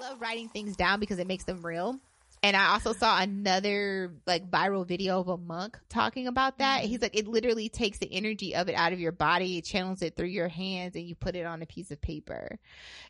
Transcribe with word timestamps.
love 0.00 0.20
writing 0.20 0.48
things 0.48 0.76
down 0.76 1.00
because 1.00 1.18
it 1.18 1.26
makes 1.26 1.44
them 1.44 1.64
real. 1.64 1.98
And 2.42 2.56
I 2.56 2.72
also 2.72 2.94
saw 2.94 3.20
another 3.20 4.14
like 4.26 4.50
viral 4.50 4.86
video 4.88 5.20
of 5.20 5.28
a 5.28 5.36
monk 5.36 5.78
talking 5.90 6.26
about 6.26 6.58
that. 6.58 6.84
He's 6.84 7.02
like, 7.02 7.14
it 7.14 7.28
literally 7.28 7.68
takes 7.68 7.98
the 7.98 8.10
energy 8.10 8.54
of 8.54 8.68
it 8.70 8.74
out 8.74 8.94
of 8.94 9.00
your 9.00 9.12
body, 9.12 9.58
it 9.58 9.64
channels 9.64 10.00
it 10.00 10.16
through 10.16 10.28
your 10.28 10.48
hands, 10.48 10.96
and 10.96 11.04
you 11.06 11.14
put 11.14 11.36
it 11.36 11.44
on 11.44 11.60
a 11.60 11.66
piece 11.66 11.90
of 11.90 12.00
paper. 12.00 12.58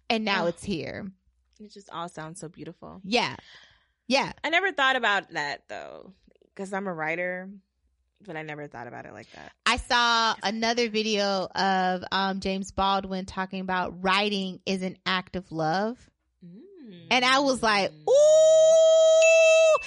And 0.09 0.25
now 0.25 0.45
Oh. 0.45 0.49
it's 0.49 0.65
here. 0.65 1.13
It 1.61 1.71
just 1.71 1.91
all 1.91 2.09
sounds 2.09 2.41
so 2.41 2.49
beautiful. 2.49 3.01
Yeah. 3.05 3.37
Yeah. 4.09 4.33
I 4.43 4.49
never 4.51 4.73
thought 4.73 4.97
about 4.97 5.31
that 5.31 5.63
though, 5.69 6.13
because 6.53 6.73
I'm 6.73 6.89
a 6.89 6.93
writer, 6.93 7.49
but 8.27 8.37
I 8.37 8.43
never 8.43 8.67
thought 8.67 8.89
about 8.89 9.07
it 9.07 9.13
like 9.13 9.31
that. 9.37 9.53
I 9.65 9.77
saw 9.77 10.35
another 10.43 10.89
video 10.89 11.47
of 11.55 12.03
um, 12.11 12.41
James 12.41 12.73
Baldwin 12.73 13.27
talking 13.27 13.61
about 13.61 14.03
writing 14.03 14.59
is 14.67 14.83
an 14.83 14.97
act 15.07 15.37
of 15.37 15.53
love. 15.53 15.99
And 17.11 17.25
I 17.25 17.41
was 17.41 17.63
like, 17.63 17.91
Mm. 17.91 18.09
ooh. 18.09 19.81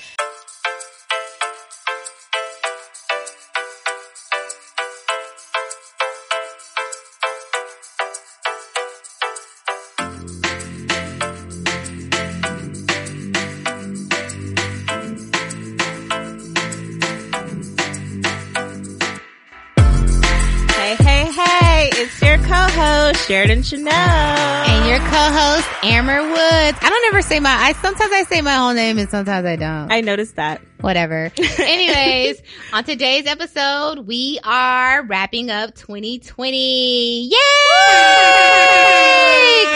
Hey, 20.76 20.96
hey, 20.96 21.32
hey! 21.32 21.90
It's 21.94 22.22
your 22.22 22.38
co-host 22.40 23.28
Sheridan 23.28 23.64
Chanel, 23.64 23.94
And 23.94 24.90
your 24.90 25.00
co-host, 25.00 25.63
Amber 25.86 26.22
Woods. 26.22 26.78
I 26.82 26.90
don't 26.90 27.14
ever 27.14 27.22
say 27.22 27.40
my, 27.42 27.50
I 27.52 27.74
sometimes 27.74 28.12
I 28.14 28.24
say 28.24 28.42
my 28.42 28.54
whole 28.56 28.74
name 28.74 28.98
and 28.98 29.10
sometimes 29.10 29.46
I 29.46 29.58
don't. 29.58 29.92
I 29.92 30.00
noticed 30.02 30.38
that. 30.38 30.62
Whatever. 30.80 31.30
Anyways, 31.60 32.42
on 32.72 32.84
today's 32.86 33.26
episode, 33.28 34.00
we 34.08 34.40
are 34.46 35.04
wrapping 35.04 35.50
up 35.52 35.76
2020. 35.76 37.28
Yay! 37.28 37.36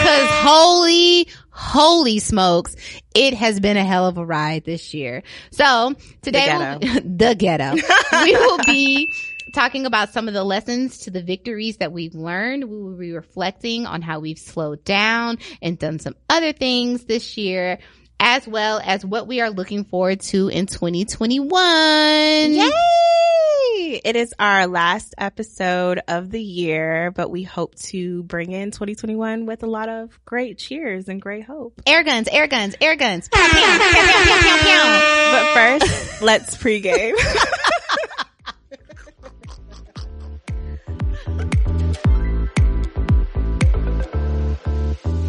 Cause 0.00 0.28
holy, 0.44 1.28
holy 1.50 2.18
smokes, 2.20 2.74
it 3.14 3.34
has 3.34 3.60
been 3.60 3.76
a 3.76 3.84
hell 3.84 4.06
of 4.06 4.16
a 4.16 4.24
ride 4.24 4.64
this 4.64 4.94
year. 4.94 5.22
So 5.50 5.94
today, 6.22 6.46
The 6.46 6.78
we'll- 6.80 7.02
the 7.16 7.34
ghetto. 7.34 7.74
we 8.24 8.32
will 8.36 8.58
be 8.64 9.12
talking 9.52 9.86
about 9.86 10.12
some 10.12 10.28
of 10.28 10.34
the 10.34 10.44
lessons 10.44 10.98
to 11.00 11.10
the 11.10 11.22
victories 11.22 11.78
that 11.78 11.92
we've 11.92 12.14
learned. 12.14 12.64
We 12.64 12.82
will 12.82 12.96
be 12.96 13.12
reflecting 13.12 13.86
on 13.86 14.02
how 14.02 14.20
we've 14.20 14.38
slowed 14.38 14.84
down 14.84 15.38
and 15.62 15.78
done 15.78 15.98
some 15.98 16.14
other 16.28 16.52
things 16.52 17.04
this 17.04 17.36
year. 17.36 17.78
As 18.20 18.48
well 18.48 18.80
as 18.84 19.06
what 19.06 19.28
we 19.28 19.40
are 19.40 19.50
looking 19.50 19.84
forward 19.84 20.18
to 20.22 20.48
in 20.48 20.66
2021. 20.66 22.52
Yay! 22.52 22.70
It 24.04 24.16
is 24.16 24.34
our 24.40 24.66
last 24.66 25.14
episode 25.16 26.00
of 26.08 26.30
the 26.30 26.42
year, 26.42 27.12
but 27.12 27.30
we 27.30 27.44
hope 27.44 27.76
to 27.76 28.24
bring 28.24 28.50
in 28.50 28.72
2021 28.72 29.46
with 29.46 29.62
a 29.62 29.68
lot 29.68 29.88
of 29.88 30.18
great 30.24 30.58
cheers 30.58 31.08
and 31.08 31.22
great 31.22 31.44
hope. 31.44 31.80
Air 31.86 32.02
guns, 32.02 32.28
air 32.30 32.48
guns, 32.48 32.74
air 32.80 32.96
guns. 32.96 33.28
But 35.30 35.54
first, 35.54 36.22
let's 36.22 36.56
pregame. 36.56 37.14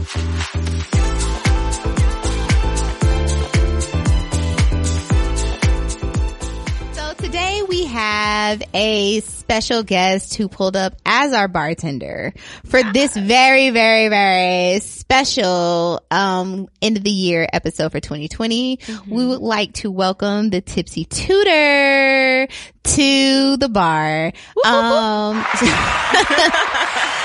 So 0.10 0.18
today 7.20 7.62
we 7.70 7.86
have 7.86 8.64
a 8.74 9.20
special 9.20 9.84
guest 9.84 10.34
who 10.34 10.48
pulled 10.50 10.76
up 10.76 10.96
as 11.06 11.32
our 11.32 11.48
bartender 11.48 12.34
for 12.66 12.82
this 12.92 13.16
very, 13.18 13.70
very, 13.70 14.08
very 14.10 14.80
special, 14.80 16.02
um, 16.10 16.68
end 16.82 16.98
of 16.98 17.04
the 17.04 17.12
year 17.12 17.48
episode 17.54 17.92
for 17.92 18.00
2020. 18.00 18.80
We 19.08 19.26
would 19.28 19.42
like 19.42 19.74
to 19.74 19.92
welcome 19.92 20.50
the 20.50 20.62
Tipsy 20.62 21.06
Tutor 21.06 22.48
to 22.84 23.58
the 23.58 23.70
bar. 23.70 24.32
Um, 24.66 25.46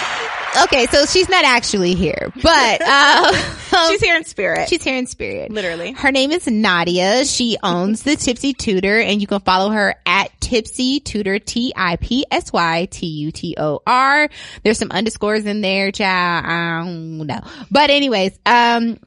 okay, 0.62 0.86
so 0.86 1.04
she's 1.06 1.28
not 1.28 1.44
actually 1.44 1.94
here, 1.94 2.32
but, 2.42 2.82
uh, 2.82 3.32
She's 3.88 4.00
here 4.00 4.14
in 4.16 4.24
spirit. 4.24 4.68
she's 4.68 4.84
here 4.84 4.96
in 4.96 5.06
spirit. 5.06 5.50
literally. 5.50 5.92
Her 5.92 6.12
name 6.12 6.30
is 6.30 6.46
Nadia. 6.46 7.24
She 7.24 7.56
owns 7.62 8.04
the 8.04 8.14
Tipsy 8.14 8.52
Tutor 8.52 9.00
and 9.00 9.20
you 9.20 9.26
can 9.26 9.40
follow 9.40 9.70
her 9.70 9.96
at 10.06 10.30
Tipsy 10.40 11.00
Tutor, 11.00 11.40
T-I-P-S-Y 11.40 12.88
T-U-T-O-R. 12.90 14.28
There's 14.62 14.78
some 14.78 14.90
underscores 14.92 15.44
in 15.44 15.60
there, 15.60 15.90
child. 15.90 16.44
I 16.46 16.84
don't 16.84 17.26
know. 17.26 17.40
But 17.70 17.90
anyways, 17.90 18.38
um, 18.46 18.98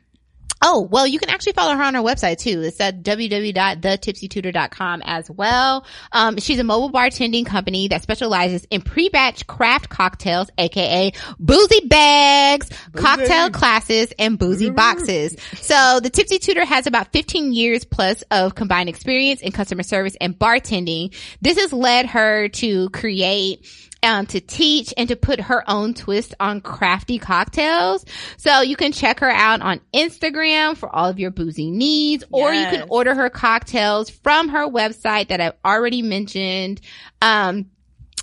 Oh, 0.61 0.81
well, 0.81 1.05
you 1.05 1.19
can 1.19 1.29
actually 1.29 1.53
follow 1.53 1.75
her 1.75 1.83
on 1.83 1.93
her 1.93 2.01
website 2.01 2.39
too. 2.39 2.61
It's 2.61 2.79
at 2.79 3.03
www.thetipsytutor.com 3.03 5.01
as 5.05 5.29
well. 5.29 5.85
Um, 6.11 6.37
she's 6.37 6.57
a 6.59 6.63
mobile 6.63 6.91
bartending 6.91 7.45
company 7.45 7.89
that 7.89 8.01
specializes 8.01 8.65
in 8.71 8.81
pre-batch 8.81 9.45
craft 9.47 9.89
cocktails, 9.89 10.49
aka 10.57 11.11
boozy 11.39 11.81
bags, 11.87 12.69
cocktail 12.95 13.51
classes, 13.51 14.11
and 14.17 14.39
boozy 14.39 14.69
boxes. 14.69 15.35
So 15.61 15.99
the 16.01 16.09
Tipsy 16.09 16.39
Tutor 16.39 16.65
has 16.65 16.87
about 16.87 17.11
15 17.13 17.53
years 17.53 17.85
plus 17.85 18.23
of 18.31 18.55
combined 18.55 18.89
experience 18.89 19.41
in 19.41 19.51
customer 19.51 19.83
service 19.83 20.15
and 20.19 20.37
bartending. 20.37 21.13
This 21.41 21.59
has 21.59 21.71
led 21.71 22.07
her 22.07 22.47
to 22.49 22.89
create 22.89 23.65
um, 24.07 24.25
to 24.27 24.39
teach 24.39 24.93
and 24.95 25.09
to 25.09 25.17
put 25.17 25.41
her 25.41 25.69
own 25.69 25.93
twist 25.93 26.33
on 26.39 26.61
crafty 26.61 27.19
cocktails. 27.19 28.05
So 28.37 28.61
you 28.61 28.77
can 28.77 28.93
check 28.93 29.19
her 29.19 29.29
out 29.29 29.61
on 29.61 29.81
Instagram 29.93 30.77
for 30.77 30.93
all 30.93 31.09
of 31.09 31.19
your 31.19 31.29
boozy 31.29 31.69
needs, 31.69 32.23
or 32.31 32.53
you 32.53 32.65
can 32.67 32.87
order 32.89 33.13
her 33.13 33.29
cocktails 33.29 34.09
from 34.09 34.47
her 34.49 34.65
website 34.67 35.27
that 35.27 35.41
I've 35.41 35.57
already 35.65 36.01
mentioned. 36.01 36.79
Um, 37.21 37.65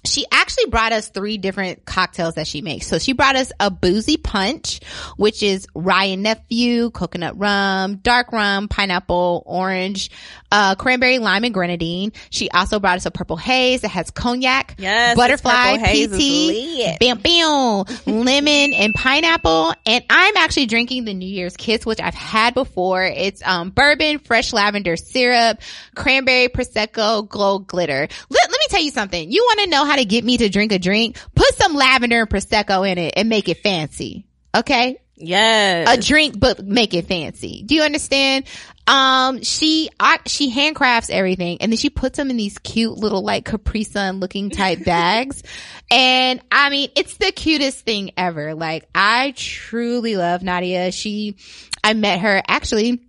she 0.05 0.27
actually 0.31 0.67
brought 0.67 0.93
us 0.93 1.09
three 1.09 1.39
different 1.39 1.85
cocktails 1.85 2.35
that 2.35 2.47
she 2.47 2.61
makes. 2.63 2.87
So 2.87 2.99
she 2.99 3.13
brought 3.13 3.37
us 3.37 3.53
a 3.59 3.71
boozy 3.71 4.17
punch, 4.17 4.81
which 5.17 5.43
is 5.43 5.67
Wray 5.75 6.13
and 6.13 6.23
Nephew, 6.23 6.91
coconut 6.91 7.39
rum, 7.39 7.97
dark 7.97 8.33
rum, 8.33 8.69
pineapple, 8.69 9.43
orange, 9.47 10.11
uh, 10.53 10.75
cranberry, 10.77 11.19
lime, 11.19 11.45
and 11.45 11.55
grenadine. 11.55 12.13
She 12.31 12.51
also 12.51 12.79
brought 12.79 12.97
us 12.97 13.07
a 13.07 13.11
purple 13.11 13.37
haze 13.37 13.81
that 13.81 13.89
has 13.89 14.11
cognac, 14.11 14.77
Yes, 14.79 15.17
butterfly, 15.17 15.79
PT, 15.79 16.99
bam, 17.01 17.19
bam, 17.19 17.85
lemon, 18.07 18.75
and 18.75 18.95
pineapple. 18.95 19.75
And 19.87 20.05
I'm 20.09 20.37
actually 20.37 20.67
drinking 20.67 21.07
the 21.07 21.15
New 21.15 21.29
Year's 21.29 21.57
Kiss, 21.57 21.85
which 21.85 22.01
I've 22.01 22.15
had 22.15 22.55
before. 22.55 23.03
It's, 23.03 23.43
um, 23.45 23.71
bourbon, 23.71 24.19
fresh 24.21 24.53
lavender 24.53 24.97
syrup, 24.97 25.61
cranberry, 25.95 26.49
prosecco, 26.49 27.29
gold 27.29 27.67
glitter. 27.67 28.07
Let, 28.29 28.51
let 28.51 28.51
me 28.51 28.67
tell 28.69 28.83
you 28.83 28.91
something. 28.91 29.31
You 29.33 29.43
want 29.43 29.61
to 29.61 29.71
know 29.71 29.85
how 29.85 29.94
to 29.97 30.05
get 30.05 30.25
me 30.25 30.37
to 30.39 30.49
drink 30.49 30.73
a 30.73 30.79
drink? 30.79 31.17
Put 31.35 31.55
some 31.55 31.75
lavender 31.75 32.21
and 32.23 32.31
prosecco 32.31 32.89
in 32.91 32.99
it 32.99 33.15
and 33.17 33.29
make 33.29 33.49
it 33.49 33.63
fancy. 33.63 34.27
Okay? 34.55 34.99
Yes. 35.17 35.89
a 35.89 36.01
drink, 36.01 36.39
but 36.39 36.65
make 36.65 36.93
it 36.93 37.07
fancy. 37.07 37.63
Do 37.65 37.75
you 37.75 37.83
understand? 37.83 38.47
Um, 38.87 39.43
she, 39.43 39.89
I, 39.99 40.19
she 40.27 40.53
handcrafts 40.53 41.09
everything 41.09 41.59
and 41.61 41.73
then 41.73 41.77
she 41.79 41.89
puts 41.89 42.17
them 42.17 42.31
in 42.31 42.37
these 42.37 42.59
cute 42.59 42.99
little 42.99 43.23
like 43.23 43.45
Capri 43.45 43.85
Sun 43.85 44.21
looking 44.21 44.51
type 44.51 44.85
bags. 44.85 45.43
And 45.91 46.41
I 46.51 46.69
mean, 46.69 46.91
it's 46.97 47.17
the 47.17 47.33
cutest 47.33 47.81
thing 47.85 48.11
ever. 48.17 48.55
Like 48.55 48.89
I 48.95 49.33
truly 49.37 50.17
love 50.17 50.43
Nadia. 50.43 50.93
She, 50.93 51.37
I 51.83 51.95
met 51.95 52.21
her 52.21 52.43
actually 52.47 53.01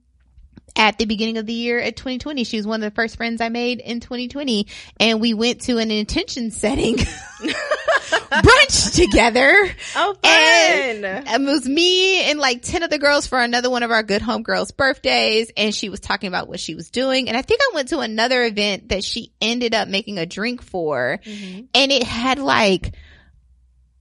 at 0.76 0.98
the 0.98 1.06
beginning 1.06 1.38
of 1.38 1.46
the 1.46 1.54
year 1.54 1.80
at 1.80 1.96
2020. 1.96 2.44
She 2.44 2.58
was 2.58 2.68
one 2.68 2.84
of 2.84 2.92
the 2.92 2.96
first 2.96 3.16
friends 3.18 3.40
I 3.42 3.50
made 3.50 3.80
in 3.80 4.00
2020 4.00 4.68
and 5.00 5.22
we 5.22 5.34
went 5.34 5.62
to 5.62 5.78
an 5.78 5.90
intention 5.92 6.52
setting 6.52 6.98
brunch 8.32 8.96
together. 8.96 9.54
oh, 9.96 10.16
And 10.24 11.02
fun. 11.28 11.42
it 11.42 11.46
was 11.46 11.68
me 11.68 12.24
and 12.30 12.40
like 12.40 12.62
10 12.62 12.84
of 12.84 12.90
the 12.90 13.00
girls 13.00 13.28
for 13.28 13.40
another 13.40 13.70
one 13.70 13.84
of 13.84 13.92
our 13.92 14.04
good 14.04 14.22
home 14.22 14.44
girls 14.44 14.72
birthdays. 14.72 15.52
And 15.56 15.74
she 15.74 15.90
was 15.90 16.00
talking 16.00 16.28
about 16.28 16.48
what 16.48 16.60
she 16.60 16.76
was 16.76 16.90
doing. 16.90 17.28
And 17.30 17.38
I 17.38 17.42
think 17.42 17.62
I 17.64 17.76
went 17.76 17.90
to 17.90 18.00
another 18.00 18.44
event 18.44 18.90
that 18.90 19.04
she 19.04 19.32
ended 19.42 19.74
up 19.74 19.88
making 19.88 20.18
a 20.18 20.26
drink 20.26 20.62
for 20.62 21.20
Mhm. 21.26 21.68
and 21.74 21.92
it 21.92 22.04
had 22.04 22.40
like, 22.40 22.94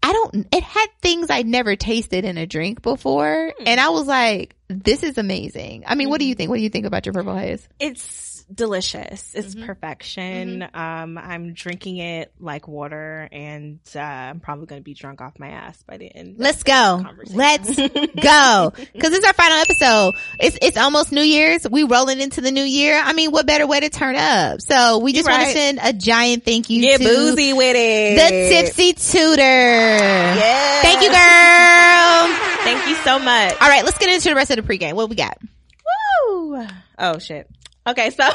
I 0.02 0.12
don't, 0.12 0.46
it 0.52 0.62
had 0.62 0.86
things 1.00 1.30
I'd 1.30 1.46
never 1.46 1.76
tasted 1.76 2.24
in 2.26 2.36
a 2.36 2.46
drink 2.46 2.82
before. 2.82 3.52
Hmm. 3.58 3.64
And 3.66 3.80
I 3.80 3.88
was 3.88 4.06
like, 4.06 4.54
this 4.82 5.02
is 5.02 5.18
amazing. 5.18 5.84
I 5.86 5.94
mean, 5.94 6.08
what 6.08 6.18
do 6.18 6.24
you 6.26 6.34
mm-hmm. 6.34 6.38
think? 6.38 6.50
What 6.50 6.56
do 6.56 6.62
you 6.62 6.70
think 6.70 6.86
about 6.86 7.06
your 7.06 7.12
purple 7.12 7.36
haze? 7.36 7.68
It's 7.78 8.33
delicious. 8.52 9.34
It's 9.34 9.54
mm-hmm. 9.54 9.66
perfection. 9.66 10.60
Mm-hmm. 10.60 10.76
Um, 10.76 11.18
I'm 11.18 11.54
drinking 11.54 11.98
it 11.98 12.32
like 12.38 12.68
water, 12.68 13.28
and 13.30 13.80
uh, 13.94 14.00
I'm 14.00 14.40
probably 14.40 14.66
going 14.66 14.80
to 14.80 14.84
be 14.84 14.94
drunk 14.94 15.20
off 15.20 15.38
my 15.38 15.48
ass 15.48 15.82
by 15.82 15.96
the 15.96 16.06
end. 16.06 16.36
Let's 16.38 16.62
go. 16.62 17.04
Let's 17.26 17.76
go. 17.76 18.72
Because 18.76 19.10
this 19.10 19.18
is 19.18 19.24
our 19.24 19.32
final 19.32 19.58
episode. 19.58 20.14
It's 20.40 20.58
it's 20.62 20.76
almost 20.76 21.12
New 21.12 21.22
Year's. 21.22 21.68
We 21.68 21.84
rolling 21.84 22.20
into 22.20 22.40
the 22.40 22.50
new 22.50 22.64
year. 22.64 23.00
I 23.02 23.12
mean, 23.12 23.30
what 23.30 23.46
better 23.46 23.66
way 23.66 23.80
to 23.80 23.90
turn 23.90 24.16
up? 24.16 24.60
So 24.60 24.98
we 24.98 25.12
just 25.12 25.26
right. 25.26 25.38
want 25.38 25.46
to 25.46 25.52
send 25.52 25.80
a 25.82 25.92
giant 25.92 26.44
thank 26.44 26.70
you. 26.70 26.80
Get 26.80 27.00
boozy 27.00 27.52
with 27.52 27.76
it. 27.76 28.16
The 28.16 28.54
Tipsy 28.54 28.92
Tutor. 28.92 29.42
Yeah. 29.42 30.82
Thank 30.82 31.02
you, 31.02 31.10
girl. 31.10 32.54
Thank 32.64 32.88
you 32.88 32.96
so 33.04 33.18
much. 33.18 33.52
All 33.60 33.68
right, 33.68 33.84
let's 33.84 33.98
get 33.98 34.08
into 34.08 34.28
the 34.28 34.34
rest 34.34 34.50
of 34.50 34.56
the 34.56 34.62
pregame. 34.62 34.94
What 34.94 35.10
we 35.10 35.16
got? 35.16 35.38
Woo! 36.28 36.66
Oh 36.98 37.18
shit. 37.18 37.48
Okay, 37.86 38.08
so 38.10 38.24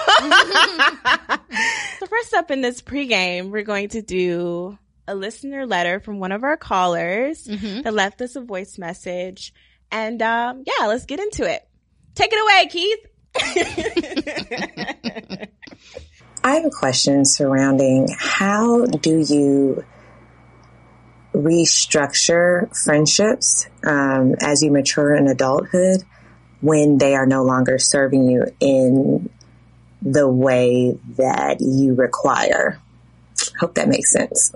so 1.99 2.05
first 2.05 2.35
up 2.35 2.51
in 2.51 2.61
this 2.61 2.83
pregame, 2.83 3.49
we're 3.49 3.63
going 3.63 3.89
to 3.89 4.03
do 4.03 4.77
a 5.07 5.15
listener 5.15 5.65
letter 5.65 5.99
from 5.99 6.19
one 6.19 6.31
of 6.31 6.43
our 6.43 6.55
callers 6.55 7.47
mm-hmm. 7.47 7.81
that 7.81 7.93
left 7.93 8.21
us 8.21 8.35
a 8.35 8.41
voice 8.41 8.77
message, 8.77 9.51
and 9.91 10.21
um, 10.21 10.63
yeah, 10.67 10.85
let's 10.85 11.05
get 11.05 11.19
into 11.19 11.51
it. 11.51 11.67
Take 12.13 12.31
it 12.31 12.39
away, 12.39 12.67
Keith. 12.69 12.99
I 16.43 16.55
have 16.55 16.65
a 16.65 16.69
question 16.69 17.23
surrounding 17.25 18.07
how 18.17 18.85
do 18.85 19.19
you 19.19 19.83
restructure 21.33 22.69
friendships 22.83 23.67
um, 23.83 24.35
as 24.41 24.61
you 24.61 24.69
mature 24.71 25.15
in 25.15 25.27
adulthood 25.27 26.03
when 26.61 26.97
they 26.97 27.15
are 27.15 27.25
no 27.25 27.43
longer 27.43 27.79
serving 27.79 28.29
you 28.29 28.45
in 28.59 29.29
the 30.01 30.27
way 30.27 30.97
that 31.17 31.61
you 31.61 31.93
require. 31.93 32.79
Hope 33.59 33.75
that 33.75 33.87
makes 33.87 34.11
sense. 34.11 34.53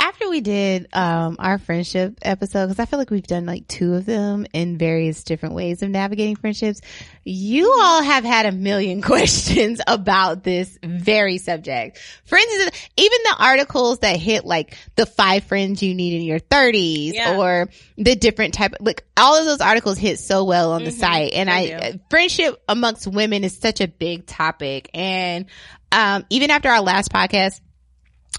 After 0.00 0.30
we 0.30 0.40
did 0.40 0.86
um, 0.92 1.36
our 1.40 1.58
friendship 1.58 2.18
episode, 2.22 2.66
because 2.66 2.78
I 2.78 2.84
feel 2.84 3.00
like 3.00 3.10
we've 3.10 3.26
done 3.26 3.46
like 3.46 3.66
two 3.66 3.94
of 3.94 4.06
them 4.06 4.46
in 4.52 4.78
various 4.78 5.24
different 5.24 5.56
ways 5.56 5.82
of 5.82 5.90
navigating 5.90 6.36
friendships, 6.36 6.80
you 7.24 7.74
all 7.80 8.02
have 8.02 8.22
had 8.22 8.46
a 8.46 8.52
million 8.52 9.02
questions 9.02 9.80
about 9.88 10.44
this 10.44 10.78
very 10.84 11.38
subject. 11.38 11.98
Friends 12.24 12.52
is, 12.52 12.70
even 12.96 13.18
the 13.24 13.36
articles 13.40 13.98
that 13.98 14.16
hit 14.16 14.44
like 14.44 14.76
the 14.94 15.04
five 15.04 15.42
friends 15.44 15.82
you 15.82 15.94
need 15.94 16.14
in 16.14 16.22
your 16.22 16.38
thirties 16.38 17.14
yeah. 17.14 17.36
or 17.36 17.68
the 17.96 18.14
different 18.14 18.54
type, 18.54 18.74
like 18.78 19.04
all 19.16 19.36
of 19.36 19.46
those 19.46 19.60
articles 19.60 19.98
hit 19.98 20.20
so 20.20 20.44
well 20.44 20.72
on 20.72 20.82
mm-hmm. 20.82 20.90
the 20.90 20.92
site. 20.92 21.32
And 21.32 21.50
I, 21.50 21.60
I 21.60 22.00
friendship 22.08 22.62
amongst 22.68 23.08
women 23.08 23.42
is 23.42 23.58
such 23.58 23.80
a 23.80 23.88
big 23.88 24.26
topic. 24.26 24.90
And, 24.94 25.46
um, 25.90 26.24
even 26.30 26.50
after 26.50 26.68
our 26.68 26.82
last 26.82 27.10
podcast, 27.10 27.60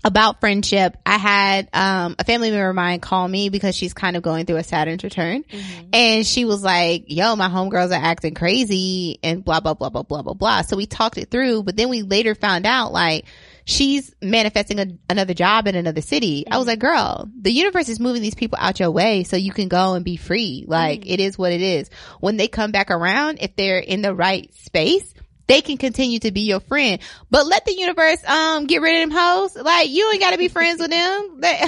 about 0.04 0.40
friendship, 0.40 0.98
I 1.06 1.18
had 1.18 1.70
um, 1.74 2.16
a 2.18 2.24
family 2.24 2.52
member 2.52 2.70
of 2.70 2.76
mine 2.76 3.00
call 3.02 3.28
me 3.28 3.50
because 3.50 3.76
she's 3.76 3.94
kind 3.94 4.16
of 4.16 4.24
going 4.24 4.46
through 4.46 4.56
a 4.58 4.64
Saturn's 4.64 5.04
return. 5.04 5.44
Mm-hmm. 5.44 5.90
And 5.92 6.26
she 6.26 6.46
was 6.46 6.64
like, 6.64 7.06
yo, 7.08 7.36
my 7.36 7.50
homegirls 7.50 7.92
are 7.92 8.02
acting 8.02 8.34
crazy 8.34 9.20
and 9.24 9.44
blah, 9.44 9.60
blah, 9.60 9.74
blah, 9.74 9.90
blah, 9.90 10.04
blah, 10.04 10.22
blah, 10.22 10.34
blah. 10.34 10.62
So 10.62 10.78
we 10.78 10.86
talked 10.86 11.18
it 11.18 11.30
through, 11.30 11.64
but 11.64 11.76
then 11.76 11.90
we 11.90 12.02
later 12.02 12.34
found 12.34 12.66
out 12.66 12.94
like 12.94 13.26
she's 13.66 14.16
manifesting 14.22 14.80
a, 14.80 14.88
another 15.10 15.34
job 15.34 15.68
in 15.68 15.76
another 15.76 16.02
city. 16.02 16.44
Mm-hmm. 16.44 16.54
I 16.54 16.58
was 16.58 16.64
mm-hmm. 16.64 16.70
like, 16.70 16.80
girl, 16.80 17.30
the 17.40 17.52
universe 17.52 17.90
is 17.90 18.00
moving 18.00 18.22
these 18.22 18.36
people 18.36 18.58
out 18.60 18.80
your 18.80 18.92
way 18.92 19.26
so 19.26 19.36
you 19.36 19.52
can 19.52 19.68
go 19.68 19.96
and 19.96 20.06
be 20.06 20.16
free. 20.16 20.64
Like 20.66 21.02
mm-hmm. 21.02 21.10
it 21.10 21.20
is 21.20 21.38
what 21.38 21.52
it 21.52 21.62
is. 21.62 21.90
When 22.22 22.38
they 22.38 22.48
come 22.48 22.72
back 22.72 22.90
around, 22.90 23.40
if 23.42 23.56
they're 23.58 23.80
in 23.80 24.02
the 24.02 24.16
right 24.16 24.54
space, 24.56 25.14
they 25.50 25.62
can 25.62 25.78
continue 25.78 26.20
to 26.20 26.32
be 26.32 26.42
your 26.42 26.60
friend. 26.62 27.02
But 27.32 27.48
let 27.48 27.66
the 27.66 27.74
universe 27.74 28.24
um 28.26 28.68
get 28.68 28.82
rid 28.82 29.02
of 29.02 29.10
them 29.10 29.18
hoes. 29.20 29.56
Like 29.56 29.90
you 29.90 30.10
ain't 30.12 30.22
got 30.22 30.32
to 30.32 30.38
be 30.38 30.48
friends 30.48 30.80
with 30.80 30.92
them. 30.92 31.42
They, 31.42 31.64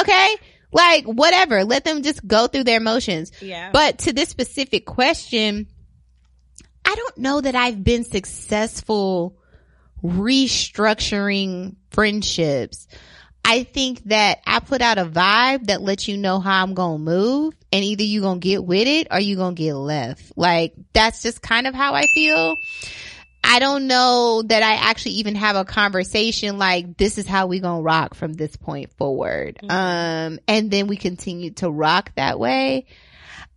okay. 0.00 0.36
Like 0.70 1.04
whatever. 1.04 1.64
Let 1.64 1.84
them 1.84 2.02
just 2.02 2.26
go 2.26 2.46
through 2.46 2.64
their 2.64 2.80
motions. 2.80 3.32
Yeah. 3.40 3.70
But 3.72 3.98
to 4.00 4.12
this 4.12 4.28
specific 4.28 4.84
question, 4.84 5.66
I 6.84 6.94
don't 6.94 7.18
know 7.18 7.40
that 7.40 7.54
I've 7.54 7.82
been 7.82 8.04
successful 8.04 9.38
restructuring 10.04 11.76
friendships. 11.90 12.86
I 13.48 13.62
think 13.62 14.02
that 14.06 14.40
I 14.44 14.58
put 14.58 14.82
out 14.82 14.98
a 14.98 15.04
vibe 15.04 15.68
that 15.68 15.80
lets 15.80 16.08
you 16.08 16.16
know 16.16 16.40
how 16.40 16.64
I'm 16.64 16.74
going 16.74 16.98
to 16.98 17.04
move 17.04 17.54
and 17.72 17.84
either 17.84 18.02
you 18.02 18.20
going 18.20 18.40
to 18.40 18.44
get 18.44 18.64
with 18.64 18.88
it 18.88 19.06
or 19.08 19.20
you 19.20 19.36
going 19.36 19.54
to 19.54 19.62
get 19.62 19.74
left. 19.74 20.32
Like 20.36 20.74
that's 20.92 21.22
just 21.22 21.40
kind 21.42 21.68
of 21.68 21.74
how 21.74 21.94
I 21.94 22.06
feel. 22.12 22.56
I 23.44 23.60
don't 23.60 23.86
know 23.86 24.42
that 24.42 24.64
I 24.64 24.74
actually 24.74 25.12
even 25.12 25.36
have 25.36 25.54
a 25.54 25.64
conversation 25.64 26.58
like 26.58 26.96
this 26.96 27.16
is 27.16 27.28
how 27.28 27.46
we 27.46 27.60
gonna 27.60 27.80
rock 27.80 28.14
from 28.14 28.32
this 28.32 28.56
point 28.56 28.92
forward. 28.94 29.60
Mm-hmm. 29.62 29.70
Um, 29.70 30.40
and 30.48 30.68
then 30.68 30.88
we 30.88 30.96
continue 30.96 31.50
to 31.52 31.70
rock 31.70 32.10
that 32.16 32.40
way. 32.40 32.86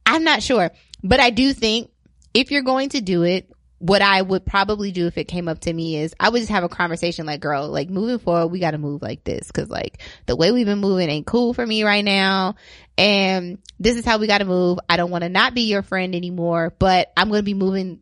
I'm 0.06 0.24
not 0.24 0.44
sure, 0.44 0.69
but 1.03 1.19
I 1.19 1.31
do 1.31 1.53
think 1.53 1.89
if 2.36 2.51
you're 2.51 2.62
going 2.62 2.89
to 2.89 3.01
do 3.01 3.24
it, 3.24 3.51
what 3.80 4.02
I 4.02 4.22
would 4.22 4.46
probably 4.46 4.92
do 4.92 5.08
if 5.08 5.18
it 5.18 5.26
came 5.26 5.48
up 5.48 5.62
to 5.62 5.74
me 5.74 5.96
is 5.96 6.14
I 6.20 6.30
would 6.30 6.40
just 6.40 6.52
have 6.52 6.66
a 6.66 6.70
conversation 6.70 7.26
like, 7.26 7.40
girl, 7.40 7.70
like 7.70 7.90
moving 7.90 8.20
forward, 8.20 8.48
we 8.48 8.60
got 8.60 8.72
to 8.72 8.78
move 8.78 9.02
like 9.02 9.24
this. 9.24 9.50
Cause 9.52 9.70
like 9.70 10.02
the 10.26 10.36
way 10.36 10.52
we've 10.52 10.66
been 10.66 10.80
moving 10.80 11.10
ain't 11.10 11.26
cool 11.26 11.54
for 11.54 11.66
me 11.66 11.84
right 11.84 12.04
now. 12.04 12.56
And 12.98 13.60
this 13.80 13.96
is 13.96 14.04
how 14.04 14.18
we 14.18 14.28
got 14.28 14.40
to 14.40 14.46
move. 14.46 14.80
I 14.90 14.98
don't 14.98 15.10
want 15.10 15.24
to 15.24 15.30
not 15.30 15.54
be 15.54 15.62
your 15.62 15.81
friend 15.81 16.14
anymore, 16.14 16.74
but 16.78 17.12
I'm 17.16 17.30
going 17.30 17.40
to 17.40 17.44
be 17.44 17.54
moving 17.54 18.02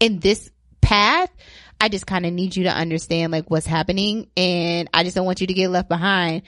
in 0.00 0.20
this 0.20 0.50
path. 0.80 1.30
I 1.78 1.90
just 1.90 2.06
kind 2.06 2.24
of 2.24 2.32
need 2.32 2.56
you 2.56 2.64
to 2.64 2.70
understand 2.70 3.30
like 3.30 3.50
what's 3.50 3.66
happening 3.66 4.28
and 4.36 4.88
I 4.92 5.04
just 5.04 5.16
don't 5.16 5.26
want 5.26 5.42
you 5.42 5.46
to 5.46 5.54
get 5.54 5.68
left 5.68 5.88
behind. 5.88 6.42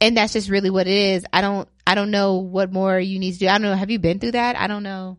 And 0.00 0.16
that's 0.16 0.34
just 0.34 0.50
really 0.50 0.70
what 0.70 0.86
it 0.86 0.92
is. 0.92 1.24
I 1.32 1.40
don't, 1.40 1.68
I 1.86 1.94
don't 1.94 2.10
know 2.10 2.36
what 2.36 2.70
more 2.70 3.00
you 3.00 3.18
need 3.18 3.32
to 3.32 3.38
do. 3.38 3.48
I 3.48 3.52
don't 3.52 3.62
know. 3.62 3.74
Have 3.74 3.90
you 3.90 3.98
been 3.98 4.20
through 4.20 4.32
that? 4.32 4.56
I 4.56 4.66
don't 4.66 4.82
know. 4.82 5.16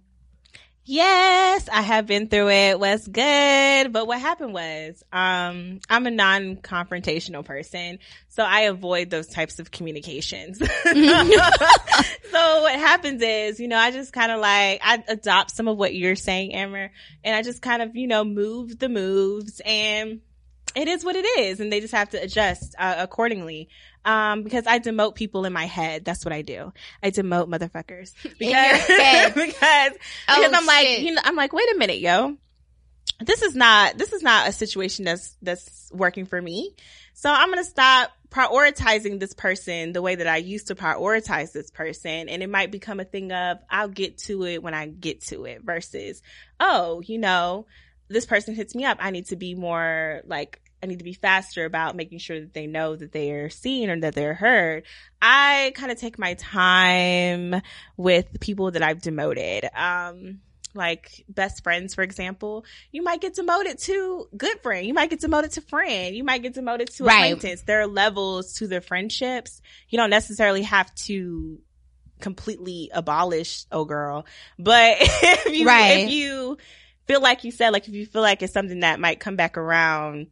Yes, 0.86 1.70
I 1.72 1.82
have 1.82 2.08
been 2.08 2.28
through 2.30 2.50
it. 2.50 2.80
Was 2.80 3.08
good. 3.08 3.94
But 3.94 4.08
what 4.08 4.20
happened 4.20 4.54
was, 4.54 5.04
um, 5.14 5.80
I'm 5.90 6.08
a 6.08 6.12
non-confrontational 6.12 7.46
person, 7.46 8.00
so 8.30 8.44
I 8.44 8.62
avoid 8.62 9.10
those 9.10 9.28
types 9.28 9.60
of 9.60 9.70
communications. 9.72 10.58
so 10.58 10.66
what 12.62 12.76
happens 12.76 13.22
is, 13.22 13.60
you 13.60 13.68
know, 13.68 13.78
I 13.78 13.92
just 13.92 14.14
kind 14.14 14.32
of 14.32 14.40
like, 14.40 14.82
I 14.84 15.04
adopt 15.08 15.52
some 15.52 15.68
of 15.68 15.78
what 15.78 15.94
you're 15.94 16.16
saying, 16.16 16.54
Amber, 16.56 16.92
and 17.24 17.36
I 17.36 17.44
just 17.44 17.62
kind 17.62 17.82
of, 17.84 17.96
you 17.96 18.08
know, 18.08 18.24
move 18.24 18.80
the 18.80 18.90
moves 18.90 19.62
and 19.64 20.22
it 20.76 20.88
is 20.88 21.04
what 21.04 21.16
it 21.16 21.26
is 21.40 21.60
and 21.60 21.72
they 21.72 21.80
just 21.80 21.94
have 21.94 22.10
to 22.10 22.22
adjust 22.22 22.76
uh, 22.78 22.96
accordingly 23.00 23.70
um, 24.06 24.44
because 24.44 24.66
I 24.68 24.80
demote 24.80 25.16
people 25.16 25.46
in 25.46 25.54
my 25.54 25.66
head. 25.66 26.06
That's 26.06 26.24
what 26.24 26.34
I 26.34 26.42
do. 26.42 26.74
I 27.04 27.12
demote 27.12 27.48
motherfuckers 27.48 28.14
because 28.40 28.86
because 29.34 29.92
oh, 30.28 30.42
because 30.42 30.54
I'm 30.54 30.66
like 30.66 31.00
you 31.00 31.14
know 31.14 31.22
I'm 31.24 31.36
like 31.36 31.54
wait 31.54 31.72
a 31.74 31.78
minute, 31.78 32.00
yo. 32.00 32.38
This 33.22 33.42
is 33.42 33.54
not 33.54 33.98
this 33.98 34.14
is 34.14 34.24
not 34.24 34.48
a 34.48 34.52
situation 34.52 35.06
that's 35.06 35.36
that's 35.42 35.92
working 35.94 36.26
for 36.26 36.42
me. 36.42 36.74
So 37.14 37.30
I'm 37.30 37.50
gonna 37.50 37.66
stop 37.66 38.12
prioritizing 38.30 39.20
this 39.20 39.34
person 39.34 39.92
the 39.92 40.02
way 40.02 40.16
that 40.16 40.28
I 40.28 40.38
used 40.38 40.68
to 40.68 40.76
prioritize 40.76 41.52
this 41.52 41.70
person, 41.70 42.30
and 42.30 42.42
it 42.42 42.50
might 42.50 42.72
become 42.72 43.00
a 43.02 43.06
thing 43.06 43.34
of 43.34 43.58
I'll 43.70 43.90
get 43.90 44.20
to 44.20 44.46
it 44.46 44.64
when 44.64 44.74
I 44.74 44.88
get 44.88 45.22
to 45.26 45.46
it 45.46 45.64
versus 45.64 46.22
oh 46.60 47.02
you 47.02 47.18
know 47.18 47.66
this 48.08 48.26
person 48.26 48.56
hits 48.56 48.74
me 48.74 48.86
up. 48.86 48.98
I 49.02 49.12
need 49.12 49.28
to 49.28 49.36
be 49.36 49.54
more 49.54 50.22
like 50.26 50.62
I 50.82 50.86
need 50.88 51.00
to 51.00 51.06
be 51.06 51.14
faster 51.14 51.66
about 51.66 51.96
making 51.96 52.20
sure 52.20 52.40
that 52.40 52.54
they 52.54 52.68
know 52.68 52.96
that 52.96 53.12
they 53.12 53.32
are 53.32 53.50
seen 53.50 53.90
or 53.90 54.00
that 54.00 54.16
they're 54.16 54.34
heard. 54.34 54.84
I 55.22 55.74
kind 55.76 55.92
of 55.92 56.00
take 56.00 56.18
my 56.18 56.36
time 56.36 57.62
with 57.98 58.40
people 58.40 58.72
that 58.72 58.82
I've 58.82 59.02
demoted. 59.02 59.70
Um, 59.76 60.40
like 60.74 61.26
best 61.28 61.64
friends, 61.64 61.96
for 61.96 62.04
example, 62.04 62.66
you 62.92 63.04
might 63.04 63.22
get 63.22 63.34
demoted 63.34 63.80
to 63.80 64.30
good 64.38 64.62
friend. 64.62 64.86
You 64.86 64.94
might 64.94 65.10
get 65.10 65.20
demoted 65.20 65.52
to 65.52 65.62
friend. 65.62 66.16
You 66.16 66.24
might 66.24 66.42
get 66.42 66.54
demoted 66.54 66.90
to 66.94 67.06
right. 67.06 67.34
acquaintance. 67.34 67.64
There 67.64 67.82
are 67.82 67.88
levels 67.88 68.54
to 68.56 68.68
the 68.68 68.80
friendships. 68.80 69.62
You 69.90 69.98
don't 69.98 70.10
necessarily 70.10 70.64
have 70.64 70.94
to 71.06 71.60
completely 72.22 72.92
abolish 72.94 73.66
oh 73.72 73.86
girl, 73.86 74.26
but 74.58 74.98
if 75.00 75.58
you, 75.58 75.66
right. 75.66 76.00
if 76.00 76.12
you 76.12 76.58
feel 77.08 77.22
like 77.22 77.44
you 77.44 77.52
said, 77.52 77.72
like 77.72 77.88
if 77.88 77.94
you 77.94 78.06
feel 78.06 78.22
like 78.22 78.42
it's 78.42 78.54
something 78.54 78.82
that 78.82 79.00
might 79.00 79.20
come 79.20 79.36
back 79.36 79.58
around 79.58 80.28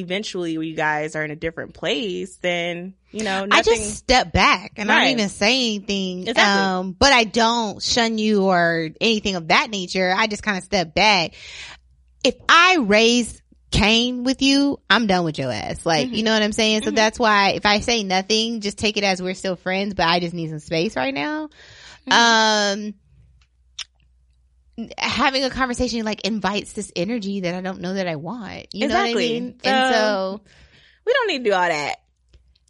eventually 0.00 0.52
you 0.52 0.74
guys 0.74 1.14
are 1.14 1.24
in 1.24 1.30
a 1.30 1.36
different 1.36 1.74
place, 1.74 2.36
then, 2.36 2.94
you 3.12 3.22
know, 3.22 3.44
nothing... 3.44 3.52
I 3.52 3.76
just 3.76 3.96
step 3.96 4.32
back 4.32 4.72
and 4.76 4.88
right. 4.88 4.96
I 4.96 5.04
don't 5.04 5.12
even 5.12 5.28
say 5.28 5.54
anything. 5.54 6.28
Exactly. 6.28 6.42
Um, 6.42 6.92
but 6.92 7.12
I 7.12 7.24
don't 7.24 7.82
shun 7.82 8.18
you 8.18 8.44
or 8.44 8.90
anything 9.00 9.36
of 9.36 9.48
that 9.48 9.70
nature. 9.70 10.12
I 10.16 10.26
just 10.26 10.42
kind 10.42 10.58
of 10.58 10.64
step 10.64 10.94
back. 10.94 11.34
If 12.24 12.34
I 12.48 12.78
raise 12.80 13.40
Cain 13.70 14.24
with 14.24 14.42
you, 14.42 14.80
I'm 14.90 15.06
done 15.06 15.24
with 15.24 15.38
your 15.38 15.52
ass. 15.52 15.86
Like, 15.86 16.08
Mm-hmm. 16.08 16.14
you 16.16 16.22
know 16.24 16.32
what 16.32 16.42
I'm 16.42 16.52
saying? 16.52 16.82
So 16.82 16.90
that's 16.90 17.18
why 17.18 17.50
if 17.50 17.64
I 17.64 17.80
say 17.80 18.02
nothing, 18.02 18.60
just 18.60 18.78
take 18.78 18.96
it 18.96 19.04
as 19.04 19.22
we're 19.22 19.34
still 19.34 19.56
friends, 19.56 19.94
but 19.94 20.06
I 20.06 20.18
just 20.18 20.34
need 20.34 20.50
some 20.50 20.58
space 20.58 20.96
right 20.96 21.14
now. 21.14 21.50
Mm-hmm. 22.08 22.12
Um, 22.88 22.94
having 24.98 25.44
a 25.44 25.50
conversation 25.50 26.04
like 26.04 26.22
invites 26.22 26.72
this 26.72 26.90
energy 26.96 27.40
that 27.40 27.54
I 27.54 27.60
don't 27.60 27.80
know 27.80 27.94
that 27.94 28.06
I 28.08 28.16
want. 28.16 28.74
You 28.74 28.88
know 28.88 28.94
what 28.94 29.00
I 29.00 29.04
Exactly. 29.08 29.28
mean? 29.40 29.60
and 29.64 29.94
so, 29.94 30.40
we 31.06 31.12
don't 31.12 31.28
need 31.28 31.38
to 31.38 31.44
do 31.44 31.52
all 31.54 31.68
that. 31.68 31.99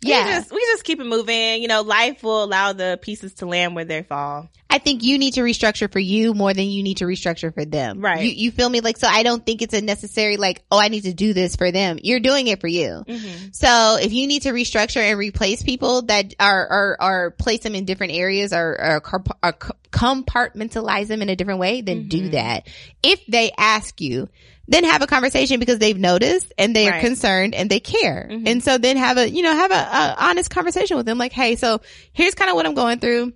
Yeah. 0.02 0.24
We 0.24 0.30
just, 0.30 0.52
we 0.52 0.60
just 0.60 0.84
keep 0.84 1.00
it 1.00 1.06
moving. 1.06 1.60
You 1.60 1.68
know, 1.68 1.82
life 1.82 2.22
will 2.22 2.44
allow 2.44 2.72
the 2.72 2.98
pieces 3.02 3.34
to 3.34 3.46
land 3.46 3.74
where 3.74 3.84
they 3.84 4.02
fall. 4.02 4.48
I 4.72 4.78
think 4.78 5.02
you 5.02 5.18
need 5.18 5.34
to 5.34 5.40
restructure 5.40 5.90
for 5.90 5.98
you 5.98 6.32
more 6.32 6.54
than 6.54 6.66
you 6.66 6.84
need 6.84 6.98
to 6.98 7.04
restructure 7.04 7.52
for 7.52 7.64
them. 7.64 8.00
Right. 8.00 8.22
You, 8.22 8.30
you 8.30 8.50
feel 8.52 8.68
me? 8.68 8.80
Like, 8.80 8.98
so 8.98 9.08
I 9.08 9.24
don't 9.24 9.44
think 9.44 9.62
it's 9.62 9.74
a 9.74 9.80
necessary, 9.80 10.36
like, 10.36 10.62
oh, 10.70 10.78
I 10.78 10.86
need 10.86 11.02
to 11.02 11.12
do 11.12 11.32
this 11.32 11.56
for 11.56 11.72
them. 11.72 11.98
You're 12.00 12.20
doing 12.20 12.46
it 12.46 12.60
for 12.60 12.68
you. 12.68 13.02
Mm-hmm. 13.04 13.48
So 13.50 13.98
if 14.00 14.12
you 14.12 14.28
need 14.28 14.42
to 14.42 14.50
restructure 14.50 15.00
and 15.00 15.18
replace 15.18 15.64
people 15.64 16.02
that 16.02 16.34
are, 16.38 16.66
are, 16.68 16.96
are 17.00 17.30
place 17.32 17.60
them 17.60 17.74
in 17.74 17.84
different 17.84 18.12
areas 18.12 18.52
or, 18.52 19.02
or, 19.12 19.24
or 19.42 19.52
compartmentalize 19.90 21.08
them 21.08 21.20
in 21.20 21.28
a 21.28 21.36
different 21.36 21.58
way, 21.58 21.80
then 21.80 22.06
do 22.06 22.20
Mm-hmm. 22.20 22.30
that. 22.32 22.68
If 23.02 23.24
they 23.26 23.50
ask 23.56 23.98
you, 24.00 24.28
then 24.70 24.84
have 24.84 25.02
a 25.02 25.06
conversation 25.06 25.60
because 25.60 25.78
they've 25.78 25.98
noticed 25.98 26.52
and 26.56 26.74
they 26.74 26.86
are 26.86 26.92
Right. 26.92 26.96
Mm-hmm. 26.98 27.06
concerned 27.06 27.54
and 27.54 27.68
they 27.68 27.80
care. 27.80 28.26
And 28.30 28.62
so 28.64 28.78
then 28.78 28.96
have 28.96 29.18
a, 29.18 29.28
you 29.28 29.42
know, 29.42 29.52
have 29.52 29.70
a, 29.70 29.74
a 29.74 30.16
honest 30.18 30.48
conversation 30.48 30.96
with 30.96 31.04
them. 31.04 31.18
Like, 31.18 31.32
hey, 31.32 31.56
so 31.56 31.82
here's 32.12 32.34
kind 32.34 32.48
of 32.50 32.56
what 32.56 32.64
I'm 32.66 32.74
going 32.74 33.00
through. 33.00 33.32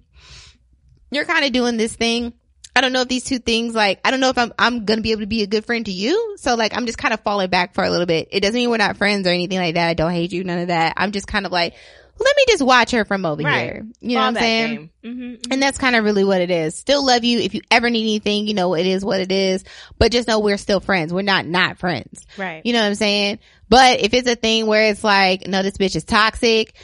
You're 1.10 1.24
kind 1.26 1.44
of 1.44 1.52
doing 1.52 1.76
this 1.76 1.94
thing. 1.94 2.32
I 2.76 2.80
don't 2.80 2.92
know 2.92 3.02
if 3.02 3.08
these 3.08 3.22
two 3.24 3.38
things, 3.38 3.74
like, 3.74 4.00
I 4.04 4.10
don't 4.10 4.18
know 4.20 4.30
if 4.30 4.38
I'm, 4.38 4.52
I'm 4.58 4.84
going 4.84 4.98
to 4.98 5.02
be 5.02 5.12
able 5.12 5.20
to 5.20 5.26
be 5.28 5.42
a 5.42 5.46
good 5.46 5.64
friend 5.64 5.84
to 5.86 5.92
you. 5.92 6.36
So 6.38 6.54
like, 6.56 6.76
I'm 6.76 6.86
just 6.86 6.98
kind 6.98 7.14
of 7.14 7.20
falling 7.20 7.50
back 7.50 7.74
for 7.74 7.84
a 7.84 7.90
little 7.90 8.06
bit. 8.06 8.28
It 8.32 8.40
doesn't 8.40 8.54
mean 8.56 8.70
we're 8.70 8.78
not 8.78 8.96
friends 8.96 9.26
or 9.26 9.30
anything 9.30 9.58
like 9.58 9.74
that. 9.74 9.88
I 9.88 9.94
don't 9.94 10.10
hate 10.10 10.32
you. 10.32 10.42
None 10.42 10.58
of 10.58 10.68
that. 10.68 10.94
I'm 10.96 11.12
just 11.12 11.26
kind 11.28 11.46
of 11.46 11.52
like, 11.52 11.74
let 12.18 12.36
me 12.36 12.44
just 12.48 12.62
watch 12.62 12.90
her 12.92 13.04
from 13.04 13.26
over 13.26 13.42
Right. 13.42 13.62
here. 13.64 13.86
You 14.00 14.14
know 14.14 14.20
what 14.22 14.26
I'm 14.28 14.34
saying? 14.36 14.90
Mm-hmm. 15.04 15.52
And 15.52 15.62
that's 15.62 15.78
kind 15.78 15.96
of 15.96 16.04
really 16.04 16.24
what 16.24 16.40
it 16.40 16.50
is. 16.50 16.74
Still 16.76 17.04
love 17.04 17.24
you. 17.24 17.38
If 17.40 17.54
you 17.54 17.60
ever 17.70 17.90
need 17.90 18.02
anything, 18.02 18.46
you 18.46 18.54
know, 18.54 18.74
it 18.74 18.86
is 18.86 19.04
what 19.04 19.20
it 19.20 19.32
is. 19.32 19.64
But 19.98 20.12
just 20.12 20.28
know 20.28 20.38
we're 20.40 20.56
still 20.56 20.80
friends. 20.80 21.12
We're 21.12 21.22
not 21.22 21.46
not 21.46 21.78
friends. 21.78 22.26
Right. 22.38 22.62
You 22.64 22.72
know 22.72 22.80
what 22.80 22.86
I'm 22.86 22.94
saying? 22.94 23.40
But 23.68 24.00
if 24.00 24.14
it's 24.14 24.28
a 24.28 24.36
thing 24.36 24.66
where 24.66 24.90
it's 24.90 25.02
like, 25.02 25.46
no, 25.48 25.62
this 25.62 25.76
bitch 25.76 25.96
is 25.96 26.04
toxic, 26.04 26.74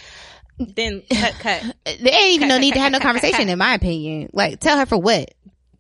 Then 0.59 1.03
cut, 1.13 1.35
cut, 1.39 1.63
there 1.85 2.15
ain't 2.15 2.35
even 2.35 2.49
no 2.49 2.59
need 2.59 2.75
to 2.75 2.81
have 2.81 2.93
no 2.93 2.99
conversation 3.01 3.49
in 3.49 3.59
my 3.59 3.75
opinion. 3.75 4.31
Like, 4.33 4.61
tell 4.61 4.79
her 4.79 4.87
for 4.87 4.99
what? 4.99 5.33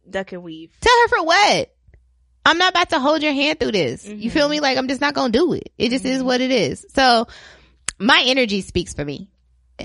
duck 0.08 0.32
and 0.32 0.42
weave. 0.42 0.72
Tell 0.80 1.00
her 1.02 1.08
for 1.08 1.24
what? 1.24 1.74
I'm 2.44 2.58
not 2.58 2.72
about 2.72 2.90
to 2.90 2.98
hold 2.98 3.22
your 3.22 3.32
hand 3.32 3.60
through 3.60 3.72
this. 3.72 4.04
You 4.06 4.30
feel 4.30 4.44
Mm-hmm. 4.44 4.50
me? 4.50 4.60
Like, 4.60 4.76
I'm 4.78 4.88
just 4.88 5.00
not 5.00 5.14
gonna 5.14 5.30
do 5.32 5.52
it. 5.52 5.70
It 5.78 5.90
just 5.90 6.04
is 6.04 6.22
what 6.22 6.40
it 6.40 6.50
is. 6.50 6.84
So, 6.94 7.26
my 7.98 8.22
energy 8.26 8.60
speaks 8.62 8.92
for 8.94 9.04
me. 9.04 9.28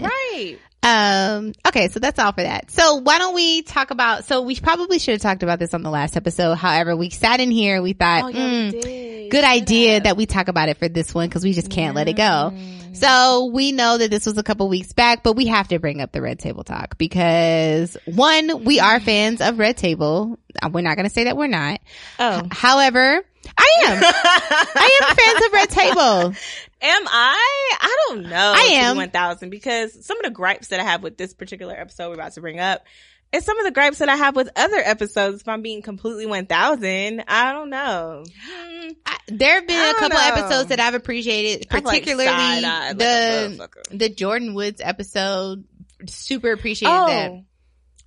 Right. 0.04 0.58
Um, 0.84 1.54
okay, 1.68 1.88
so 1.88 2.00
that's 2.00 2.20
all 2.20 2.32
for 2.32 2.44
that. 2.44 2.70
So 2.70 2.98
why 2.98 3.18
don't 3.18 3.34
we 3.34 3.64
talk 3.64 3.90
about, 3.90 4.26
so 4.26 4.42
we 4.42 4.56
probably 4.56 5.00
should 5.00 5.14
have 5.14 5.22
talked 5.22 5.42
about 5.42 5.58
this 5.58 5.74
on 5.74 5.82
the 5.82 5.90
last 5.90 6.16
episode. 6.16 6.56
However, 6.56 6.96
we 6.96 7.10
sat 7.10 7.40
in 7.40 7.50
here, 7.50 7.82
we 7.82 7.94
thought, 7.94 8.26
Oh, 8.26 8.28
yeah, 8.28 8.48
mm, 8.70 8.86
we 8.86 9.30
good 9.30 9.44
idea 9.44 10.02
that 10.02 10.16
we 10.16 10.28
talk 10.28 10.48
about 10.48 10.70
it 10.70 10.78
for 10.78 10.88
this 10.88 11.14
one 11.14 11.28
because 11.28 11.44
we 11.44 11.54
just 11.54 11.72
can't 11.72 11.96
let 11.96 12.08
it 12.08 12.16
go. 12.16 12.54
So 12.94 13.50
we 13.52 13.72
know 13.72 13.98
that 13.98 14.10
this 14.10 14.26
was 14.26 14.38
a 14.38 14.44
couple 14.44 14.70
weeks 14.70 14.94
back, 14.94 15.24
but 15.24 15.34
we 15.34 15.48
have 15.48 15.68
to 15.70 15.80
bring 15.80 16.02
up 16.02 16.12
the 16.12 16.22
Red 16.22 16.40
Table 16.40 16.64
Talk 16.64 16.98
because 16.98 17.98
one, 18.06 18.64
we 18.64 18.80
are 18.80 19.00
fans 19.00 19.42
of 19.42 19.60
Red 19.60 19.76
Table. 19.78 20.40
Uh, 20.62 20.70
We're 20.72 20.82
not 20.82 20.96
going 20.96 21.08
to 21.08 21.14
say 21.14 21.26
that 21.26 21.36
we're 21.36 21.48
not. 21.48 21.82
Oh. 22.20 22.44
However, 22.52 23.22
I 23.58 23.84
am. 23.86 24.04
I 24.04 25.00
am 25.02 25.16
fans 25.16 25.46
of 25.46 25.54
Red 25.54 25.70
Table. 25.70 26.36
Am 26.82 27.08
I? 27.08 27.72
I 27.82 27.98
don't 28.08 28.24
know. 28.24 28.54
I 28.56 28.74
am. 28.74 28.98
One 28.98 29.10
thousand 29.10 29.50
because 29.50 30.06
some 30.06 30.18
of 30.20 30.24
the 30.24 30.30
gripes 30.30 30.68
that 30.68 30.80
I 30.80 30.84
have 30.84 31.02
with 31.02 31.18
this 31.18 31.34
particular 31.34 31.74
episode 31.74 32.10
we're 32.10 32.16
about 32.16 32.34
to 32.34 32.42
bring 32.42 32.60
up 32.60 32.84
is 33.32 33.44
some 33.44 33.58
of 33.58 33.66
the 33.66 33.72
gripes 33.72 34.00
that 34.00 34.10
I 34.10 34.16
have 34.16 34.36
with 34.36 34.50
other 34.56 34.78
episodes. 34.78 35.42
If 35.42 35.48
I'm 35.48 35.62
being 35.62 35.82
completely 35.82 36.26
one 36.26 36.46
thousand, 36.46 37.24
I 37.28 37.54
don't 37.54 37.70
know. 37.70 38.24
Hmm. 38.48 38.90
I, 39.06 39.18
there 39.28 39.56
have 39.56 39.68
been 39.68 39.78
a 39.78 39.94
couple 39.94 40.18
know. 40.18 40.26
episodes 40.26 40.70
that 40.70 40.80
I've 40.80 40.94
appreciated, 40.94 41.70
particularly 41.70 42.26
like 42.26 42.98
the 42.98 43.58
motherfucker. 43.58 43.98
the 43.98 44.10
Jordan 44.10 44.54
Woods 44.54 44.82
episode. 44.84 45.64
Super 46.08 46.52
appreciated 46.52 46.94
that. 46.94 47.32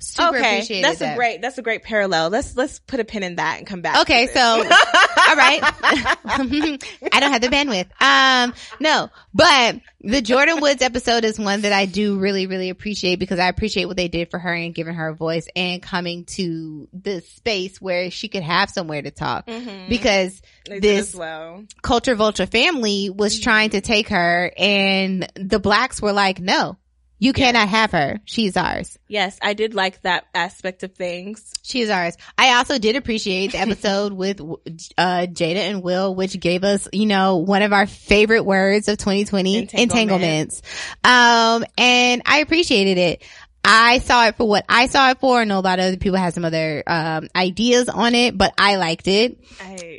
Super 0.00 0.36
okay. 0.38 0.56
appreciated 0.56 0.84
That's 0.84 0.98
that. 1.00 1.14
a 1.14 1.16
great. 1.16 1.40
That's 1.42 1.58
a 1.58 1.62
great 1.62 1.82
parallel. 1.82 2.30
Let's 2.30 2.56
let's 2.56 2.78
put 2.78 3.00
a 3.00 3.04
pin 3.04 3.22
in 3.24 3.36
that 3.36 3.58
and 3.58 3.66
come 3.66 3.80
back. 3.82 4.02
Okay, 4.02 4.28
so 4.28 4.40
all 4.62 5.36
right. 5.36 5.60
I 6.32 7.20
don't 7.20 7.32
have 7.32 7.40
the 7.40 7.48
bandwidth. 7.48 7.88
Um, 8.00 8.54
no, 8.80 9.10
but 9.34 9.76
the 10.00 10.22
Jordan 10.22 10.60
Woods 10.60 10.82
episode 10.82 11.24
is 11.24 11.38
one 11.38 11.62
that 11.62 11.72
I 11.72 11.86
do 11.86 12.18
really, 12.18 12.46
really 12.46 12.70
appreciate 12.70 13.18
because 13.18 13.38
I 13.38 13.48
appreciate 13.48 13.86
what 13.86 13.96
they 13.96 14.08
did 14.08 14.30
for 14.30 14.38
her 14.38 14.52
and 14.52 14.74
giving 14.74 14.94
her 14.94 15.08
a 15.08 15.14
voice 15.14 15.46
and 15.56 15.82
coming 15.82 16.24
to 16.26 16.88
the 16.92 17.20
space 17.22 17.80
where 17.80 18.10
she 18.10 18.28
could 18.28 18.42
have 18.44 18.70
somewhere 18.70 19.02
to 19.02 19.10
talk 19.10 19.46
Mhm. 19.46 19.88
because 19.88 20.40
They 20.68 20.78
this 20.78 21.14
well. 21.14 21.64
culture 21.82 22.14
vulture 22.14 22.46
family 22.46 23.10
was 23.10 23.34
Mm-hmm. 23.34 23.42
trying 23.42 23.70
to 23.70 23.80
take 23.80 24.08
her 24.10 24.52
and 24.56 25.30
the 25.34 25.58
blacks 25.58 26.00
were 26.00 26.12
like, 26.12 26.38
no, 26.40 26.76
you 27.18 27.32
cannot 27.32 27.68
have 27.68 27.90
her. 27.92 28.20
She's 28.24 28.56
ours. 28.56 28.98
Yes, 29.08 29.38
I 29.42 29.54
did 29.54 29.74
like 29.74 30.02
that 30.02 30.26
aspect 30.34 30.82
of 30.82 30.94
things. 30.94 31.52
She's 31.62 31.90
ours. 31.90 32.16
I 32.36 32.54
also 32.58 32.78
did 32.78 32.96
appreciate 32.96 33.52
the 33.52 33.58
episode 33.66 34.12
with 34.12 34.40
uh 34.40 35.26
Jada 35.26 35.56
and 35.56 35.82
Will, 35.82 36.14
which 36.14 36.38
gave 36.38 36.64
us, 36.64 36.88
you 36.92 37.06
know, 37.06 37.36
one 37.38 37.62
of 37.62 37.72
our 37.72 37.86
favorite 37.86 38.44
words 38.44 38.88
of 38.88 38.98
2020, 38.98 39.58
Entanglement. 39.58 39.82
entanglements. 39.92 40.62
Um, 41.04 41.64
and 41.76 42.22
I 42.24 42.38
appreciated 42.38 42.98
it. 42.98 43.22
I 43.64 43.98
saw 43.98 44.28
it 44.28 44.36
for 44.36 44.48
what 44.48 44.64
I 44.68 44.86
saw 44.86 45.10
it 45.10 45.18
for. 45.20 45.40
I 45.40 45.44
know 45.44 45.58
a 45.58 45.60
lot 45.60 45.78
of 45.78 45.86
other 45.86 45.96
people 45.96 46.16
had 46.18 46.32
some 46.32 46.44
other 46.44 46.82
um 46.86 47.28
ideas 47.34 47.88
on 47.88 48.14
it, 48.14 48.38
but 48.38 48.54
I 48.56 48.76
liked 48.76 49.08
it. 49.08 49.38
I 49.60 49.97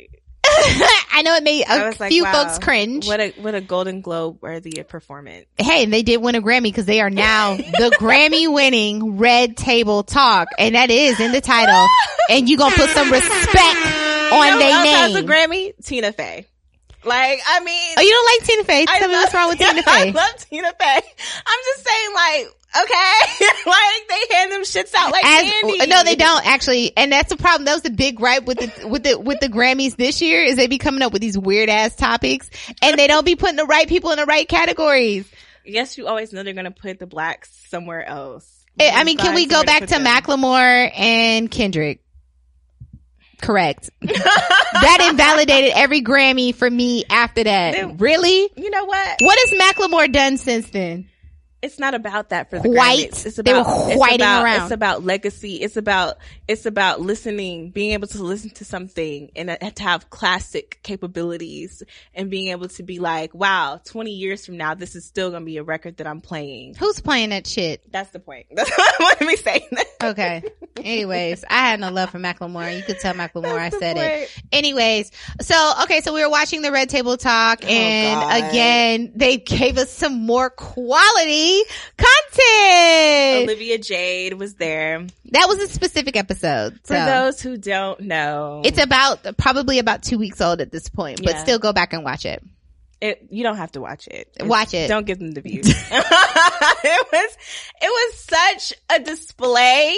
I 1.12 1.22
know 1.22 1.34
it 1.34 1.42
made 1.42 1.64
a 1.68 1.94
like, 1.98 2.10
few 2.10 2.24
wow, 2.24 2.32
folks 2.32 2.58
cringe. 2.58 3.06
What 3.06 3.20
a 3.20 3.30
what 3.40 3.54
a 3.54 3.60
Golden 3.60 4.00
Globe 4.00 4.38
worthy 4.40 4.82
performance. 4.82 5.46
hey, 5.58 5.84
and 5.84 5.92
they 5.92 6.02
did 6.02 6.18
win 6.22 6.34
a 6.34 6.42
Grammy 6.42 6.64
because 6.64 6.86
they 6.86 7.00
are 7.00 7.10
now 7.10 7.56
the 7.56 7.96
Grammy 8.00 8.52
winning 8.52 9.18
Red 9.18 9.56
Table 9.56 10.02
Talk, 10.02 10.48
and 10.58 10.74
that 10.74 10.90
is 10.90 11.20
in 11.20 11.32
the 11.32 11.40
title. 11.40 11.86
And 12.28 12.48
you 12.48 12.56
gonna 12.56 12.74
put 12.74 12.90
some 12.90 13.10
respect 13.10 13.30
on 14.32 14.46
you 14.46 14.52
know 14.52 14.58
their 14.58 14.70
else 14.70 14.88
has 14.88 15.14
a 15.14 15.22
name. 15.22 15.26
Grammy? 15.26 15.84
Tina 15.84 16.12
Fey. 16.12 16.46
Like, 17.04 17.40
I 17.46 17.60
mean, 17.60 17.94
Oh, 17.98 18.02
you 18.02 18.10
don't 18.10 18.26
like 18.38 18.46
Tina 18.48 18.64
Fey? 18.64 18.84
I 18.88 18.98
Tell 18.98 19.08
me 19.08 19.14
love- 19.14 19.22
what's 19.24 19.34
wrong 19.34 19.48
with 19.48 19.58
Tina 19.58 19.82
Fey. 19.82 19.90
I 20.08 20.10
love 20.10 20.48
Tina 20.50 20.72
Fey. 20.78 20.96
I'm 21.46 21.58
just 21.64 21.86
saying, 21.86 22.14
like, 22.14 22.46
okay, 22.84 23.46
like 23.66 24.08
they 24.08 24.34
hand 24.36 24.52
them 24.52 24.62
shits 24.62 24.94
out 24.94 25.10
like 25.10 25.24
As, 25.24 25.50
candy. 25.50 25.86
no, 25.86 26.04
they 26.04 26.14
don't 26.16 26.46
actually, 26.46 26.92
and 26.96 27.10
that's 27.10 27.30
the 27.30 27.36
problem. 27.36 27.64
That 27.64 27.74
was 27.74 27.82
the 27.82 27.90
big 27.90 28.16
gripe 28.16 28.44
with 28.44 28.58
the 28.58 28.86
with 28.88 29.02
the 29.02 29.18
with 29.18 29.40
the 29.40 29.48
Grammys 29.48 29.96
this 29.96 30.20
year 30.22 30.42
is 30.44 30.56
they 30.56 30.66
be 30.66 30.78
coming 30.78 31.02
up 31.02 31.12
with 31.12 31.22
these 31.22 31.38
weird 31.38 31.68
ass 31.70 31.96
topics, 31.96 32.48
and 32.82 32.98
they 32.98 33.06
don't 33.06 33.24
be 33.24 33.34
putting 33.34 33.56
the 33.56 33.64
right 33.64 33.88
people 33.88 34.10
in 34.10 34.16
the 34.18 34.26
right 34.26 34.46
categories. 34.48 35.28
Yes, 35.64 35.96
you 35.98 36.06
always 36.06 36.32
know 36.32 36.42
they're 36.42 36.54
gonna 36.54 36.70
put 36.70 36.98
the 36.98 37.06
blacks 37.06 37.50
somewhere 37.70 38.04
else. 38.04 38.46
Eh, 38.78 38.90
I 38.94 39.04
mean, 39.04 39.16
can 39.18 39.34
we 39.34 39.46
go 39.46 39.64
back 39.64 39.86
to 39.86 39.98
Mac? 39.98 40.24
Macklemore 40.26 40.90
and 40.96 41.50
Kendrick? 41.50 42.02
Correct. 43.40 43.90
that 44.00 45.08
invalidated 45.10 45.72
every 45.74 46.02
Grammy 46.02 46.54
for 46.54 46.70
me 46.70 47.04
after 47.10 47.44
that. 47.44 48.00
Really? 48.00 48.50
You 48.56 48.70
know 48.70 48.84
what? 48.84 49.16
What 49.20 49.38
has 49.38 49.60
Macklemore 49.60 50.12
done 50.12 50.36
since 50.36 50.70
then? 50.70 51.09
It's 51.62 51.78
not 51.78 51.94
about 51.94 52.30
that 52.30 52.48
for 52.48 52.58
the 52.58 52.70
White. 52.70 53.26
It's 53.26 53.36
They 53.36 53.52
were 53.52 53.60
about, 53.60 53.90
it's 53.90 54.00
whiting 54.00 54.20
about, 54.22 54.44
around. 54.44 54.62
It's 54.62 54.70
about 54.72 55.04
legacy. 55.04 55.56
It's 55.56 55.76
about, 55.76 56.16
it's 56.48 56.64
about 56.64 57.00
listening, 57.00 57.70
being 57.70 57.92
able 57.92 58.08
to 58.08 58.22
listen 58.22 58.50
to 58.50 58.64
something 58.64 59.30
and 59.36 59.50
uh, 59.50 59.56
to 59.58 59.82
have 59.82 60.08
classic 60.08 60.80
capabilities 60.82 61.82
and 62.14 62.30
being 62.30 62.48
able 62.48 62.68
to 62.68 62.82
be 62.82 62.98
like, 62.98 63.34
wow, 63.34 63.78
20 63.84 64.10
years 64.10 64.46
from 64.46 64.56
now, 64.56 64.74
this 64.74 64.96
is 64.96 65.04
still 65.04 65.30
going 65.30 65.42
to 65.42 65.46
be 65.46 65.58
a 65.58 65.62
record 65.62 65.98
that 65.98 66.06
I'm 66.06 66.22
playing. 66.22 66.76
Who's 66.76 67.00
playing 67.00 67.30
that 67.30 67.46
shit? 67.46 67.90
That's 67.92 68.10
the 68.10 68.20
point. 68.20 68.46
That's 68.54 68.70
what 68.70 69.00
I 69.00 69.02
want 69.02 69.18
to 69.18 69.26
be 69.26 69.36
saying. 69.36 69.68
Okay. 70.02 70.42
Anyways, 70.78 71.44
I 71.50 71.68
had 71.68 71.78
no 71.80 71.90
love 71.90 72.08
for 72.10 72.18
Macklemore. 72.18 72.74
You 72.74 72.82
could 72.82 72.98
tell 73.00 73.12
Macklemore 73.12 73.58
I 73.58 73.68
That's 73.68 73.74
the 73.74 73.80
said 73.80 73.96
it. 73.98 74.42
Anyways, 74.50 75.12
so 75.42 75.72
okay, 75.82 76.00
so 76.00 76.14
we 76.14 76.22
were 76.22 76.30
watching 76.30 76.62
the 76.62 76.72
Red 76.72 76.88
Table 76.88 77.18
Talk, 77.18 77.64
and 77.64 78.20
Oh, 78.22 78.48
again, 78.48 79.12
they 79.14 79.36
gave 79.36 79.76
us 79.76 79.90
some 79.90 80.24
more 80.24 80.48
quality 80.48 81.49
content. 81.96 83.44
Olivia 83.44 83.78
Jade 83.78 84.34
was 84.34 84.54
there. 84.54 85.06
That 85.32 85.46
was 85.48 85.58
a 85.58 85.68
specific 85.68 86.16
episode. 86.16 86.74
For 86.84 86.94
so. 86.94 87.04
those 87.04 87.40
who 87.40 87.56
don't 87.56 88.00
know, 88.00 88.62
It's 88.64 88.82
about 88.82 89.36
probably 89.36 89.78
about 89.78 90.02
two 90.02 90.18
weeks 90.18 90.40
old 90.40 90.60
at 90.60 90.70
this 90.72 90.88
point, 90.88 91.20
but 91.22 91.34
Yeah. 91.34 91.42
still 91.42 91.58
go 91.58 91.72
back 91.72 91.92
and 91.92 92.04
watch 92.04 92.24
it. 92.26 92.42
it, 93.00 93.26
you 93.30 93.42
don't 93.42 93.56
have 93.56 93.72
to 93.72 93.80
watch 93.80 94.06
it. 94.08 94.28
Watch 94.40 94.74
it. 94.74 94.88
Don't 94.88 95.06
give 95.06 95.18
them 95.18 95.32
the 95.32 95.40
views. 95.40 95.66
it 95.90 97.06
was, 97.12 97.36
it 97.82 97.88
was 97.88 98.14
such 98.18 98.74
a 98.90 99.00
display 99.00 99.96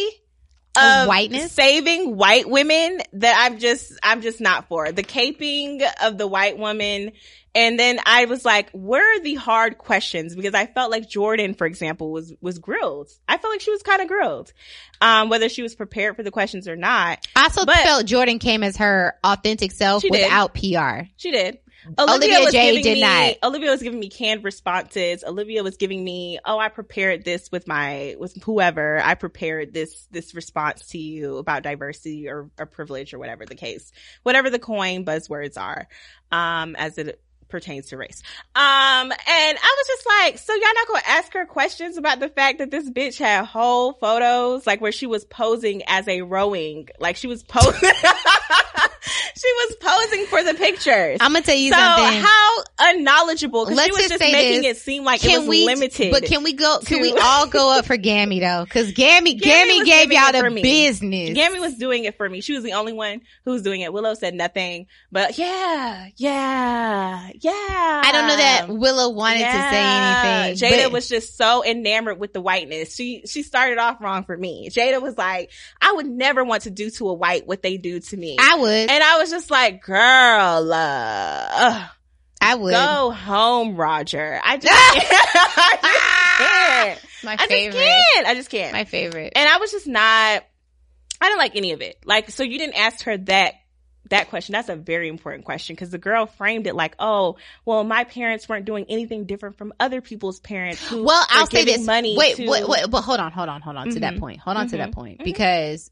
of 0.74 1.06
whiteness? 1.06 1.52
saving 1.52 2.16
white 2.16 2.48
women 2.48 3.00
that 3.14 3.36
I'm 3.38 3.58
just 3.58 3.92
I'm 4.02 4.22
just 4.22 4.40
not 4.40 4.68
for. 4.68 4.90
The 4.90 5.02
caping 5.02 5.82
of 6.02 6.16
the 6.16 6.26
white 6.26 6.56
woman 6.56 7.12
and 7.54 7.78
then 7.78 8.00
I 8.06 8.24
was 8.24 8.44
like, 8.44 8.70
where 8.72 9.16
are 9.16 9.20
the 9.20 9.34
hard 9.34 9.78
questions? 9.78 10.34
Because 10.34 10.54
I 10.54 10.66
felt 10.66 10.90
like 10.90 11.08
Jordan, 11.08 11.54
for 11.54 11.66
example, 11.66 12.10
was 12.10 12.32
was 12.40 12.58
grilled. 12.58 13.10
I 13.28 13.38
felt 13.38 13.52
like 13.52 13.60
she 13.60 13.70
was 13.70 13.82
kind 13.82 14.00
of 14.00 14.08
grilled. 14.08 14.52
Um, 15.00 15.28
whether 15.28 15.48
she 15.48 15.62
was 15.62 15.74
prepared 15.74 16.16
for 16.16 16.22
the 16.22 16.30
questions 16.30 16.68
or 16.68 16.76
not. 16.76 17.26
I 17.34 17.44
also 17.44 17.66
But- 17.66 17.76
felt 17.78 18.06
Jordan 18.06 18.38
came 18.38 18.62
as 18.62 18.76
her 18.76 19.16
authentic 19.24 19.72
self 19.72 20.04
without 20.08 20.54
PR. 20.54 21.08
She 21.16 21.30
did. 21.30 21.58
Olivia 21.98 22.38
was 22.40 22.52
Jade 22.52 22.76
giving 22.76 22.82
did 22.84 22.94
me, 22.94 23.00
not. 23.00 23.34
Olivia 23.42 23.70
was 23.70 23.82
giving 23.82 23.98
me 23.98 24.08
canned 24.08 24.44
responses. 24.44 25.24
Olivia 25.26 25.64
was 25.64 25.76
giving 25.76 26.04
me, 26.04 26.38
oh, 26.44 26.58
I 26.58 26.68
prepared 26.68 27.24
this 27.24 27.50
with 27.50 27.66
my, 27.66 28.14
with 28.18 28.40
whoever. 28.44 29.00
I 29.02 29.14
prepared 29.14 29.74
this, 29.74 30.06
this 30.10 30.34
response 30.34 30.86
to 30.88 30.98
you 30.98 31.38
about 31.38 31.64
diversity 31.64 32.28
or, 32.28 32.50
or 32.56 32.66
privilege 32.66 33.12
or 33.14 33.18
whatever 33.18 33.44
the 33.46 33.56
case, 33.56 33.90
whatever 34.22 34.48
the 34.48 34.60
coin 34.60 35.04
buzzwords 35.04 35.58
are, 35.58 35.88
um, 36.30 36.76
as 36.76 36.98
it 36.98 37.20
pertains 37.52 37.86
to 37.88 37.96
race. 37.96 38.22
Um, 38.56 39.12
and 39.12 39.12
I 39.58 39.76
was 39.78 39.86
just 39.86 40.06
like, 40.06 40.38
so 40.38 40.52
y'all 40.54 40.74
not 40.74 40.88
gonna 40.88 41.02
ask 41.06 41.32
her 41.34 41.46
questions 41.46 41.96
about 41.96 42.18
the 42.18 42.28
fact 42.28 42.58
that 42.58 42.72
this 42.72 42.90
bitch 42.90 43.18
had 43.18 43.44
whole 43.44 43.92
photos, 43.92 44.66
like 44.66 44.80
where 44.80 44.90
she 44.90 45.06
was 45.06 45.24
posing 45.24 45.82
as 45.86 46.08
a 46.08 46.22
rowing, 46.22 46.88
like 46.98 47.16
she 47.16 47.28
was 47.28 47.44
posing, 47.44 47.90
she 49.36 49.52
was 49.52 49.76
posing 49.80 50.26
for 50.26 50.42
the 50.44 50.54
pictures. 50.54 51.18
I'm 51.20 51.32
gonna 51.32 51.44
tell 51.44 51.56
you 51.56 51.72
so 51.72 51.78
something. 51.78 52.22
how 52.22 52.56
unknowledgeable? 52.78 53.64
Because 53.64 53.76
Let's 53.76 53.86
she 53.88 53.92
was 53.92 54.00
just 54.08 54.10
just 54.20 54.20
making 54.32 54.62
this. 54.62 54.78
it 54.78 54.80
seem 54.80 55.04
like 55.04 55.24
it 55.24 55.28
can 55.28 55.40
was 55.40 55.48
we? 55.48 55.64
limited. 55.66 56.12
But 56.12 56.24
can 56.24 56.42
we 56.42 56.52
go? 56.52 56.78
Can 56.84 57.00
we 57.00 57.12
all 57.22 57.46
go 57.46 57.76
up 57.76 57.86
for 57.86 57.96
Gammy 57.96 58.40
though? 58.40 58.64
Because 58.64 58.92
Gammy, 58.92 59.34
Gammy, 59.34 59.80
was 59.80 59.88
gave 59.88 60.12
y'all 60.12 60.32
the 60.32 60.50
me. 60.50 60.62
business. 60.62 61.34
Gammy 61.34 61.58
was 61.60 61.74
doing 61.76 62.04
it 62.04 62.16
for 62.16 62.28
me. 62.28 62.40
She 62.40 62.52
was 62.52 62.62
the 62.62 62.72
only 62.74 62.92
one 62.92 63.20
who 63.44 63.52
was 63.52 63.62
doing 63.62 63.80
it. 63.80 63.92
Willow 63.92 64.14
said 64.14 64.34
nothing, 64.34 64.86
but 65.10 65.36
yeah, 65.38 66.08
yeah, 66.16 67.28
yeah. 67.34 67.52
I 68.12 68.18
don't 68.18 68.28
know 68.28 68.36
that 68.36 68.68
Willow 68.68 69.10
wanted 69.10 69.38
to 69.38 69.50
say 69.52 70.50
anything. 70.52 70.70
Jada 70.70 70.84
but- 70.84 70.92
was 70.92 71.08
just 71.08 71.36
so 71.36 71.64
enamored 71.64 72.18
with 72.18 72.32
the 72.32 72.40
whiteness. 72.40 72.94
She 72.94 73.22
she 73.26 73.42
started 73.42 73.78
off 73.78 74.00
wrong 74.00 74.24
for 74.24 74.36
me. 74.36 74.68
Jada 74.70 75.00
was 75.00 75.16
like, 75.16 75.50
I 75.80 75.92
would 75.92 76.06
never 76.06 76.44
want 76.44 76.62
to 76.64 76.70
do 76.70 76.90
to 76.90 77.08
a 77.08 77.14
white 77.14 77.46
what 77.46 77.62
they 77.62 77.76
do 77.76 78.00
to 78.00 78.16
me. 78.16 78.36
I 78.40 78.56
would. 78.56 78.90
and 78.90 79.02
I 79.02 79.18
was 79.18 79.30
just 79.30 79.50
like, 79.50 79.82
girl, 79.82 80.72
uh. 80.72 81.86
I 82.44 82.56
would. 82.56 82.72
Go 82.72 83.10
home, 83.12 83.76
Roger. 83.76 84.40
I 84.44 84.56
just 84.56 84.66
can't. 84.94 85.06
I 85.64 86.96
just 86.96 86.98
can't. 86.98 87.00
My 87.24 87.32
I 87.34 87.36
just 87.36 87.50
can't. 87.72 88.26
I 88.26 88.34
just 88.34 88.50
can't. 88.50 88.72
My 88.72 88.84
favorite. 88.84 89.32
and 89.36 89.48
I 89.48 89.58
was 89.58 89.70
just 89.70 89.86
not, 89.86 90.02
I 90.02 90.40
didn't 91.20 91.38
like 91.38 91.54
any 91.54 91.70
of 91.72 91.82
it. 91.82 91.98
Like, 92.04 92.30
so 92.30 92.42
you 92.42 92.58
didn't 92.58 92.74
ask 92.74 93.04
her 93.04 93.16
that, 93.16 93.54
that 94.12 94.30
question. 94.30 94.52
That's 94.54 94.68
a 94.68 94.76
very 94.76 95.08
important 95.08 95.44
question 95.44 95.74
because 95.74 95.90
the 95.90 95.98
girl 95.98 96.26
framed 96.26 96.66
it 96.66 96.74
like, 96.74 96.94
oh, 96.98 97.36
well, 97.64 97.84
my 97.84 98.04
parents 98.04 98.48
weren't 98.48 98.64
doing 98.64 98.86
anything 98.88 99.24
different 99.26 99.58
from 99.58 99.72
other 99.78 100.00
people's 100.00 100.40
parents 100.40 100.86
who 100.88 101.02
Well, 101.02 101.24
I'll 101.28 101.46
say 101.46 101.64
this. 101.64 101.84
money 101.84 102.16
wait, 102.16 102.36
to- 102.36 102.48
wait, 102.48 102.66
wait, 102.68 102.90
but 102.90 103.02
hold 103.02 103.20
on, 103.20 103.32
hold 103.32 103.48
on, 103.48 103.60
hold 103.60 103.76
on 103.76 103.90
to 103.90 104.00
that 104.00 104.14
Mhm. 104.14 104.20
point. 104.20 104.40
Hold 104.40 104.56
on 104.56 104.68
to 104.68 104.76
that 104.78 104.90
Mhm. 104.90 104.94
point 104.94 105.18
Mhm. 105.20 105.24
because 105.24 105.90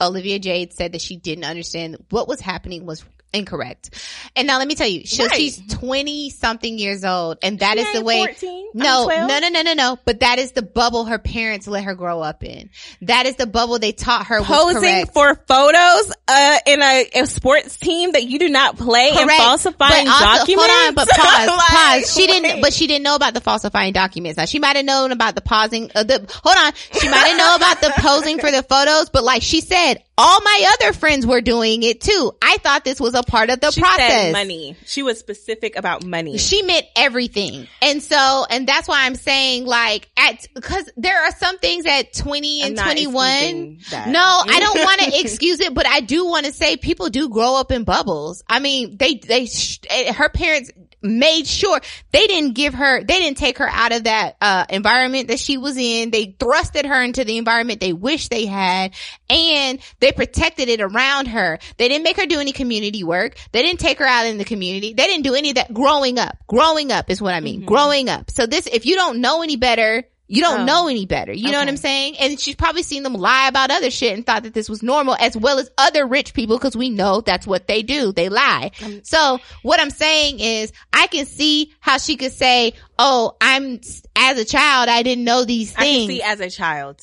Olivia 0.00 0.38
Jade 0.38 0.72
said 0.72 0.92
that 0.92 1.00
she 1.00 1.16
didn't 1.16 1.44
understand 1.44 1.96
what 2.10 2.28
was 2.28 2.40
happening 2.40 2.86
was 2.86 3.04
incorrect. 3.32 3.90
And 4.36 4.46
now 4.46 4.58
let 4.58 4.66
me 4.68 4.74
tell 4.74 4.88
you, 4.88 5.06
so 5.06 5.24
Right. 5.26 5.36
she's 5.36 5.60
20 5.70 6.30
something 6.30 6.78
years 6.78 7.04
old 7.04 7.38
and 7.42 7.58
that 7.60 7.76
She 7.78 7.84
is 7.84 7.92
the 7.92 8.02
way 8.04 8.18
14. 8.26 8.70
No, 8.74 9.06
no, 9.06 9.38
no, 9.38 9.48
no, 9.48 9.62
no, 9.62 9.74
no. 9.74 9.98
But 10.04 10.20
that 10.20 10.38
is 10.38 10.52
the 10.52 10.62
bubble 10.62 11.04
her 11.06 11.18
parents 11.18 11.66
let 11.66 11.84
her 11.84 11.94
grow 11.94 12.20
up 12.20 12.42
in. 12.44 12.70
That 13.02 13.26
is 13.26 13.36
the 13.36 13.46
bubble 13.46 13.78
they 13.78 13.92
taught 13.92 14.26
her 14.26 14.42
Posing 14.42 15.06
for 15.06 15.34
photos, 15.46 16.12
uh, 16.28 16.58
in 16.66 16.82
a, 16.82 17.06
a 17.14 17.26
sports 17.26 17.76
team 17.78 18.12
that 18.12 18.24
you 18.24 18.38
do 18.38 18.48
not 18.48 18.76
play 18.76 19.10
and 19.10 19.18
Correct. 19.28 19.40
falsifying 19.40 20.06
but 20.06 20.12
also, 20.12 20.38
documents. 20.38 20.66
Hold 20.72 20.88
on, 20.88 20.94
but 20.94 21.08
pause, 21.16 21.46
Like, 21.48 21.58
pause. 22.02 22.14
She 22.14 22.26
didn't, 22.26 22.60
but 22.60 22.72
she 22.72 22.86
didn't 22.86 23.02
know 23.04 23.14
about 23.16 23.34
the 23.34 23.40
falsifying 23.40 23.92
documents. 23.92 24.36
Now 24.38 24.44
she 24.44 24.58
might 24.58 24.76
have 24.76 24.84
known 24.84 25.12
about 25.12 25.34
the 25.34 25.40
pausing. 25.40 25.90
Uh, 25.94 26.02
the 26.04 26.26
hold 26.42 26.56
on, 26.56 26.72
she 27.00 27.08
might 27.08 27.28
have 27.28 27.38
known 27.38 27.56
about 27.56 27.80
the 27.80 27.92
posing 28.02 28.38
for 28.38 28.50
the 28.50 28.62
photos. 28.62 29.10
But 29.10 29.24
like 29.24 29.42
she 29.42 29.60
said, 29.60 30.02
all 30.16 30.40
my 30.42 30.74
other 30.78 30.92
friends 30.92 31.26
were 31.26 31.40
doing 31.40 31.82
it 31.82 32.00
too. 32.00 32.32
I 32.42 32.58
thought 32.58 32.84
this 32.84 33.00
was 33.00 33.14
a 33.14 33.19
part 33.22 33.50
of 33.50 33.60
the 33.60 33.70
she 33.70 33.80
process. 33.80 34.10
said 34.10 34.32
money. 34.32 34.76
She 34.86 35.02
was 35.02 35.18
specific 35.18 35.76
about 35.76 36.04
money. 36.04 36.38
She 36.38 36.62
meant 36.62 36.86
everything. 36.96 37.68
And 37.82 38.02
so, 38.02 38.44
and 38.48 38.66
that's 38.66 38.88
why 38.88 39.06
I'm 39.06 39.14
saying 39.14 39.66
like 39.66 40.08
at, 40.16 40.46
cause 40.60 40.90
there 40.96 41.22
are 41.24 41.32
some 41.32 41.58
things 41.58 41.86
at 41.86 42.12
20 42.12 42.62
and 42.62 42.76
21. 42.76 43.80
No, 44.08 44.20
I 44.22 44.60
don't 44.60 44.78
want 44.84 45.00
to 45.02 45.20
excuse 45.20 45.60
it, 45.60 45.74
but 45.74 45.86
I 45.86 46.00
do 46.00 46.26
want 46.26 46.46
to 46.46 46.52
say 46.52 46.76
people 46.76 47.08
do 47.08 47.28
grow 47.28 47.56
up 47.56 47.72
in 47.72 47.84
bubbles. 47.84 48.42
I 48.48 48.60
mean, 48.60 48.96
they, 48.96 49.14
they, 49.14 49.46
sh- 49.46 49.80
eh, 49.88 50.12
her 50.12 50.28
parents 50.28 50.70
made 51.02 51.46
sure 51.46 51.80
they 52.12 52.26
didn't 52.26 52.54
give 52.54 52.74
her, 52.74 53.02
they 53.02 53.18
didn't 53.18 53.38
take 53.38 53.58
her 53.58 53.68
out 53.68 53.92
of 53.92 54.04
that, 54.04 54.36
uh, 54.40 54.64
environment 54.68 55.28
that 55.28 55.38
she 55.38 55.58
was 55.58 55.76
in. 55.76 56.10
They 56.10 56.26
thrusted 56.26 56.86
her 56.86 57.02
into 57.02 57.24
the 57.24 57.38
environment 57.38 57.80
they 57.80 57.92
wish 57.92 58.28
they 58.28 58.46
had 58.46 58.92
and 59.28 59.78
they 60.00 60.12
protected 60.12 60.68
it 60.68 60.80
around 60.80 61.26
her. 61.28 61.58
They 61.76 61.88
didn't 61.88 62.04
make 62.04 62.16
her 62.16 62.26
do 62.26 62.40
any 62.40 62.52
community 62.52 63.04
work. 63.04 63.36
They 63.52 63.62
didn't 63.62 63.80
take 63.80 63.98
her 63.98 64.06
out 64.06 64.26
in 64.26 64.38
the 64.38 64.44
community. 64.44 64.92
They 64.92 65.06
didn't 65.06 65.24
do 65.24 65.34
any 65.34 65.50
of 65.50 65.54
that 65.56 65.72
growing 65.72 66.18
up. 66.18 66.36
Growing 66.46 66.92
up 66.92 67.10
is 67.10 67.22
what 67.22 67.34
I 67.34 67.40
mean. 67.40 67.62
Mhm. 67.62 67.66
Growing 67.66 68.08
up. 68.08 68.30
So 68.30 68.46
this, 68.46 68.66
if 68.66 68.86
you 68.86 68.96
don't 68.96 69.20
know 69.20 69.42
any 69.42 69.56
better, 69.56 70.04
you 70.32 70.40
don't 70.42 70.60
Oh. 70.60 70.64
know 70.64 70.88
any 70.88 71.06
better. 71.06 71.32
You 71.32 71.50
know 71.50 71.58
what 71.58 71.66
I'm 71.68 71.76
saying? 71.76 72.16
And 72.18 72.38
she's 72.38 72.54
probably 72.54 72.82
seen 72.84 73.02
them 73.02 73.14
lie 73.14 73.48
about 73.48 73.70
other 73.70 73.90
shit 73.90 74.14
and 74.14 74.24
thought 74.24 74.44
that 74.44 74.54
this 74.54 74.68
was 74.68 74.82
normal 74.82 75.16
as 75.18 75.36
well 75.36 75.58
as 75.58 75.68
other 75.76 76.06
rich 76.06 76.34
people 76.34 76.56
because 76.56 76.76
we 76.76 76.88
know 76.88 77.20
that's 77.20 77.46
what 77.46 77.66
they 77.66 77.82
do. 77.82 78.12
They 78.12 78.28
lie. 78.28 78.70
Um, 78.84 79.00
so 79.02 79.40
what 79.62 79.80
I'm 79.80 79.90
saying 79.90 80.38
is 80.38 80.72
I 80.92 81.08
can 81.08 81.26
see 81.26 81.72
how 81.80 81.98
she 81.98 82.16
could 82.16 82.32
say, 82.32 82.74
Oh, 82.98 83.36
I'm 83.40 83.80
as 84.14 84.38
a 84.38 84.44
child, 84.44 84.88
I 84.88 85.02
didn't 85.02 85.24
know 85.24 85.44
these 85.44 85.74
I 85.74 85.78
can 85.78 85.84
things. 85.84 86.08
see 86.10 86.22
as 86.22 86.40
a 86.40 86.48
child. 86.50 87.02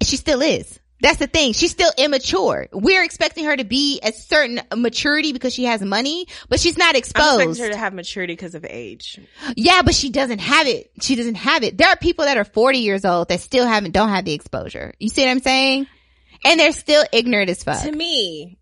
And 0.00 0.06
she 0.06 0.16
still 0.16 0.42
is. 0.42 0.78
That's 1.02 1.18
the 1.18 1.26
thing. 1.26 1.52
She's 1.52 1.72
still 1.72 1.90
immature. 1.98 2.68
We're 2.72 3.02
expecting 3.02 3.44
her 3.46 3.56
to 3.56 3.64
be 3.64 4.00
a 4.04 4.12
certain 4.12 4.60
maturity 4.74 5.32
because 5.32 5.52
she 5.52 5.64
has 5.64 5.82
money, 5.82 6.26
but 6.48 6.60
she's 6.60 6.78
not 6.78 6.90
I'm 6.90 6.96
exposed. 6.96 7.40
expecting 7.42 7.64
her 7.64 7.72
to 7.72 7.76
have 7.76 7.92
maturity 7.92 8.34
because 8.34 8.54
of 8.54 8.64
age. 8.64 9.18
Yeah, 9.56 9.82
but 9.82 9.94
she 9.96 10.10
doesn't 10.10 10.38
have 10.38 10.68
it. 10.68 10.92
She 11.00 11.16
doesn't 11.16 11.34
have 11.34 11.64
it. 11.64 11.76
There 11.76 11.88
are 11.88 11.96
people 11.96 12.24
that 12.24 12.36
are 12.36 12.44
40 12.44 12.78
years 12.78 13.04
old 13.04 13.28
that 13.28 13.40
still 13.40 13.66
haven't, 13.66 13.90
don't 13.90 14.10
have 14.10 14.24
the 14.24 14.32
exposure. 14.32 14.94
You 15.00 15.08
see 15.08 15.22
what 15.22 15.30
I'm 15.32 15.40
saying? 15.40 15.88
And 16.44 16.60
they're 16.60 16.72
still 16.72 17.04
ignorant 17.12 17.50
as 17.50 17.64
fuck. 17.64 17.82
To 17.82 17.90
me, 17.92 18.58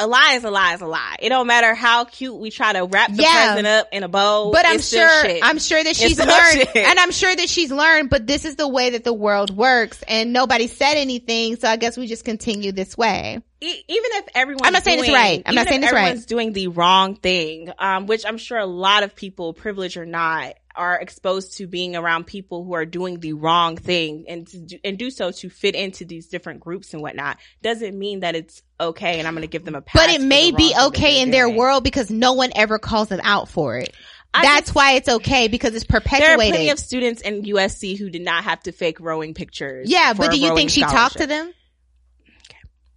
a 0.00 0.06
lie 0.06 0.32
is 0.34 0.44
a 0.44 0.50
lie 0.50 0.74
is 0.74 0.80
a 0.80 0.86
lie. 0.86 1.16
It 1.20 1.28
don't 1.28 1.46
matter 1.46 1.74
how 1.74 2.04
cute 2.04 2.34
we 2.36 2.50
try 2.50 2.72
to 2.72 2.84
wrap 2.84 3.12
the 3.14 3.22
Yeah. 3.22 3.46
present 3.54 3.66
up 3.66 3.88
in 3.92 4.02
a 4.02 4.08
bow. 4.08 4.50
But 4.52 4.66
I'm 4.66 4.76
it's 4.76 4.86
still 4.86 5.06
sure. 5.08 5.38
I'm 5.42 5.58
sure 5.58 5.82
that 5.84 5.94
she's 5.94 6.18
learned, 6.18 6.30
shit. 6.72 6.76
and 6.76 6.98
I'm 6.98 7.12
sure 7.12 7.34
that 7.34 7.48
she's 7.48 7.70
learned, 7.70 8.10
but 8.10 8.26
this 8.26 8.44
is 8.44 8.56
the 8.56 8.66
way 8.66 8.90
that 8.90 9.04
the 9.04 9.12
world 9.12 9.54
works 9.56 10.02
and 10.08 10.32
nobody 10.32 10.66
said 10.66 10.94
anything. 10.94 11.56
So 11.56 11.68
I 11.68 11.76
guess 11.76 11.96
we 11.96 12.06
just 12.06 12.24
continue 12.24 12.72
this 12.72 12.96
way. 12.96 13.40
E- 13.62 13.66
even 13.88 14.10
if 14.14 14.24
everyone, 14.34 14.66
I'm 14.66 14.72
not 14.72 14.84
saying 14.84 15.00
it's 15.00 15.08
doing- 15.08 15.20
right. 15.20 15.42
I'm 15.44 15.54
not 15.54 15.68
saying 15.68 15.82
it's 15.82 15.92
right. 15.92 16.00
everyone's 16.04 16.24
doing 16.26 16.52
the 16.54 16.68
wrong 16.68 17.14
thing, 17.16 17.70
um, 17.78 18.06
which 18.06 18.24
I'm 18.26 18.38
sure 18.38 18.56
a 18.58 18.64
lot 18.66 19.02
of 19.02 19.14
people, 19.14 19.52
privileged 19.52 19.98
or 19.98 20.06
not, 20.06 20.54
are 20.80 20.98
exposed 20.98 21.58
to 21.58 21.66
being 21.66 21.94
around 21.94 22.26
people 22.26 22.64
who 22.64 22.72
are 22.72 22.86
doing 22.86 23.20
the 23.20 23.34
wrong 23.34 23.76
thing 23.76 24.24
and 24.28 24.46
to 24.46 24.58
do, 24.58 24.78
and 24.82 24.98
do 24.98 25.10
so 25.10 25.30
to 25.30 25.50
fit 25.50 25.74
into 25.74 26.06
these 26.06 26.28
different 26.28 26.60
groups 26.60 26.94
and 26.94 27.02
whatnot. 27.02 27.36
Doesn't 27.60 27.96
mean 27.98 28.20
that 28.20 28.34
it's 28.34 28.62
okay 28.80 29.18
and 29.18 29.28
I'm 29.28 29.34
going 29.34 29.42
to 29.42 29.48
give 29.48 29.66
them 29.66 29.74
a 29.74 29.82
pass. 29.82 30.00
But 30.00 30.14
it 30.14 30.22
may 30.22 30.50
be 30.50 30.52
wrong 30.52 30.60
thing 30.62 30.74
that 30.74 30.86
okay 30.86 31.20
in 31.20 31.30
their 31.30 31.50
world 31.50 31.84
because 31.84 32.10
no 32.10 32.32
one 32.32 32.50
ever 32.56 32.78
calls 32.78 33.08
them 33.08 33.20
out 33.22 33.50
for 33.50 33.76
it. 33.76 33.94
I 34.32 34.42
That's 34.42 34.60
just- 34.68 34.74
why 34.74 34.92
it's 34.92 35.08
okay 35.08 35.48
because 35.48 35.74
it's 35.74 35.84
perpetuated. 35.84 36.38
There 36.38 36.46
are 36.46 36.50
plenty 36.50 36.70
of 36.70 36.78
students 36.78 37.20
in 37.20 37.42
USC 37.42 37.98
who 37.98 38.08
did 38.08 38.22
not 38.22 38.44
have 38.44 38.60
to 38.62 38.72
fake 38.72 39.00
rowing 39.00 39.34
pictures. 39.34 39.90
yeah, 39.90 40.14
but 40.14 40.30
do 40.30 40.38
you 40.38 40.54
think 40.54 40.70
she 40.70 40.80
talked 40.80 41.18
to 41.18 41.26
them? 41.26 41.52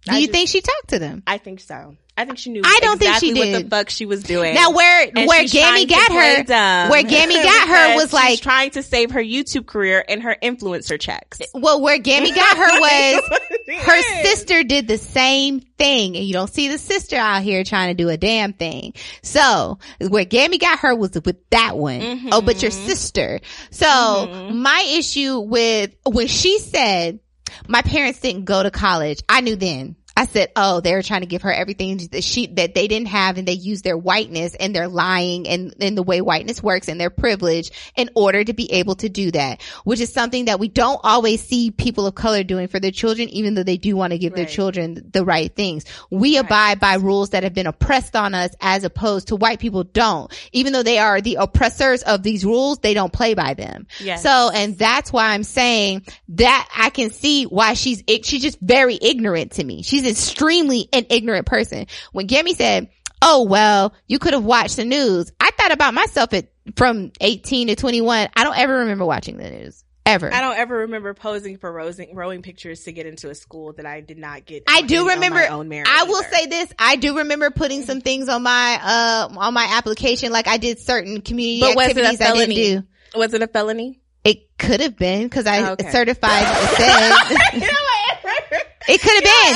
Do 0.06 0.12
I 0.12 0.18
you 0.18 0.26
just- 0.26 0.32
think 0.32 0.48
she 0.48 0.60
talked 0.60 0.88
to 0.88 0.98
them? 0.98 1.22
I 1.26 1.38
think 1.38 1.60
so. 1.60 1.96
I 2.16 2.26
think 2.26 2.38
she 2.38 2.50
knew. 2.50 2.62
I 2.64 2.78
don't 2.80 2.96
think 2.96 3.08
exactly 3.10 3.34
she 3.34 3.34
what 3.40 3.46
the 3.56 3.62
did. 3.64 3.70
fuck 3.70 3.90
she 3.90 4.06
was 4.06 4.22
doing. 4.22 4.54
Now 4.54 4.70
where 4.70 5.10
And 5.16 5.26
where 5.26 5.44
Gammy 5.48 5.84
got 5.84 6.12
her, 6.12 6.44
dumb. 6.44 6.88
where 6.90 7.02
Gammy 7.02 7.34
got 7.42 7.68
her 7.68 7.96
was 7.96 8.12
like, 8.12 8.40
trying 8.40 8.70
to 8.70 8.84
save 8.84 9.10
her 9.10 9.20
YouTube 9.20 9.66
career 9.66 10.04
and 10.08 10.22
her 10.22 10.36
influencer 10.40 11.00
checks. 11.00 11.40
well, 11.54 11.80
where 11.80 11.98
Gammy 11.98 12.30
got 12.30 12.56
her 12.56 12.80
was 12.80 13.38
her 13.80 14.22
sister 14.22 14.62
did 14.62 14.86
the 14.86 14.96
same 14.96 15.58
thing, 15.76 16.14
and 16.16 16.24
you 16.24 16.32
don't 16.32 16.46
see 16.54 16.68
the 16.68 16.78
sister 16.78 17.16
out 17.16 17.42
here 17.42 17.64
trying 17.64 17.88
to 17.88 18.00
do 18.00 18.08
a 18.10 18.16
damn 18.16 18.52
thing. 18.52 18.94
So 19.24 19.80
where 20.00 20.24
Gammy 20.24 20.58
got 20.58 20.78
her 20.80 20.94
was 20.94 21.10
with 21.24 21.38
that 21.50 21.76
one. 21.76 22.28
Oh, 22.30 22.42
but 22.42 22.62
your 22.62 22.70
Mhm. 22.70 22.86
sister. 22.86 23.40
So 23.72 23.86
Mhm. 23.86 24.54
my 24.54 24.86
issue 24.96 25.40
with 25.40 25.90
when 26.06 26.28
she 26.28 26.60
said 26.60 27.18
my 27.68 27.82
parents 27.82 28.20
didn't 28.20 28.44
go 28.44 28.62
to 28.62 28.70
college, 28.70 29.22
I 29.28 29.40
knew 29.40 29.56
then. 29.56 29.96
I 30.16 30.26
said, 30.26 30.52
oh, 30.54 30.80
they're 30.80 31.02
trying 31.02 31.22
to 31.22 31.26
give 31.26 31.42
her 31.42 31.52
everything 31.52 31.96
that 32.12 32.22
she, 32.22 32.46
that 32.46 32.74
they 32.74 32.86
didn't 32.86 33.08
have 33.08 33.36
and 33.36 33.48
they 33.48 33.54
use 33.54 33.82
their 33.82 33.98
whiteness 33.98 34.54
and 34.54 34.74
their 34.74 34.86
lying 34.86 35.48
and, 35.48 35.74
and 35.80 35.98
the 35.98 36.04
way 36.04 36.20
whiteness 36.20 36.62
works 36.62 36.88
and 36.88 37.00
their 37.00 37.10
privilege 37.10 37.72
in 37.96 38.10
order 38.14 38.44
to 38.44 38.52
be 38.52 38.70
able 38.72 38.94
to 38.96 39.08
do 39.08 39.32
that, 39.32 39.60
which 39.82 40.00
is 40.00 40.12
something 40.12 40.44
that 40.44 40.60
we 40.60 40.68
don't 40.68 41.00
always 41.02 41.42
see 41.42 41.72
people 41.72 42.06
of 42.06 42.14
color 42.14 42.44
doing 42.44 42.68
for 42.68 42.78
their 42.78 42.92
children, 42.92 43.28
even 43.30 43.54
though 43.54 43.64
they 43.64 43.76
do 43.76 43.96
want 43.96 44.12
to 44.12 44.18
give 44.18 44.34
their 44.34 44.46
children 44.46 45.10
the 45.12 45.24
right 45.24 45.54
things. 45.54 45.84
We 46.10 46.36
abide 46.36 46.78
by 46.78 46.94
rules 46.94 47.30
that 47.30 47.42
have 47.42 47.54
been 47.54 47.66
oppressed 47.66 48.14
on 48.14 48.34
us 48.34 48.50
as 48.60 48.84
opposed 48.84 49.28
to 49.28 49.36
white 49.36 49.58
people 49.58 49.82
don't. 49.82 50.32
Even 50.52 50.72
though 50.72 50.84
they 50.84 50.98
are 50.98 51.20
the 51.20 51.36
oppressors 51.36 52.02
of 52.02 52.22
these 52.22 52.44
rules, 52.44 52.78
they 52.78 52.94
don't 52.94 53.12
play 53.12 53.34
by 53.34 53.54
them. 53.54 53.88
Yes. 54.00 54.22
So, 54.22 54.50
and 54.54 54.78
that's 54.78 55.12
why 55.12 55.30
I'm 55.30 55.44
saying 55.44 56.06
that 56.30 56.68
I 56.76 56.90
can 56.90 57.10
see 57.10 57.44
why 57.44 57.74
she's, 57.74 58.04
she's 58.22 58.42
just 58.42 58.60
very 58.60 58.96
ignorant 59.00 59.52
to 59.52 59.64
me. 59.64 59.82
She's 60.04 60.12
extremely 60.12 60.88
an 60.92 61.06
ignorant 61.10 61.46
person. 61.46 61.86
When 62.12 62.26
Gammy 62.26 62.54
said, 62.54 62.90
Oh, 63.22 63.44
well, 63.44 63.94
you 64.06 64.18
could 64.18 64.34
have 64.34 64.44
watched 64.44 64.76
the 64.76 64.84
news. 64.84 65.32
I 65.40 65.50
thought 65.52 65.72
about 65.72 65.94
myself 65.94 66.34
at 66.34 66.48
from 66.76 67.10
18 67.20 67.68
to 67.68 67.76
21. 67.76 68.28
I 68.36 68.44
don't 68.44 68.56
ever 68.58 68.78
remember 68.80 69.04
watching 69.06 69.38
the 69.38 69.48
news. 69.50 69.82
Ever. 70.06 70.30
I 70.34 70.42
don't 70.42 70.58
ever 70.58 70.76
remember 70.80 71.14
posing 71.14 71.56
for 71.56 71.72
rosing, 71.72 72.14
rowing 72.14 72.42
pictures 72.42 72.82
to 72.84 72.92
get 72.92 73.06
into 73.06 73.30
a 73.30 73.34
school 73.34 73.72
that 73.74 73.86
I 73.86 74.02
did 74.02 74.18
not 74.18 74.44
get. 74.44 74.64
I 74.68 74.82
do 74.82 75.08
remember. 75.08 75.38
my 75.38 75.48
own 75.48 75.70
merit 75.70 75.88
I 75.90 76.04
will 76.04 76.16
either. 76.18 76.28
say 76.30 76.46
this. 76.46 76.70
I 76.78 76.96
do 76.96 77.16
remember 77.18 77.48
putting 77.50 77.84
some 77.84 78.02
things 78.02 78.28
on 78.28 78.42
my 78.42 78.78
uh 78.82 79.28
on 79.38 79.54
my 79.54 79.66
application, 79.78 80.30
like 80.30 80.46
I 80.46 80.58
did 80.58 80.78
certain 80.78 81.22
community 81.22 81.60
But 81.60 81.76
was 81.76 81.88
it 81.88 81.96
a 81.96 82.00
activities 82.04 82.20
I 82.20 82.32
didn't 82.34 82.54
felony? 82.54 82.54
do. 82.54 82.82
was 83.18 83.32
it 83.32 83.40
a 83.42 83.46
felony? 83.46 84.00
It 84.24 84.58
could 84.58 84.80
have 84.80 84.96
been 84.96 85.22
because 85.22 85.46
I 85.46 85.70
Okay. 85.72 85.90
certified 85.90 86.44
it 86.48 86.76
said 86.76 87.54
you 87.54 87.60
know 87.60 87.66
what? 87.66 88.66
it 88.88 89.00
could 89.00 89.14
have 89.14 89.24
been 89.24 89.54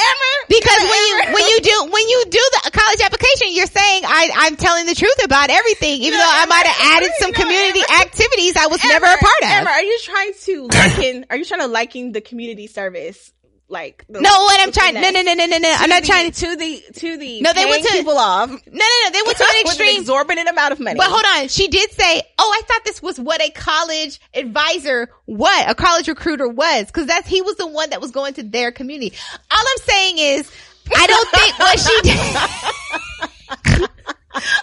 because 0.48 0.80
when 0.80 1.02
you 1.06 1.14
when 1.34 1.44
you 1.48 1.60
do 1.60 1.76
when 1.92 2.08
you 2.08 2.24
do 2.28 2.42
the 2.64 2.70
college 2.72 3.00
application, 3.04 3.48
you're 3.52 3.66
saying 3.66 4.02
I 4.04 4.30
I'm 4.34 4.56
telling 4.56 4.86
the 4.86 4.94
truth 4.94 5.24
about 5.24 5.50
everything, 5.50 6.00
even 6.02 6.18
know, 6.18 6.24
though 6.24 6.32
I 6.32 6.46
might 6.46 6.66
have 6.66 6.96
added 6.96 7.10
some 7.20 7.30
know, 7.30 7.40
community 7.40 7.80
Amber- 7.88 8.02
activities 8.02 8.56
I 8.56 8.66
was 8.66 8.82
never 8.82 9.06
a 9.06 9.18
part 9.18 9.42
of. 9.42 9.48
Amber, 9.48 9.70
are 9.70 9.82
you 9.82 9.98
trying 10.02 10.32
to 10.34 10.68
liken? 10.72 11.26
are 11.30 11.36
you 11.36 11.44
trying 11.44 11.60
to 11.60 11.68
liken 11.68 12.12
the 12.12 12.20
community 12.20 12.66
service? 12.66 13.32
Like 13.70 14.04
the, 14.08 14.20
no, 14.22 14.30
what 14.30 14.60
I'm 14.62 14.72
trying, 14.72 14.94
no, 14.94 15.02
finesse 15.02 15.24
no, 15.26 15.34
no, 15.34 15.44
no, 15.44 15.58
no. 15.58 15.74
I'm 15.78 15.90
not 15.90 16.00
the- 16.00 16.06
trying 16.08 16.30
to. 16.32 16.40
to 16.40 16.56
the 16.56 16.82
to 17.00 17.16
the 17.18 17.42
No, 17.42 17.52
they 17.52 17.66
went 17.66 17.84
to- 17.84 17.92
people 17.92 18.16
off 18.16 18.48
No, 18.50 18.56
no, 18.56 18.86
no. 19.04 19.10
They 19.12 19.20
went 19.26 19.36
to 19.36 19.44
an 19.44 19.48
with 19.52 19.64
an 19.64 19.66
extreme. 19.66 20.00
exorbitant 20.00 20.48
amount 20.48 20.72
of 20.72 20.80
money. 20.80 20.96
But 20.96 21.08
hold 21.10 21.24
on, 21.36 21.48
she 21.48 21.68
did 21.68 21.90
say, 21.92 22.22
"Oh, 22.38 22.50
I 22.58 22.62
thought 22.66 22.84
this 22.86 23.02
was 23.02 23.20
what 23.20 23.42
a 23.42 23.50
college 23.50 24.20
advisor, 24.32 25.10
what 25.26 25.68
a 25.70 25.74
college 25.74 26.08
recruiter 26.08 26.48
was, 26.48 26.86
because 26.86 27.06
that's 27.06 27.28
he 27.28 27.42
was 27.42 27.56
the 27.56 27.66
one 27.66 27.90
that 27.90 28.00
was 28.00 28.10
going 28.10 28.32
to 28.34 28.42
their 28.42 28.72
community." 28.72 29.14
All 29.50 29.58
I'm 29.60 29.82
saying 29.84 30.18
is, 30.18 30.50
I 30.96 31.06
don't 31.06 31.28
think 31.28 31.58
what 31.58 31.78
she 31.78 32.00
did. 32.02 33.00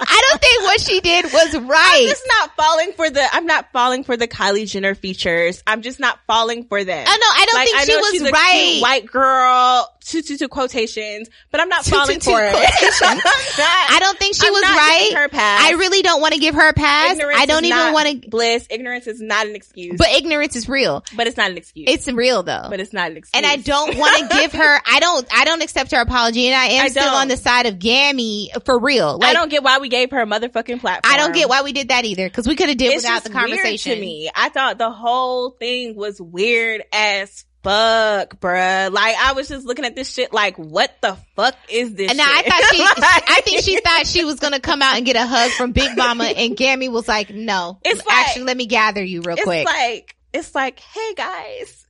I 0.01 0.21
don't 0.29 0.41
think 0.41 0.63
what 0.63 0.81
she 0.81 0.99
did 1.01 1.25
was 1.25 1.57
right. 1.59 1.99
I'm 2.03 2.07
just 2.09 2.23
not 2.27 2.55
falling 2.55 2.91
for 2.93 3.09
the. 3.09 3.23
I'm 3.31 3.45
not 3.45 3.71
falling 3.71 4.03
for 4.03 4.17
the 4.17 4.27
Kylie 4.27 4.69
Jenner 4.69 4.95
features. 4.95 5.63
I'm 5.67 5.81
just 5.81 5.99
not 5.99 6.19
falling 6.27 6.65
for 6.65 6.83
them. 6.83 7.05
I 7.07 7.17
know. 7.17 7.25
I 7.31 7.45
don't 7.45 7.55
Like, 7.55 7.65
think 7.67 7.77
I 7.77 7.85
she 7.85 7.95
was 7.95 8.11
she's 8.11 8.21
a 8.21 8.31
right. 8.31 8.79
white 8.81 9.05
girl. 9.05 9.91
Two 10.05 10.21
two 10.21 10.37
two 10.37 10.47
quotations, 10.47 11.29
but 11.51 11.59
I'm 11.59 11.67
not 11.67 11.83
Two, 11.83 11.91
falling 11.95 12.19
two, 12.19 12.29
two 12.29 12.31
for 12.31 12.39
it. 12.43 12.53
I 12.55 13.97
don't 13.99 14.17
think 14.19 14.35
she 14.35 14.45
I'm 14.45 14.53
was 14.53 14.61
not 14.61 14.77
right. 14.77 14.99
giving 15.09 15.17
her 15.17 15.29
pass. 15.29 15.61
I 15.63 15.71
really 15.71 16.01
don't 16.03 16.21
want 16.21 16.33
to 16.35 16.39
give 16.39 16.53
her 16.55 16.69
a 16.69 16.73
pass. 16.73 17.13
Ignorance 17.13 17.39
I 17.41 17.45
don't 17.47 17.63
is 17.65 17.71
even 17.71 17.93
want 17.93 18.21
to. 18.23 18.29
bliss. 18.29 18.67
Ignorance 18.69 19.07
is 19.07 19.19
not 19.19 19.47
an 19.47 19.55
excuse, 19.55 19.95
But 19.97 20.09
ignorance 20.09 20.55
is 20.55 20.69
real. 20.69 21.03
but 21.15 21.25
it's 21.27 21.37
not 21.37 21.49
an 21.49 21.57
excuse. 21.57 21.89
It's 21.89 22.07
real 22.07 22.43
though. 22.43 22.67
but 22.69 22.79
it's 22.79 22.93
not 22.93 23.09
an 23.11 23.17
excuse. 23.17 23.35
and 23.35 23.45
I 23.45 23.55
don't 23.55 23.97
want 23.97 24.17
to 24.31 24.37
give 24.41 24.53
her. 24.53 24.79
I 24.85 24.99
don't. 24.99 25.27
I 25.35 25.45
don't 25.45 25.63
accept 25.63 25.91
her 25.91 26.01
apology, 26.01 26.47
and 26.47 26.55
I 26.55 26.65
am 26.75 26.85
I 26.85 26.89
still 26.89 27.09
on 27.15 27.27
the 27.27 27.37
side 27.37 27.65
of 27.65 27.79
Gammy 27.79 28.51
for 28.63 28.77
real. 28.77 29.17
Like, 29.17 29.31
I 29.31 29.33
don't 29.33 29.49
get 29.49 29.63
why 29.63 29.79
we 29.79 29.89
gave 29.89 30.11
her 30.11 30.21
a 30.21 30.25
motherfucking 30.27 30.81
platform. 30.81 31.11
I 31.13 31.17
don't 31.17 31.33
get 31.33 31.49
why 31.49 31.63
we 31.63 31.73
did 31.73 31.87
that 31.89 32.05
either 32.05 32.27
because 32.29 32.47
we 32.47 32.55
could 32.55 32.69
have 32.69 32.77
did 32.77 32.93
it's 32.93 33.03
without 33.03 33.23
the 33.23 33.31
conversation. 33.31 33.95
To 33.95 33.99
me. 34.01 34.29
I 34.35 34.49
thought 34.49 34.77
the 34.77 34.91
whole 34.91 35.49
thing 35.51 35.95
was 35.95 36.21
weird 36.21 36.83
as 36.93 37.45
fuck, 37.65 38.39
bruh. 38.39 38.91
Like 38.91 39.15
I 39.17 39.34
was 39.34 39.49
just 39.49 39.65
looking 39.65 39.84
at 39.86 39.95
this 39.95 40.12
shit 40.13 40.32
like, 40.32 40.58
what 40.58 40.95
the 41.01 41.17
fuck 41.36 41.56
is 41.69 41.93
this? 41.93 42.10
And 42.10 42.17
now 42.17 42.25
I 42.28 42.41
thought 42.43 42.63
she, 42.73 42.80
Like- 42.82 42.97
I 43.30 43.41
think 43.41 43.63
she 43.63 43.80
thought 43.82 44.08
she 44.08 44.23
was 44.23 44.39
gonna 44.39 44.60
come 44.60 44.82
out 44.82 44.95
and 44.97 45.06
get 45.06 45.15
a 45.15 45.25
hug 45.25 45.51
from 45.51 45.71
Big 45.71 45.97
Mama, 45.97 46.25
and 46.25 46.56
Gammy 46.56 46.88
was 46.89 47.08
like, 47.08 47.30
"No, 47.34 47.80
It's 47.84 48.06
like- 48.06 48.15
actually, 48.17 48.43
let 48.45 48.56
me 48.58 48.65
gather 48.67 49.04
you 49.04 49.21
real 49.21 49.36
it's 49.36 49.43
quick." 49.43 49.65
like 49.65 50.15
it's 50.34 50.54
like, 50.56 50.80
hey 50.80 51.13
guys, 51.15 51.86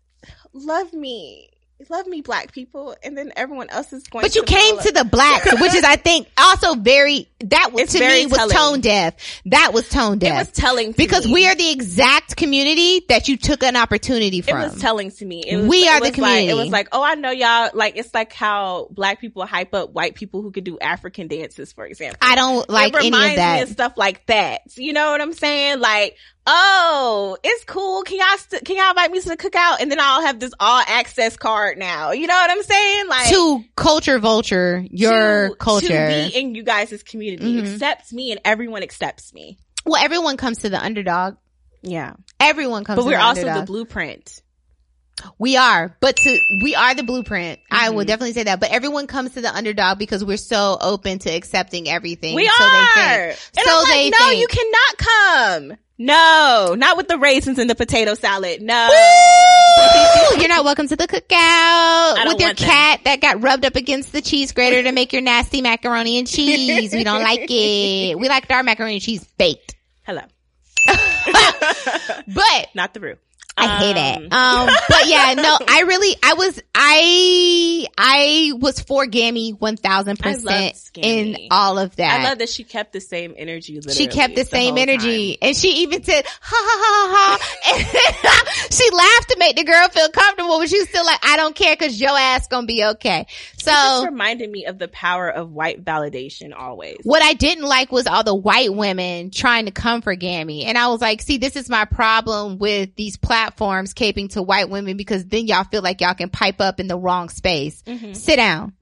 love 0.54 0.94
me. 0.94 1.50
Love 1.90 2.08
me, 2.08 2.22
black 2.22 2.52
people, 2.52 2.96
and 3.04 3.18
then 3.18 3.32
everyone 3.36 3.70
else 3.70 3.92
is 3.94 4.04
going. 4.08 4.24
but 4.24 4.34
you 4.34 4.42
to 4.44 4.48
came 4.48 4.80
to 4.80 4.92
the 4.92 5.04
blacks, 5.04 5.46
which 5.62 5.76
is, 5.76 5.84
I 5.84 5.98
think, 5.98 6.28
also 6.38 6.74
very 6.76 7.28
that 7.42 7.72
was 7.74 7.84
It's 7.84 7.94
to 7.94 8.00
me 8.00 8.26
was 8.26 8.38
telling. 8.38 8.56
tone 8.56 8.82
deaf. 8.82 9.42
That 9.46 9.72
was 9.74 9.88
tone 9.90 10.18
deaf 10.18 10.34
It 10.34 10.38
was 10.38 10.52
telling 10.52 10.94
to 10.94 10.98
because 10.98 11.28
me. 11.28 11.34
we 11.34 11.48
are 11.48 11.54
the 11.54 11.70
exact 11.70 12.38
community 12.38 13.06
that 13.10 13.28
you 13.28 13.38
took 13.38 13.62
an 13.62 13.76
opportunity 13.76 14.42
from. 14.42 14.62
It 14.62 14.72
was 14.72 14.82
telling 14.82 15.12
to 15.12 15.26
me. 15.26 15.44
It 15.46 15.58
was, 15.58 15.68
We 15.68 15.88
are 15.88 16.00
the 16.00 16.06
was 16.06 16.08
like- 16.10 16.14
community. 16.16 16.48
it 16.50 16.54
was 16.56 16.70
like, 16.72 16.88
oh, 16.92 17.04
I 17.04 17.16
know 17.16 17.32
y'all. 17.32 17.70
Like, 17.74 17.98
it's 17.98 18.14
like 18.16 18.34
how 18.34 18.88
black 18.90 19.20
people 19.22 19.46
hype 19.46 19.74
up 19.76 19.92
white 19.92 20.16
people 20.16 20.42
who 20.42 20.52
could 20.52 20.64
do 20.64 20.80
African 20.80 21.28
dances, 21.28 21.72
for 21.74 21.86
example. 21.86 22.18
I 22.22 22.36
don't 22.36 22.68
like 22.70 22.94
it 22.94 22.98
any 23.00 23.08
reminds 23.08 23.32
of 23.34 23.36
that. 23.38 23.56
me 23.58 23.62
of 23.64 23.70
stuff 23.70 23.94
like 23.98 24.26
that. 24.28 24.62
You 24.76 24.94
know 24.94 25.12
what 25.12 25.22
I'm 25.22 25.34
saying? 25.34 25.80
Like, 25.82 26.16
oh, 26.48 27.38
it's 27.44 27.64
cool. 27.66 28.04
Can 28.04 28.18
y'all 28.18 28.38
st- 28.38 28.64
can 28.66 28.76
y'all 28.78 28.90
invite 28.90 29.12
me 29.12 29.20
to 29.22 29.30
the 29.30 29.38
cookout? 29.38 29.78
And 29.80 29.92
then 29.92 30.00
I'll 30.00 30.22
have 30.22 30.40
this 30.40 30.52
all 30.60 30.84
access 30.88 31.38
card 31.38 31.78
now. 31.78 32.12
You 32.12 32.28
know 32.28 32.34
what 32.36 32.50
I'm 32.52 32.64
saying? 32.64 33.08
Like 33.08 33.30
to 33.30 33.64
culture 33.76 34.20
vulture 34.20 34.86
your 34.90 35.50
to- 35.50 35.56
culture. 35.56 35.88
to 35.88 36.30
be 36.32 36.38
in 36.40 36.56
you 36.56 36.64
guys' 36.64 37.04
community. 37.04 37.56
Mhm. 37.62 37.74
Accepts 37.74 38.14
me 38.14 38.32
and 38.32 38.40
everyone 38.46 38.84
accepts 38.84 39.34
me. 39.34 39.58
well, 39.86 40.04
everyone 40.04 40.38
comes 40.38 40.60
to 40.60 40.70
the 40.70 40.84
underdog. 40.84 41.36
Yeah. 41.82 42.14
Everyone 42.40 42.84
comes. 42.84 42.98
To 42.98 43.04
the. 43.04 43.06
But 43.06 43.12
we're 43.12 43.18
the 43.18 43.24
also 43.24 43.42
underdog. 43.42 43.62
the 43.62 43.66
blueprint. 43.72 44.42
We 45.40 45.56
are, 45.56 45.96
but 46.02 46.18
to 46.18 46.40
we 46.62 46.76
are 46.76 46.94
the 46.94 47.04
blueprint. 47.04 47.60
I 47.72 47.88
Mm-hmm. 47.88 47.96
will 47.96 48.06
definitely 48.06 48.34
say 48.34 48.44
that. 48.44 48.60
But 48.60 48.72
everyone 48.72 49.08
comes 49.08 49.34
to 49.36 49.42
the 49.42 49.56
underdog 49.56 49.98
because 49.98 50.26
we're 50.26 50.36
so 50.38 50.78
open 50.82 51.20
to 51.20 51.30
accepting 51.30 51.88
everything. 51.88 52.36
We 52.36 52.46
so 52.48 52.64
are. 52.66 52.70
They 52.70 53.32
think. 53.34 53.40
And 53.58 53.66
so 53.66 53.72
I'm 53.72 53.84
like, 53.84 53.92
they 53.94 54.10
no, 54.10 54.18
think. 54.18 54.42
you 54.42 54.48
cannot 54.48 54.98
come. 55.70 55.78
No, 55.98 56.76
not 56.78 56.98
with 56.98 57.08
the 57.08 57.18
raisins 57.18 57.58
and 57.58 57.70
the 57.70 57.76
potato 57.76 58.16
salad. 58.16 58.62
No. 58.62 58.90
You're 60.38 60.50
not 60.50 60.66
welcome 60.66 60.88
to 60.90 60.96
the 60.98 61.08
cookout 61.08 62.26
with 62.28 62.42
your 62.42 62.54
cat 62.54 63.02
that 63.06 63.22
got 63.22 63.42
rubbed 63.42 63.66
up 63.66 63.76
against 63.78 64.12
the 64.12 64.22
cheese 64.22 64.52
grater 64.52 64.84
to 64.84 64.92
make 64.92 65.14
your 65.14 65.22
nasty 65.22 65.62
macaroni 65.62 66.18
and 66.20 66.28
cheese. 66.28 66.94
we 66.94 67.04
don't 67.06 67.24
like 67.24 67.40
it. 67.50 68.20
We 68.20 68.28
like 68.28 68.50
our 68.52 68.64
macaroni 68.64 68.96
and 68.96 69.02
cheese 69.02 69.24
baked. 69.38 69.76
Hello. 70.04 70.22
But 72.28 72.68
Not 72.76 72.94
the 72.94 73.00
brew. 73.00 73.16
I 73.58 73.78
hate 73.78 73.96
it. 73.98 74.34
Um, 74.34 74.68
Um, 74.70 74.76
but 74.90 75.08
yeah, 75.08 75.34
no, 75.36 75.58
I 75.68 75.82
really, 75.82 76.16
I 76.22 76.34
was, 76.34 76.62
I, 76.74 77.88
I 77.98 78.52
was 78.60 78.80
for 78.82 79.06
Gammy 79.06 79.54
1000% 79.54 80.92
in 80.98 81.38
all 81.52 81.80
of 81.80 81.96
that. 81.96 82.20
I 82.20 82.24
love 82.24 82.40
that 82.40 82.50
she 82.50 82.64
kept 82.64 82.92
the 82.94 83.00
same 83.02 83.34
energy. 83.38 83.76
Literally, 83.76 83.96
she 83.96 84.08
kept 84.08 84.36
the 84.36 84.44
same 84.44 84.76
whole 84.76 84.82
energy 84.84 85.38
and 85.42 85.56
she 85.56 85.84
even 85.84 86.04
said, 86.04 86.26
ha 86.26 86.38
ha 86.42 86.78
ha 86.84 87.38
ha. 87.40 87.76
And 87.76 88.72
she 88.74 88.90
laughed 88.92 89.30
to 89.30 89.36
make 89.40 89.56
the 89.56 89.64
girl 89.64 89.88
feel 89.90 90.10
comfortable, 90.10 90.60
but 90.60 90.70
she 90.70 90.80
was 90.80 90.90
still 90.90 91.06
like, 91.06 91.20
I 91.26 91.38
don't 91.38 91.56
care 91.56 91.76
cause 91.76 92.00
your 92.00 92.18
ass 92.18 92.48
gonna 92.48 92.68
be 92.68 92.84
okay. 92.84 93.26
So. 93.66 93.72
It 93.72 93.74
just 93.74 94.06
reminded 94.06 94.50
me 94.50 94.66
of 94.66 94.78
the 94.78 94.88
power 94.88 95.30
of 95.30 95.52
white 95.52 95.84
validation 95.84 96.54
always. 96.56 96.98
what 97.04 97.24
I 97.24 97.34
didn't 97.34 97.66
like 97.66 97.92
was 97.92 98.08
all 98.08 98.24
the 98.24 98.36
white 98.36 98.74
women 98.74 99.32
trying 99.32 99.66
to 99.66 99.72
come 99.72 100.02
for 100.02 100.16
Gammy. 100.16 100.66
And 100.66 100.78
I 100.78 100.88
was 100.88 101.02
like, 101.02 101.22
see, 101.22 101.38
this 101.38 101.56
is 101.56 101.70
my 101.70 101.86
problem 101.86 102.58
with 102.58 102.96
these 102.96 103.18
platforms 103.18 103.94
caping 103.94 104.32
to 104.34 104.42
white 104.42 104.70
women 104.70 104.98
because 104.98 105.26
then 105.26 105.48
y'all 105.48 105.64
feel 105.64 105.82
like 105.82 106.02
y'all 106.02 106.14
can 106.14 106.30
pipe 106.30 106.62
up 106.62 106.80
in 106.80 106.88
the 106.88 106.98
wrong 106.98 107.30
space. 107.30 107.82
Mm-hmm. 107.84 108.14
Sit 108.14 108.38
down. 108.38 108.74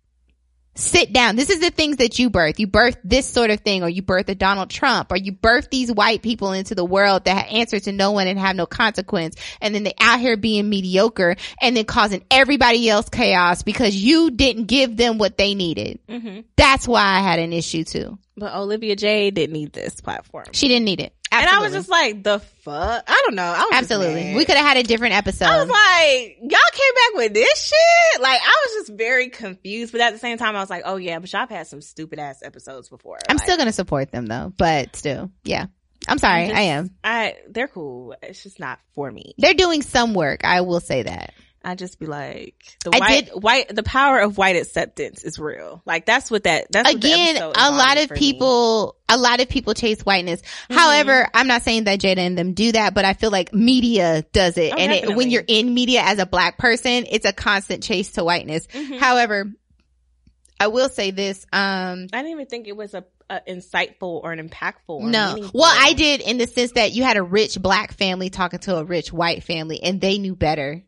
Sit 0.75 1.13
down. 1.13 1.36
This 1.36 1.51
is 1.51 1.59
the 1.59 1.69
things 1.69 1.97
that 1.97 2.17
you 2.17 2.29
birth. 2.31 2.59
You 2.59 2.65
birth 2.65 2.97
this 3.03 3.27
sort 3.27 3.51
of 3.51 3.59
thing, 3.59 3.83
or 3.83 3.89
you 3.89 4.01
birth 4.01 4.27
a 4.29 4.36
Donald 4.36 4.71
Trump, 4.71 5.12
or 5.12 5.17
you 5.17 5.31
birth 5.31 5.69
these 5.69 5.91
white 5.91 6.23
people 6.23 6.51
into 6.51 6.73
the 6.73 6.83
world 6.86 7.25
that 7.25 7.51
answer 7.51 7.79
to 7.79 7.91
no 7.91 8.12
one 8.12 8.27
and 8.27 8.39
have 8.39 8.55
no 8.55 8.65
consequence. 8.65 9.36
And 9.62 9.75
then 9.75 9.83
they 9.83 9.93
out 9.99 10.19
here 10.19 10.36
being 10.36 10.67
mediocre 10.69 11.36
and 11.62 11.77
then 11.77 11.86
causing 11.86 12.23
everybody 12.31 12.89
else 12.89 13.07
chaos 13.09 13.62
because 13.62 13.95
you 13.95 14.31
didn't 14.31 14.65
give 14.65 14.97
them 14.97 15.19
what 15.19 15.38
they 15.38 15.53
needed. 15.53 15.99
hmm 16.09 16.39
That's 16.55 16.88
why 16.88 17.03
I 17.03 17.19
had 17.19 17.39
an 17.39 17.53
issue 17.53 17.83
too. 17.83 18.17
But 18.36 18.55
Olivia 18.55 18.95
Jade 18.95 19.36
didn't 19.36 19.53
need 19.53 19.73
this 19.73 20.01
platform. 20.01 20.45
She 20.53 20.67
didn't 20.67 20.86
need 20.86 21.01
it. 21.01 21.13
And 21.41 21.49
I 21.49 21.59
was 21.59 21.73
just 21.73 21.89
like, 21.89 22.23
the 22.23 22.39
fuck? 22.39 23.03
I 23.07 23.21
don't 23.25 23.35
know. 23.35 23.43
I 23.43 23.59
was 23.63 23.69
Absolutely. 23.73 24.35
We 24.35 24.45
could 24.45 24.55
have 24.55 24.65
had 24.65 24.77
a 24.77 24.83
different 24.83 25.15
episode. 25.15 25.45
I 25.45 25.57
was 25.63 25.69
like, 25.69 26.37
y'all 26.41 26.59
came 26.71 26.93
back 26.95 27.15
with 27.15 27.33
this 27.33 27.67
shit? 27.67 28.21
Like, 28.21 28.39
I 28.41 28.65
was 28.67 28.85
just 28.87 28.97
very 28.97 29.29
confused. 29.29 29.91
But 29.91 30.01
at 30.01 30.13
the 30.13 30.19
same 30.19 30.37
time, 30.37 30.55
I 30.55 30.59
was 30.59 30.69
like, 30.69 30.83
oh 30.85 30.97
yeah, 30.97 31.19
but 31.19 31.31
y'all 31.31 31.41
have 31.41 31.49
had 31.49 31.67
some 31.67 31.81
stupid 31.81 32.19
ass 32.19 32.41
episodes 32.43 32.89
before. 32.89 33.19
I'm 33.29 33.37
Like, 33.37 33.43
still 33.45 33.57
going 33.57 33.67
to 33.67 33.73
support 33.73 34.11
them 34.11 34.25
though, 34.27 34.53
but 34.57 34.95
still, 34.95 35.31
yeah. 35.43 35.65
I'm 36.07 36.17
sorry. 36.17 36.43
I'm 36.43 36.47
just- 36.49 36.57
I 36.57 36.61
am. 36.63 36.89
I, 37.03 37.35
they're 37.49 37.67
cool. 37.69 38.15
It's 38.21 38.43
just 38.43 38.59
not 38.59 38.79
for 38.93 39.09
me. 39.09 39.33
They're 39.37 39.53
doing 39.53 39.81
some 39.81 40.13
work. 40.13 40.41
I 40.43 40.61
will 40.61 40.81
say 40.81 41.03
that. 41.03 41.33
I 41.65 41.76
just 41.76 41.97
be 41.97 42.06
like, 42.08 42.56
the 42.84 42.91
I 42.93 42.99
white, 42.99 43.26
did- 43.26 43.41
white, 43.43 43.73
the 43.76 43.84
power 43.84 44.19
of 44.19 44.38
white 44.38 44.58
acceptance 44.58 45.23
is 45.23 45.39
real. 45.39 45.82
Like 45.86 46.06
that's 46.06 46.30
what 46.30 46.43
that, 46.43 46.71
that's 46.71 46.89
again 46.93 47.38
a 47.41 47.71
lot 47.71 47.97
of 47.97 48.08
for 48.10 48.13
me. 48.15 48.19
people 48.19 48.97
a 49.10 49.17
lot 49.17 49.39
of 49.41 49.47
people 49.49 49.73
chase 49.73 50.02
whiteness 50.02 50.41
Mm-hmm. 50.41 50.73
however 50.76 51.28
i'm 51.34 51.45
not 51.47 51.62
saying 51.62 51.84
that 51.84 51.99
jada 51.99 52.17
and 52.17 52.38
them 52.38 52.54
do 52.54 52.71
that 52.71 52.93
but 52.95 53.06
i 53.06 53.13
feel 53.13 53.30
like 53.32 53.54
media 53.54 54.23
does 54.34 54.58
it 54.58 54.73
Oh, 54.73 54.78
and 54.78 54.91
it, 54.91 55.15
when 55.15 55.30
you're 55.30 55.43
in 55.45 55.73
media 55.73 56.02
as 56.04 56.17
a 56.19 56.26
black 56.26 56.58
person 56.58 57.06
it's 57.10 57.26
a 57.26 57.34
constant 57.34 57.84
chase 57.84 58.13
to 58.13 58.23
whiteness 58.23 58.65
Mhm. 58.67 58.97
however 58.99 59.52
i 60.60 60.67
will 60.67 60.89
say 60.89 61.12
this 61.12 61.45
um 61.54 62.08
I 62.12 62.17
didn't 62.17 62.32
even 62.32 62.45
think 62.47 62.67
it 62.67 62.76
was 62.76 62.93
a, 62.93 63.04
a 63.30 63.41
insightful 63.47 64.21
or 64.23 64.32
an 64.32 64.47
impactful. 64.49 64.73
Or 64.88 65.08
no. 65.10 65.34
meaningful. 65.36 65.60
Well, 65.62 65.73
I 65.76 65.93
did 65.93 66.21
in 66.21 66.38
the 66.38 66.47
sense 66.47 66.71
that 66.73 66.91
you 66.93 67.04
had 67.04 67.17
a 67.17 67.23
rich 67.23 67.62
black 67.62 67.93
family 67.93 68.30
talking 68.30 68.60
to 68.60 68.78
a 68.78 68.84
rich 68.84 69.12
white 69.13 69.43
family 69.43 69.82
and 69.84 69.99
they 70.02 70.17
knew 70.17 70.36
better. 70.36 70.84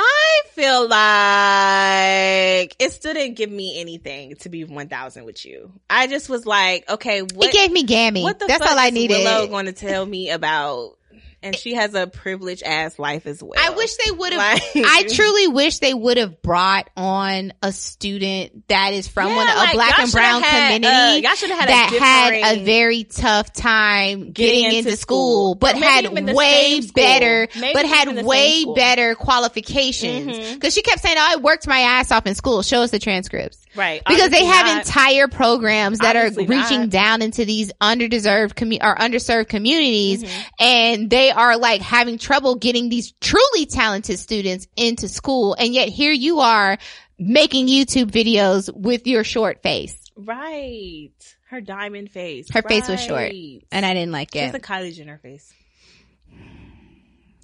I 0.00 0.42
feel 0.50 0.88
like 0.88 2.76
it 2.78 2.92
still 2.92 3.14
didn't 3.14 3.36
give 3.36 3.50
me 3.50 3.80
anything 3.80 4.36
to 4.36 4.48
be 4.48 4.64
one 4.64 4.88
thousand 4.88 5.24
with 5.24 5.44
you. 5.44 5.72
I 5.90 6.06
just 6.06 6.28
was 6.28 6.46
like, 6.46 6.88
okay, 6.88 7.22
what? 7.22 7.48
it 7.48 7.52
gave 7.52 7.72
me 7.72 7.82
gammy. 7.82 8.22
what 8.22 8.38
the 8.38 8.46
That's 8.46 8.62
fuck 8.62 8.72
all 8.72 8.78
I 8.78 8.86
is 8.88 8.92
needed. 8.92 9.24
Willow 9.24 9.46
going 9.48 9.66
to 9.66 9.72
tell 9.72 10.06
me 10.06 10.30
about? 10.30 10.97
And 11.42 11.54
she 11.54 11.74
has 11.74 11.94
a 11.94 12.06
privileged 12.08 12.62
ass 12.64 12.98
life 12.98 13.26
as 13.26 13.40
well. 13.42 13.52
I 13.56 13.70
wish 13.70 13.94
they 14.04 14.10
would 14.10 14.32
have. 14.32 14.38
Like- 14.74 14.84
I 14.84 15.06
truly 15.12 15.46
wish 15.48 15.78
they 15.78 15.94
would 15.94 16.16
have 16.16 16.42
brought 16.42 16.90
on 16.96 17.52
a 17.62 17.70
student 17.72 18.66
that 18.68 18.92
is 18.92 19.06
from 19.06 19.28
Yeah, 19.28 19.36
one 19.36 19.48
a 19.48 19.54
like, 19.54 19.72
black 19.74 19.98
and 20.00 20.10
brown 20.10 20.42
had, 20.42 20.74
community 20.82 21.26
uh, 21.26 21.30
y'all 21.30 21.56
had 21.56 21.68
a 21.68 21.72
that 21.72 21.96
had 22.00 22.58
a 22.58 22.64
very 22.64 23.04
tough 23.04 23.52
time 23.52 24.32
getting, 24.32 24.64
into 24.64 24.76
into, 24.78 24.96
school. 24.96 25.54
school, 25.54 25.54
but 25.54 25.76
had 25.76 26.12
way 26.34 26.80
better, 26.94 27.48
but 27.72 27.86
had 27.86 28.24
way 28.24 28.64
better 28.74 29.14
qualifications. 29.14 30.54
Because 30.54 30.74
she 30.74 30.82
kept 30.82 31.00
saying, 31.02 31.16
"Oh, 31.18 31.26
I 31.32 31.36
worked 31.36 31.66
my 31.66 31.80
ass 31.80 32.10
off 32.12 32.26
in 32.26 32.34
school." 32.34 32.62
Show 32.62 32.82
us 32.82 32.90
the 32.90 32.98
transcripts 32.98 33.64
right 33.74 34.02
because 34.06 34.30
they 34.30 34.44
have 34.44 34.66
not. 34.66 34.86
entire 34.86 35.28
programs 35.28 35.98
that 36.00 36.16
are 36.16 36.30
reaching 36.30 36.80
not. 36.82 36.90
down 36.90 37.22
into 37.22 37.44
these 37.44 37.72
underdeserved 37.80 38.54
commu- 38.54 38.82
or 38.82 38.96
underserved 38.96 39.48
communities 39.48 40.24
Mhm. 40.24 40.44
and 40.60 41.10
they 41.10 41.27
are 41.30 41.56
like 41.56 41.80
having 41.80 42.18
trouble 42.18 42.54
getting 42.54 42.88
these 42.88 43.12
truly 43.20 43.66
talented 43.66 44.18
students 44.18 44.66
into 44.76 45.08
school 45.08 45.54
and 45.58 45.74
yet 45.74 45.88
here 45.88 46.12
you 46.12 46.40
are 46.40 46.78
making 47.18 47.66
YouTube 47.66 48.10
videos 48.10 48.72
with 48.74 49.06
your 49.06 49.24
short 49.24 49.62
face 49.62 50.08
right. 50.18 51.10
Her 51.48 51.60
diamond 51.60 52.10
face. 52.10 52.50
Her 52.50 52.62
face 52.62 52.88
was 52.88 53.02
short. 53.02 53.32
And 53.72 53.86
I 53.86 53.94
didn't 53.94 54.12
like 54.12 54.36
it. 54.36 54.54
it. 54.54 54.54
a 54.54 54.58
Kylie 54.58 54.94
Jenner 54.94 55.18
face. 55.18 55.52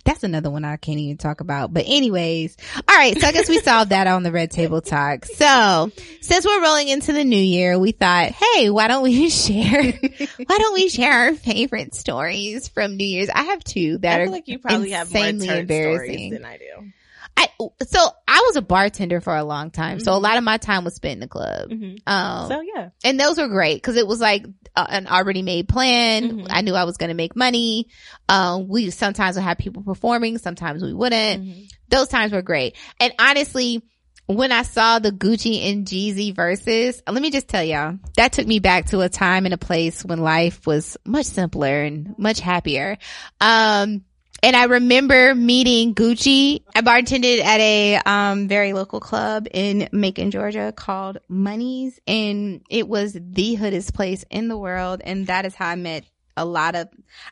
That's 0.05 0.23
another 0.23 0.51
one 0.51 0.65
I 0.65 0.77
can't 0.77 0.99
even 0.99 1.17
talk 1.17 1.41
about. 1.41 1.73
But 1.73 1.85
anyways, 1.87 2.57
all 2.77 2.97
right. 2.97 3.19
So 3.19 3.27
I 3.27 3.33
guess 3.33 3.49
we 3.49 3.59
solved 3.61 3.91
that 3.91 4.07
on 4.07 4.23
the 4.23 4.33
red 4.33 4.51
table 4.51 4.83
talk. 4.83 5.25
So 5.25 5.91
since 6.21 6.45
we're 6.45 6.63
rolling 6.63 6.89
into 6.89 7.13
the 7.13 7.25
new 7.25 7.37
year, 7.37 7.79
we 7.79 7.93
thought, 7.93 8.33
hey, 8.33 8.69
why 8.71 8.89
don't 8.89 9.03
we 9.03 9.31
share, 9.31 9.83
why 9.83 10.59
don't 10.59 10.75
we 10.75 10.89
share 10.91 11.13
our 11.13 11.35
favorite 11.35 11.95
stories 11.95 12.69
from 12.69 12.97
New 12.97 13.07
Year's? 13.07 13.31
I 13.31 13.45
have 13.45 13.65
two 13.65 13.99
that 13.99 14.21
I 14.21 14.25
are 14.25 14.29
like 14.29 14.47
you 14.47 14.59
probably 14.59 14.91
have 14.91 15.13
more 15.13 15.25
insanely 15.27 15.61
embarrassing. 15.61 16.05
stories 16.05 16.33
than 16.33 16.45
I 16.45 16.59
do. 16.59 16.93
I, 17.37 17.49
so 17.87 17.99
I 18.29 18.43
was 18.47 18.57
a 18.57 18.63
bartender 18.63 19.21
for 19.21 19.35
a 19.35 19.45
long 19.45 19.71
time. 19.71 19.99
So 20.01 20.13
a 20.13 20.19
Mhm. 20.19 20.23
lot 20.23 20.37
of 20.39 20.45
my 20.45 20.57
time 20.57 20.85
was 20.85 20.95
spent 20.95 21.15
in 21.15 21.21
the 21.21 21.29
club. 21.29 21.71
Mhm. 21.71 21.99
Um, 22.07 22.49
So 22.49 22.61
yeah, 22.61 22.91
and 23.05 23.19
those 23.19 23.39
were 23.39 23.49
great 23.49 23.77
because 23.77 23.97
it 23.97 24.07
was 24.07 24.21
like 24.21 24.47
uh, 24.77 24.87
an 24.89 25.07
already 25.07 25.43
made 25.43 25.69
plan. 25.69 26.31
Mhm. 26.41 26.47
I 26.51 26.61
knew 26.63 26.75
I 26.75 26.85
was 26.85 26.97
going 26.97 27.09
to 27.11 27.15
make 27.15 27.37
money. 27.37 27.89
Um, 28.29 28.67
we 28.69 28.91
sometimes 28.91 29.37
would 29.37 29.43
have 29.45 29.59
people 29.59 29.83
performing, 29.83 30.39
sometimes 30.39 30.83
we 30.83 30.93
wouldn't. 30.93 31.45
Mhm. 31.45 31.69
Those 31.89 32.09
times 32.09 32.33
were 32.33 32.43
great. 32.43 32.77
And 33.01 33.13
honestly, 33.19 33.83
when 34.27 34.51
I 34.53 34.63
saw 34.63 34.99
the 35.01 35.13
Gucci 35.13 35.71
and 35.71 35.87
Jeezy 35.87 36.35
Verzuz, 36.35 37.03
let 37.09 37.21
me 37.23 37.31
just 37.31 37.47
tell 37.47 37.63
y'all, 37.63 37.99
that 38.17 38.33
took 38.33 38.47
me 38.47 38.59
back 38.59 38.87
to 38.87 39.01
a 39.01 39.09
time 39.09 39.45
and 39.45 39.53
a 39.55 39.59
place 39.59 40.03
when 40.05 40.19
life 40.21 40.67
was 40.67 40.97
much 41.05 41.27
simpler 41.27 41.83
and 41.83 42.15
much 42.19 42.41
happier. 42.41 42.97
Um, 43.41 44.03
and 44.45 44.55
I 44.55 44.65
remember 44.65 45.35
meeting 45.35 45.95
Gucci. 45.95 46.63
I 46.75 46.83
bartended 46.83 47.43
at 47.43 47.61
a 47.61 47.99
um, 48.05 48.47
very 48.47 48.75
local 48.75 49.01
club 49.01 49.47
in 49.51 49.89
Macon, 49.91 50.31
Georgia 50.31 50.71
called 50.71 51.17
Money's. 51.29 51.99
And 52.07 52.61
it 52.69 52.87
was 52.87 53.17
the 53.19 53.55
hoodest 53.55 53.95
place 53.95 54.23
in 54.29 54.49
the 54.49 54.59
world. 54.59 55.01
And 55.03 55.29
that 55.29 55.47
is 55.47 55.55
how 55.55 55.69
I 55.69 55.77
met 55.77 56.05
a 56.37 56.45
lot 56.45 56.75
of, 56.75 56.89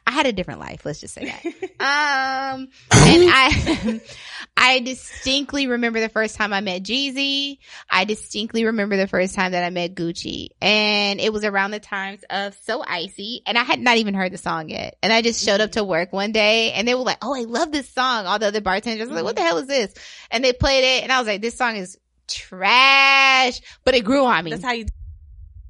I 0.07 0.13
had 0.13 0.27
a 0.27 0.33
different 0.33 0.61
life. 0.61 0.85
Let's 0.85 1.01
just 1.01 1.15
say 1.15 1.27
that. 1.27 1.45
Um, 1.83 2.69
and 2.93 3.31
I, 3.33 4.01
I 4.57 4.79
distinctly 4.79 5.67
remember 5.67 5.99
the 5.99 6.09
first 6.09 6.37
time 6.37 6.53
I 6.53 6.61
met 6.61 6.85
Jeezy. 6.85 7.59
I 7.91 8.05
distinctly 8.05 8.65
remember 8.65 8.97
the 8.97 9.09
first 9.09 9.35
time 9.35 9.51
that 9.51 9.65
I 9.65 9.71
met 9.71 9.97
Gucci 9.97 10.51
and 10.61 11.21
it 11.21 11.33
was 11.33 11.45
around 11.45 11.73
the 11.73 11.81
times 11.81 12.21
of 12.31 12.55
So 12.63 12.85
Icy 12.87 13.43
and 13.47 13.59
I 13.59 13.65
had 13.65 13.81
not 13.81 13.97
even 13.97 14.15
heard 14.15 14.33
the 14.33 14.39
song 14.39 14.69
yet. 14.69 14.97
And 15.03 15.13
I 15.13 15.23
just 15.23 15.45
showed 15.45 15.61
up 15.61 15.73
to 15.73 15.83
work 15.83 16.13
one 16.13 16.31
day 16.31 16.71
and 16.73 16.87
they 16.87 16.95
were 16.95 17.03
like, 17.03 17.19
Oh, 17.23 17.35
I 17.35 17.41
love 17.41 17.73
this 17.73 17.89
song. 17.89 18.27
All 18.27 18.39
the 18.39 18.47
other 18.47 18.61
bartenders 18.61 19.09
were 19.09 19.17
like, 19.17 19.25
what 19.25 19.35
the 19.35 19.43
hell 19.43 19.59
is 19.59 19.67
this? 19.67 19.93
And 20.31 20.45
they 20.45 20.53
played 20.53 20.85
it 20.99 21.03
and 21.03 21.11
I 21.11 21.19
was 21.19 21.27
like, 21.27 21.43
this 21.43 21.57
song 21.57 21.75
is 21.75 21.99
trash, 22.29 23.61
but 23.85 23.97
it 23.97 24.05
grew 24.05 24.25
on 24.25 24.45
me. 24.45 24.53
that's 24.53 24.63
how 24.63 24.73
you 24.73 24.87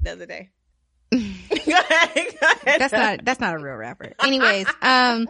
the 0.02 0.12
other 0.12 0.26
day. 0.26 0.50
That's 1.12 2.92
not 2.92 3.24
that's 3.24 3.40
not 3.40 3.54
a 3.54 3.58
real 3.58 3.74
rapper. 3.74 4.12
Anyways, 4.22 4.66
um, 4.80 5.28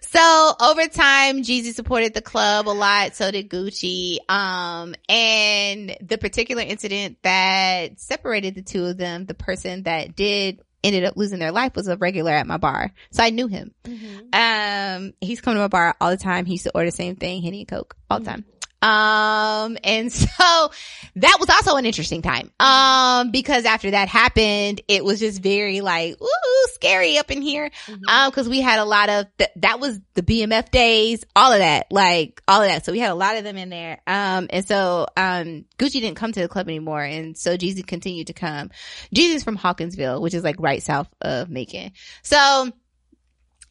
so 0.00 0.52
over 0.60 0.86
time, 0.86 1.42
Jeezy 1.42 1.72
supported 1.74 2.14
the 2.14 2.22
club 2.22 2.68
a 2.68 2.70
lot. 2.70 3.16
So 3.16 3.30
did 3.30 3.48
Gucci. 3.50 4.18
Um, 4.28 4.94
and 5.08 5.96
the 6.00 6.18
particular 6.18 6.62
incident 6.62 7.18
that 7.22 8.00
separated 8.00 8.54
the 8.54 8.62
two 8.62 8.84
of 8.84 8.96
them, 8.96 9.26
the 9.26 9.34
person 9.34 9.82
that 9.84 10.14
did 10.14 10.60
ended 10.84 11.04
up 11.04 11.16
losing 11.16 11.38
their 11.38 11.50
life 11.50 11.74
was 11.74 11.88
a 11.88 11.96
regular 11.96 12.30
at 12.32 12.46
my 12.46 12.58
bar. 12.58 12.92
So 13.10 13.22
I 13.22 13.30
knew 13.30 13.48
him. 13.48 13.72
Mhm. 13.84 14.34
Um, 14.34 15.14
he's 15.20 15.40
coming 15.40 15.56
to 15.56 15.62
my 15.62 15.68
bar 15.68 15.96
all 16.00 16.10
the 16.10 16.16
time. 16.18 16.44
He 16.44 16.52
used 16.52 16.64
to 16.64 16.72
order 16.74 16.88
the 16.90 16.96
same 16.96 17.16
thing, 17.16 17.42
Henny 17.42 17.60
and 17.60 17.68
Coke, 17.68 17.96
all 18.10 18.18
the 18.20 18.26
time. 18.26 18.44
Um, 18.84 19.78
and 19.82 20.12
so 20.12 20.70
that 21.16 21.36
was 21.40 21.48
also 21.48 21.76
an 21.76 21.86
interesting 21.86 22.22
time. 22.22 22.50
Um, 22.60 23.30
because 23.30 23.64
after 23.64 23.90
that 23.92 24.08
happened, 24.08 24.82
it 24.88 25.04
was 25.04 25.20
just 25.20 25.42
very 25.42 25.80
like, 25.80 26.20
ooh, 26.20 26.66
scary 26.74 27.18
up 27.18 27.30
in 27.30 27.40
here. 27.40 27.70
Mhm. 27.86 28.02
Um, 28.08 28.30
cause 28.32 28.48
we 28.48 28.60
had 28.60 28.78
a 28.78 28.84
lot 28.84 29.08
of, 29.08 29.26
th- 29.38 29.50
that 29.56 29.80
was 29.80 29.98
the 30.14 30.22
BMF 30.22 30.70
days, 30.70 31.24
all 31.34 31.52
of 31.52 31.58
that, 31.58 31.86
like 31.90 32.42
all 32.46 32.60
of 32.60 32.68
that. 32.68 32.84
So 32.84 32.92
we 32.92 32.98
had 32.98 33.10
a 33.10 33.14
lot 33.14 33.36
of 33.36 33.44
them 33.44 33.56
in 33.56 33.70
there. 33.70 34.00
Um, 34.06 34.48
and 34.50 34.66
so, 34.66 35.06
um, 35.16 35.64
Gucci 35.78 36.00
didn't 36.00 36.16
come 36.16 36.32
to 36.32 36.40
the 36.40 36.48
club 36.48 36.68
anymore. 36.68 37.02
And 37.02 37.36
so 37.38 37.56
Jeezy 37.56 37.86
continued 37.86 38.26
to 38.26 38.32
come. 38.34 38.70
Jeezy's 39.14 39.44
from 39.44 39.56
Hawkinsville, 39.56 40.20
which 40.20 40.34
is 40.34 40.44
like 40.44 40.56
right 40.58 40.82
south 40.82 41.08
of 41.22 41.48
Macon. 41.48 41.92
So, 42.22 42.70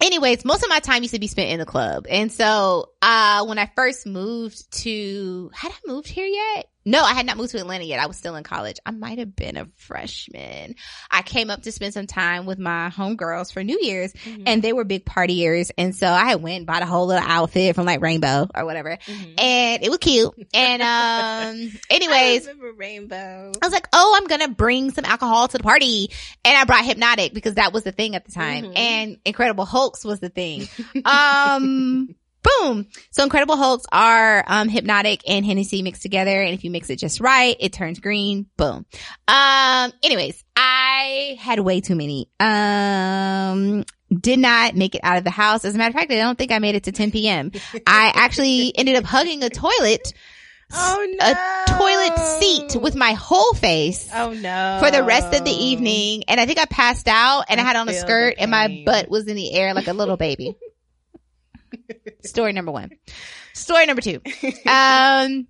anyways, 0.02 0.46
most 0.46 0.64
of 0.64 0.70
my 0.70 0.80
time 0.80 1.04
used 1.04 1.14
to 1.14 1.20
be 1.20 1.28
spent 1.28 1.50
in 1.52 1.60
the 1.60 1.66
club. 1.66 2.06
And 2.10 2.32
so, 2.32 2.92
uh, 3.02 3.46
when 3.46 3.58
I 3.58 3.70
first 3.76 4.06
moved 4.06 4.72
to, 4.84 5.52
had 5.54 5.72
I 5.72 5.78
moved 5.86 6.08
here 6.08 6.26
yet? 6.26 6.68
No, 6.86 7.02
I 7.04 7.14
had 7.14 7.26
not 7.26 7.38
moved 7.38 7.52
to 7.52 7.60
Atlanta 7.60 7.86
yet. 7.86 8.00
I 8.00 8.08
was 8.08 8.18
still 8.18 8.36
in 8.36 8.44
college. 8.44 8.78
I 8.86 8.92
might 8.92 9.20
have 9.20 9.36
been 9.36 9.56
a 9.58 9.68
freshman. 9.78 10.76
I 11.10 11.22
came 11.22 11.50
up 11.50 11.62
to 11.64 11.72
spend 11.72 11.94
some 11.94 12.08
time 12.08 12.46
with 12.46 12.60
my 12.60 12.90
homegirls 12.90 13.54
for 13.54 13.64
New 13.64 13.80
Year's 13.82 14.12
Mhm. 14.14 14.44
and 14.48 14.62
they 14.62 14.74
were 14.74 14.84
big 14.84 15.06
partiers. 15.06 15.72
And 15.78 15.96
so 15.96 16.08
I 16.08 16.36
went 16.36 16.58
and 16.58 16.66
bought 16.68 16.82
a 16.82 16.86
whole 16.86 17.06
little 17.08 17.24
outfit 17.26 17.76
from 17.76 17.86
like 17.86 18.02
Rainbow 18.02 18.48
or 18.54 18.66
whatever. 18.66 18.98
Mhm. 19.06 19.40
And 19.42 19.84
it 19.84 19.90
was 19.90 20.00
cute. 20.00 20.34
And, 20.54 20.82
um, 20.82 21.72
anyways, 21.90 22.48
I 22.48 22.52
remember 22.52 22.74
Rainbow. 22.74 23.52
I 23.62 23.66
was 23.66 23.74
like, 23.74 23.88
oh, 23.94 24.16
I'm 24.18 24.28
gonna 24.28 24.50
bring 24.50 24.92
some 24.92 25.06
alcohol 25.06 25.48
to 25.48 25.58
the 25.58 25.64
party. 25.64 26.10
And 26.44 26.58
I 26.58 26.66
brought 26.66 26.84
Hpnotiq 26.84 27.34
because 27.34 27.56
that 27.56 27.72
was 27.74 27.84
the 27.84 27.92
thing 27.92 28.16
at 28.16 28.26
the 28.26 28.32
time. 28.32 28.66
Mhm. 28.66 28.78
And 28.78 29.18
Incredible 29.26 29.66
Hulks 29.66 30.04
was 30.04 30.20
the 30.20 30.30
thing. 30.30 30.68
um, 31.06 32.16
boom. 32.44 32.88
So 33.12 33.24
Incredible 33.24 33.56
Hulks 33.56 33.86
are, 33.92 34.44
um, 34.48 34.70
Hpnotiq 34.70 35.22
and 35.28 35.46
Hennessy 35.46 35.82
mixed 35.82 36.02
together. 36.02 36.42
And 36.42 36.54
if 36.54 36.64
you 36.64 36.72
mix 36.72 36.90
it 36.90 37.00
just 37.00 37.20
right, 37.20 37.56
it 37.60 37.74
turns 37.74 38.00
green. 38.00 38.48
Boom. 38.58 38.86
Um, 39.28 39.92
anyways, 40.04 40.44
I 40.56 41.38
had 41.40 41.60
way 41.60 41.82
too 41.82 41.96
many. 41.96 42.30
Um, 42.40 43.86
did 44.14 44.40
not 44.40 44.76
make 44.76 44.96
it 44.96 45.02
out 45.04 45.18
of 45.18 45.24
the 45.24 45.30
house. 45.32 45.66
As 45.66 45.76
a 45.76 45.78
matter 45.78 45.90
of 45.90 45.96
fact, 45.96 46.12
I 46.12 46.18
don't 46.18 46.38
think 46.38 46.52
I 46.52 46.60
made 46.60 46.76
it 46.76 46.84
to 46.84 46.92
10 46.92 47.12
p.m. 47.12 47.52
I 47.88 48.12
actually 48.14 48.74
ended 48.78 48.96
up 48.96 49.06
hugging 49.06 49.44
a 49.44 49.50
toilet 49.50 50.14
Oh 50.76 51.06
no, 51.20 51.26
a 51.28 51.78
toilet 51.78 52.18
seat 52.40 52.82
with 52.82 52.96
my 52.96 53.14
whole 53.14 53.54
face 53.54 54.10
Oh 54.12 54.34
no, 54.34 54.80
for 54.82 54.90
the 54.90 55.04
rest 55.04 55.34
of 55.36 55.46
the 55.46 55.52
evening. 55.52 56.24
And 56.28 56.40
I 56.40 56.46
think 56.48 56.58
I 56.58 56.66
passed 56.66 57.08
out 57.08 57.46
and 57.50 57.60
I, 57.60 57.64
I 57.64 57.68
had 57.68 57.76
on 57.76 57.90
a 57.90 57.94
skirt 57.94 58.36
and 58.40 58.50
my 58.50 58.84
butt 58.86 59.08
was 59.10 59.28
in 59.28 59.36
the 59.36 59.54
air 59.54 59.74
like 59.76 59.88
a 59.88 59.94
little 59.94 60.18
baby. 60.18 60.56
Story 62.24 62.54
number 62.54 62.72
one. 62.72 62.92
Story 63.54 63.86
number 63.86 64.02
two. 64.02 64.22
Um, 64.68 65.48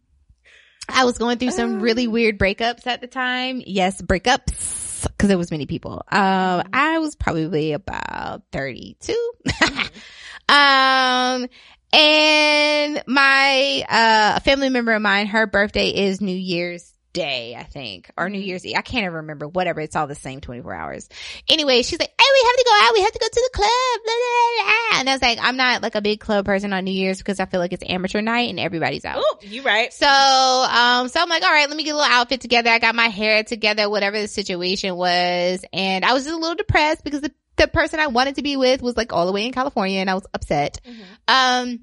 I 0.90 1.06
was 1.06 1.18
going 1.18 1.38
through 1.38 1.52
some 1.52 1.80
really 1.82 2.08
weird 2.08 2.38
breakups 2.38 2.88
at 2.88 3.02
the 3.02 3.08
time. 3.08 3.62
Yes, 3.66 4.02
breakups. 4.02 5.08
Cause 5.18 5.28
there 5.28 5.38
was 5.38 5.52
many 5.52 5.66
people. 5.66 6.04
Um, 6.10 6.64
I 6.72 7.00
was 7.00 7.16
probably 7.16 7.74
about 7.74 8.44
32. 8.54 9.14
um, 10.50 11.48
And 11.92 13.04
my, 13.06 13.86
uh, 13.90 14.40
family 14.40 14.70
member 14.70 14.94
of 14.94 15.02
mine, 15.02 15.28
her 15.28 15.46
birthday 15.46 15.90
is 15.90 16.22
New 16.22 16.36
Year's 16.36 16.93
Day, 17.14 17.56
I 17.56 17.64
think, 17.64 18.10
or 18.18 18.30
New 18.30 18.40
Year's 18.40 18.66
Eve. 18.66 18.76
I 18.78 18.82
can't 18.82 19.04
even 19.04 19.14
remember. 19.14 19.48
Whatever. 19.48 19.82
It's 19.82 19.96
all 19.96 20.08
the 20.08 20.16
same 20.16 20.42
24 20.42 20.74
hours. 20.74 21.10
Anyway, 21.48 21.84
she's 21.84 22.00
like, 22.00 22.10
Hey, 22.10 22.26
we 22.34 22.48
have 22.48 22.56
to 22.56 22.66
go 22.66 22.86
out. 22.88 22.94
We 22.94 23.02
have 23.02 23.12
to 23.12 23.20
go 23.20 23.28
to 23.28 23.32
the 23.32 23.50
club. 23.54 23.70
Blah, 24.04 24.14
blah, 24.14 24.64
blah. 24.66 25.00
And 25.00 25.10
I 25.10 25.14
was 25.14 25.22
like, 25.22 25.40
I'm 25.42 25.58
not 25.58 25.84
like 25.84 25.96
a 25.96 26.02
big 26.02 26.20
club 26.20 26.46
person 26.46 26.74
on 26.74 26.84
New 26.86 26.92
Year's 26.92 27.18
because 27.20 27.40
I 27.40 27.46
feel 27.46 27.60
like 27.60 27.74
it's 27.74 27.84
amateur 27.88 28.22
night 28.22 28.50
and 28.50 28.60
everybody's 28.60 29.06
out. 29.06 29.18
Oh, 29.20 29.38
you 29.42 29.62
right. 29.64 29.94
So, 29.94 30.08
um, 30.08 31.08
so 31.08 31.22
I'm 31.22 31.30
like, 31.30 31.44
all 31.44 31.52
right, 31.52 31.68
let 31.68 31.78
me 31.78 31.84
get 31.84 31.92
a 31.92 31.98
little 31.98 32.12
outfit 32.12 32.42
together. 32.42 32.70
I 32.70 32.80
got 32.80 32.96
my 32.96 33.08
hair 33.08 33.44
together, 33.44 33.90
whatever 33.90 34.20
the 34.20 34.28
situation 34.28 34.96
was. 34.96 35.64
And 35.72 36.04
I 36.06 36.14
was 36.14 36.24
just 36.24 36.36
a 36.36 36.40
little 36.40 36.56
depressed 36.56 37.04
because 37.04 37.22
the, 37.22 37.32
the 37.58 37.68
person 37.68 38.00
I 38.00 38.08
wanted 38.08 38.36
to 38.36 38.42
be 38.42 38.58
with 38.58 38.82
was 38.82 38.98
like 38.98 39.14
all 39.14 39.26
the 39.26 39.32
way 39.32 39.46
in 39.46 39.52
California 39.52 40.00
and 40.00 40.10
I 40.10 40.16
was 40.16 40.26
upset. 40.34 40.82
Um, 41.28 41.82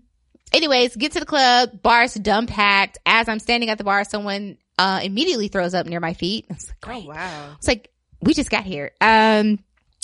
anyways, 0.53 0.97
get 0.97 1.13
to 1.13 1.21
the 1.21 1.27
club, 1.27 1.83
bar's 1.83 2.15
dumb 2.15 2.47
packed. 2.47 2.99
As 3.07 3.29
I'm 3.29 3.39
standing 3.39 3.71
at 3.71 3.79
the 3.79 3.85
bar, 3.85 4.05
someone, 4.05 4.59
uh, 4.81 5.01
immediately 5.05 5.49
throws 5.49 5.75
up 5.75 5.87
near 5.87 6.01
my 6.01 6.15
feet. 6.15 6.47
It's 6.51 6.67
like, 6.69 6.77
Oh 6.83 6.87
great. 6.89 7.07
wow. 7.07 7.55
It's 7.59 7.69
like, 7.69 7.91
we 8.23 8.35
just 8.35 8.51
got 8.51 8.65
here. 8.65 8.93
Um, 9.01 9.59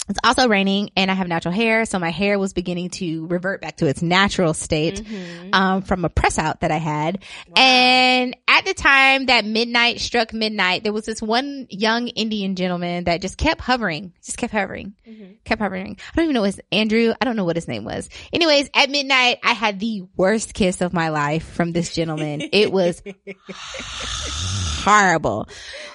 it's 0.09 0.19
also 0.23 0.49
raining 0.49 0.90
and 0.97 1.11
I 1.11 1.14
have 1.14 1.27
natural 1.29 1.53
hair. 1.53 1.85
So 1.85 1.99
my 1.99 2.11
hair 2.11 2.38
was 2.38 2.53
beginning 2.53 2.90
to 2.90 3.27
revert 3.27 3.61
back 3.61 3.79
to 3.79 3.87
its 3.87 4.03
natural 4.03 4.55
state, 4.55 5.03
um, 5.53 5.83
from 5.83 6.05
a 6.05 6.09
press 6.09 6.38
out 6.38 6.61
that 6.61 6.71
I 6.71 6.77
had. 6.77 7.25
And 7.57 8.37
at 8.47 8.64
the 8.64 8.75
time 8.75 9.27
that 9.27 9.45
midnight 9.45 10.01
struck 10.01 10.33
midnight, 10.33 10.85
there 10.85 10.92
was 10.92 11.07
this 11.07 11.21
one 11.21 11.66
young 11.71 12.09
Indian 12.09 12.55
gentleman 12.55 13.05
that 13.05 13.21
just 13.21 13.37
kept 13.37 13.61
hovering, 13.61 14.12
just 14.25 14.38
kept 14.38 14.53
hovering, 14.53 14.95
kept 15.45 15.61
hovering. 15.61 15.97
I 16.12 16.16
don't 16.16 16.25
even 16.25 16.35
know 16.35 16.45
his 16.45 16.61
Andrew. 16.71 17.12
I 17.21 17.25
don't 17.25 17.37
know 17.37 17.45
what 17.45 17.57
his 17.57 17.66
name 17.69 17.85
was. 17.85 18.09
Anyways, 18.33 18.71
at 18.75 18.90
midnight, 18.90 19.38
I 19.42 19.53
had 19.55 19.81
the 19.81 20.05
worst 20.16 20.55
kiss 20.55 20.81
of 20.81 20.92
my 20.92 21.09
life 21.09 21.45
from 21.45 21.73
this 21.73 21.95
gentleman. 21.95 22.42
it 22.53 22.71
was 22.71 23.03
horrible. 24.85 25.49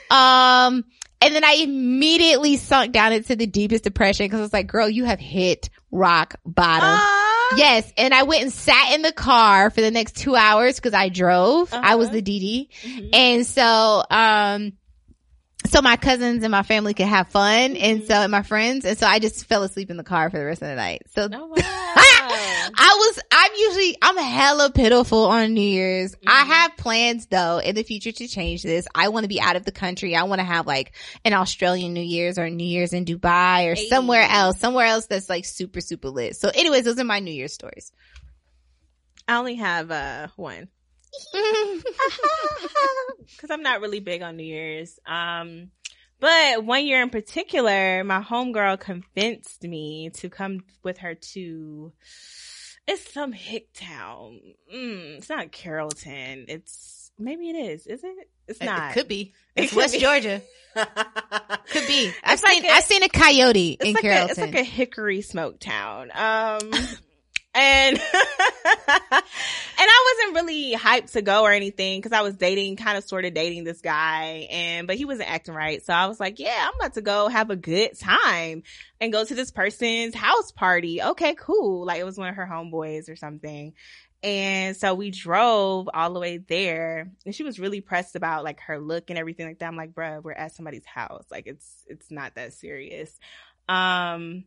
Um, 0.09 0.83
and 1.21 1.35
then 1.35 1.43
I 1.43 1.53
immediately 1.61 2.57
sunk 2.57 2.91
down 2.91 3.13
into 3.13 3.35
the 3.35 3.45
deepest 3.47 3.83
depression 3.83 4.25
because 4.25 4.39
I 4.39 4.43
was 4.43 4.53
like, 4.53 4.67
girl, 4.67 4.89
you 4.89 5.05
have 5.05 5.19
hit 5.19 5.69
rock 5.91 6.35
bottom. 6.45 6.89
Ah. 6.89 7.27
Yes. 7.57 7.91
And 7.97 8.13
I 8.13 8.23
went 8.23 8.43
and 8.43 8.51
sat 8.53 8.93
in 8.93 9.01
the 9.01 9.11
car 9.11 9.69
for 9.69 9.81
the 9.81 9.91
next 9.91 10.15
two 10.15 10.35
hours 10.35 10.75
because 10.77 10.93
I 10.93 11.09
drove. 11.09 11.73
I 11.73 11.95
was 11.95 12.07
Uh-huh. 12.07 12.21
the 12.21 12.21
DD. 12.21 13.09
And 13.13 13.45
so, 13.45 14.03
um, 14.09 14.73
so 15.67 15.81
my 15.81 15.95
cousins 15.95 16.43
and 16.43 16.51
my 16.51 16.63
family 16.63 16.93
could 16.93 17.07
have 17.07 17.27
fun 17.29 17.75
and 17.75 18.03
so, 18.05 18.13
and 18.15 18.31
my 18.31 18.41
friends. 18.43 18.83
And 18.85 18.97
so 18.97 19.05
I 19.07 19.19
just 19.19 19.45
fell 19.45 19.63
asleep 19.63 19.89
in 19.89 19.97
the 19.97 20.03
car 20.03 20.29
for 20.29 20.37
the 20.37 20.45
rest 20.45 20.61
of 20.61 20.67
the 20.67 20.75
night. 20.75 21.03
So 21.13 21.27
Oh 21.31 21.47
wow. 21.55 21.55
I 22.73 22.95
was, 22.97 23.19
I'm 23.31 23.51
usually, 23.57 23.97
I'm 24.01 24.17
hella 24.17 24.71
pitiful 24.71 25.25
on 25.25 25.53
New 25.53 25.61
Year's. 25.61 26.15
I 26.27 26.43
have 26.45 26.77
plans 26.77 27.27
though 27.27 27.59
in 27.59 27.75
the 27.75 27.83
future 27.83 28.11
to 28.11 28.27
change 28.27 28.63
this. 28.63 28.87
I 28.95 29.09
want 29.09 29.23
to 29.23 29.27
be 29.27 29.41
out 29.41 29.55
of 29.55 29.65
the 29.65 29.71
country. 29.71 30.15
I 30.15 30.23
want 30.23 30.39
to 30.39 30.45
have 30.45 30.67
like 30.67 30.93
an 31.25 31.33
Australian 31.33 31.93
New 31.93 32.01
Year's 32.01 32.37
or 32.39 32.49
New 32.49 32.65
Year's 32.67 32.93
in 32.93 33.05
Dubai 33.05 33.71
or 33.71 33.75
Hey. 33.75 33.87
somewhere 33.87 34.23
else, 34.29 34.59
somewhere 34.59 34.85
else 34.85 35.07
that's 35.07 35.29
like 35.29 35.45
super, 35.45 35.81
super 35.81 36.09
lit. 36.09 36.35
So 36.35 36.49
anyways, 36.53 36.83
those 36.85 36.99
are 36.99 37.03
my 37.03 37.19
New 37.19 37.33
Year's 37.33 37.53
stories. 37.53 37.91
I 39.27 39.35
only 39.37 39.55
have 39.55 39.91
uh 39.91 40.27
one. 40.35 40.67
because 43.27 43.49
I'm 43.49 43.61
not 43.63 43.81
really 43.81 43.99
big 43.99 44.21
on 44.21 44.37
New 44.37 44.43
Year's. 44.43 44.99
Um, 45.05 45.71
but 46.19 46.63
one 46.63 46.85
year 46.85 47.01
in 47.01 47.09
particular, 47.09 48.03
my 48.03 48.21
homegirl 48.21 48.79
convinced 48.79 49.63
me 49.63 50.09
to 50.15 50.29
come 50.29 50.63
with 50.83 50.99
her 50.99 51.15
to. 51.15 51.91
It's 52.87 53.13
some 53.13 53.31
hick 53.31 53.67
town. 53.73 54.39
Mm, 54.73 55.17
it's 55.17 55.29
not 55.29 55.51
Carrollton. 55.51 56.45
It's 56.47 57.11
maybe 57.17 57.49
it 57.49 57.55
is. 57.55 57.85
Is 57.87 58.03
it? 58.03 58.29
It's 58.47 58.59
not. 58.61 58.91
It 58.91 58.93
could 58.93 59.07
be. 59.07 59.33
It 59.55 59.63
It's 59.65 59.73
could 59.73 59.77
West 59.79 59.93
be. 59.93 59.99
Georgia. 59.99 60.41
Could 60.75 61.85
be. 61.87 62.11
I've 62.23 62.33
It's 62.35 62.43
like 62.43 62.53
seen, 62.53 62.65
a- 62.65 62.69
I've 62.69 62.83
seen 62.85 63.03
a 63.03 63.09
coyote 63.09 63.77
in 63.81 63.93
like 63.93 63.97
a, 63.97 64.07
Carrollton. 64.07 64.29
it's 64.31 64.39
like 64.39 64.55
a 64.55 64.63
hickory 64.63 65.21
smoke 65.21 65.59
town. 65.59 66.09
Um, 66.13 66.71
and 67.53 68.01
I 69.89 70.15
wasn't 70.15 70.35
really 70.35 70.75
hyped 70.75 71.11
to 71.13 71.21
go 71.21 71.43
or 71.43 71.51
anything 71.51 71.99
because 71.99 72.11
I 72.11 72.21
was 72.21 72.35
dating, 72.35 72.75
kind 72.75 72.97
of 72.97 73.03
sort 73.03 73.25
of 73.25 73.33
dating 73.33 73.63
this 73.63 73.81
guy, 73.81 74.47
and 74.51 74.87
but 74.87 74.97
he 74.97 75.05
wasn't 75.05 75.29
acting 75.29 75.53
right. 75.53 75.83
So 75.83 75.93
I 75.93 76.07
was 76.07 76.19
like, 76.19 76.39
yeah, 76.39 76.67
I'm 76.67 76.75
about 76.79 76.93
to 76.95 77.01
go 77.01 77.27
have 77.27 77.49
a 77.49 77.55
good 77.55 77.97
time 77.97 78.63
and 78.99 79.13
go 79.13 79.23
to 79.23 79.35
this 79.35 79.51
person's 79.51 80.13
house 80.15 80.51
party. 80.51 81.01
Okay, 81.01 81.35
cool. 81.35 81.85
Like 81.85 81.99
it 81.99 82.05
was 82.05 82.17
one 82.17 82.29
of 82.29 82.35
her 82.35 82.47
homeboys 82.51 83.09
or 83.09 83.15
something. 83.15 83.73
And 84.23 84.77
so 84.77 84.93
we 84.93 85.09
drove 85.09 85.89
all 85.91 86.13
the 86.13 86.19
way 86.19 86.37
there 86.37 87.11
and 87.25 87.33
she 87.33 87.43
was 87.43 87.59
really 87.59 87.81
pressed 87.81 88.15
about 88.15 88.43
like 88.43 88.59
her 88.61 88.79
look 88.79 89.09
and 89.09 89.17
everything 89.17 89.47
like 89.47 89.59
that. 89.59 89.65
I'm 89.65 89.75
like, 89.75 89.93
bruh, 89.93 90.21
we're 90.21 90.33
at 90.33 90.53
somebody's 90.53 90.85
house. 90.85 91.25
Like 91.31 91.47
it's, 91.47 91.67
it's 91.87 92.11
not 92.11 92.35
that 92.35 92.53
serious. 92.53 93.17
Um, 93.67 94.43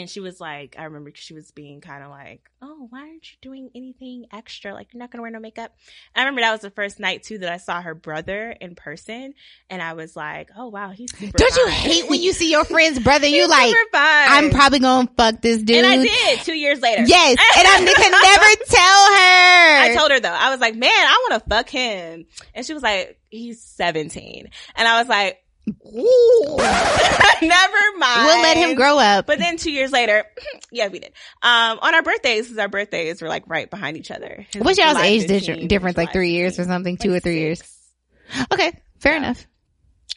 and 0.00 0.08
she 0.08 0.20
was 0.20 0.40
like, 0.40 0.76
I 0.78 0.84
remember 0.84 1.10
she 1.14 1.34
was 1.34 1.50
being 1.50 1.80
kind 1.80 2.02
of 2.02 2.10
like, 2.10 2.40
oh, 2.60 2.86
why 2.90 3.00
aren't 3.00 3.30
you 3.30 3.36
doing 3.40 3.70
anything 3.74 4.26
extra? 4.32 4.72
Like, 4.72 4.92
you're 4.92 4.98
not 4.98 5.10
going 5.10 5.18
to 5.18 5.22
wear 5.22 5.30
no 5.30 5.40
makeup. 5.40 5.74
I 6.14 6.20
remember 6.20 6.40
that 6.40 6.52
was 6.52 6.60
the 6.60 6.70
first 6.70 6.98
night 6.98 7.22
too 7.22 7.38
that 7.38 7.52
I 7.52 7.56
saw 7.58 7.80
her 7.80 7.94
brother 7.94 8.54
in 8.60 8.74
person. 8.74 9.34
And 9.68 9.82
I 9.82 9.92
was 9.94 10.16
like, 10.16 10.50
oh, 10.56 10.68
wow, 10.68 10.90
he's 10.90 11.10
Don't 11.12 11.56
you 11.56 11.66
hate 11.68 12.08
when 12.08 12.20
you 12.20 12.32
see 12.32 12.50
your 12.50 12.64
friend's 12.66 12.98
brother? 12.98 13.26
You 13.26 13.48
like. 13.48 13.74
I'm 13.94 14.50
probably 14.50 14.78
gonna 14.78 15.10
fuck 15.16 15.40
this 15.40 15.62
dude. 15.62 15.84
And 15.84 15.86
I 15.86 16.02
did 16.02 16.40
two 16.40 16.56
years 16.56 16.80
later. 16.80 17.02
Yes, 17.02 17.38
and 17.58 17.68
I 17.68 17.94
can 17.94 18.10
never 18.10 18.64
tell 18.68 19.06
her. 19.12 19.82
I 19.82 19.94
told 19.96 20.10
her 20.10 20.20
though, 20.20 20.28
I 20.28 20.50
was 20.50 20.60
like, 20.60 20.74
man, 20.74 20.90
I 20.90 21.28
want 21.28 21.42
to 21.42 21.48
fuck 21.48 21.68
him. 21.68 22.26
And 22.54 22.64
she 22.64 22.74
was 22.74 22.82
like, 22.82 23.18
he's 23.30 23.60
17. 23.62 24.50
And 24.76 24.88
I 24.88 24.98
was 25.00 25.08
like, 25.08 25.41
never 25.66 26.66
mind. 27.98 28.26
We'll 28.26 28.42
let 28.42 28.56
him 28.56 28.74
grow 28.74 28.98
up. 28.98 29.26
But 29.26 29.38
then 29.38 29.56
two 29.56 29.70
years 29.70 29.92
later, 29.92 30.24
yeah, 30.72 30.88
we 30.88 30.98
did. 30.98 31.12
Um, 31.42 31.78
on 31.80 31.94
our 31.94 32.02
birthdays, 32.02 32.46
because 32.46 32.58
our 32.58 32.68
birthdays 32.68 33.22
were 33.22 33.28
like 33.28 33.44
right 33.48 33.68
behind 33.70 33.96
each 33.96 34.10
other. 34.10 34.46
His 34.52 34.62
What's 34.62 34.78
y'all's 34.78 34.98
age 34.98 35.26
15, 35.26 35.68
difference? 35.68 35.96
Like 35.96 36.12
three 36.12 36.32
years 36.32 36.58
or 36.58 36.64
something? 36.64 36.96
Two 36.96 37.10
Like 37.10 37.18
or 37.18 37.20
three 37.20 37.38
years? 37.40 37.62
Okay, 38.52 38.72
fair 38.98 39.16
enough. 39.16 39.46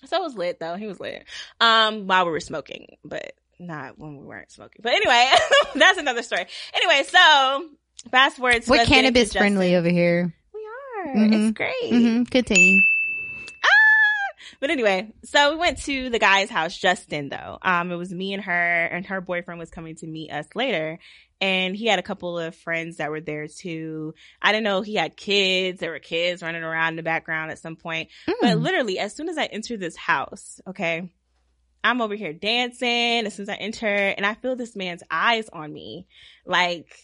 So 0.05 0.17
it 0.17 0.21
was 0.23 0.35
lit 0.35 0.59
though. 0.59 0.75
He 0.75 0.87
was 0.87 0.99
lit. 0.99 1.23
Um, 1.59 2.07
while 2.07 2.25
we 2.25 2.31
were 2.31 2.39
smoking, 2.39 2.97
but 3.03 3.33
not 3.59 3.97
when 3.97 4.17
we 4.17 4.25
weren't 4.25 4.51
smoking. 4.51 4.81
But 4.83 4.93
anyway, 4.93 5.29
that's 5.75 5.97
another 5.97 6.21
story. 6.23 6.45
Anyway, 6.73 7.03
so 7.07 7.69
fast 8.11 8.37
forward 8.37 8.61
to 8.63 8.69
We're 8.71 8.81
us 8.81 8.87
getting 8.89 9.13
to 9.13 9.19
cannabis 9.19 9.33
friendly 9.33 9.75
over 9.75 9.89
here. 9.89 10.33
We 10.53 10.59
are. 11.11 11.15
Mhm. 11.15 11.49
It's 11.49 11.57
great. 11.57 11.89
hmm 11.89 12.23
Continue. 12.23 12.81
But 14.65 14.71
anyway, 14.71 15.13
so 15.23 15.51
we 15.51 15.57
went 15.57 15.77
to 15.83 16.09
the 16.09 16.17
guy's 16.17 16.49
house, 16.49 16.75
Justin, 16.75 17.29
though. 17.29 17.59
Um, 17.61 17.91
it 17.91 17.97
was 17.97 18.11
me 18.11 18.33
and 18.33 18.43
her, 18.43 18.85
and 18.85 19.05
her 19.05 19.21
boyfriend 19.21 19.59
was 19.59 19.69
coming 19.69 19.93
to 19.97 20.07
meet 20.07 20.31
us 20.31 20.47
later. 20.55 20.97
And 21.39 21.75
he 21.75 21.85
had 21.85 21.99
a 21.99 22.01
couple 22.01 22.39
of 22.39 22.55
friends 22.55 22.97
that 22.97 23.11
were 23.11 23.21
there 23.21 23.47
too. 23.47 24.15
I 24.41 24.51
didn't 24.51 24.63
know 24.63 24.81
he 24.81 24.95
had 24.95 25.15
kids. 25.15 25.79
There 25.79 25.91
were 25.91 25.99
kids 25.99 26.41
running 26.41 26.63
around 26.63 26.93
in 26.93 26.95
the 26.95 27.03
background 27.03 27.51
at 27.51 27.59
some 27.59 27.75
point. 27.75 28.09
But 28.25 28.57
Mm. 28.57 28.61
literally, 28.63 28.97
as 28.97 29.15
soon 29.15 29.29
as 29.29 29.37
I 29.37 29.45
enter 29.45 29.77
this 29.77 29.95
house, 29.95 30.59
okay, 30.65 31.13
I'm 31.83 32.01
over 32.01 32.15
here 32.15 32.33
dancing 32.33 33.27
as 33.27 33.35
soon 33.35 33.43
as 33.43 33.49
I 33.49 33.57
enter, 33.57 33.85
and 33.85 34.25
I 34.25 34.33
feel 34.33 34.55
this 34.55 34.75
man's 34.75 35.03
eyes 35.11 35.47
on 35.53 35.71
me, 35.71 36.07
like, 36.43 36.97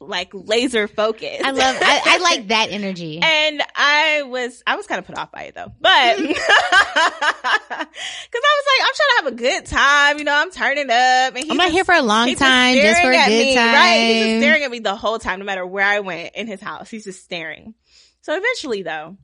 like 0.00 0.30
laser 0.34 0.88
focused. 0.88 1.42
I 1.44 1.50
love. 1.52 1.76
I, 1.80 2.00
I 2.04 2.18
like 2.18 2.48
that 2.48 2.68
energy. 2.70 3.18
And 3.22 3.62
I 3.74 4.22
was, 4.24 4.62
I 4.66 4.76
was 4.76 4.86
kind 4.86 4.98
of 4.98 5.06
put 5.06 5.16
off 5.16 5.32
by 5.32 5.42
it 5.44 5.54
though, 5.54 5.72
but 5.80 6.16
because 6.18 6.36
I 6.38 7.86
was 8.28 8.66
like, 8.66 8.80
I'm 8.82 8.94
trying 8.94 9.08
to 9.08 9.16
have 9.22 9.26
a 9.26 9.36
good 9.36 9.66
time, 9.66 10.18
you 10.18 10.24
know, 10.24 10.34
I'm 10.34 10.50
turning 10.50 10.90
up, 10.90 10.90
and 11.34 11.38
he's 11.38 11.50
I'm 11.50 11.56
not 11.56 11.64
just- 11.64 11.74
here 11.74 11.84
for 11.84 11.94
a 11.94 12.02
long 12.02 12.34
time, 12.34 12.74
just 12.76 12.98
staring 12.98 13.18
for 13.18 13.22
a 13.22 13.26
good 13.28 13.44
me, 13.46 13.54
time. 13.54 13.74
right? 13.74 13.96
He's 14.14 14.24
just 14.26 14.40
staring 14.40 14.62
at 14.64 14.70
me 14.70 14.78
the 14.80 14.96
whole 14.96 15.18
time, 15.18 15.38
no 15.38 15.44
matter 15.44 15.66
where 15.66 15.84
I 15.86 16.00
went 16.00 16.34
in 16.34 16.46
his 16.46 16.60
house. 16.60 16.90
He's 16.90 17.04
just 17.04 17.22
staring. 17.24 17.74
So 18.22 18.36
eventually, 18.36 18.82
though, 18.82 19.16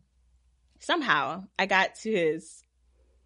somehow 0.81 1.45
I 1.59 1.67
got 1.67 1.97
to 2.03 2.11
his 2.11 2.62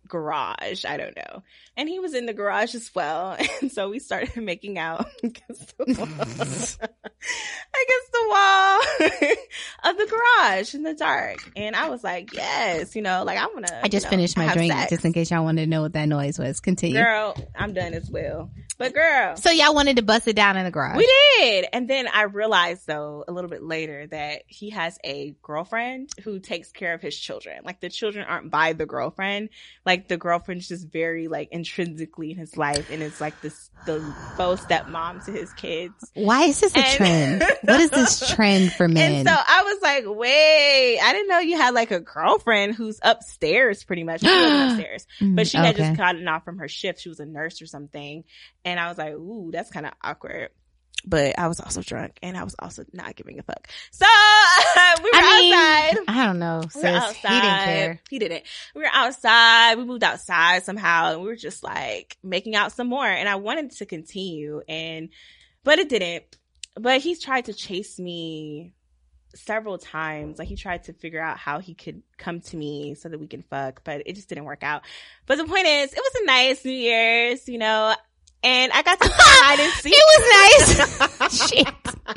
garage. 0.09 0.85
I 0.85 0.97
don't 0.97 1.17
know, 1.17 1.43
and 1.77 1.89
he 1.89 1.99
was 1.99 2.15
in 2.15 2.27
the 2.27 2.33
garage 2.33 2.75
as 2.75 2.91
well, 2.95 3.37
and 3.61 3.71
so 3.71 3.91
we 3.91 3.99
started 3.99 4.37
making 4.43 4.79
out 4.79 5.07
against 5.23 5.77
the 5.79 5.85
wall. 5.85 6.07
against 6.07 6.79
the 8.13 8.27
wall 8.29 8.81
of 9.85 9.99
the 9.99 10.07
garage 10.07 10.75
in 10.75 10.83
the 10.83 10.95
dark. 10.95 11.39
And 11.57 11.77
I 11.77 11.89
was 11.89 12.03
like, 12.03 12.33
yes, 12.33 12.97
you 12.97 13.03
know, 13.03 13.25
like 13.25 13.39
I 13.39 13.47
want 13.47 13.67
to. 13.67 13.85
I 13.85 13.89
just 13.89 14.09
finished 14.09 14.37
my 14.37 14.53
drink, 14.53 14.73
just 14.89 15.05
in 15.05 15.13
case 15.13 15.31
y'all 15.31 15.45
wanted 15.45 15.63
to 15.63 15.67
know 15.67 15.83
what 15.83 15.93
that 15.95 16.09
noise 16.09 16.39
was. 16.39 16.61
Continue. 16.61 17.03
Girl, 17.03 17.37
I'm 17.55 17.73
done 17.73 17.95
as 17.95 18.11
well. 18.11 18.51
But 18.79 18.93
girl, 18.93 19.37
So 19.37 19.51
y'all 19.51 19.75
wanted 19.75 19.97
to 19.97 20.03
bust 20.03 20.29
it 20.29 20.37
down 20.37 20.57
in 20.59 20.65
the 20.65 20.71
garage. 20.71 20.97
we 20.99 21.11
did. 21.39 21.67
And 21.73 21.89
then 21.89 22.09
I 22.13 22.23
realized 22.25 22.87
though, 22.87 23.25
a 23.27 23.33
little 23.33 23.49
bit 23.49 23.63
later 23.63 24.07
that 24.09 24.43
he 24.47 24.71
has 24.71 24.99
a 25.03 25.35
girlfriend 25.43 26.11
who 26.25 26.39
takes 26.41 26.73
care 26.73 26.93
of 26.93 27.01
his 27.01 27.19
children. 27.19 27.61
Like 27.65 27.81
the 27.81 27.89
children 27.89 28.27
aren't 28.29 28.51
by 28.51 28.75
the 28.75 28.85
girlfriend. 28.85 29.49
Like 29.87 30.09
the 30.09 30.19
girlfriend's 30.19 30.69
just 30.69 30.89
very 30.89 31.27
like 31.29 31.49
intrinsically 31.53 32.33
in 32.33 32.37
his 32.39 32.57
life 32.59 32.91
and 32.91 33.03
it's 33.03 33.21
like 33.21 33.41
this, 33.41 33.71
the 33.87 34.01
faux 34.37 34.63
stepmom 34.65 35.25
to 35.25 35.33
his 35.33 35.53
kids. 35.55 36.11
Why 36.15 36.43
is 36.45 36.61
this 36.61 36.75
a 36.75 36.79
And- 36.79 36.97
trend? 36.97 37.45
what 37.63 37.81
is 37.81 37.91
this 37.91 38.35
trend 38.35 38.73
for 38.73 38.89
men? 38.89 39.13
And 39.13 39.29
so 39.29 39.35
I 39.35 39.63
was 39.63 39.83
like, 39.83 40.05
wait, 40.07 40.99
I 41.03 41.13
didn't 41.13 41.29
know 41.29 41.39
you 41.39 41.57
had 41.57 41.73
like 41.75 41.93
a 41.93 42.01
girlfriend 42.01 42.75
who's 42.75 42.99
upstairs 43.03 43.85
pretty 43.85 44.05
much. 44.05 44.21
She 44.21 44.27
upstairs, 44.29 45.07
but 45.21 45.47
she 45.47 45.57
had 45.57 45.67
Mm, 45.67 45.79
Okay. 45.79 45.89
just 45.89 45.97
gotten 45.99 46.29
off 46.29 46.45
from 46.45 46.59
her 46.59 46.69
shift. 46.69 47.01
She 47.01 47.09
was 47.09 47.21
a 47.21 47.27
nurse 47.27 47.61
or 47.63 47.67
something. 47.67 48.25
And 48.67 48.79
I 48.79 48.89
was 48.89 48.99
like, 48.99 49.15
ooh, 49.15 49.51
that's 49.53 49.71
kind 49.71 49.87
of 49.87 49.93
awkward. 50.03 50.51
But 51.09 51.39
I 51.39 51.47
was 51.47 51.61
also 51.61 51.83
drunk 51.83 52.19
and 52.21 52.37
I 52.37 52.43
was 52.43 52.57
also 52.59 52.85
not 52.93 53.15
giving 53.15 53.39
a 53.39 53.43
fuck. 53.45 53.69
So 53.93 54.05
we 55.03 55.05
were 55.05 55.11
I 55.15 55.41
mean, 55.41 55.55
outside. 55.55 56.05
I 56.09 56.27
don't 56.27 56.39
know, 56.41 56.63
We 56.75 56.83
were 56.83 56.89
He 56.89 56.95
outside. 56.97 57.29
didn't 57.29 57.65
care. 57.65 58.01
He 58.11 58.19
didn't. 58.19 58.43
We 58.75 58.83
were 58.83 58.91
outside. 58.93 59.77
We 59.79 59.85
moved 59.85 60.03
outside 60.03 60.65
somehow 60.65 61.13
and 61.13 61.21
we 61.23 61.29
were 61.29 61.37
just 61.37 61.63
like 61.63 62.17
making 62.25 62.57
out 62.57 62.73
some 62.73 62.89
more. 62.89 63.07
And 63.07 63.29
I 63.29 63.37
wanted 63.37 63.71
to 63.73 63.87
continue 63.87 64.63
and, 64.69 65.11
but 65.63 65.79
it 65.79 65.89
didn't. 65.89 66.25
But 66.75 67.01
he's 67.01 67.23
tried 67.23 67.45
to 67.45 67.55
chase 67.55 68.01
me 68.01 68.75
several 69.37 69.79
times. 69.79 70.41
Like 70.41 70.49
he 70.49 70.57
tried 70.57 70.85
to 70.85 70.93
figure 70.93 71.23
out 71.23 71.39
how 71.39 71.61
he 71.61 71.75
could 71.75 72.03
come 72.19 72.41
to 72.41 72.57
me 72.57 72.95
so 72.97 73.09
that 73.09 73.21
we 73.21 73.29
can 73.29 73.43
fuck, 73.43 73.83
but 73.85 74.03
it 74.07 74.15
just 74.17 74.29
didn't 74.29 74.45
work 74.45 74.65
out. 74.65 74.83
But 75.27 75.37
the 75.39 75.45
point 75.45 75.67
is, 75.67 75.93
it 75.93 75.99
was 75.99 76.23
a 76.23 76.27
nice 76.27 76.65
New 76.65 76.73
Year's, 76.73 77.47
you 77.49 77.59
know, 77.59 77.95
and 78.47 78.73
I 78.73 78.83
got 78.83 79.01
to 79.01 79.09
hide 79.13 79.61
and 79.61 79.73
seek. 79.73 79.93
It 79.95 80.05
was 80.13 81.21
nice. 81.21 81.49
Shit. 81.51 81.96
I 82.09 82.13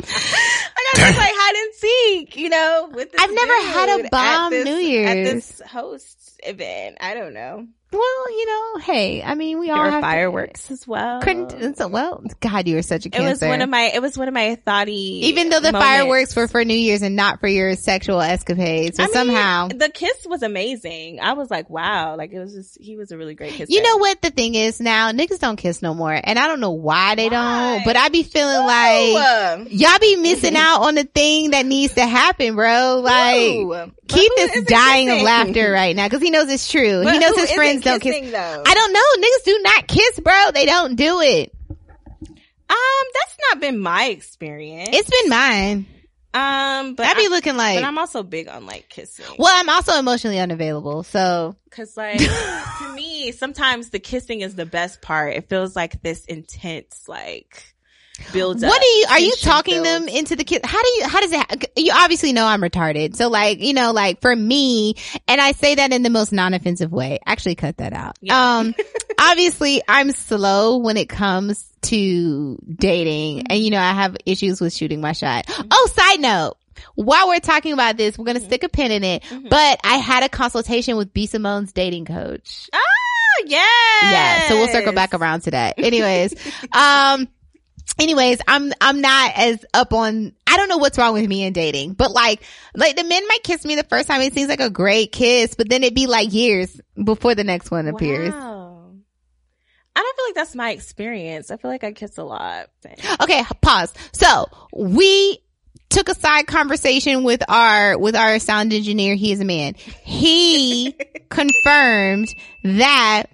got 0.95 1.07
to 1.07 1.13
play 1.13 1.29
hide 1.31 1.55
and 1.55 1.73
seek, 1.75 2.37
you 2.37 2.49
know, 2.49 2.89
with 2.93 3.11
this 3.11 3.21
I've 3.21 3.33
never 3.33 3.53
had 3.67 3.99
a 4.05 4.09
bomb 4.09 4.51
this- 4.51 4.65
New 4.65 4.75
Year's 4.77 5.09
at 5.09 5.23
this 5.23 5.61
host 5.67 6.39
event. 6.43 6.97
I 7.01 7.13
don't 7.15 7.33
know. 7.33 7.67
Well, 7.91 8.29
you 8.29 8.45
know, 8.45 8.81
hey, 8.81 9.23
I 9.23 9.33
mean, 9.33 9.57
we 9.57 9.65
There 9.65 9.75
all 9.75 9.83
have 9.85 9.93
to- 9.95 10.01
fireworks 10.01 10.69
as 10.69 10.87
well. 10.87 11.21
Couldn't, 11.23 11.75
so, 11.75 11.87
well, 11.87 12.21
God, 12.39 12.67
you 12.67 12.75
were 12.75 12.83
such 12.83 13.07
a 13.07 13.09
it 13.09 13.19
was 13.27 13.41
one 13.41 13.63
of 13.63 13.69
my. 13.69 13.89
It 13.91 13.99
was 13.99 14.15
one 14.15 14.27
of 14.27 14.33
my 14.35 14.53
thoughty. 14.63 15.21
Even 15.25 15.49
though 15.49 15.59
the 15.59 15.71
moments. 15.71 15.87
fireworks 15.87 16.35
were 16.35 16.47
for 16.47 16.63
New 16.63 16.75
Year's 16.77 17.01
and 17.01 17.15
not 17.15 17.39
for 17.39 17.47
your 17.47 17.75
sexual 17.75 18.21
escapades, 18.21 18.97
but 18.97 19.05
I 19.05 19.05
mean, 19.07 19.13
somehow. 19.15 19.67
the 19.69 19.89
kiss 19.91 20.27
was 20.27 20.43
amazing. 20.43 21.19
I 21.19 21.33
was 21.33 21.49
like, 21.49 21.67
wow, 21.71 22.15
like 22.15 22.31
it 22.31 22.37
was 22.37 22.53
just. 22.53 22.77
He 22.79 22.95
was 22.95 23.11
a 23.11 23.17
really 23.17 23.33
great 23.33 23.53
kiss. 23.53 23.71
You 23.71 23.81
know 23.81 23.97
what 23.97 24.21
the 24.21 24.29
thing 24.29 24.53
is 24.53 24.79
now? 24.79 25.11
Niggas 25.11 25.39
don't 25.39 25.55
kiss 25.55 25.81
no 25.81 25.95
more. 25.95 26.13
And 26.13 26.37
I 26.37 26.45
don't 26.45 26.59
know 26.59 26.69
why 26.73 27.15
they 27.15 27.27
Why? 27.27 27.77
don't, 27.77 27.85
but 27.85 27.95
I 27.97 28.09
be 28.09 28.21
feeling 28.21 28.67
like. 28.67 29.78
Y'all 29.79 29.99
be 29.99 30.15
missing 30.17 30.55
out 30.55 30.81
on 30.81 30.95
the 30.95 31.03
thing 31.03 31.51
that 31.51 31.65
needs 31.65 31.93
to 31.95 32.05
happen, 32.05 32.55
bro. 32.55 33.01
Like. 33.03 33.67
But 33.67 33.89
Keith 34.07 34.31
is 34.39 34.65
dying 34.65 35.09
of 35.09 35.21
laughter 35.21 35.71
right 35.71 35.95
now 35.95 36.07
because 36.07 36.21
he 36.21 36.29
knows 36.31 36.49
it's 36.49 36.69
true. 36.69 37.03
But 37.03 37.13
he 37.13 37.19
knows 37.19 37.35
his 37.35 37.51
friends 37.51 37.83
don't 37.83 38.01
kiss. 38.01 38.31
Though? 38.31 38.63
I 38.65 38.73
don't 38.73 38.93
know. 38.93 39.27
Niggas 39.27 39.45
do 39.45 39.59
not 39.63 39.87
kiss, 39.87 40.19
bro. 40.19 40.51
They 40.53 40.65
don't 40.65 40.95
do 40.95 41.21
it. 41.21 41.53
Um, 42.69 43.05
that's 43.13 43.37
not 43.49 43.61
been 43.61 43.79
my 43.79 44.05
experience. 44.05 44.89
It's 44.93 45.09
been 45.09 45.29
mine. 45.29 45.87
um, 46.33 46.93
but 46.93 47.05
I 47.07 47.15
be 47.15 47.27
looking 47.27 47.57
like, 47.57 47.77
but 47.77 47.83
I'm 47.83 47.97
also 47.97 48.21
big 48.21 48.47
on 48.47 48.67
like 48.67 48.89
kissing. 48.89 49.25
well, 49.39 49.51
I'm 49.51 49.69
also 49.69 49.97
emotionally 49.97 50.39
unavailable. 50.39 51.01
So 51.03 51.55
Cause 51.71 51.97
like 51.97 52.19
to 52.19 52.93
me, 52.93 53.31
sometimes 53.31 53.89
the 53.89 53.99
kissing 53.99 54.41
is 54.41 54.53
the 54.55 54.67
best 54.67 55.01
part. 55.01 55.33
It 55.33 55.49
feels 55.49 55.75
like 55.75 56.01
this 56.03 56.25
intense 56.25 57.07
like 57.07 57.73
build 58.33 58.63
up. 58.63 58.69
What 58.69 58.81
do 58.81 58.87
you, 58.87 59.05
are 59.09 59.19
you 59.19 59.33
talking 59.41 59.83
builds. 59.83 60.05
them 60.05 60.07
into 60.07 60.35
the 60.35 60.43
kiss? 60.43 60.59
How 60.63 60.81
do 60.81 60.89
you, 60.89 61.07
how 61.07 61.19
does 61.21 61.31
it, 61.31 61.71
you 61.77 61.91
obviously 61.93 62.33
know 62.33 62.45
I'm 62.45 62.61
retarded. 62.61 63.15
So 63.15 63.29
like, 63.29 63.59
you 63.59 63.73
know, 63.73 63.91
like 63.91 64.21
for 64.21 64.35
me, 64.35 64.95
and 65.27 65.41
I 65.41 65.53
say 65.53 65.75
that 65.75 65.91
in 65.91 66.03
the 66.03 66.09
most 66.09 66.31
non-offensive 66.31 66.91
way, 66.91 67.19
actually 67.25 67.55
cut 67.55 67.77
that 67.77 67.93
out. 67.93 68.17
Yeah. 68.21 68.57
Um, 68.57 68.75
obviously 69.19 69.81
I'm 69.87 70.11
slow 70.11 70.77
when 70.77 70.97
it 70.97 71.09
comes 71.09 71.65
to 71.83 72.57
dating 72.73 73.39
mm-hmm. 73.39 73.47
and 73.49 73.59
you 73.59 73.71
know, 73.71 73.79
I 73.79 73.93
have 73.93 74.17
issues 74.25 74.61
with 74.61 74.73
shooting 74.73 75.01
my 75.01 75.13
shot. 75.13 75.45
Mm-hmm. 75.45 75.67
Oh, 75.71 75.89
side 75.93 76.19
note. 76.19 76.55
While 76.95 77.27
we're 77.27 77.39
talking 77.39 77.73
about 77.73 77.97
this, 77.97 78.17
we're 78.17 78.25
going 78.25 78.35
to 78.35 78.41
mm-hmm. 78.41 78.49
stick 78.49 78.63
a 78.63 78.69
pin 78.69 78.91
in 78.91 79.03
it, 79.03 79.23
but 79.49 79.79
I 79.83 79.97
had 79.97 80.23
a 80.23 80.29
consultation 80.29 80.95
with 80.95 81.13
B. 81.13 81.27
Simone's 81.27 81.73
dating 81.73 82.05
coach. 82.05 82.69
Ah, 82.73 82.77
oh 82.77 83.43
yeah. 83.47 84.11
Yeah. 84.11 84.47
So 84.47 84.55
we'll 84.55 84.67
circle 84.69 84.93
back 84.93 85.13
around 85.13 85.41
to 85.41 85.51
that. 85.51 85.75
Anyways, 85.77 86.35
um, 86.71 87.27
anyways, 87.97 88.39
I'm, 88.47 88.71
I'm 88.81 89.01
not 89.01 89.31
as 89.35 89.65
up 89.73 89.93
on, 89.93 90.33
I 90.45 90.57
don't 90.57 90.69
know 90.69 90.77
what's 90.77 90.97
wrong 90.97 91.13
with 91.13 91.27
me 91.27 91.43
in 91.43 91.53
dating, 91.53 91.93
but 91.93 92.11
like, 92.11 92.43
like 92.75 92.95
the 92.95 93.03
men 93.03 93.27
might 93.27 93.43
kiss 93.43 93.65
me 93.65 93.75
the 93.75 93.83
first 93.83 94.07
time. 94.07 94.21
It 94.21 94.33
seems 94.33 94.49
like 94.49 94.59
a 94.59 94.69
great 94.69 95.11
kiss, 95.11 95.55
but 95.55 95.69
then 95.69 95.83
it'd 95.83 95.95
be 95.95 96.07
like 96.07 96.33
years 96.33 96.79
before 97.03 97.35
the 97.35 97.43
next 97.43 97.71
one 97.71 97.87
appears. 97.87 98.33
Wow. 98.33 98.59
I 99.95 100.01
don't 100.01 100.15
feel 100.15 100.25
like 100.27 100.35
that's 100.35 100.55
my 100.55 100.71
experience. 100.71 101.51
I 101.51 101.57
feel 101.57 101.71
like 101.71 101.83
I 101.83 101.91
kiss 101.91 102.17
a 102.17 102.23
lot. 102.23 102.67
Okay, 103.21 103.43
pause. 103.61 103.93
So 104.13 104.45
we 104.73 105.39
took 105.89 106.07
a 106.07 106.15
side 106.15 106.47
conversation 106.47 107.23
with 107.23 107.41
our 107.49 107.97
with 107.97 108.15
our 108.15 108.39
sound 108.39 108.71
engineer. 108.71 109.15
He 109.15 109.31
is 109.31 109.41
a 109.41 109.45
man. 109.45 109.73
He 110.03 110.95
confirmed 111.29 112.33
that 112.63 113.25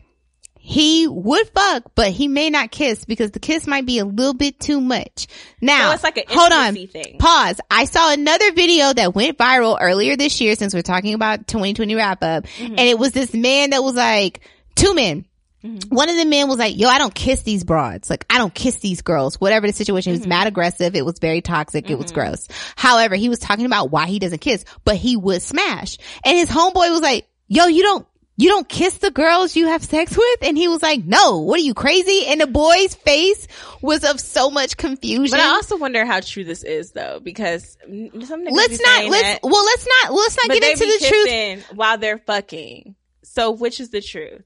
he 0.68 1.08
would 1.08 1.48
fuck, 1.50 1.92
but 1.94 2.08
he 2.08 2.28
may 2.28 2.50
not 2.50 2.72
kiss 2.72 3.06
because 3.06 3.30
the 3.30 3.40
kiss 3.40 3.68
might 3.68 3.86
be 3.86 4.00
a 4.00 4.04
little 4.06 4.34
bit 4.34 4.60
too 4.60 4.82
much. 4.82 5.28
Now, 5.62 5.90
So 5.90 5.94
it's 5.94 6.04
like 6.04 6.18
an 6.18 6.24
hold 6.28 6.52
on. 6.52 6.74
thing. 6.88 7.18
Pause. 7.20 7.62
I 7.70 7.86
saw 7.86 8.12
another 8.12 8.52
video 8.52 8.92
that 8.92 9.14
went 9.14 9.38
viral 9.38 9.78
earlier 9.80 10.18
this 10.18 10.42
year 10.42 10.56
since 10.56 10.74
we're 10.74 10.82
talking 10.82 11.14
about 11.14 11.46
2020 11.48 11.94
wrap 11.94 12.24
up. 12.24 12.46
Mm-hmm. 12.46 12.66
And 12.66 12.80
it 12.80 12.98
was 12.98 13.12
this 13.12 13.32
man 13.32 13.70
that 13.70 13.84
was 13.84 13.94
like, 13.94 14.42
two 14.74 14.96
men. 14.96 15.26
Mm-hmm. 15.64 15.96
One 15.96 16.10
of 16.10 16.16
the 16.16 16.26
men 16.26 16.48
was 16.48 16.58
like, 16.58 16.76
yo, 16.76 16.90
I 16.90 16.98
don't 16.98 17.14
kiss 17.14 17.44
these 17.44 17.64
broads. 17.64 18.10
Like, 18.10 18.26
I 18.28 18.40
don't 18.40 18.54
kiss 18.54 18.78
these 18.80 19.04
girls. 19.04 19.40
Whatever 19.40 19.68
the 19.68 19.74
situation. 19.74 20.14
He 20.14 20.20
was 20.20 20.28
mad 20.28 20.48
aggressive. 20.48 20.96
It 20.96 21.06
was 21.06 21.20
very 21.20 21.42
toxic. 21.42 21.92
It 21.92 22.00
was 22.00 22.12
gross. 22.12 22.48
However, 22.76 23.14
he 23.14 23.30
was 23.30 23.38
talking 23.38 23.68
about 23.68 23.92
why 23.92 24.08
he 24.08 24.18
doesn't 24.18 24.40
kiss, 24.42 24.66
but 24.84 24.96
he 24.96 25.16
would 25.16 25.44
smash. 25.44 26.00
And 26.24 26.36
his 26.36 26.50
homeboy 26.50 26.90
was 26.90 27.02
like, 27.02 27.28
yo, 27.48 27.68
you 27.68 27.84
don't, 27.84 28.08
you 28.38 28.50
don't 28.50 28.68
kiss 28.68 28.96
the 29.00 29.12
girls 29.12 29.56
you 29.56 29.68
have 29.68 29.84
sex 29.84 30.16
with? 30.18 30.40
And 30.42 30.58
he 30.58 30.68
was 30.68 30.82
like, 30.84 31.04
no, 31.06 31.40
what 31.40 31.60
are 31.60 31.64
you 31.64 31.74
crazy? 31.74 32.26
And 32.28 32.42
the 32.42 32.48
boy's 32.48 32.94
face 32.96 33.48
was 33.82 34.04
of 34.04 34.20
so 34.20 34.50
much 34.50 34.76
confusion. 34.78 35.32
But 35.32 35.40
I 35.40 35.48
also 35.50 35.78
wonder 35.78 36.06
how 36.06 36.20
true 36.20 36.44
this 36.44 36.64
is 36.64 36.92
though, 36.92 37.20
because 37.22 37.78
some 37.82 37.90
niggas 37.92 38.46
be 38.46 38.52
let's 38.52 38.82
not 38.82 39.06
let's 39.06 39.24
that, 39.24 39.40
well 39.44 39.64
let's 39.66 39.88
not 40.04 40.14
let's 40.14 40.38
not 40.38 40.48
get 40.60 40.64
into 40.72 40.86
the 40.86 41.08
truth 41.08 41.72
while 41.78 41.98
they're 41.98 42.18
fucking. 42.20 42.96
So 43.24 43.52
which 43.52 43.80
is 43.80 43.90
the 43.90 44.02
truth? 44.02 44.44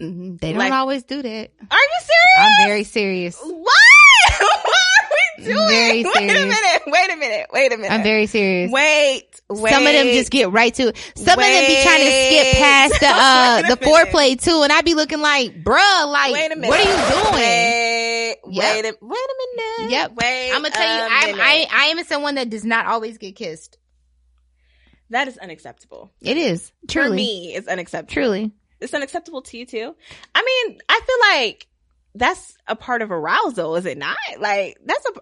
Mhm, 0.00 0.40
they 0.40 0.50
don't 0.50 0.58
Like- 0.58 0.72
always 0.72 1.02
do 1.04 1.20
that 1.22 1.50
Are 1.70 1.78
you 1.78 2.00
serious? 2.00 2.38
i'm 2.38 2.66
very 2.68 2.84
serious 2.84 3.38
What? 3.40 3.50
what 3.52 3.56
are 3.56 3.62
we 3.62 3.79
doing? 5.44 5.68
Very 5.68 6.02
Wait 6.04 6.16
a 6.16 6.20
minute. 6.20 6.82
Wait 6.86 7.10
a 7.12 7.16
minute. 7.16 7.46
Wait 7.52 7.72
a 7.72 7.76
minute. 7.76 7.92
i'm 7.92 8.02
very 8.02 8.26
serious 8.26 8.70
Wait. 8.70 9.24
Wait. 9.48 9.72
some 9.72 9.86
of 9.86 9.92
them 9.92 10.06
just 10.08 10.30
get 10.30 10.50
right 10.52 10.72
to 10.74 10.88
it 10.88 10.96
some 11.16 11.38
of 11.38 11.44
them 11.44 11.66
be 11.66 11.82
trying 11.82 12.00
to 12.00 12.10
skip 12.10 12.56
past 12.58 13.00
the 13.00 13.06
uh 13.10 13.56
the 13.62 13.62
minute. 13.62 13.80
foreplay 13.80 14.40
too 14.42 14.62
and 14.62 14.72
i 14.72 14.80
be 14.82 14.94
looking 14.94 15.20
like 15.20 15.62
bruh 15.64 16.06
like 16.10 16.32
Wait 16.32 16.52
a 16.52 16.56
minute. 16.56 16.68
what 16.68 16.80
are 16.80 16.90
you 16.90 17.22
doing 17.22 17.34
Wait. 17.34 18.36
Yep. 18.48 18.84
Wait. 18.84 18.84
A, 18.90 19.04
wait 19.04 19.18
a 19.18 19.56
minute. 19.56 19.90
Yep. 19.92 20.12
Wait. 20.14 20.50
i'm 20.52 20.62
gonna 20.62 20.70
tell 20.74 20.82
you 20.96 21.08
i'm 21.10 21.26
minute. 21.32 21.40
i 21.42 21.66
i 21.72 21.84
am 21.86 22.04
someone 22.04 22.34
that 22.36 22.48
does 22.50 22.64
not 22.64 22.86
always 22.86 23.18
get 23.18 23.34
kissed 23.36 23.76
that 25.10 25.26
is 25.26 25.36
unacceptable. 25.38 26.12
it 26.22 26.36
is 26.36 26.70
For 26.82 26.92
truly 26.92 27.16
me, 27.16 27.54
it's 27.56 27.66
unacceptable. 27.66 28.12
truly 28.12 28.52
It's 28.80 28.94
unacceptable 28.94 29.42
to 29.42 29.58
you 29.58 29.66
too. 29.66 29.96
I 30.34 30.42
mean, 30.68 30.78
I 30.88 31.00
feel 31.04 31.38
like 31.40 31.66
that's 32.14 32.56
a 32.68 32.76
part 32.76 33.02
of 33.02 33.10
arousal, 33.10 33.74
is 33.74 33.86
it 33.86 33.98
not? 33.98 34.16
Like 34.38 34.78
that's 34.84 35.04
a 35.06 35.12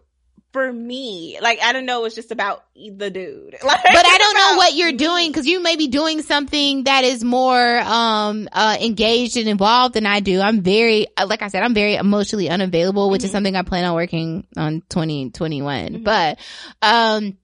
for 0.53 0.72
me. 0.72 1.38
Like 1.42 1.61
I 1.62 1.72
don't 1.72 1.84
know. 1.86 2.05
It's 2.05 2.14
just 2.14 2.30
about 2.32 2.64
the 2.74 3.11
dude. 3.11 3.57
Like, 3.64 3.82
but 3.82 4.07
I 4.07 4.18
don't 4.18 4.36
know 4.38 4.57
what 4.57 4.74
you're 4.74 4.92
doing 4.92 5.30
because 5.30 5.46
you 5.46 5.62
may 5.62 5.76
be 5.76 5.88
doing 5.88 6.22
something 6.22 6.84
that 6.84 7.05
is 7.05 7.22
more 7.22 7.78
um 7.80 8.49
uh 8.53 8.76
engaged 8.80 9.36
and 9.36 9.49
involved 9.49 9.94
than 9.94 10.07
I 10.07 10.20
do. 10.20 10.40
I'm 10.40 10.62
very 10.62 11.07
like 11.24 11.42
I 11.42 11.49
said, 11.49 11.62
I'm 11.62 11.74
very 11.74 11.96
emotionally 11.96 12.49
unavailable, 12.49 13.11
which 13.11 13.24
is 13.24 13.30
Mhm. 13.30 13.32
something 13.32 13.57
I 13.57 13.62
plan 13.62 13.84
on 13.84 13.94
working 13.94 14.46
on 14.57 14.82
2021. 14.88 15.88
Mhm. 15.88 16.05
But 16.05 16.38
um 16.82 17.36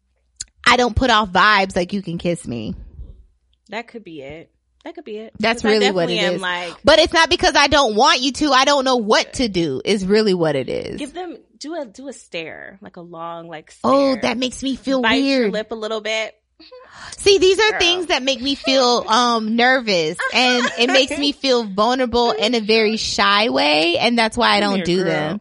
I 0.66 0.76
don't 0.76 0.96
put 0.96 1.10
off 1.10 1.28
vibes 1.30 1.76
like 1.76 1.92
you 1.92 2.00
can 2.02 2.16
kiss 2.18 2.46
me. 2.46 2.74
That 3.68 3.88
could 3.88 4.04
be 4.04 4.22
it. 4.22 4.50
That 4.84 4.94
could 4.94 5.04
be 5.04 5.16
it. 5.16 5.32
That's 5.38 5.64
really 5.64 5.90
what 5.90 6.10
it 6.10 6.14
is. 6.22 6.40
Like, 6.42 6.74
But 6.84 6.98
it's 6.98 7.12
not 7.12 7.30
because 7.30 7.54
I 7.56 7.68
don't 7.68 7.96
want 7.96 8.20
you 8.20 8.32
to. 8.32 8.50
I 8.52 8.64
don't 8.66 8.84
know 8.84 8.96
what 8.96 9.34
to 9.34 9.48
do. 9.48 9.80
Is 9.84 10.04
really 10.06 10.34
what 10.34 10.56
it 10.56 10.68
is. 10.68 10.98
give 10.98 11.14
them 11.14 11.38
do 11.64 11.74
a 11.74 11.84
do 11.86 12.08
a 12.08 12.12
stare, 12.12 12.78
like 12.80 12.96
a 12.96 13.00
long 13.00 13.48
like. 13.48 13.70
Stare. 13.72 13.90
Oh, 13.92 14.16
that 14.22 14.36
makes 14.38 14.62
me 14.62 14.76
feel 14.76 15.02
Bite 15.02 15.14
your 15.16 15.40
weird. 15.40 15.52
lip 15.52 15.72
a 15.72 15.74
little 15.74 16.00
bit. 16.00 16.34
See, 17.16 17.38
these 17.38 17.58
are 17.58 17.70
Girl. 17.72 17.80
things 17.80 18.06
that 18.06 18.22
make 18.22 18.40
me 18.40 18.54
feel 18.54 19.04
um 19.08 19.56
nervous 19.56 20.16
and 20.32 20.64
it 20.78 20.86
makes 20.88 21.18
me 21.18 21.32
feel 21.44 21.64
vulnerable 21.64 22.30
in 22.30 22.54
a 22.54 22.60
very 22.60 22.96
shy 22.96 23.48
way 23.48 23.98
and 23.98 24.16
that's 24.18 24.36
why 24.36 24.50
I 24.56 24.60
don't 24.60 24.84
do 24.84 24.98
girl. 24.98 25.06
them. 25.06 25.40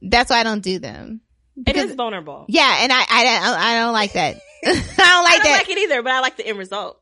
That's 0.00 0.30
why 0.30 0.38
I 0.40 0.42
don't 0.44 0.62
do 0.62 0.78
them. 0.78 1.20
It 1.56 1.64
Because- 1.66 1.90
is 1.90 1.96
vulnerable. 1.96 2.46
Yeah, 2.48 2.78
and 2.80 2.90
I 2.92 3.04
I 3.10 3.24
don't 3.24 3.58
I 3.60 3.78
don't 3.80 3.92
like 3.92 4.12
that. 4.14 4.36
I 4.64 4.70
don't 4.72 4.74
like 4.76 4.86
that. 4.96 4.96
I 4.96 5.34
don't 5.34 5.42
that. 5.44 5.58
like 5.58 5.68
it 5.70 5.78
either, 5.78 6.02
but 6.02 6.12
I 6.12 6.20
like 6.20 6.36
the 6.36 6.46
end 6.46 6.58
result. 6.58 7.00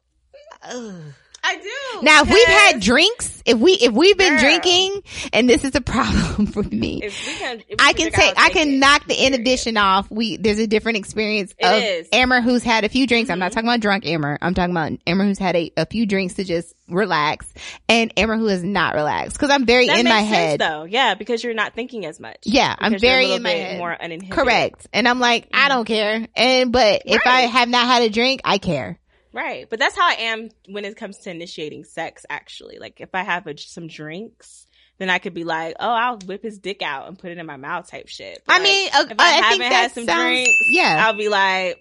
I 1.48 1.56
do. 1.56 2.02
Now, 2.02 2.22
if 2.22 2.28
we've 2.30 2.46
had 2.48 2.80
drinks, 2.80 3.42
if 3.46 3.56
we 3.58 3.72
if 3.74 3.92
we've 3.92 4.18
been 4.18 4.34
Girl. 4.34 4.40
drinking, 4.40 5.02
and 5.32 5.48
this 5.48 5.62
is 5.64 5.74
a 5.76 5.80
problem 5.96 6.46
for 6.48 6.62
me, 6.62 7.02
if 7.04 7.26
we 7.26 7.32
can, 7.34 7.58
if 7.60 7.66
we 7.68 7.76
I 7.78 7.92
can 7.92 8.10
take, 8.10 8.34
I 8.36 8.48
can 8.50 8.80
knock 8.80 9.06
the 9.06 9.14
inhibition 9.14 9.76
off. 9.76 10.10
We 10.10 10.36
there's 10.36 10.58
a 10.58 10.66
different 10.66 10.98
experience 10.98 11.54
It 11.58 11.64
of 11.66 11.82
is. 11.82 12.08
Amber 12.12 12.40
who's 12.40 12.62
had 12.64 12.84
a 12.84 12.88
few 12.88 13.06
drinks. 13.06 13.30
I'm 13.30 13.38
not 13.38 13.52
Mhm. 13.52 13.54
talking 13.54 13.68
about 13.68 13.80
drunk 13.80 14.06
Amber. 14.06 14.38
I'm 14.42 14.54
talking 14.54 14.72
about 14.72 14.92
Amber 15.06 15.24
who's 15.24 15.38
had 15.38 15.54
a, 15.56 15.70
a 15.76 15.86
few 15.86 16.06
drinks 16.06 16.34
to 16.34 16.44
just 16.44 16.74
relax, 16.88 17.46
and 17.88 18.12
Amber 18.16 18.36
who 18.36 18.48
is 18.48 18.62
not 18.64 18.94
relaxed 18.94 19.34
because 19.34 19.50
I'm 19.50 19.64
very 19.66 19.86
That 19.86 19.98
in 20.00 20.04
makes 20.04 20.14
my 20.14 20.20
sense, 20.22 20.32
head. 20.34 20.60
though. 20.60 20.84
Yeah, 20.84 21.14
because 21.14 21.44
you're 21.44 21.54
not 21.54 21.74
thinking 21.74 22.04
as 22.06 22.18
much. 22.18 22.38
Yeah, 22.44 22.74
I'm 22.78 22.90
Because 22.92 23.02
you're 23.02 23.12
a 23.12 23.14
very 23.14 23.32
in 23.32 23.42
my 23.42 23.50
head. 23.50 23.78
more 23.78 23.92
uninhibited. 24.02 24.30
Correct, 24.32 24.86
and 24.92 25.06
I'm 25.08 25.20
like, 25.20 25.48
I 25.54 25.68
don't 25.68 25.84
care. 25.84 26.26
And 26.34 26.72
but 26.72 27.02
if 27.06 27.22
I 27.24 27.42
have 27.42 27.68
not 27.68 27.86
had 27.86 28.02
a 28.02 28.08
drink, 28.10 28.40
I 28.44 28.58
care. 28.58 28.98
Right. 29.36 29.68
But 29.68 29.78
that's 29.78 29.94
how 29.94 30.08
I 30.08 30.14
am 30.14 30.48
when 30.68 30.84
it 30.86 30.96
comes 30.96 31.18
to 31.18 31.30
initiating 31.30 31.84
sex, 31.84 32.24
actually. 32.30 32.78
Like, 32.78 33.00
if 33.00 33.10
I 33.14 33.22
have 33.22 33.46
a, 33.46 33.56
some 33.58 33.86
drinks, 33.86 34.66
then 34.98 35.10
I 35.10 35.18
could 35.18 35.34
be 35.34 35.44
like, 35.44 35.76
oh, 35.78 35.90
I'll 35.90 36.18
whip 36.24 36.42
his 36.42 36.58
dick 36.58 36.80
out 36.80 37.06
and 37.06 37.18
put 37.18 37.30
it 37.30 37.36
in 37.38 37.44
my 37.44 37.56
mouth 37.58 37.90
type 37.90 38.08
shit. 38.08 38.42
But 38.46 38.54
I 38.54 38.62
mean, 38.62 38.88
uh, 38.94 39.04
if 39.10 39.20
I, 39.20 39.24
I 39.24 39.32
haven't 39.32 39.58
think 39.58 39.72
had 39.74 39.92
some 39.92 40.06
sounds- 40.06 40.22
drinks, 40.22 40.52
yeah. 40.70 41.04
I'll 41.06 41.16
be 41.16 41.28
like 41.28 41.78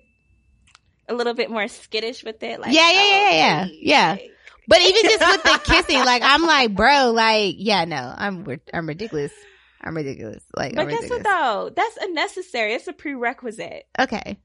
a 1.08 1.14
little 1.14 1.34
bit 1.34 1.50
more 1.50 1.68
skittish 1.70 2.24
with 2.26 2.44
it. 2.44 2.60
Like, 2.60 2.74
Yeah, 2.74 2.92
yeah, 2.92 3.00
oh, 3.00 3.10
yeah, 3.10 3.32
yeah, 3.32 3.66
hey, 3.66 3.80
yeah. 3.82 4.16
hey. 4.16 4.32
But 4.68 4.82
even 4.82 5.02
just 5.04 5.20
with 5.20 5.44
the 5.44 5.62
kissing, 5.64 6.00
like 6.00 6.24
I'm 6.26 6.42
like, 6.42 6.76
bro, 6.76 7.12
like, 7.12 7.56
yeah, 7.60 7.86
no, 7.86 8.14
I'm 8.18 8.46
I'm 8.74 8.88
ridiculous. 8.88 9.32
I'm 9.80 9.96
ridiculous. 9.96 10.44
Like, 10.58 10.74
But 10.76 10.82
I'm 10.82 10.88
guess 10.90 11.04
ridiculous. 11.04 11.24
what 11.24 11.44
though? 11.44 11.70
That's 11.76 11.98
unnecessary. 12.02 12.74
It's 12.74 12.88
a 12.88 12.94
prerequisite. 12.94 13.84
Okay, 14.00 14.40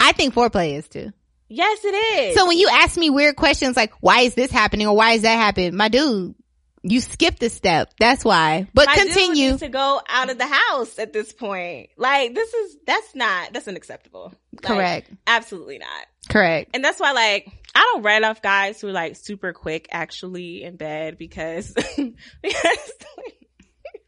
I 0.00 0.12
think 0.12 0.32
foreplay 0.34 0.74
is 0.78 0.88
too. 0.88 1.12
Yes, 1.54 1.84
it 1.84 1.94
is. 1.94 2.36
So 2.36 2.46
when 2.46 2.58
you 2.58 2.68
ask 2.70 2.96
me 2.96 3.10
weird 3.10 3.36
questions 3.36 3.76
like, 3.76 3.92
why 4.00 4.20
is 4.20 4.34
this 4.34 4.50
happening 4.50 4.86
or 4.86 4.96
why 4.96 5.12
is 5.12 5.22
that 5.22 5.34
happening, 5.34 5.76
my 5.76 5.88
dude, 5.88 6.34
you 6.82 7.00
skipped 7.00 7.42
a 7.42 7.50
step. 7.50 7.92
That's 7.98 8.24
why. 8.24 8.66
But 8.74 8.86
My 8.86 8.94
continue. 8.94 9.56
to 9.58 9.68
go 9.68 10.00
out 10.08 10.30
of 10.30 10.38
the 10.38 10.46
house 10.46 10.98
at 10.98 11.12
this 11.12 11.32
point. 11.32 11.90
Like, 11.96 12.34
this 12.34 12.52
is 12.52 12.76
that's 12.86 13.14
not 13.14 13.52
that's 13.52 13.68
unacceptable. 13.68 14.32
Like, 14.52 14.62
Correct. 14.62 15.10
absolutely 15.26 15.78
not. 15.78 16.06
Correct. 16.28 16.70
And 16.74 16.84
that's 16.84 16.98
why, 16.98 17.12
like, 17.12 17.48
I 17.74 17.80
don't 17.92 18.02
write 18.02 18.24
off 18.24 18.42
guys 18.42 18.80
who 18.80 18.88
are 18.88 18.92
like 18.92 19.16
super 19.16 19.52
quick 19.52 19.88
actually 19.90 20.62
in 20.62 20.76
bed 20.76 21.18
because 21.18 21.72
because 21.96 22.12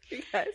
because 0.09 0.47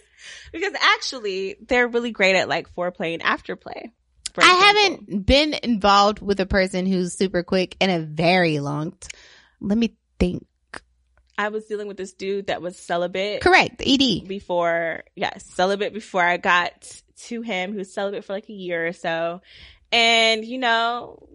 because 0.53 0.73
actually 0.81 1.57
they're 1.67 1.89
really 1.89 2.11
great 2.11 2.37
at 2.37 2.49
like 2.49 2.75
foreplay 2.75 3.15
and 3.15 3.23
afterplay. 3.23 3.91
I 4.39 4.43
example. 4.43 4.67
haven't 5.09 5.27
been 5.27 5.55
involved 5.63 6.21
with 6.21 6.41
a 6.41 6.47
person 6.47 6.87
who's 6.87 7.13
super 7.15 7.43
quick 7.43 7.77
in 7.81 7.91
a 7.91 8.01
very 8.01 8.59
long. 8.61 8.93
T- 8.93 9.09
Let 9.61 9.77
me 9.79 9.95
think. 10.19 10.47
I 11.39 11.49
was 11.49 11.65
dealing 11.65 11.89
with 11.89 11.97
this 11.97 12.13
dude 12.13 12.49
that 12.49 12.61
was 12.61 12.77
celibate. 12.79 13.41
Correct. 13.41 13.83
ED. 13.85 14.29
before 14.29 15.05
yes 15.17 15.45
celibate 15.47 15.95
before 15.95 16.23
i 16.23 16.37
got 16.37 17.01
to 17.29 17.41
him 17.43 17.73
who 17.73 17.79
was 17.79 17.93
celibate 17.93 18.25
for 18.25 18.33
like 18.35 18.49
a 18.49 18.53
year 18.53 18.87
or 18.87 18.93
so 18.93 19.41
and 19.93 20.45
you 20.45 20.59
know 20.59 21.27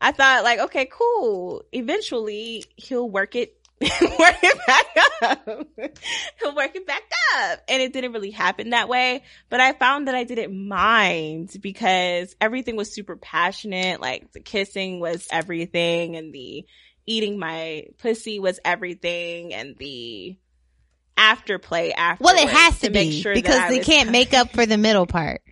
i 0.00 0.10
thought 0.12 0.42
like 0.44 0.58
okay 0.58 0.86
cool 0.90 1.64
eventually 1.72 2.64
he'll 2.76 3.08
work 3.08 3.34
it 3.36 3.56
work 3.80 4.38
it 4.42 4.58
back 4.66 4.86
up. 5.22 5.66
He'll 6.40 6.54
work 6.54 6.74
it 6.74 6.86
back 6.86 7.02
up. 7.36 7.60
And 7.68 7.82
it 7.82 7.92
didn't 7.92 8.12
really 8.12 8.30
happen 8.30 8.70
that 8.70 8.88
way 8.88 9.22
but 9.50 9.60
i 9.60 9.72
found 9.72 10.08
that 10.08 10.14
i 10.14 10.24
didn't 10.24 10.68
mind 10.68 11.50
because 11.60 12.34
everything 12.40 12.76
was 12.76 12.92
super 12.92 13.16
passionate 13.16 14.00
like 14.00 14.32
the 14.32 14.40
kissing 14.40 15.00
was 15.00 15.26
everything 15.30 16.16
and 16.16 16.32
the 16.32 16.64
eating 17.06 17.38
my 17.38 17.86
pussy 17.98 18.38
was 18.38 18.58
everything 18.64 19.52
and 19.52 19.76
the 19.76 20.36
afterplay 21.16 21.92
after 21.96 22.24
Well, 22.24 22.36
it 22.36 22.48
has 22.48 22.80
to, 22.80 22.90
make 22.90 23.10
be 23.10 23.20
sure 23.22 23.34
because 23.34 23.68
they 23.68 23.80
can't 23.80 24.10
make 24.10 24.34
up 24.34 24.50
for 24.54 24.66
the 24.66 24.76
middle 24.78 25.06
part. 25.06 25.42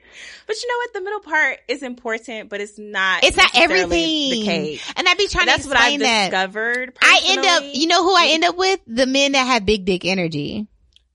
but 0.46 0.56
you 0.62 0.68
know 0.68 0.76
what 0.78 0.92
the 0.92 1.00
middle 1.00 1.20
part 1.20 1.58
is 1.68 1.82
important 1.82 2.48
but 2.50 2.60
it's 2.60 2.78
not 2.78 3.24
It's 3.24 3.36
not 3.36 3.50
everything. 3.54 3.88
the 4.30 4.42
cake 4.44 4.82
And 4.96 5.08
I'd 5.08 5.16
be 5.18 5.28
trying 5.28 5.42
and 5.42 5.48
that's 5.48 5.62
to 5.64 5.68
what 5.68 5.76
I've 5.78 5.92
explain 5.94 6.00
that. 6.00 6.30
discovered 6.30 6.98
I 7.00 7.20
end 7.26 7.44
up, 7.46 7.62
you 7.74 7.86
know 7.86 8.02
who 8.02 8.14
I 8.14 8.26
end 8.30 8.44
up 8.44 8.56
with? 8.56 8.80
The 8.86 9.06
men 9.06 9.32
that 9.32 9.46
have 9.46 9.64
big 9.64 9.84
dick 9.84 10.04
energy. 10.04 10.66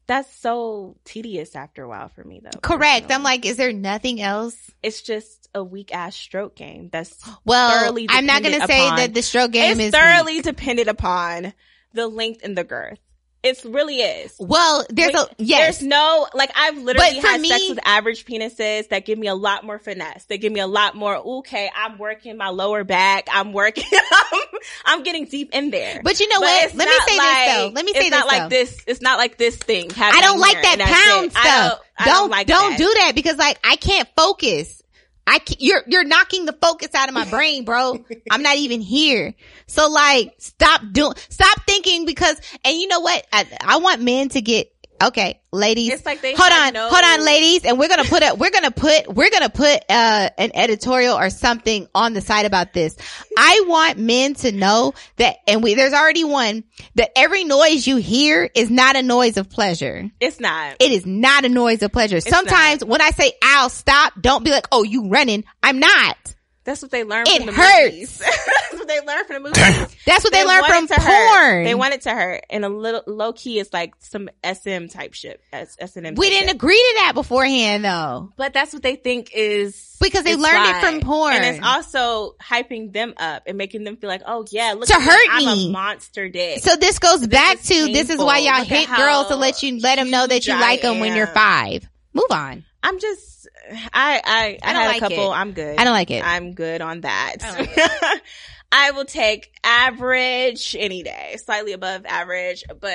that's 0.07 0.33
so 0.37 0.95
tedious 1.05 1.55
after 1.55 1.83
a 1.83 1.89
while 1.89 2.07
for 2.09 2.23
me 2.23 2.39
though 2.43 2.59
Correct. 2.61 3.11
I'm 3.11 3.23
like, 3.23 3.45
is 3.45 3.57
there 3.57 3.73
nothing 3.73 4.21
else? 4.21 4.55
it's 4.83 5.01
just 5.01 5.49
a 5.55 5.63
weak 5.63 5.93
ass 5.93 6.15
stroke 6.15 6.55
game 6.55 6.87
that's 6.91 7.19
Well, 7.43 7.81
Thoroughly 7.85 8.05
I'm 8.09 8.25
not 8.25 8.43
going 8.43 8.59
to 8.59 8.67
say 8.67 8.89
that 8.95 9.13
the 9.13 9.21
stroke 9.21 9.51
game 9.51 9.79
is 9.79 9.91
thoroughly 9.91 10.35
weak. 10.35 10.43
dependent 10.43 10.87
upon 10.87 11.53
the 11.93 12.07
length 12.07 12.41
and 12.43 12.55
the 12.57 12.63
girth 12.63 12.99
it 13.43 13.63
really 13.65 13.97
is 13.97 14.35
Well, 14.39 14.85
there's 14.89 15.13
a 15.13 15.17
Like, 15.19 15.35
yes. 15.37 15.79
There's 15.79 15.89
no 15.89 16.27
like 16.33 16.51
I've 16.55 16.77
literally 16.77 17.19
had 17.19 17.45
sex 17.45 17.69
with 17.69 17.79
average 17.85 18.25
penises 18.25 18.89
that 18.89 19.05
give 19.05 19.17
me 19.17 19.27
a 19.27 19.35
lot 19.35 19.63
more 19.63 19.79
finesse. 19.79 20.25
They 20.25 20.37
give 20.37 20.51
me 20.51 20.59
a 20.59 20.67
lot 20.67 20.95
more. 20.95 21.15
Okay, 21.15 21.69
I'm 21.75 21.97
working 21.97 22.37
my 22.37 22.49
lower 22.49 22.83
back. 22.83 23.27
I'm 23.31 23.53
working. 23.53 23.85
I'm, 24.11 24.39
I'm 24.85 25.03
getting 25.03 25.25
deep 25.25 25.49
in 25.53 25.69
there. 25.69 26.01
But 26.03 26.19
you 26.19 26.27
know 26.29 26.39
But 26.39 26.45
what? 26.45 26.75
Let 26.75 26.87
me 26.87 26.95
say 27.07 27.17
like- 27.17 27.45
this 27.47 27.55
though. 27.57 27.67
Let 27.73 27.85
me 27.85 27.93
say 27.93 27.99
it's 27.99 28.09
this 28.09 28.11
not 28.11 28.29
though. 28.29 28.37
like 28.37 28.49
this. 28.49 28.83
It's 28.87 29.01
not 29.01 29.17
like 29.17 29.37
this 29.37 29.55
thing. 29.55 29.91
I 29.97 30.21
don't 30.21 30.39
like 30.39 30.61
that 30.61 30.79
pound 30.79 31.25
it. 31.31 31.37
I 31.37 31.41
stuff. 31.41 31.79
don't, 31.79 31.81
I 31.97 32.05
don't 32.05 32.13
don't 32.17 32.29
like 32.31 32.47
don't 32.47 32.77
do 32.77 32.93
that 32.99 33.13
because 33.15 33.37
like 33.37 33.59
I 33.63 33.75
can't 33.75 34.09
focus. 34.15 34.81
I 35.27 35.39
can't, 35.39 35.61
you're 35.61 35.83
you're 35.87 36.05
knocking 36.05 36.45
the 36.45 36.53
focus 36.53 36.95
out 36.95 37.09
of 37.09 37.13
my 37.13 37.29
brain, 37.29 37.65
bro. 37.65 38.03
I'm 38.31 38.41
not 38.41 38.55
even 38.55 38.79
here. 38.79 39.35
So 39.67 39.89
like, 39.89 40.33
stop 40.37 40.81
doing, 40.93 41.13
stop 41.29 41.61
thinking 41.67 42.05
because, 42.05 42.39
and 42.63 42.77
you 42.77 42.87
know 42.87 43.01
what? 43.01 43.27
I, 43.33 43.45
I 43.61 43.77
want 43.77 44.01
men 44.01 44.29
to 44.29 44.41
get 44.41 44.73
okay, 45.01 45.39
ladies. 45.51 45.93
It's 45.93 46.05
like 46.05 46.21
they 46.21 46.33
hold 46.35 46.51
on, 46.51 46.73
no- 46.73 46.89
hold 46.89 47.03
on, 47.03 47.25
ladies, 47.25 47.65
and 47.65 47.77
we're 47.79 47.87
gonna 47.89 48.03
put 48.03 48.23
a 48.23 48.35
we're 48.35 48.51
gonna 48.51 48.71
put 48.71 49.13
we're 49.13 49.29
gonna 49.29 49.49
put 49.49 49.83
uh 49.89 50.29
an 50.37 50.51
editorial 50.53 51.15
or 51.15 51.29
something 51.29 51.87
on 51.93 52.13
the 52.13 52.21
site 52.21 52.45
about 52.45 52.73
this. 52.73 52.95
I 53.37 53.63
want 53.67 53.97
men 53.97 54.33
to 54.35 54.51
know 54.51 54.93
that, 55.17 55.37
and 55.47 55.63
we 55.63 55.75
there's 55.75 55.93
already 55.93 56.23
one 56.23 56.63
that 56.95 57.11
every 57.15 57.43
noise 57.43 57.85
you 57.87 57.97
hear 57.97 58.49
is 58.53 58.69
not 58.69 58.95
a 58.95 59.03
noise 59.03 59.37
of 59.37 59.49
pleasure. 59.49 60.09
It's 60.19 60.39
not. 60.39 60.77
It 60.79 60.91
is 60.91 61.05
not 61.05 61.45
a 61.45 61.49
noise 61.49 61.83
of 61.83 61.91
pleasure. 61.91 62.19
Sometimes 62.19 62.83
when 62.83 63.01
I 63.01 63.11
say 63.11 63.33
I'll 63.43 63.69
stop," 63.69 64.13
don't 64.19 64.43
be 64.43 64.51
like, 64.51 64.67
"Oh, 64.71 64.83
you 64.83 65.09
running." 65.09 65.43
I'm 65.61 65.79
not. 65.79 66.35
That's 66.67 66.81
what 66.83 66.91
they 66.91 67.03
learn 67.05 67.23
It 67.27 67.37
from 67.37 67.45
the 67.47 67.53
hurts. 67.53 67.91
movies. 67.93 68.19
That's 68.69 68.73
what 68.73 68.87
they 68.89 68.99
learn 69.01 69.25
from 69.25 69.33
the 69.35 69.39
movies. 69.49 69.95
That's 70.05 70.23
what 70.23 70.33
they, 70.33 70.43
learn 70.45 70.59
want 70.61 70.73
from 70.73 70.83
it 70.83 70.87
to 70.89 71.01
hurt. 71.01 71.29
porn. 71.39 71.63
They 71.63 71.75
want 71.75 71.93
it 71.93 72.01
to 72.01 72.09
hurt, 72.13 72.43
and 72.49 72.65
a 72.65 72.69
little 72.69 73.03
low 73.07 73.31
key 73.33 73.57
is 73.59 73.71
like 73.71 73.93
some 73.99 74.29
SM 74.43 74.87
type 74.87 75.13
shit. 75.13 75.41
S 75.53 75.77
and 75.95 76.05
M. 76.05 76.15
we 76.15 76.29
didn't 76.29 76.49
agree 76.49 76.75
to 76.75 76.93
that 76.99 77.13
beforehand, 77.15 77.85
though, 77.85 78.33
but 78.35 78.53
that's 78.53 78.73
what 78.73 78.83
they 78.83 78.97
think 78.97 79.31
is 79.33 79.95
because 80.01 80.23
they 80.25 80.33
it's 80.33 80.41
learned 80.41 80.65
it 80.75 80.81
from 80.81 80.99
porn. 81.01 81.33
and 81.35 81.45
it's 81.45 81.65
also 81.65 82.35
hyping 82.41 82.91
them 82.91 83.13
up 83.17 83.43
and 83.47 83.57
making 83.57 83.85
them 83.85 83.95
feel 83.95 84.09
like, 84.09 84.21
oh 84.27 84.45
yeah, 84.51 84.73
look 84.73 84.87
To 84.89 84.93
at 84.93 84.99
me, 84.99 85.05
hurt 85.05 85.27
I'm 85.31 85.45
me. 85.45 85.69
a 85.69 85.71
monster 85.71 86.27
dick. 86.27 86.59
so 86.61 86.75
this 86.75 86.99
goes 86.99 87.25
back 87.27 87.59
is 87.61 87.67
to 87.69 87.85
this 87.93 88.09
is 88.09 88.17
why 88.19 88.41
painful. 88.41 88.51
y'all 88.51 88.59
Look 88.59 88.67
hit 88.67 88.89
girls 88.89 89.27
to 89.29 89.35
let 89.37 89.63
you 89.63 89.79
let 89.79 89.95
them 89.95 90.11
know 90.11 90.27
that 90.27 90.45
you 90.45 90.53
huge 90.53 90.61
like 90.61 90.79
I 90.83 90.89
them 90.91 90.99
when 90.99 91.15
you're 91.15 91.27
five. 91.27 91.87
Move 92.17 92.31
on. 92.31 92.65
I'm 92.83 92.99
just, 92.99 93.47
I, 93.71 93.77
I, 93.93 94.19
I, 94.23 94.59
I 94.63 94.73
had 94.73 94.87
like 94.87 94.97
a 94.97 94.99
couple. 94.99 95.31
it. 95.31 95.35
I'm 95.35 95.51
good. 95.53 95.77
I 95.79 95.83
don't 95.83 95.93
like 95.93 96.11
it. 96.11 96.23
I'm 96.25 96.53
good 96.53 96.81
on 96.81 97.01
that. 97.01 97.35
I 97.41 97.65
don't 97.65 98.21
I 98.71 98.91
will 98.91 99.05
take 99.05 99.51
average 99.63 100.75
any 100.77 101.01
day, 101.03 101.37
slightly 101.43 101.71
above 101.73 102.05
average, 102.05 102.63
but. 102.67 102.91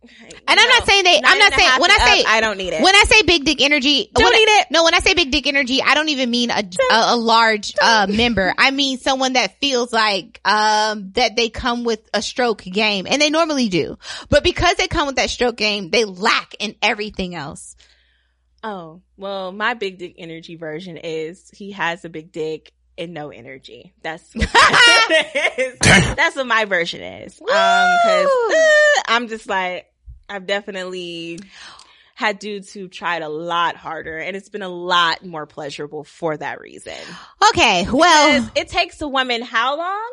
And 0.00 0.60
I'm 0.60 0.68
not 0.68 0.86
saying 0.86 1.04
that. 1.04 1.22
I'm 1.24 1.38
not 1.38 1.52
saying 1.54 1.70
when 1.80 1.90
I 1.90 1.98
say 1.98 2.24
I 2.24 2.40
don't 2.40 2.56
need 2.56 2.72
it. 2.72 2.82
when 2.82 2.94
I 2.94 3.02
say 3.08 3.22
big 3.22 3.44
dick 3.44 3.60
energy, 3.60 4.08
Don't 4.14 4.24
when 4.24 4.32
I- 4.32 4.36
need 4.38 4.48
it. 4.60 4.66
No, 4.70 4.84
when 4.84 4.94
I 4.94 5.00
say 5.00 5.14
big 5.14 5.32
dick 5.32 5.48
energy, 5.48 5.82
I 5.82 5.94
don't 5.94 6.08
even 6.10 6.30
mean 6.30 6.50
a 6.50 6.62
a, 6.92 7.14
a 7.14 7.16
large 7.16 7.74
uh 7.82 8.06
member. 8.10 8.54
I 8.56 8.70
mean 8.70 8.98
someone 8.98 9.32
that 9.32 9.58
feels 9.60 9.92
like 9.92 10.40
um 10.44 11.10
that 11.16 11.34
they 11.34 11.48
come 11.50 11.82
with 11.82 12.08
a 12.14 12.22
stroke 12.22 12.62
game, 12.62 13.08
and 13.10 13.20
they 13.20 13.28
normally 13.28 13.68
do. 13.68 13.98
But 14.30 14.44
because 14.44 14.76
they 14.76 14.86
come 14.86 15.08
with 15.08 15.16
that 15.16 15.30
stroke 15.30 15.56
game, 15.56 15.90
they 15.90 16.04
lack 16.04 16.54
in 16.60 16.76
everything 16.80 17.34
else. 17.34 17.74
Oh 18.62 19.02
well, 19.16 19.52
my 19.52 19.74
big 19.74 19.98
dick 19.98 20.14
energy 20.18 20.56
version 20.56 20.96
is 20.96 21.50
he 21.50 21.72
has 21.72 22.04
a 22.04 22.08
big 22.08 22.32
dick 22.32 22.72
and 22.96 23.14
no 23.14 23.30
energy. 23.30 23.94
That's 24.02 24.34
what 24.34 24.48
that 24.52 25.54
is. 25.56 25.76
What 26.36 26.46
my 26.46 26.64
version 26.64 27.00
is. 27.00 27.40
Um, 27.40 27.46
because 27.46 28.26
Woo! 28.26 29.02
I'm 29.06 29.28
just 29.28 29.48
like 29.48 29.86
I've 30.28 30.46
definitely 30.46 31.38
had 32.14 32.40
dudes 32.40 32.72
who 32.72 32.88
tried 32.88 33.22
a 33.22 33.28
lot 33.28 33.76
harder 33.76 34.18
and 34.18 34.36
it's 34.36 34.48
been 34.48 34.62
a 34.62 34.68
lot 34.68 35.24
more 35.24 35.46
pleasurable 35.46 36.02
for 36.02 36.36
that 36.36 36.60
reason. 36.60 36.92
Okay, 37.50 37.86
well, 37.90 38.32
Because 38.32 38.50
it 38.56 38.68
takes 38.68 39.00
a 39.00 39.08
woman 39.08 39.40
how 39.40 39.78
long? 39.78 40.10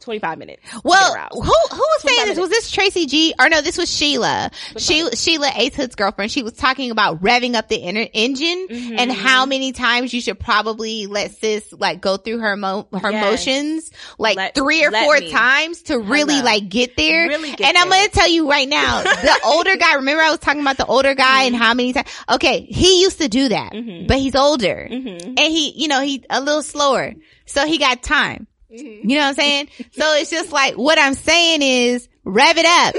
25 0.00 0.38
minutes. 0.38 0.62
well, 0.84 1.14
who 1.32 1.40
who 1.40 1.48
was 1.78 2.02
saying 2.02 2.26
25 2.26 2.26
this? 2.26 2.38
Was 2.38 2.50
this 2.50 2.70
Tracy 2.70 3.06
G? 3.06 3.34
Or 3.40 3.48
no, 3.48 3.60
this 3.60 3.76
was 3.78 3.90
Sheila. 3.90 4.50
She, 4.76 5.08
Sheila 5.10 5.50
Ace 5.56 5.74
Hood's 5.74 5.94
girlfriend. 5.96 6.30
She 6.30 6.42
was 6.42 6.52
talking 6.52 6.90
about 6.90 7.22
revving 7.22 7.54
up 7.54 7.68
the 7.68 7.76
inner 7.76 8.06
engine 8.12 8.66
Mm-hmm. 8.68 8.96
and 8.98 9.10
how 9.12 9.46
many 9.46 9.72
times 9.72 10.12
you 10.14 10.20
should 10.20 10.38
probably 10.38 11.06
let 11.06 11.32
sis 11.32 11.72
like 11.72 12.00
go 12.00 12.16
through 12.16 12.38
her 12.40 12.56
mo- 12.56 12.86
her 12.92 13.10
Yes. 13.10 13.24
motions 13.24 13.90
like 14.18 14.36
Let- 14.36 14.54
three 14.54 14.84
or 14.84 14.90
four 14.92 15.18
me. 15.18 15.30
times 15.30 15.82
to 15.84 15.98
really 15.98 16.34
Hello. 16.34 16.44
like 16.46 16.68
get 16.68 16.96
there. 16.96 17.28
Really 17.28 17.52
get 17.52 17.68
and 17.68 17.76
I'm 17.76 17.88
gonna 17.88 18.08
tell 18.08 18.28
you 18.28 18.48
right 18.50 18.68
now, 18.68 19.02
the 19.02 19.40
older 19.44 19.76
guy. 19.76 19.94
Remember 19.94 20.22
I 20.22 20.30
was 20.30 20.40
talking 20.40 20.60
about 20.60 20.76
the 20.76 20.86
older 20.86 21.14
guy 21.14 21.46
Mm-hmm. 21.46 21.54
and 21.54 21.56
how 21.56 21.74
many 21.74 21.92
times? 21.92 22.08
Okay, 22.30 22.66
he 22.68 23.00
used 23.02 23.18
to 23.20 23.28
do 23.28 23.48
that, 23.48 23.72
Mhm. 23.72 24.06
but 24.06 24.18
he's 24.18 24.34
older 24.36 24.88
Mhm. 24.90 25.22
and 25.26 25.38
he, 25.38 25.70
you 25.76 25.88
know, 25.88 26.00
he 26.02 26.22
a 26.30 26.40
little 26.40 26.62
slower, 26.62 27.14
so 27.46 27.66
he 27.66 27.78
got 27.78 28.02
time. 28.02 28.46
Mm-hmm. 28.76 29.08
You 29.08 29.16
know 29.16 29.22
what 29.22 29.28
I'm 29.28 29.34
saying? 29.34 29.68
so 29.92 30.14
it's 30.14 30.30
just 30.30 30.52
like 30.52 30.74
what 30.74 30.98
I'm 30.98 31.14
saying 31.14 31.62
is 31.62 32.08
rev 32.24 32.56
it 32.58 32.66
up, 32.66 32.94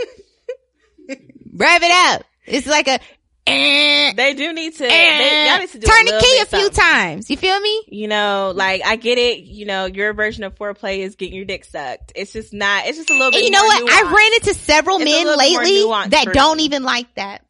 rev 1.54 1.84
it 1.84 1.92
up. 2.16 2.26
It's 2.46 2.68
like 2.68 2.88
a. 2.88 3.00
eh, 3.46 4.14
They 4.14 4.34
do 4.34 4.54
need 4.54 4.74
to, 4.76 4.84
they, 4.84 4.90
eh. 4.90 5.50
y'all 5.52 5.60
need 5.60 5.70
to 5.72 5.80
do 5.80 5.88
turn 5.88 6.06
the 6.06 6.20
key 6.22 6.40
a 6.42 6.46
few 6.46 6.60
something. 6.66 6.70
times. 6.72 7.30
You 7.30 7.38
feel 7.38 7.60
me? 7.60 7.84
You 7.88 8.08
know, 8.08 8.54
like 8.56 8.82
I 8.86 8.96
get 8.96 9.18
it. 9.18 9.40
You 9.40 9.66
know, 9.66 9.86
your 9.86 10.14
version 10.14 10.44
of 10.44 10.56
foreplay 10.56 11.00
is 11.00 11.16
getting 11.16 11.36
your 11.36 11.46
dick 11.46 11.66
sucked. 11.66 12.14
It's 12.16 12.32
just 12.34 12.54
not. 12.54 12.86
It's 12.86 12.98
just 12.98 13.10
a 13.10 13.14
little 13.14 13.32
bit. 13.32 13.38
And 13.40 13.46
you 13.46 13.52
know 13.52 13.64
what? 13.64 13.90
I 13.92 14.04
ran 14.14 14.34
into 14.36 14.54
several 14.54 14.98
It's 14.98 15.06
men 15.06 15.26
little 15.26 15.40
bit 15.40 15.54
more 15.54 15.64
lately 15.64 16.10
that 16.10 16.34
don't 16.34 16.60
even 16.62 16.84
like 16.84 17.14
that. 17.16 17.44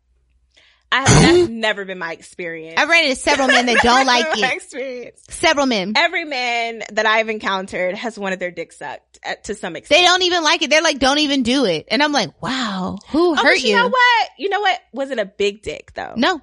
I 0.91 1.03
that's 1.05 1.49
never 1.49 1.83
been 1.85 1.97
my 1.99 2.13
experience. 2.13 2.79
I 2.79 2.85
ran 2.85 3.03
into 3.05 3.15
several 3.17 3.47
men 3.47 3.65
that 3.65 3.79
don't 3.83 4.05
like 4.07 4.25
it. 4.37 4.53
experience. 4.55 5.21
Several 5.29 5.65
men. 5.65 5.93
Every 5.95 6.23
man 6.25 6.83
that 6.93 7.05
I've 7.05 7.29
encountered 7.29 7.95
has 7.95 8.17
wanted 8.17 8.39
their 8.39 8.51
dick 8.51 8.71
sucked 8.71 9.19
at, 9.23 9.43
to 9.45 9.55
some 9.55 9.75
extent. 9.75 9.99
They 9.99 10.05
don't 10.05 10.21
even 10.23 10.43
like 10.43 10.61
it. 10.61 10.69
They're 10.69 10.81
like, 10.81 10.99
don't 10.99 11.19
even 11.19 11.43
do 11.43 11.65
it. 11.65 11.87
And 11.89 12.01
I'm 12.01 12.11
like, 12.11 12.41
wow, 12.41 12.97
who 13.09 13.31
Oh, 13.31 13.35
hurt 13.35 13.59
you 13.59 13.69
you? 13.71 13.75
know 13.75 13.87
what? 13.89 14.29
You 14.37 14.49
know 14.49 14.61
what? 14.61 14.79
Was 14.93 15.11
it 15.11 15.19
a 15.19 15.25
big 15.25 15.61
dick 15.61 15.93
though? 15.93 16.13
No. 16.15 16.41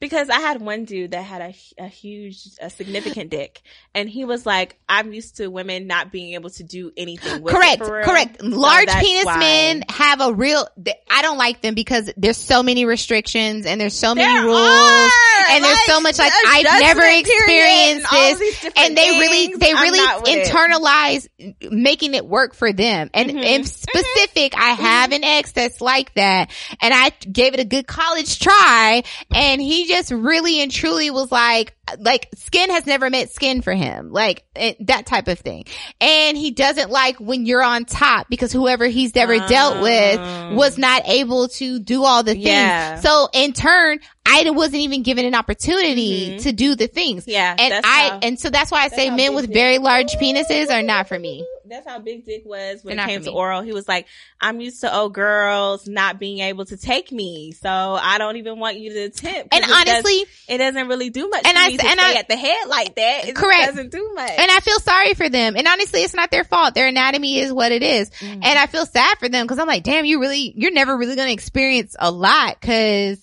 Because 0.00 0.28
I 0.28 0.40
had 0.40 0.60
one 0.60 0.84
dude 0.84 1.12
that 1.12 1.22
had 1.22 1.40
a, 1.40 1.54
a 1.78 1.88
huge, 1.88 2.48
a 2.60 2.70
significant 2.70 3.30
dick, 3.30 3.62
and 3.94 4.08
he 4.08 4.24
was 4.24 4.46
like, 4.46 4.78
"I'm 4.88 5.12
used 5.12 5.36
to 5.36 5.48
women 5.48 5.86
not 5.86 6.12
being 6.12 6.34
able 6.34 6.50
to 6.50 6.62
do 6.64 6.92
anything." 6.96 7.42
With 7.42 7.54
correct, 7.54 7.82
correct. 7.82 8.42
Large 8.42 8.86
that's 8.86 9.04
penis 9.04 9.24
why. 9.24 9.38
men 9.38 9.84
have 9.88 10.20
a 10.20 10.32
real. 10.32 10.66
I 11.10 11.22
don't 11.22 11.38
like 11.38 11.60
them 11.62 11.74
because 11.74 12.12
there's 12.16 12.36
so 12.36 12.62
many 12.62 12.84
restrictions 12.84 13.66
and 13.66 13.80
there's 13.80 13.96
so 13.96 14.14
many 14.14 14.44
rules 14.44 14.58
are, 14.58 15.10
and 15.50 15.64
there's 15.64 15.84
so 15.86 16.00
much 16.00 16.18
like 16.18 16.32
I've 16.46 16.64
never 16.80 17.02
experienced 17.02 18.06
and 18.12 18.16
all 18.18 18.32
of 18.32 18.38
this, 18.38 18.64
and 18.76 18.96
they 18.96 19.08
really 19.10 19.54
they 19.54 19.72
really 19.74 20.00
with 20.22 20.28
it. 20.28 20.46
internalize 20.48 21.28
making 21.70 22.14
it 22.14 22.26
work 22.26 22.54
for 22.54 22.72
them. 22.72 23.10
And 23.14 23.30
Mhm. 23.30 23.44
in 23.44 23.64
specific, 23.64 24.54
I 24.56 24.70
have 24.70 25.12
an 25.12 25.24
ex 25.24 25.52
that's 25.52 25.80
like 25.80 26.12
that, 26.14 26.50
and 26.80 26.92
I 26.94 27.10
gave 27.30 27.54
it 27.54 27.60
a 27.60 27.64
good 27.64 27.86
college 27.86 28.38
try, 28.40 29.02
and 29.34 29.60
he 29.60 29.86
just 29.86 30.10
really 30.10 30.60
and 30.62 30.70
truly 30.72 31.10
was 31.10 31.30
like, 31.30 31.74
like 31.98 32.28
skin 32.36 32.70
has 32.70 32.86
never 32.86 33.10
met 33.10 33.30
skin 33.30 33.60
for 33.62 33.72
him, 33.74 34.10
like 34.12 34.44
it, 34.56 34.86
that 34.86 35.06
type 35.06 35.28
of 35.28 35.38
thing. 35.38 35.64
And 36.00 36.36
he 36.36 36.50
doesn't 36.50 36.90
like 36.90 37.18
when 37.20 37.46
you're 37.46 37.62
on 37.62 37.84
top 37.84 38.28
because 38.28 38.52
whoever 38.52 38.86
he's 38.86 39.14
ever 39.16 39.38
dealt 39.46 39.82
with 39.82 40.18
Oh. 40.20 40.54
was 40.54 40.78
not 40.78 41.02
able 41.08 41.48
to 41.48 41.78
do 41.78 42.04
all 42.04 42.22
the 42.22 42.32
things. 42.34 42.46
Yeah. 42.46 43.00
So 43.00 43.28
in 43.34 43.52
turn, 43.52 44.00
I 44.26 44.48
wasn't 44.50 44.76
even 44.82 45.02
given 45.02 45.26
an 45.26 45.34
opportunity 45.34 46.36
Mhm. 46.36 46.42
to 46.44 46.52
do 46.52 46.74
the 46.74 46.86
things. 46.86 47.24
Yeah, 47.26 47.54
And 47.58 47.74
I, 47.74 48.08
how- 48.08 48.18
and 48.22 48.40
so 48.40 48.48
that's 48.50 48.70
why 48.70 48.84
I 48.84 48.88
say 48.88 49.10
men 49.10 49.34
with 49.34 49.52
very 49.52 49.78
large 49.78 50.14
penises 50.14 50.70
are 50.70 50.82
not 50.82 51.08
for 51.08 51.18
me. 51.18 51.44
That's 51.66 51.86
how 51.86 51.98
Big 51.98 52.24
Dick 52.24 52.42
was 52.44 52.84
when 52.84 52.96
They're 52.96 53.06
it 53.06 53.08
came 53.08 53.22
to 53.24 53.30
oral. 53.30 53.62
He 53.62 53.72
was 53.72 53.88
like, 53.88 54.06
"I'm 54.40 54.60
used 54.60 54.80
to 54.82 54.94
old 54.94 55.14
girls 55.14 55.88
not 55.88 56.18
being 56.18 56.40
able 56.40 56.64
to 56.66 56.76
take 56.76 57.10
me, 57.10 57.52
so 57.52 57.68
I 57.70 58.18
don't 58.18 58.36
even 58.36 58.58
want 58.58 58.78
you 58.78 58.92
to 58.92 59.00
attempt. 59.04 59.54
And 59.54 59.64
it 59.64 59.68
does- 59.68 59.76
honestly, 59.88 60.24
it 60.48 60.58
doesn't 60.58 60.88
really 60.88 61.10
do 61.10 61.28
much. 61.28 61.46
And 61.46 61.56
I- 61.56 61.68
and 61.70 61.80
stay 61.80 61.88
I- 61.98 62.14
at 62.18 62.28
the 62.28 62.36
head 62.36 62.68
like 62.68 62.94
that. 62.96 63.28
It 63.28 63.34
Correct. 63.34 63.66
doesn't 63.66 63.90
do 63.90 64.12
much. 64.14 64.32
and 64.36 64.50
I 64.50 64.60
feel 64.60 64.78
sorry 64.80 65.14
for 65.14 65.28
them. 65.28 65.56
And 65.56 65.66
honestly, 65.66 66.00
it's 66.02 66.14
not 66.14 66.30
their 66.30 66.44
fault. 66.44 66.74
Their 66.74 66.86
anatomy 66.88 67.38
is 67.38 67.52
what 67.52 67.72
it 67.72 67.82
is. 67.82 68.10
Mhm. 68.20 68.40
And 68.44 68.58
I 68.58 68.66
feel 68.66 68.86
sad 68.86 69.18
for 69.18 69.28
them 69.28 69.46
because 69.46 69.58
I'm 69.58 69.66
like, 69.68 69.82
damn, 69.84 70.04
you 70.04 70.20
really, 70.20 70.52
you're 70.56 70.70
never 70.72 70.96
really 70.96 71.16
going 71.16 71.28
to 71.28 71.32
experience 71.34 71.96
a 71.98 72.10
lot 72.10 72.60
because, 72.60 73.18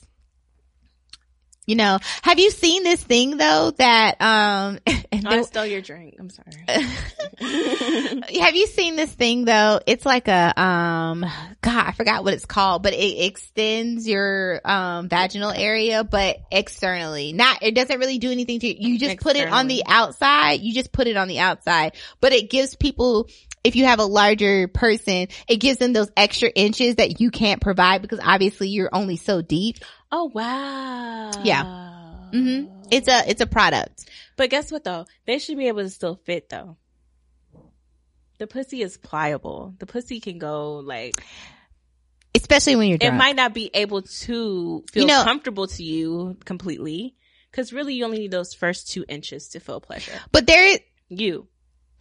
you 1.68 1.76
know, 1.76 1.99
have 2.24 2.39
you 2.39 2.49
seen 2.49 2.84
this 2.84 3.01
thing 3.03 3.38
though 3.38 3.72
that, 3.78 4.20
um, 4.20 4.80
and 5.12 5.28
I 5.28 5.43
stole 5.43 5.66
your 5.66 5.82
drink. 5.82 6.16
I'm 6.20 6.30
sorry. 6.30 6.51
have 8.39 8.55
you 8.55 8.68
seen 8.68 8.95
this 8.95 9.12
thing 9.12 9.45
though? 9.45 9.80
It's 9.86 10.05
like 10.05 10.28
a, 10.28 10.59
um, 10.59 11.26
God, 11.62 11.86
I 11.88 11.91
forgot 11.91 12.24
what 12.24 12.34
it's 12.34 12.45
called, 12.45 12.82
but 12.82 12.93
it 12.93 13.26
extends 13.26 14.07
your, 14.07 14.59
um, 14.66 15.07
vaginal 15.07 15.51
area, 15.51 16.03
but 16.03 16.38
externally. 16.51 17.32
Not, 17.32 17.62
it 17.62 17.76
doesn't 17.76 17.99
really 17.99 18.18
do 18.18 18.32
anything 18.32 18.59
to 18.59 18.68
you. 18.68 18.93
You 18.93 18.99
just 18.99 19.20
put 19.20 19.36
it 19.36 19.47
on 19.47 19.68
the 19.68 19.84
outside. 19.88 20.62
You 20.62 20.74
just 20.74 20.91
put 20.91 21.07
it 21.07 21.16
on 21.16 21.28
the 21.28 21.39
outside, 21.39 21.95
but 22.20 22.34
it 22.34 22.49
gives 22.49 22.76
people, 22.76 23.30
if 23.64 23.76
you 23.76 23.86
have 23.86 23.99
a 23.99 24.05
larger 24.05 24.68
person, 24.68 25.28
it 25.47 25.57
gives 25.57 25.78
them 25.78 25.93
those 25.93 26.09
extra 26.18 26.49
inches 26.49 26.95
that 26.95 27.22
you 27.22 27.30
can't 27.30 27.62
provide 27.62 28.01
because 28.01 28.20
obviously 28.24 28.70
you're 28.70 28.89
only 28.91 29.18
so 29.18 29.43
deep. 29.43 29.78
Oh 30.12 30.32
wow. 30.34 31.32
Yeah. 31.43 31.64
hmm 32.32 32.66
It's 32.91 33.07
a, 33.07 33.30
it's 33.30 33.41
a 33.41 33.47
product. 33.47 34.09
But 34.38 34.49
guess 34.49 34.72
what 34.72 34.84
though? 34.84 35.05
They 35.26 35.39
should 35.39 35.57
be 35.57 35.68
able 35.68 35.82
to 35.84 35.89
still 35.89 36.16
fit 36.16 36.49
though. 36.49 36.78
The 38.39 38.47
pussy 38.47 38.82
is 38.82 38.97
pliable. 38.97 39.76
The 39.80 39.86
pussy 39.86 40.20
can 40.20 40.39
go 40.39 40.78
like 40.78 41.14
Especially 42.34 42.76
when 42.76 42.88
you're 42.89 42.97
it 43.01 43.14
might 43.14 43.36
not 43.36 43.53
be 43.53 43.70
able 43.74 44.01
to 44.01 44.84
feel 44.91 45.01
You 45.01 45.07
know- 45.07 45.24
comfortable 45.24 45.68
to 45.68 45.84
you 45.84 46.38
completely. 46.45 47.16
Cause 47.51 47.74
really 47.74 47.93
you 47.95 48.05
only 48.05 48.20
need 48.20 48.32
those 48.32 48.53
first 48.53 48.89
two 48.91 49.03
inches 49.09 49.49
to 49.49 49.59
feel 49.59 49.82
pleasure. 49.82 50.14
but 50.32 50.47
there 50.47 50.66
is, 50.66 50.80
You. 51.09 51.47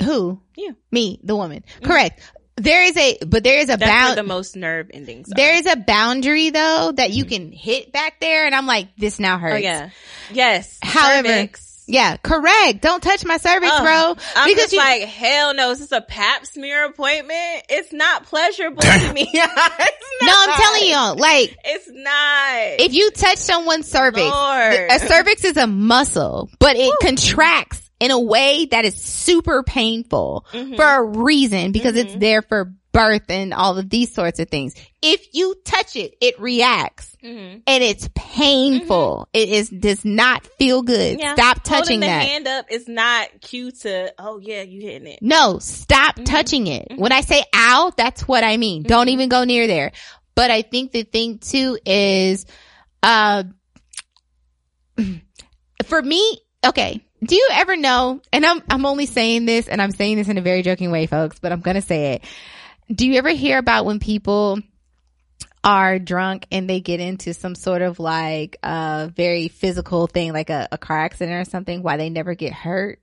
who? 0.01 0.41
You. 0.57 0.77
Me, 0.93 1.19
the 1.25 1.35
woman. 1.35 1.65
Correct. 1.83 2.21
There 2.57 2.85
is 2.85 2.97
a, 2.97 3.19
but 3.27 3.43
there 3.43 3.59
is 3.59 3.71
a 3.71 3.79
bound. 3.79 4.19
the 4.19 4.23
most 4.23 4.55
nerve 4.55 4.91
endings 4.93 5.33
are. 5.33 5.35
There 5.35 5.55
is 5.55 5.67
a 5.67 5.77
boundary 5.77 6.51
though 6.51 6.93
that 6.95 7.11
you 7.11 7.25
mm-hmm. 7.25 7.51
can 7.51 7.53
hit 7.53 7.93
back 7.93 8.21
there, 8.21 8.47
and 8.47 8.55
I'm 8.55 8.67
like, 8.67 8.89
this 8.97 9.19
now 9.19 9.37
oh, 9.37 9.39
hurts. 9.39 9.55
Oh 9.55 9.59
yeah. 9.59 9.91
Yes. 10.33 10.79
However, 10.83 11.29
Cervix. 11.29 11.71
Yeah, 11.91 12.17
correct. 12.19 12.83
Don't 12.83 13.03
touch 13.03 13.25
my 13.25 13.37
cervix, 13.39 13.73
Ugh. 13.73 13.83
bro. 13.83 14.25
I'm 14.37 14.49
because 14.49 14.71
just 14.71 14.73
you, 14.73 14.79
like, 14.79 15.03
hell 15.03 15.55
no, 15.55 15.73
is 15.73 15.81
this 15.81 15.91
a 15.91 16.01
pap 16.01 16.47
smear 16.47 16.87
appointment? 16.87 17.65
It's 17.69 17.93
not 17.93 18.27
pleasurable 18.27 18.81
to 18.81 19.13
me. 19.13 19.29
It's 19.33 20.27
no, 20.27 20.33
I'm 20.33 20.61
telling 20.61 20.85
you, 20.85 21.21
like, 21.21 21.57
It's 21.65 21.89
not. 21.89 22.81
if 22.85 22.93
you 22.93 23.11
touch 23.11 23.39
someone's 23.39 23.89
cervix, 23.89 24.31
Lord. 24.31 24.75
a 24.91 24.99
cervix 25.01 25.45
is 25.45 25.57
a 25.57 25.67
muscle, 25.67 26.51
but 26.59 26.77
it 26.77 26.93
contracts 27.01 27.90
in 28.01 28.11
a 28.11 28.19
way 28.19 28.67
that 28.71 28.85
is 28.85 28.95
super 28.97 29.63
painful 29.63 30.47
Mhm. 30.53 30.77
for 30.77 30.85
a 30.85 31.03
reason 31.03 31.71
because 31.73 31.97
it's 31.97 32.15
Mhm. 32.15 32.21
there 32.21 32.43
for 32.43 32.73
birth 32.93 33.31
and 33.31 33.55
all 33.55 33.79
of 33.79 33.89
these 33.89 34.13
sorts 34.13 34.41
of 34.41 34.49
things. 34.49 34.75
If 35.01 35.25
you 35.33 35.55
touch 35.65 35.95
it, 35.95 36.15
it 36.21 36.41
reacts. 36.41 37.07
Mhm. 37.23 37.61
and 37.67 37.85
it's 37.85 38.09
painful. 38.15 39.29
It 39.35 39.51
is 39.51 39.69
does 39.69 40.07
not 40.07 40.47
feel 40.59 40.81
good. 40.81 41.21
Yeah. 41.21 41.35
Stop 41.35 41.63
touching 41.63 41.77
Holding 41.77 42.01
the 42.01 42.07
that. 42.07 42.27
hand 42.27 42.49
up 42.49 42.65
is 42.71 42.89
not 42.89 43.29
cue 43.43 43.71
to, 43.83 44.15
oh 44.19 44.41
yeah, 44.43 44.63
you 44.63 44.81
hitting 44.81 45.07
it. 45.07 45.19
no, 45.21 45.59
stop 45.59 46.17
Mhm. 46.17 46.25
touching 46.25 46.67
it. 46.67 46.89
When 46.97 47.13
I 47.13 47.21
say 47.21 47.45
ow, 47.55 47.93
that's 47.95 48.27
what 48.27 48.43
I 48.43 48.57
mean. 48.57 48.85
Don't 48.85 49.11
even 49.11 49.29
go 49.29 49.45
near 49.45 49.67
there. 49.67 49.93
But 50.35 50.51
I 50.51 50.63
think 50.63 50.93
the 50.93 51.03
thing 51.03 51.39
too 51.41 51.77
is, 51.85 52.47
uh, 53.03 53.43
for 55.85 56.01
me, 56.03 56.39
okay. 56.65 57.01
Do 57.23 57.35
you 57.35 57.49
ever 57.53 57.77
know, 57.77 58.21
and 58.33 58.47
I'm, 58.47 58.63
I'm 58.71 58.87
only 58.87 59.07
saying 59.07 59.45
this 59.47 59.69
and 59.69 59.81
I'm 59.83 59.91
saying 59.91 60.17
this 60.17 60.29
in 60.29 60.39
a 60.39 60.43
very 60.43 60.63
joking 60.63 60.91
way, 60.91 61.07
folks, 61.07 61.39
but 61.39 61.53
I'm 61.53 61.61
going 61.61 61.75
to 61.75 61.83
say 61.83 62.15
it. 62.15 62.25
Do 62.95 63.07
you 63.07 63.17
ever 63.19 63.29
hear 63.29 63.59
about 63.59 63.85
when 63.85 64.01
people 64.01 64.59
are 65.63 65.99
drunk 65.99 66.47
and 66.51 66.69
they 66.69 66.81
get 66.81 67.01
into 67.01 67.35
some 67.35 67.55
sort 67.55 67.83
of 67.83 68.01
like 68.01 68.57
uh 68.63 69.11
very 69.15 69.49
physical 69.49 70.07
thing 70.07 70.33
like 70.33 70.49
a, 70.49 70.67
a 70.73 70.79
car 70.79 70.99
accident 71.05 71.47
or 71.47 71.49
something 71.51 71.83
why 71.83 71.99
they 71.99 72.09
never 72.09 72.35
get 72.35 72.55
hurt 72.55 72.99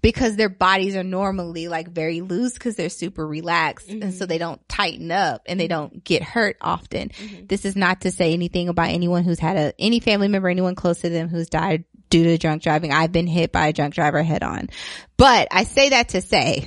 because 0.00 0.34
their 0.36 0.48
bodies 0.48 0.96
are 0.96 1.02
normally 1.04 1.68
like 1.68 1.90
very 1.90 2.22
loose 2.22 2.54
because 2.54 2.74
they're 2.74 2.88
super 2.88 3.26
relaxed 3.26 3.90
and 3.90 4.14
so 4.14 4.24
they 4.24 4.38
don't 4.38 4.66
tighten 4.66 5.10
up 5.12 5.42
and 5.44 5.60
they 5.60 5.68
don't 5.68 6.02
get 6.02 6.22
hurt 6.22 6.56
often 6.62 7.10
Mhm. 7.10 7.46
this 7.48 7.66
is 7.66 7.76
not 7.76 8.00
to 8.00 8.10
say 8.10 8.32
anything 8.32 8.70
about 8.70 8.88
anyone 8.88 9.22
who's 9.22 9.38
had 9.38 9.58
a 9.58 9.74
any 9.78 10.00
family 10.00 10.28
member 10.28 10.48
anyone 10.48 10.74
close 10.74 11.00
to 11.02 11.10
them 11.10 11.28
who's 11.28 11.50
died 11.50 11.84
due 12.10 12.24
to 12.24 12.36
drunk 12.38 12.62
driving 12.62 12.92
i've 12.92 13.12
been 13.12 13.26
hit 13.26 13.50
by 13.52 13.68
a 13.68 13.72
drunk 13.72 13.94
driver 13.94 14.22
head 14.22 14.42
on 14.42 14.68
but 15.16 15.48
i 15.50 15.64
say 15.64 15.90
that 15.90 16.10
to 16.10 16.20
say 16.20 16.66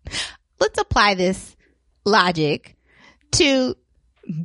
let's 0.60 0.78
apply 0.78 1.14
this 1.14 1.56
logic 2.04 2.76
to 3.32 3.74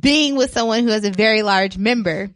being 0.00 0.36
with 0.36 0.50
someone 0.52 0.82
who 0.84 0.90
has 0.90 1.04
a 1.04 1.10
very 1.10 1.42
large 1.42 1.76
member 1.76 2.30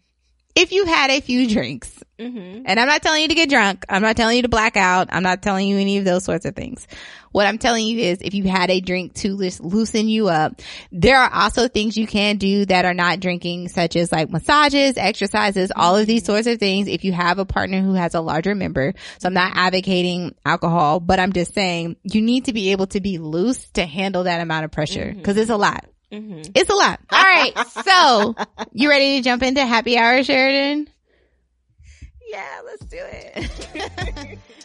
if 0.54 0.70
you've 0.70 0.86
had 0.88 1.10
a 1.10 1.20
few 1.20 1.48
drinks, 1.48 1.90
Mm-hmm. 2.18 2.62
and 2.66 2.78
I'm 2.78 2.86
not 2.86 3.02
telling 3.02 3.22
you 3.22 3.28
to 3.28 3.34
get 3.34 3.48
drunk. 3.48 3.84
I'm 3.88 4.02
not 4.02 4.16
telling 4.16 4.36
you 4.36 4.42
to 4.42 4.48
black 4.48 4.76
out. 4.76 5.08
I'm 5.10 5.24
not 5.24 5.42
telling 5.42 5.66
you 5.66 5.76
any 5.78 5.98
of 5.98 6.04
those 6.04 6.22
sorts 6.24 6.44
of 6.44 6.54
things. 6.54 6.86
What 7.32 7.46
I'm 7.46 7.58
telling 7.58 7.86
you 7.86 7.98
is 7.98 8.18
if 8.20 8.34
you've 8.34 8.46
had 8.46 8.70
a 8.70 8.80
drink 8.80 9.14
to 9.14 9.34
loosen 9.34 10.08
you 10.08 10.28
up, 10.28 10.60
there 10.90 11.18
are 11.18 11.32
also 11.32 11.68
things 11.68 11.96
you 11.96 12.06
can 12.06 12.36
do 12.36 12.66
that 12.66 12.84
are 12.84 12.94
not 12.94 13.20
drinking, 13.20 13.68
such 13.68 13.96
as 13.96 14.12
like 14.12 14.30
massages, 14.30 14.96
exercises, 14.96 15.72
all 15.74 15.96
of 15.96 16.06
these 16.06 16.24
sorts 16.24 16.46
of 16.46 16.58
things. 16.58 16.88
If 16.88 17.04
you 17.04 17.12
have 17.12 17.38
a 17.38 17.44
partner 17.44 17.80
who 17.80 17.94
has 17.94 18.14
a 18.14 18.20
larger 18.20 18.54
member. 18.54 18.94
So 19.18 19.26
I'm 19.26 19.34
not 19.34 19.52
advocating 19.54 20.34
alcohol, 20.44 21.00
but 21.00 21.18
I'm 21.18 21.32
just 21.32 21.54
saying 21.54 21.96
you 22.04 22.22
need 22.22 22.46
to 22.46 22.52
be 22.52 22.72
able 22.72 22.86
to 22.88 23.00
be 23.00 23.18
loose 23.18 23.68
to 23.70 23.84
handle 23.84 24.24
that 24.24 24.40
amount 24.40 24.64
of 24.64 24.70
pressure 24.70 25.12
because 25.14 25.36
it's 25.36 25.50
a 25.50 25.56
lot. 25.56 25.86
Mm-hmm. 26.12 26.52
It's 26.54 26.68
a 26.68 26.74
lot. 26.74 27.00
All 27.10 27.22
right. 27.22 27.56
So 27.84 28.34
you 28.72 28.90
ready 28.90 29.16
to 29.18 29.24
jump 29.24 29.42
into 29.42 29.64
happy 29.64 29.96
hour, 29.96 30.22
Sheridan? 30.22 30.88
Yeah, 32.30 32.60
let's 32.64 32.84
do 32.84 32.98
it. 33.00 34.38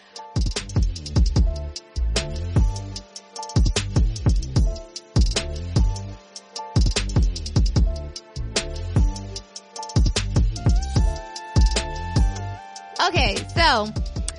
Okay, 13.05 13.35
so 13.55 13.87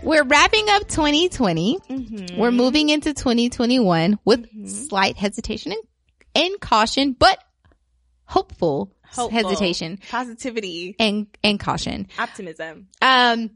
we're 0.02 0.24
wrapping 0.24 0.68
up 0.70 0.88
2020. 0.88 1.78
mm-hmm. 1.78 2.38
We're 2.38 2.50
moving 2.50 2.88
into 2.88 3.14
2021 3.14 4.18
with 4.24 4.68
slight 4.68 5.16
hesitation 5.16 5.72
and, 5.72 5.82
and 6.34 6.61
caution, 6.61 7.12
but 7.12 7.38
hopeful, 8.24 8.92
Hopeful. 9.04 9.30
hesitation 9.30 9.98
Positivity, 10.11 10.96
and 10.98 11.28
and 11.44 11.59
caution. 11.61 12.09
optimism. 12.18 12.88
Um, 13.00 13.50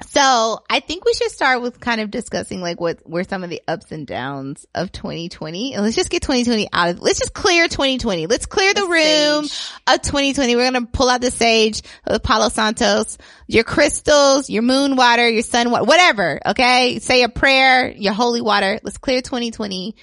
so 0.00 0.60
I 0.70 0.80
think 0.80 1.04
we 1.04 1.12
should 1.12 1.30
start 1.30 1.60
with 1.60 1.78
kind 1.78 2.00
of 2.00 2.10
discussing 2.10 2.60
like 2.60 2.80
what 2.80 3.08
were 3.08 3.24
some 3.24 3.44
of 3.44 3.50
the 3.50 3.62
ups 3.68 3.92
and 3.92 4.06
downs 4.06 4.66
of 4.74 4.90
2020, 4.90 5.74
and 5.74 5.82
let's 5.82 5.94
just 5.94 6.10
get 6.10 6.22
2020 6.22 6.68
out 6.72 6.90
of. 6.90 7.00
Let's 7.00 7.18
just 7.18 7.34
clear 7.34 7.68
2020. 7.68 8.26
Let's 8.26 8.46
clear 8.46 8.72
the, 8.72 8.86
room 8.86 9.44
sage. 9.44 9.72
of 9.86 10.02
2020. 10.02 10.56
We're 10.56 10.70
gonna 10.70 10.86
pull 10.86 11.08
out 11.08 11.20
the 11.20 11.30
sage 11.30 11.82
of 12.04 12.22
Palo 12.22 12.48
Santos, 12.48 13.18
your 13.46 13.64
crystals, 13.64 14.48
your 14.48 14.62
moon 14.62 14.96
water, 14.96 15.28
your 15.28 15.42
sun 15.42 15.70
water, 15.70 15.84
whatever. 15.84 16.40
Okay, 16.46 16.98
say 16.98 17.22
a 17.22 17.28
prayer, 17.28 17.90
your 17.90 18.14
holy 18.14 18.40
water. 18.40 18.80
Let's 18.82 18.98
clear 18.98 19.20
2020. 19.20 19.94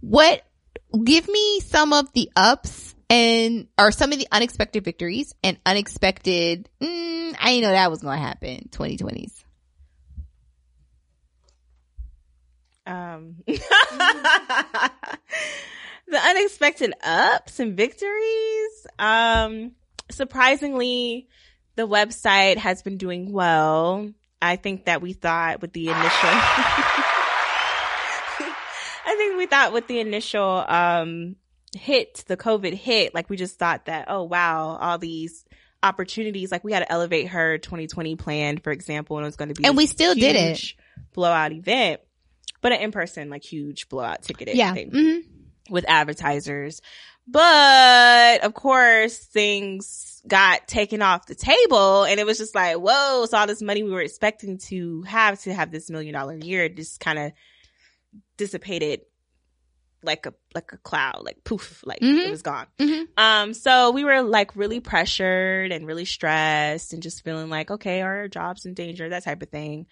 What? 0.00 0.42
Give 1.04 1.28
me 1.28 1.60
some 1.60 1.92
of 1.92 2.12
the 2.12 2.30
ups 2.36 2.85
and 3.08 3.68
are 3.78 3.92
some 3.92 4.12
of 4.12 4.18
the 4.18 4.28
unexpected 4.32 4.84
victories 4.84 5.34
and 5.42 5.58
unexpected. 5.64 6.68
Mm, 6.80 7.36
I 7.40 7.50
didn't 7.50 7.62
know 7.62 7.70
that 7.70 7.90
was 7.90 8.02
going 8.02 8.18
to 8.18 8.24
happen. 8.24 8.68
2020s. 8.72 9.44
Um, 12.86 13.36
the 13.46 13.60
unexpected 16.12 16.94
ups 17.02 17.58
and 17.58 17.76
victories. 17.76 18.86
Um, 18.98 19.72
surprisingly, 20.10 21.28
the 21.74 21.86
website 21.86 22.56
has 22.58 22.82
been 22.82 22.96
doing 22.96 23.32
well. 23.32 24.10
I 24.40 24.56
think 24.56 24.84
that 24.84 25.02
we 25.02 25.12
thought 25.14 25.60
with 25.62 25.72
the 25.72 25.88
initial, 25.88 26.00
I 29.04 29.14
think 29.16 29.38
we 29.38 29.46
thought 29.46 29.72
with 29.72 29.86
the 29.88 29.98
initial, 29.98 30.64
um, 30.68 31.36
hit, 31.76 32.24
the 32.26 32.36
COVID 32.36 32.72
hit, 32.74 33.14
like 33.14 33.30
we 33.30 33.36
just 33.36 33.58
thought 33.58 33.86
that, 33.86 34.06
oh 34.08 34.24
wow, 34.24 34.76
all 34.80 34.98
these 34.98 35.44
opportunities, 35.82 36.50
like 36.50 36.64
we 36.64 36.72
had 36.72 36.80
to 36.80 36.90
elevate 36.90 37.28
her 37.28 37.58
2020 37.58 38.16
plan, 38.16 38.58
for 38.58 38.72
example, 38.72 39.16
and 39.18 39.24
it 39.24 39.28
was 39.28 39.36
going 39.36 39.48
to 39.50 39.54
be, 39.54 39.64
And 39.64 39.76
we 39.76 39.86
still 39.86 40.14
did 40.14 40.36
it. 40.36 40.48
huge 40.56 40.76
blowout 41.12 41.52
event, 41.52 42.00
but 42.60 42.72
an 42.72 42.80
in-person, 42.80 43.30
like 43.30 43.44
huge 43.44 43.88
blowout 43.88 44.22
ticket. 44.22 44.54
Yeah. 44.54 44.72
thing 44.74 44.90
hmm 44.90 45.18
with 45.68 45.84
advertisers. 45.88 46.80
But 47.26 48.44
of 48.44 48.54
course, 48.54 49.18
things 49.18 50.22
got 50.28 50.68
taken 50.68 51.02
off 51.02 51.26
the 51.26 51.34
table 51.34 52.04
and 52.04 52.20
it 52.20 52.26
was 52.26 52.38
just 52.38 52.54
like, 52.54 52.76
whoa, 52.76 53.26
so 53.26 53.36
all 53.36 53.46
this 53.48 53.60
money 53.62 53.82
we 53.82 53.90
were 53.90 54.00
expecting 54.00 54.58
to 54.58 55.02
have 55.02 55.40
to 55.42 55.52
have 55.52 55.72
this 55.72 55.90
million 55.90 56.14
dollar 56.14 56.36
year 56.36 56.68
just 56.68 57.00
kind 57.00 57.18
of 57.18 57.32
dissipated 58.36 59.00
like 60.06 60.26
a, 60.26 60.32
like 60.54 60.72
a 60.72 60.78
cloud, 60.78 61.22
like 61.24 61.44
poof, 61.44 61.82
like 61.84 62.00
Mhm. 62.00 62.24
it 62.24 62.30
was 62.30 62.42
gone. 62.42 62.66
Mhm. 62.78 63.08
Um, 63.18 63.54
so 63.54 63.90
we 63.90 64.04
were 64.04 64.22
like 64.22 64.56
really 64.56 64.80
pressured 64.80 65.72
and 65.72 65.86
really 65.86 66.04
stressed 66.04 66.92
and 66.92 67.02
just 67.02 67.24
feeling 67.24 67.50
like, 67.50 67.70
okay, 67.70 68.00
our 68.02 68.28
job's 68.28 68.64
in 68.64 68.74
danger, 68.74 69.08
that 69.08 69.24
type 69.24 69.42
of 69.42 69.48
thing. 69.50 69.86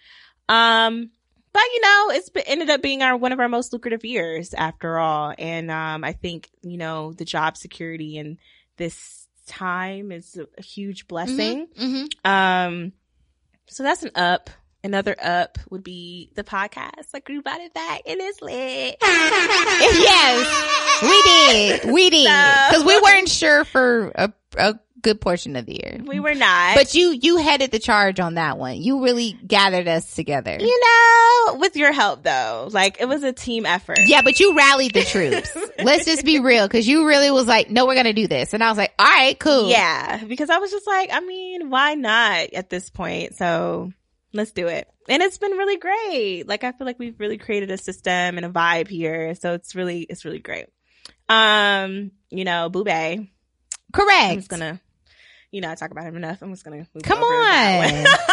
Um, 0.49 1.11
but 1.53 1.63
you 1.73 1.81
know, 1.81 2.09
it's 2.11 2.29
been, 2.29 2.43
ended 2.47 2.69
up 2.69 2.81
being 2.81 3.01
our 3.01 3.15
one 3.15 3.31
of 3.31 3.39
our 3.39 3.47
most 3.49 3.71
lucrative 3.73 4.03
years 4.03 4.53
after 4.53 4.97
all. 4.99 5.33
And 5.37 5.71
um, 5.71 6.03
I 6.03 6.13
think 6.13 6.49
you 6.61 6.77
know 6.77 7.13
the 7.13 7.25
job 7.25 7.57
security 7.57 8.17
in 8.17 8.37
this 8.77 9.27
time 9.47 10.11
is 10.11 10.37
a, 10.37 10.61
huge 10.61 11.07
blessing. 11.07 11.67
hmm 11.77 12.05
Um, 12.23 12.93
so 13.67 13.83
that's 13.83 14.03
an 14.03 14.11
up. 14.15 14.49
Another 14.85 15.15
up 15.19 15.57
would 15.71 15.83
be 15.83 16.29
the 16.35 16.43
podcast. 16.43 17.11
Like 17.11 17.27
we 17.27 17.39
brought 17.39 17.59
it 17.59 17.73
back. 17.73 18.01
And 18.05 18.21
It 18.21 18.23
is 18.23 18.39
lit. 18.41 18.97
yes, 19.01 21.01
we 21.01 21.21
did. 21.81 21.91
We 21.93 22.09
did. 22.11 22.27
So- 22.27 22.75
Cause 22.77 22.85
we 22.85 22.99
weren't 23.01 23.29
sure 23.29 23.65
for 23.65 24.11
a, 24.15 24.31
a 24.57 24.79
good 25.01 25.21
portion 25.21 25.55
of 25.55 25.65
the 25.65 25.73
year. 25.73 26.01
We 26.05 26.19
were 26.19 26.33
not, 26.35 26.75
But 26.75 26.93
you, 26.95 27.09
you 27.11 27.37
headed 27.37 27.71
the 27.71 27.79
charge 27.79 28.19
on 28.19 28.35
that 28.35 28.57
one. 28.57 28.81
You 28.81 29.03
really 29.03 29.33
gathered 29.33 29.87
us 29.87 30.15
together. 30.15 30.57
you 30.59 30.79
know, 30.79 31.55
with 31.55 31.75
your 31.75 31.91
help 31.91 32.23
though, 32.23 32.69
like 32.71 32.97
it 32.99 33.07
was 33.07 33.23
a 33.23 33.33
team 33.33 33.65
effort. 33.65 33.99
Yeah, 34.05 34.21
but 34.23 34.39
you 34.39 34.55
rallied 34.55 34.93
the 34.93 35.03
troops. 35.03 35.55
Let's 35.83 36.05
just 36.05 36.25
be 36.25 36.39
real. 36.39 36.67
Cause 36.69 36.87
you 36.87 37.07
really 37.07 37.31
was 37.31 37.47
like, 37.47 37.69
no, 37.69 37.85
we're 37.85 37.93
going 37.95 38.05
to 38.05 38.13
do 38.13 38.27
this. 38.27 38.53
And 38.53 38.63
I 38.63 38.69
was 38.69 38.77
like, 38.77 38.93
all 38.99 39.07
right, 39.07 39.37
cool. 39.39 39.69
Yeah, 39.69 40.23
because 40.23 40.49
I 40.49 40.57
was 40.59 40.71
just 40.71 40.87
like, 40.87 41.09
I 41.11 41.19
mean, 41.21 41.69
why 41.69 41.95
not 41.95 42.53
at 42.53 42.69
this 42.69 42.89
point? 42.89 43.35
So 43.35 43.91
let's 44.35 44.51
do 44.51 44.67
it. 44.67 44.87
And 45.07 45.23
it's 45.23 45.37
been 45.37 45.51
really 45.51 45.77
great. 45.77 46.47
Like 46.47 46.63
I 46.63 46.71
feel 46.71 46.85
like 46.85 46.99
we've 46.99 47.19
really 47.19 47.37
created 47.37 47.71
a 47.71 47.77
system 47.77 48.37
and 48.37 48.45
a 48.45 48.49
vibe 48.49 48.87
here. 48.87 49.35
So 49.35 49.53
it's 49.53 49.75
really, 49.75 50.01
it's 50.01 50.25
really 50.25 50.39
great. 50.39 50.67
Um, 51.29 52.11
you 52.29 52.43
know, 52.43 52.69
Boobay. 52.69 53.29
Correct. 53.93 54.31
I'm 54.31 54.37
just 54.37 54.49
gonna, 54.49 54.81
you 55.51 55.61
know, 55.61 55.71
I 55.71 55.75
talk 55.75 55.91
about 55.91 56.05
him 56.05 56.17
enough. 56.17 56.41
I'm 56.41 56.51
just 56.51 56.63
gonna 56.63 56.85
move 56.93 57.03
Come 57.03 57.19
that. 57.19 58.25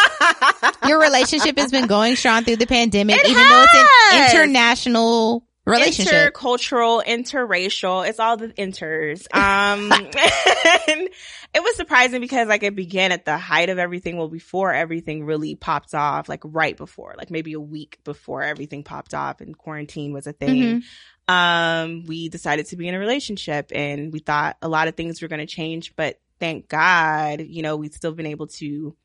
Your 0.88 1.00
relationship 1.00 1.56
has 1.58 1.70
been 1.70 1.86
going 1.86 2.16
strong 2.16 2.44
through 2.44 2.56
the 2.56 2.66
pandemic, 2.66 3.16
It 3.16 3.28
even 3.28 3.48
though 3.48 3.64
it's 3.68 4.34
an 4.34 4.36
international 4.36 5.46
relationship. 5.64 6.34
Intercultural, 6.34 7.04
interracial. 7.04 8.08
It's 8.08 8.18
all 8.20 8.36
the 8.36 8.48
inters. 8.48 9.26
Um, 9.34 9.90
and 9.92 11.08
it 11.54 11.62
was 11.62 11.76
surprising 11.76 12.20
because 12.20 12.48
like 12.48 12.62
it 12.62 12.76
began 12.76 13.12
at 13.12 13.24
the 13.24 13.36
height 13.36 13.70
of 13.70 13.78
everything. 13.78 14.16
Well, 14.16 14.28
before 14.28 14.72
everything 14.72 15.24
really 15.24 15.54
popped 15.54 15.94
off, 15.94 16.28
like 16.28 16.42
right 16.44 16.76
before, 16.76 17.14
like 17.16 17.30
maybe 17.30 17.52
a 17.54 17.60
week 17.60 17.98
before 18.04 18.42
everything 18.42 18.82
popped 18.84 19.14
off 19.14 19.40
and 19.40 19.56
quarantine 19.56 20.12
was 20.12 20.26
a 20.26 20.32
thing. 20.32 20.82
Um, 21.28 22.04
we 22.06 22.28
decided 22.28 22.66
to 22.66 22.76
be 22.76 22.88
in 22.88 22.94
a 22.94 22.98
relationship 22.98 23.70
and 23.74 24.12
we 24.12 24.18
thought 24.18 24.56
a 24.60 24.68
lot 24.68 24.88
of 24.88 24.96
things 24.96 25.22
were 25.22 25.28
going 25.28 25.40
to 25.40 25.46
change, 25.46 25.94
but 25.96 26.20
thank 26.40 26.68
God, 26.68 27.40
you 27.40 27.62
know, 27.62 27.76
we've 27.76 27.94
still 27.94 28.12
been 28.12 28.26
able 28.26 28.48
to 28.48 28.96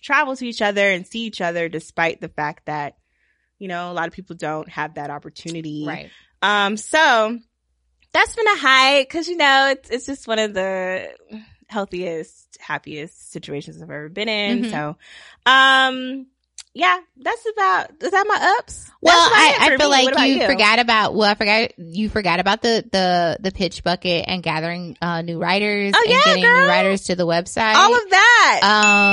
travel 0.00 0.34
to 0.36 0.46
each 0.46 0.62
other 0.62 0.90
and 0.90 1.06
see 1.06 1.20
each 1.20 1.40
other 1.40 1.68
despite 1.68 2.20
the 2.20 2.28
fact 2.28 2.66
that, 2.66 2.96
you 3.58 3.68
know, 3.68 3.90
a 3.90 3.94
lot 3.94 4.08
of 4.08 4.14
people 4.14 4.36
don't 4.36 4.68
have 4.68 4.94
that 4.94 5.10
opportunity. 5.10 5.84
Right. 5.86 6.10
Um, 6.42 6.76
so 6.76 7.38
that's 8.12 8.36
been 8.36 8.46
a 8.46 8.56
high 8.58 9.02
because 9.02 9.28
you 9.28 9.36
know 9.36 9.68
it's 9.70 9.90
it's 9.90 10.06
just 10.06 10.28
one 10.28 10.38
of 10.38 10.54
the 10.54 11.08
healthiest, 11.68 12.58
happiest 12.60 13.32
situations 13.32 13.76
I've 13.76 13.90
ever 13.90 14.08
been 14.08 14.28
in. 14.28 14.64
Mhm. 14.64 14.70
So, 14.70 14.96
um, 15.46 16.26
yeah, 16.76 16.98
that's 17.16 17.46
about 17.54 17.90
is 18.02 18.10
that 18.10 18.26
my 18.28 18.56
ups? 18.58 18.90
Well, 19.00 19.16
I, 19.18 19.56
I 19.60 19.76
feel 19.78 19.88
me. 19.88 19.96
Like 19.96 20.12
about 20.12 20.28
you, 20.28 20.46
forgot 20.46 20.78
about, 20.78 21.14
well, 21.14 21.30
I 21.30 21.34
forgot, 21.34 21.78
you 21.78 22.10
forgot 22.10 22.38
about 22.38 22.60
the, 22.60 22.84
the, 22.92 23.38
the 23.40 23.50
pitch 23.50 23.82
bucket 23.82 24.26
and 24.28 24.42
gathering, 24.42 24.96
uh, 25.00 25.22
new 25.22 25.38
writers 25.38 25.94
Oh, 25.96 26.02
and 26.04 26.12
yeah, 26.12 26.20
getting 26.24 26.42
girl. 26.42 26.62
new 26.62 26.68
writers 26.68 27.04
to 27.04 27.16
the 27.16 27.26
website. 27.26 27.76
all 27.76 27.94
of 27.94 28.10
that. 28.10 28.60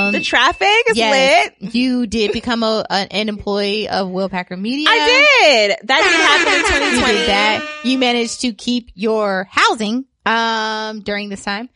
um, 0.06 0.12
the 0.12 0.20
traffic 0.20 0.68
is 0.88 0.96
yes, 0.96 1.52
lit. 1.60 1.74
you 1.74 2.06
did 2.06 2.32
become 2.32 2.62
a, 2.62 2.84
an, 2.90 3.28
employee 3.28 3.88
of 3.88 4.10
Will 4.10 4.28
Packer 4.28 4.56
Media. 4.56 4.86
I 4.90 5.06
did. 5.06 5.78
That 5.88 6.02
did 6.02 6.76
happen 6.76 6.92
in 6.92 6.98
You 6.98 7.06
did 7.06 7.28
that. 7.28 7.80
You 7.84 7.98
managed 7.98 8.42
to 8.42 8.52
keep 8.52 8.90
your 8.94 9.46
housing, 9.50 10.04
um, 10.26 11.00
during 11.00 11.30
this 11.30 11.44
time. 11.44 11.70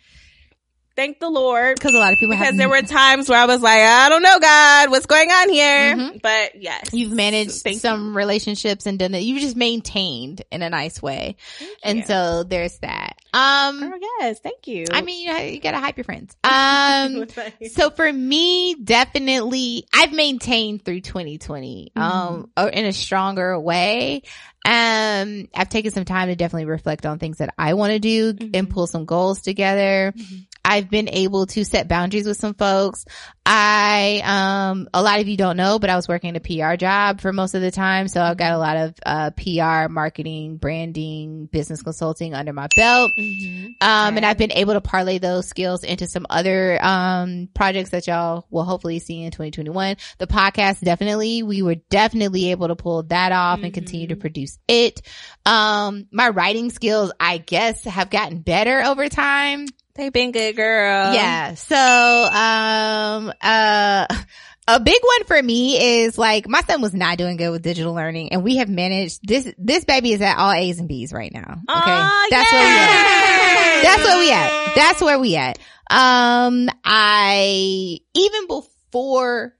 Thank 0.98 1.20
the 1.20 1.30
Lord. 1.30 1.76
Because 1.76 1.94
a 1.94 1.98
lot 1.98 2.12
of 2.12 2.18
people 2.18 2.36
Because 2.36 2.56
there 2.56 2.68
were 2.68 2.82
times 2.82 3.28
where 3.28 3.40
I 3.40 3.46
was 3.46 3.62
like, 3.62 3.78
I 3.78 4.08
don't 4.08 4.22
know, 4.22 4.38
God, 4.40 4.90
what's 4.90 5.06
going 5.06 5.30
on 5.30 5.48
here? 5.48 5.94
Mhm. 5.96 6.20
But 6.20 6.60
yes. 6.60 6.90
you've 6.92 7.12
managed 7.12 7.62
Thank 7.62 7.78
some 7.80 8.16
relationships 8.16 8.84
and 8.84 8.98
done 8.98 9.14
it. 9.14 9.20
You've 9.20 9.40
just 9.40 9.56
maintained 9.56 10.42
in 10.50 10.62
a 10.62 10.68
nice 10.70 11.00
way. 11.00 11.36
And 11.84 11.98
you. 12.00 12.04
so 12.04 12.42
there's 12.42 12.76
that. 12.78 13.16
Um, 13.32 13.82
Oh, 13.94 13.98
yes. 14.20 14.40
Thank 14.40 14.66
you. 14.66 14.86
I 14.90 15.02
mean, 15.02 15.28
you, 15.28 15.34
you 15.54 15.60
gotta 15.60 15.78
hype 15.78 15.96
your 15.96 16.04
friends. 16.04 16.36
Um, 16.44 17.26
so 17.70 17.90
for 17.90 18.10
me, 18.12 18.74
definitely, 18.74 19.84
I've 19.94 20.12
maintained 20.12 20.84
through 20.84 21.02
2020, 21.02 21.92
um, 21.94 22.50
or 22.56 22.68
in 22.68 22.86
a 22.86 22.92
stronger 22.92 23.58
way. 23.60 24.22
Um, 24.64 25.48
I've 25.54 25.68
taken 25.68 25.92
some 25.92 26.04
time 26.04 26.28
to 26.28 26.36
definitely 26.36 26.64
reflect 26.66 27.06
on 27.06 27.18
things 27.18 27.38
that 27.38 27.54
I 27.56 27.74
want 27.74 27.92
to 27.92 27.98
do 27.98 28.34
and 28.52 28.68
Mhm. 28.68 28.70
pull 28.70 28.86
some 28.86 29.04
goals 29.04 29.40
together. 29.40 30.12
Mhm. 30.16 30.46
I've 30.68 30.90
been 30.90 31.08
able 31.08 31.46
to 31.46 31.64
set 31.64 31.88
boundaries 31.88 32.26
with 32.26 32.36
some 32.36 32.52
folks. 32.52 33.06
I, 33.50 34.20
um, 34.26 34.88
a 34.92 35.02
lot 35.02 35.20
of 35.20 35.28
you 35.28 35.38
don't 35.38 35.56
know, 35.56 35.78
but 35.78 35.88
I 35.88 35.96
was 35.96 36.06
working 36.06 36.36
a 36.36 36.40
PR 36.40 36.76
job 36.76 37.22
for 37.22 37.32
most 37.32 37.54
of 37.54 37.62
the 37.62 37.70
time. 37.70 38.06
So 38.08 38.20
I've 38.20 38.36
got 38.36 38.52
a 38.52 38.58
lot 38.58 38.76
of, 38.76 38.94
uh, 39.06 39.30
PR, 39.30 39.88
marketing, 39.90 40.58
branding, 40.58 41.46
business 41.46 41.82
consulting 41.82 42.34
under 42.34 42.52
my 42.52 42.66
belt. 42.76 43.10
Mhm. 43.18 43.68
Um, 43.80 44.16
and 44.18 44.26
I've 44.26 44.36
been 44.36 44.52
able 44.52 44.74
to 44.74 44.82
parlay 44.82 45.16
those 45.16 45.48
skills 45.48 45.82
into 45.82 46.06
some 46.06 46.26
other, 46.28 46.78
um, 46.84 47.48
projects 47.54 47.88
that 47.90 48.06
y'all 48.06 48.44
will 48.50 48.64
hopefully 48.64 48.98
see 48.98 49.22
in 49.22 49.30
2021. 49.30 49.96
The 50.18 50.26
podcast, 50.26 50.80
definitely, 50.82 51.42
we 51.42 51.62
were 51.62 51.76
definitely 51.88 52.50
able 52.50 52.68
to 52.68 52.76
pull 52.76 53.04
that 53.04 53.32
off 53.32 53.62
and 53.62 53.72
continue 53.72 54.08
to 54.08 54.16
Mhm. 54.16 54.20
produce 54.20 54.58
it. 54.68 55.00
Um, 55.46 56.04
my 56.12 56.28
writing 56.28 56.68
skills, 56.68 57.12
I 57.18 57.38
guess, 57.38 57.84
have 57.84 58.10
gotten 58.10 58.40
better 58.40 58.82
over 58.82 59.08
time. 59.08 59.68
They've 59.98 60.12
been 60.12 60.30
good, 60.30 60.54
girl. 60.54 61.12
Yeah. 61.12 61.54
So, 61.54 61.74
um, 61.76 63.32
uh, 63.42 64.06
a 64.68 64.78
big 64.80 65.00
one 65.02 65.24
for 65.26 65.42
me 65.42 66.04
is 66.04 66.16
like 66.16 66.48
my 66.48 66.60
son 66.60 66.80
was 66.80 66.94
not 66.94 67.18
doing 67.18 67.36
good 67.36 67.50
with 67.50 67.62
digital 67.62 67.94
learning 67.94 68.30
and 68.30 68.44
we 68.44 68.58
have 68.58 68.68
managed 68.68 69.26
this, 69.26 69.52
this 69.58 69.84
baby 69.84 70.12
is 70.12 70.20
at 70.20 70.38
all 70.38 70.52
A's 70.52 70.78
and 70.78 70.86
B's 70.86 71.12
right 71.12 71.32
now. 71.34 71.50
Okay. 71.50 71.60
Aw, 71.68 72.28
That's 72.30 72.52
where 72.52 72.62
we 72.62 72.70
at. 72.70 73.82
That's 73.82 74.04
where 74.04 74.18
we 74.20 74.30
at. 74.30 74.74
That's 74.76 75.02
where 75.02 75.18
we 75.18 75.36
at. 75.36 75.58
Um, 75.90 76.68
I, 76.84 77.98
even 78.14 78.46
before 78.46 79.54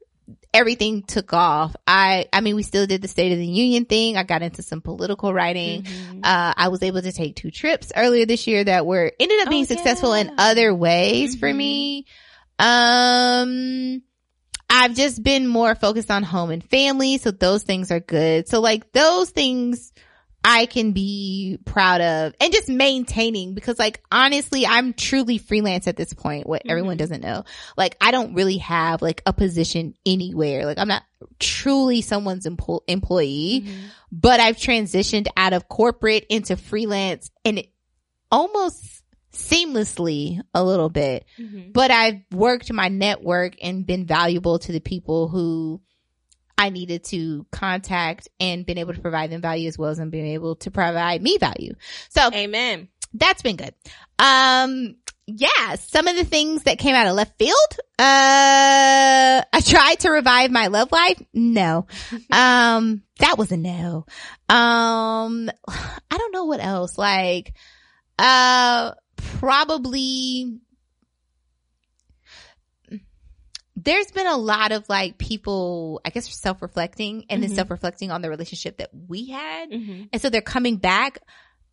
everything 0.55 1.03
took 1.03 1.33
off, 1.33 1.77
I, 1.87 2.27
I 2.33 2.41
mean, 2.41 2.57
we 2.57 2.63
still 2.63 2.87
did 2.87 3.03
the 3.03 3.09
State 3.09 3.33
of 3.33 3.39
the 3.39 3.47
Union 3.47 3.85
thing. 3.85 4.17
I 4.17 4.23
got 4.23 4.43
into 4.43 4.63
some 4.63 4.81
political 4.81 5.33
writing. 5.33 5.83
Mhm. 5.83 6.21
Uh, 6.25 6.55
I 6.57 6.69
was 6.69 6.83
able 6.83 7.03
to 7.03 7.13
take 7.13 7.37
two 7.37 7.51
trips 7.51 7.93
earlier 7.95 8.27
this 8.27 8.47
year 8.47 8.65
that 8.65 8.87
were, 8.87 9.13
ended 9.21 9.41
up 9.43 9.51
being 9.51 9.65
Oh, 9.65 9.67
successful 9.67 10.13
in 10.15 10.31
other 10.39 10.75
ways 10.75 11.37
for 11.37 11.49
Mhm. 11.53 11.57
me. 11.57 12.07
Um, 12.59 14.03
I've 14.71 14.95
just 14.95 15.23
been 15.23 15.47
more 15.47 15.75
focused 15.75 16.11
on 16.11 16.23
home 16.23 16.51
and 16.51 16.63
family. 16.63 17.19
So 17.19 17.31
those 17.31 17.63
things 17.63 17.91
are 17.91 18.01
good. 18.01 18.49
So 18.49 18.61
like 18.61 18.93
those 18.93 19.31
things 19.31 19.93
I 20.45 20.67
can 20.67 20.93
be 20.93 21.59
proud 21.65 22.01
of 22.01 22.33
and 22.41 22.53
just 22.53 22.69
maintaining 22.69 23.55
because 23.55 23.79
like 23.79 24.01
honestly, 24.11 24.67
I'm 24.67 24.93
truly 24.95 25.37
freelance 25.39 25.87
at 25.87 25.97
this 25.97 26.13
point. 26.15 26.47
What 26.47 26.63
everyone 26.67 26.95
Mhm. 26.97 27.01
doesn't 27.01 27.23
know. 27.23 27.45
Like 27.77 27.97
I 28.01 28.11
don't 28.13 28.35
really 28.35 28.59
have 28.59 29.03
like 29.03 29.21
a 29.27 29.33
position 29.33 29.95
anywhere. 30.07 30.65
Like 30.65 30.79
I'm 30.79 30.89
not 30.89 31.03
truly 31.39 32.01
someone's 32.01 32.47
empo- 32.47 32.83
employee, 32.87 33.65
Mhm. 33.67 33.75
but 34.13 34.41
I've 34.41 34.57
transitioned 34.57 35.27
out 35.37 35.53
of 35.53 35.69
corporate 35.69 36.25
into 36.31 36.57
freelance 36.57 37.31
and 37.45 37.59
it 37.59 37.73
almost 38.31 39.03
seamlessly 39.33 40.41
a 40.55 40.65
little 40.65 40.89
bit 40.89 41.25
Mhm. 41.39 41.73
but 41.73 41.91
I've 41.91 42.21
worked 42.33 42.73
my 42.73 42.89
network 42.89 43.55
and 43.63 43.87
been 43.87 44.07
valuable 44.07 44.59
to 44.61 44.73
the 44.73 44.81
people 44.81 45.29
who 45.29 45.81
I 46.59 46.71
needed 46.71 47.05
to 47.05 47.47
contact 47.53 48.29
and 48.41 48.67
been 48.67 48.79
able 48.79 48.93
to 48.93 49.01
provide 49.01 49.31
them 49.31 49.41
value 49.41 49.69
as 49.69 49.79
well 49.79 49.91
as 49.91 50.01
I'm 50.01 50.11
being 50.11 50.27
able 50.27 50.57
to 50.57 50.73
provide 50.73 51.23
me 51.23 51.39
value. 51.39 51.75
So 52.11 52.29
Amen. 52.35 52.89
that's 53.15 53.43
been 53.43 53.57
good. 53.57 53.75
Um, 54.19 54.97
yeah, 55.27 55.77
some 55.77 56.09
of 56.09 56.17
the 56.17 56.25
things 56.25 56.65
that 56.65 56.79
came 56.79 56.95
out 56.95 57.07
of 57.07 57.15
left 57.15 57.39
field. 57.39 57.55
Uh, 57.99 59.43
I 59.53 59.61
tried 59.65 60.01
to 60.01 60.11
revive 60.11 60.51
my 60.51 60.67
love 60.67 60.91
life. 60.91 61.23
No. 61.33 61.87
Um, 62.31 63.03
that 63.19 63.37
was 63.37 63.51
a 63.53 63.57
no. 63.57 64.07
Um, 64.49 65.51
I 65.69 66.19
don't 66.19 66.33
know 66.33 66.45
what 66.45 66.63
else. 66.63 66.97
Like, 66.97 67.55
uh, 68.19 68.93
probably 69.17 70.61
there's 73.89 74.11
been 74.11 74.27
a 74.27 74.37
lot 74.37 74.71
of 74.71 74.87
like 74.89 75.17
people, 75.17 76.01
I 76.05 76.11
guess, 76.11 76.29
self-reflecting 76.39 77.25
and 77.31 77.43
then 77.43 77.51
Mhm. 77.51 77.55
self-reflecting 77.55 78.11
on 78.11 78.21
the 78.21 78.29
relationship 78.29 78.77
that 78.79 78.91
we 79.09 79.27
had. 79.31 79.71
Mhm. 79.71 80.11
And 80.13 80.21
so 80.21 80.29
they're 80.29 80.43
coming 80.43 80.77
back 80.77 81.21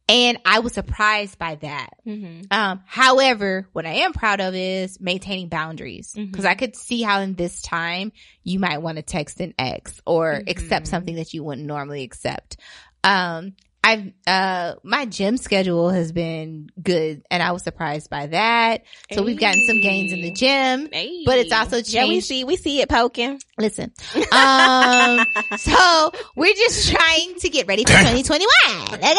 and 0.07 0.37
I 0.45 0.59
was 0.59 0.73
surprised 0.73 1.37
by 1.39 1.55
that. 1.55 1.89
Mhm. 2.05 2.45
Um, 2.51 2.83
however, 2.85 3.67
what 3.73 3.85
I 3.85 3.93
am 4.05 4.13
proud 4.13 4.39
of 4.39 4.53
is 4.55 5.01
maintaining 5.01 5.49
boundaries 5.49 6.13
because 6.15 6.45
Mhm. 6.45 6.49
I 6.49 6.53
could 6.55 6.75
see 6.75 7.01
how 7.01 7.21
in 7.21 7.33
this 7.33 7.61
time 7.61 8.11
you 8.43 8.59
might 8.59 8.77
want 8.83 8.97
to 8.97 9.01
text 9.01 9.41
an 9.41 9.53
ex 9.57 9.99
or 10.05 10.43
accept 10.47 10.85
Mhm. 10.85 10.89
something 10.89 11.15
that 11.15 11.33
you 11.33 11.43
wouldn't 11.43 11.67
normally 11.67 12.03
accept. 12.03 12.57
Um, 13.03 13.55
I've, 13.87 14.11
uh, 14.25 14.75
my 14.83 15.05
gym 15.05 15.37
schedule 15.37 15.89
has 15.89 16.11
been 16.11 16.69
good 16.81 17.21
and 17.29 17.43
I 17.43 17.51
was 17.51 17.61
surprised 17.61 18.09
by 18.09 18.25
that. 18.27 18.83
So 19.13 19.21
we've 19.21 19.39
gotten 19.39 19.63
some 19.63 19.79
gains 19.79 20.11
in 20.11 20.21
the 20.21 20.31
gym. 20.31 20.89
Hey. 20.91 21.23
But 21.23 21.37
it's 21.37 21.53
also 21.53 21.77
Yeah, 21.85 22.07
we 22.07 22.19
see 22.19 22.43
we 22.45 22.55
see 22.55 22.81
it 22.81 22.89
poking. 22.89 23.39
Listen. 23.59 23.93
Um, 24.31 25.25
so 25.57 26.11
we're 26.35 26.53
just 26.53 26.89
trying 26.89 27.35
to 27.41 27.49
get 27.49 27.67
ready 27.67 27.83
for 27.85 27.91
2021. 27.91 28.47
Okay? 28.95 29.13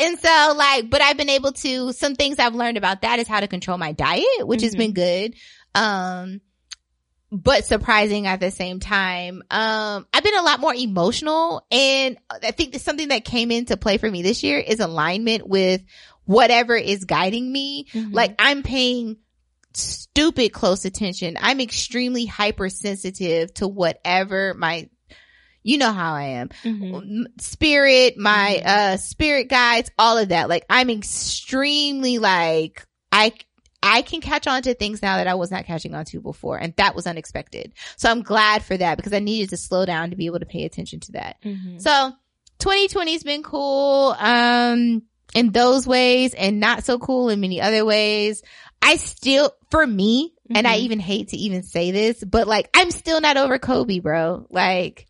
And 0.00 0.16
so 0.20 0.54
like, 0.56 0.88
but 0.88 1.02
I've 1.02 1.16
been 1.16 1.28
able 1.28 1.50
to, 1.52 1.92
some 1.92 2.14
things 2.14 2.38
I've 2.38 2.54
learned 2.54 2.76
about 2.76 3.02
that 3.02 3.18
is 3.18 3.26
how 3.26 3.40
to 3.40 3.48
control 3.48 3.78
my 3.78 3.90
diet, 3.92 4.24
which 4.46 4.62
has 4.62 4.74
Mhm. 4.74 4.78
been 4.78 4.92
good. 4.92 5.34
Um, 5.74 6.40
but 7.30 7.64
surprising 7.64 8.26
at 8.26 8.40
the 8.40 8.50
same 8.50 8.80
time. 8.80 9.42
Um, 9.50 10.06
I've 10.14 10.22
been 10.24 10.38
a 10.38 10.42
lot 10.42 10.60
more 10.60 10.74
emotional 10.74 11.66
and 11.70 12.16
I 12.30 12.52
think 12.52 12.72
that 12.72 12.80
something 12.80 13.08
that 13.08 13.24
came 13.24 13.50
into 13.50 13.76
play 13.76 13.98
for 13.98 14.10
me 14.10 14.22
this 14.22 14.42
year 14.42 14.58
is 14.58 14.80
alignment 14.80 15.46
with 15.46 15.82
whatever 16.24 16.74
is 16.74 17.04
guiding 17.04 17.50
me. 17.52 17.86
Mhm. 17.92 18.14
Like 18.14 18.34
I'm 18.38 18.62
paying 18.62 19.16
stupid 19.74 20.52
close 20.52 20.84
attention. 20.84 21.36
I'm 21.40 21.60
extremely 21.60 22.24
hypersensitive 22.26 23.52
to 23.54 23.68
whatever 23.68 24.54
my, 24.54 24.88
you 25.62 25.76
know 25.76 25.92
how 25.92 26.14
I 26.14 26.24
am. 26.24 26.48
Mhm. 26.64 27.24
Spirit, 27.40 28.16
my, 28.16 28.62
Mhm. 28.64 28.66
uh, 28.66 28.96
spirit 28.96 29.48
guides, 29.48 29.90
all 29.98 30.16
of 30.16 30.30
that. 30.30 30.48
Like 30.48 30.64
I'm 30.70 30.88
extremely 30.90 32.18
like, 32.18 32.86
I, 33.12 33.32
I 33.82 34.02
can 34.02 34.20
catch 34.20 34.46
on 34.46 34.62
to 34.62 34.74
things 34.74 35.02
now 35.02 35.16
that 35.18 35.26
I 35.28 35.34
was 35.34 35.50
not 35.50 35.64
catching 35.64 35.94
on 35.94 36.04
to 36.06 36.20
before. 36.20 36.58
And 36.58 36.74
that 36.76 36.94
was 36.94 37.06
unexpected. 37.06 37.72
So 37.96 38.10
I'm 38.10 38.22
glad 38.22 38.62
for 38.64 38.76
that 38.76 38.96
because 38.96 39.12
I 39.12 39.20
needed 39.20 39.50
to 39.50 39.56
slow 39.56 39.86
down 39.86 40.10
to 40.10 40.16
be 40.16 40.26
able 40.26 40.40
to 40.40 40.46
pay 40.46 40.64
attention 40.64 41.00
to 41.00 41.12
that. 41.12 41.36
Mhm. 41.44 41.80
So 41.80 42.12
2020 42.58 43.12
has 43.12 43.22
been 43.22 43.42
cool, 43.42 44.16
um, 44.18 45.02
in 45.34 45.52
those 45.52 45.86
ways 45.86 46.34
and 46.34 46.58
not 46.58 46.84
so 46.84 46.98
cool 46.98 47.28
in 47.28 47.40
many 47.40 47.60
other 47.60 47.84
ways. 47.84 48.42
I 48.80 48.96
still, 48.96 49.52
for 49.70 49.86
me, 49.86 50.34
and 50.54 50.66
I 50.66 50.78
Mhm. 50.78 50.82
even 50.82 51.00
hate 51.00 51.28
to 51.28 51.36
even 51.36 51.62
say 51.62 51.90
this, 51.90 52.22
but 52.24 52.46
like, 52.48 52.70
I'm 52.74 52.90
still 52.90 53.20
not 53.20 53.36
over 53.36 53.58
Kobe, 53.58 53.98
bro. 53.98 54.46
Like, 54.50 55.06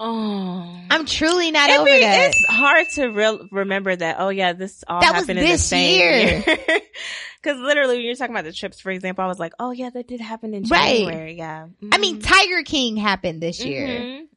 Oh. 0.00 0.80
I'm 0.90 1.06
truly 1.06 1.50
not 1.50 1.70
It 1.70 1.76
over 1.80 1.84
be- 1.86 2.00
that. 2.00 2.30
It's 2.30 2.44
hard 2.46 2.86
to 2.94 3.08
real 3.08 3.46
remember 3.50 3.94
that. 3.96 4.16
Oh 4.18 4.28
yeah, 4.28 4.52
this 4.52 4.84
all 4.86 5.00
That 5.00 5.12
was 5.12 5.22
happened 5.22 5.38
in 5.40 5.46
the 5.50 5.58
same 5.58 5.98
year. 5.98 6.42
year. 6.46 6.58
Because 7.40 7.60
literally, 7.60 7.98
when 7.98 8.04
you're 8.04 8.16
talking 8.16 8.34
about 8.34 8.44
the 8.44 8.52
trips, 8.52 8.80
for 8.80 8.90
example, 8.90 9.22
I 9.22 9.28
was 9.28 9.38
like, 9.38 9.52
oh 9.60 9.70
yeah, 9.70 9.90
that 9.90 10.08
did 10.08 10.20
happen 10.20 10.54
in 10.54 10.64
Right. 10.64 10.98
January. 11.04 11.34
Yeah. 11.34 11.68
I 11.92 11.98
mean, 11.98 12.20
Tiger 12.20 12.64
King 12.64 12.96
happened 12.96 13.40
this 13.40 13.64
year. 13.64 13.86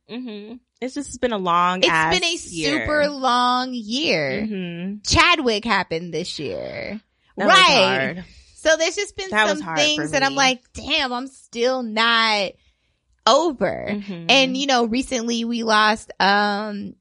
Mm-hmm. 0.08 0.16
hmm 0.50 0.54
It's 0.80 0.94
just 0.94 1.20
been 1.20 1.34
a 1.34 1.40
long. 1.40 1.80
It's 1.80 1.88
ass 1.90 2.14
been 2.14 2.24
a 2.24 2.36
year. 2.36 2.80
super 2.82 3.10
long 3.10 3.70
year. 3.74 4.46
hmm 4.46 4.96
Chadwick 5.04 5.66
happened 5.66 6.14
this 6.14 6.38
year. 6.38 7.02
That 7.38 7.46
was 7.48 7.56
right. 7.56 8.04
hard. 8.16 8.26
So 8.58 8.78
there's 8.78 8.96
just 8.96 9.18
been 9.18 9.32
That 9.32 9.58
some 9.58 9.76
things 9.76 10.12
that 10.12 10.22
I'm 10.22 10.36
like, 10.36 10.62
damn, 10.74 11.12
I'm 11.12 11.26
still 11.26 11.82
not 11.82 12.52
over. 13.28 13.88
Mhm. 13.90 14.26
And 14.30 14.58
you 14.58 14.68
know, 14.68 14.86
recently 14.86 15.44
we 15.46 15.64
lost 15.64 16.12
um 16.20 16.96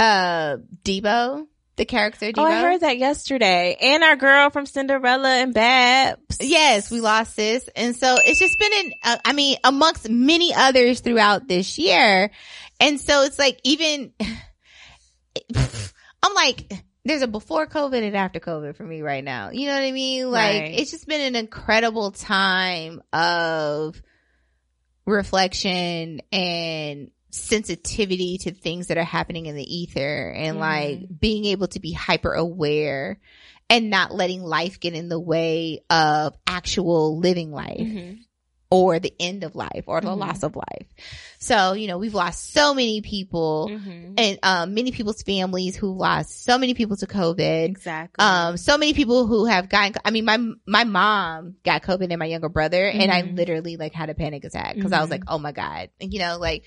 uh 0.00 0.56
Debo, 0.84 1.46
the 1.76 1.84
character 1.84 2.26
Debo. 2.32 2.38
oh, 2.38 2.44
I 2.44 2.60
heard 2.60 2.80
that 2.80 2.98
yesterday. 2.98 3.76
And 3.80 4.02
our 4.04 4.16
girl 4.16 4.50
from 4.50 4.66
Cinderella 4.66 5.28
and 5.30 5.54
Babs. 5.54 6.38
Yes, 6.40 6.90
we 6.90 7.00
lost 7.00 7.36
this. 7.36 7.68
And 7.76 7.96
so 7.96 8.16
it's 8.24 8.38
just 8.38 8.58
been 8.58 8.72
an 8.86 8.92
uh, 9.04 9.16
I 9.24 9.32
mean, 9.32 9.56
amongst 9.64 10.08
many 10.10 10.52
others 10.54 11.00
throughout 11.00 11.48
this 11.48 11.78
year. 11.78 12.30
And 12.80 13.00
so 13.00 13.22
it's 13.22 13.38
like 13.38 13.58
even 13.64 14.12
I'm 16.22 16.34
like 16.34 16.72
there's 17.04 17.22
a 17.22 17.28
before 17.28 17.68
COVID 17.68 18.02
and 18.02 18.16
after 18.16 18.40
COVID 18.40 18.74
for 18.76 18.82
me 18.82 19.00
right 19.00 19.22
now. 19.22 19.50
You 19.50 19.68
know 19.68 19.74
what 19.74 19.84
I 19.84 19.92
mean? 19.92 20.28
Like 20.30 20.60
Right. 20.62 20.74
it's 20.78 20.90
just 20.90 21.06
been 21.06 21.20
an 21.20 21.36
incredible 21.36 22.10
time 22.10 23.00
of 23.12 24.02
reflection 25.06 26.20
and 26.32 27.10
sensitivity 27.30 28.38
to 28.38 28.50
things 28.50 28.88
that 28.88 28.98
are 28.98 29.04
happening 29.04 29.46
in 29.46 29.56
the 29.56 29.76
ether 29.76 30.30
and 30.30 30.56
Mhm. 30.56 30.60
like 30.60 31.20
being 31.20 31.44
able 31.46 31.68
to 31.68 31.80
be 31.80 31.92
hyper 31.92 32.32
aware 32.32 33.18
and 33.68 33.90
not 33.90 34.14
letting 34.14 34.42
life 34.42 34.80
get 34.80 34.94
in 34.94 35.08
the 35.08 35.20
way 35.20 35.80
of 35.90 36.34
actual 36.46 37.18
living 37.18 37.52
life 37.52 37.78
Mhm. 37.78 38.18
Or 38.70 38.98
the 38.98 39.12
end 39.20 39.44
of 39.44 39.54
life 39.54 39.84
or 39.86 40.00
the 40.00 40.08
Mhm. 40.08 40.18
loss 40.18 40.42
of 40.42 40.56
life. 40.56 40.86
So, 41.38 41.74
you 41.74 41.86
know, 41.86 41.98
we've 41.98 42.14
lost 42.14 42.52
so 42.52 42.74
many 42.74 43.00
people 43.00 43.70
Mhm. 43.70 44.14
and 44.18 44.38
um, 44.42 44.74
many 44.74 44.90
people's 44.90 45.22
families 45.22 45.76
who 45.76 45.92
lost 45.96 46.42
so 46.44 46.58
many 46.58 46.74
people 46.74 46.96
to 46.96 47.06
COVID. 47.06 47.66
Exactly. 47.66 48.24
Um, 48.24 48.56
so 48.56 48.76
many 48.76 48.92
people 48.92 49.26
who 49.26 49.44
have 49.44 49.68
gotten, 49.68 49.94
I 50.04 50.10
mean, 50.10 50.24
my, 50.24 50.38
my 50.66 50.84
mom 50.84 51.56
got 51.64 51.82
COVID 51.82 52.08
and 52.10 52.18
my 52.18 52.26
younger 52.26 52.48
brother 52.48 52.88
and 52.88 53.10
I 53.12 53.22
Mhm. 53.22 53.36
literally 53.36 53.76
like 53.76 53.92
had 53.92 54.10
a 54.10 54.14
panic 54.14 54.44
attack 54.44 54.74
because 54.74 54.92
I 54.92 55.00
was 55.00 55.08
Mhm. 55.08 55.12
like, 55.12 55.22
oh 55.28 55.38
my 55.38 55.52
God. 55.52 55.90
And, 56.00 56.12
you 56.12 56.18
know, 56.18 56.38
like, 56.38 56.64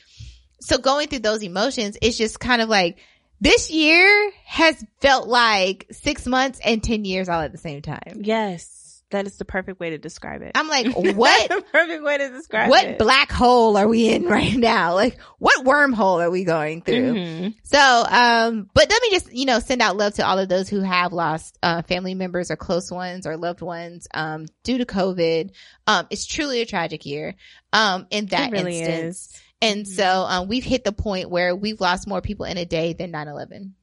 so 0.62 0.78
going 0.78 1.08
through 1.10 1.20
those 1.20 1.44
emotions, 1.44 1.98
it's 2.02 2.18
just 2.18 2.40
kind 2.40 2.62
of 2.62 2.70
like, 2.70 2.98
this 3.42 3.70
year 3.72 4.32
has 4.46 4.84
felt 5.00 5.28
like 5.28 5.88
six 5.92 6.26
months 6.28 6.60
and 6.64 6.84
10 6.84 7.06
years 7.06 7.30
all 7.30 7.42
at 7.42 7.52
the 7.52 7.58
same 7.58 7.82
time. 7.82 8.22
yes, 8.22 8.79
that 9.12 9.26
is 9.26 9.38
the 9.38 9.46
perfect 9.46 9.80
way 9.80 9.90
to 9.92 9.98
describe 9.98 10.42
it. 10.44 10.52
I'm 10.56 10.68
like, 10.68 10.88
what? 10.96 11.50
That's 11.50 11.62
the 11.62 11.68
perfect 11.72 12.04
way 12.04 12.18
to 12.20 12.30
describe 12.30 12.70
what 12.70 12.86
it. 12.86 13.00
black 13.00 13.32
hole 13.32 13.76
are 13.78 13.88
we 13.88 14.08
in 14.10 14.26
right 14.26 14.56
now? 14.56 14.94
Like, 14.94 15.20
what 15.40 15.66
wormhole 15.66 16.22
are 16.22 16.30
we 16.30 16.44
going 16.44 16.82
through? 16.84 17.14
Mhm. 17.16 17.56
So, 17.64 17.80
um, 17.80 18.70
but 18.74 18.90
let 18.90 19.02
me 19.02 19.10
just, 19.12 19.34
you 19.34 19.46
know, 19.46 19.60
send 19.60 19.82
out 19.82 19.98
love 19.98 20.14
to 20.16 20.26
all 20.28 20.38
of 20.38 20.48
those 20.50 20.70
who 20.70 20.82
have 20.82 21.12
lost, 21.14 21.58
uh, 21.64 21.82
family 21.84 22.14
members 22.14 22.52
or 22.52 22.56
close 22.56 22.92
ones 22.92 23.26
or 23.26 23.36
loved 23.38 23.62
ones, 23.62 24.08
um, 24.14 24.46
due 24.64 24.78
to 24.78 24.86
COVID. 24.86 25.52
Um, 25.88 26.06
it's 26.10 26.26
truly 26.28 26.62
a 26.62 26.66
tragic 26.66 27.06
year, 27.06 27.36
um, 27.74 28.06
in 28.12 28.28
that 28.28 28.50
it 28.50 28.52
really 28.52 28.80
instance. 28.80 29.16
is. 29.34 29.42
And 29.62 29.86
Mhm. 29.86 29.88
so, 29.88 30.06
um, 30.28 30.48
we've 30.48 30.64
hit 30.64 30.84
the 30.84 30.92
point 30.94 31.30
where 31.30 31.56
we've 31.56 31.82
lost 31.82 32.08
more 32.08 32.22
people 32.22 32.46
in 32.46 32.58
a 32.58 32.66
day 32.66 32.94
than 32.94 33.12
9-11. 33.12 33.74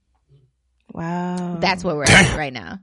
Wow. 0.92 1.58
That's 1.60 1.84
where 1.84 1.94
we're 1.96 2.04
at 2.08 2.36
right 2.36 2.52
now. 2.52 2.78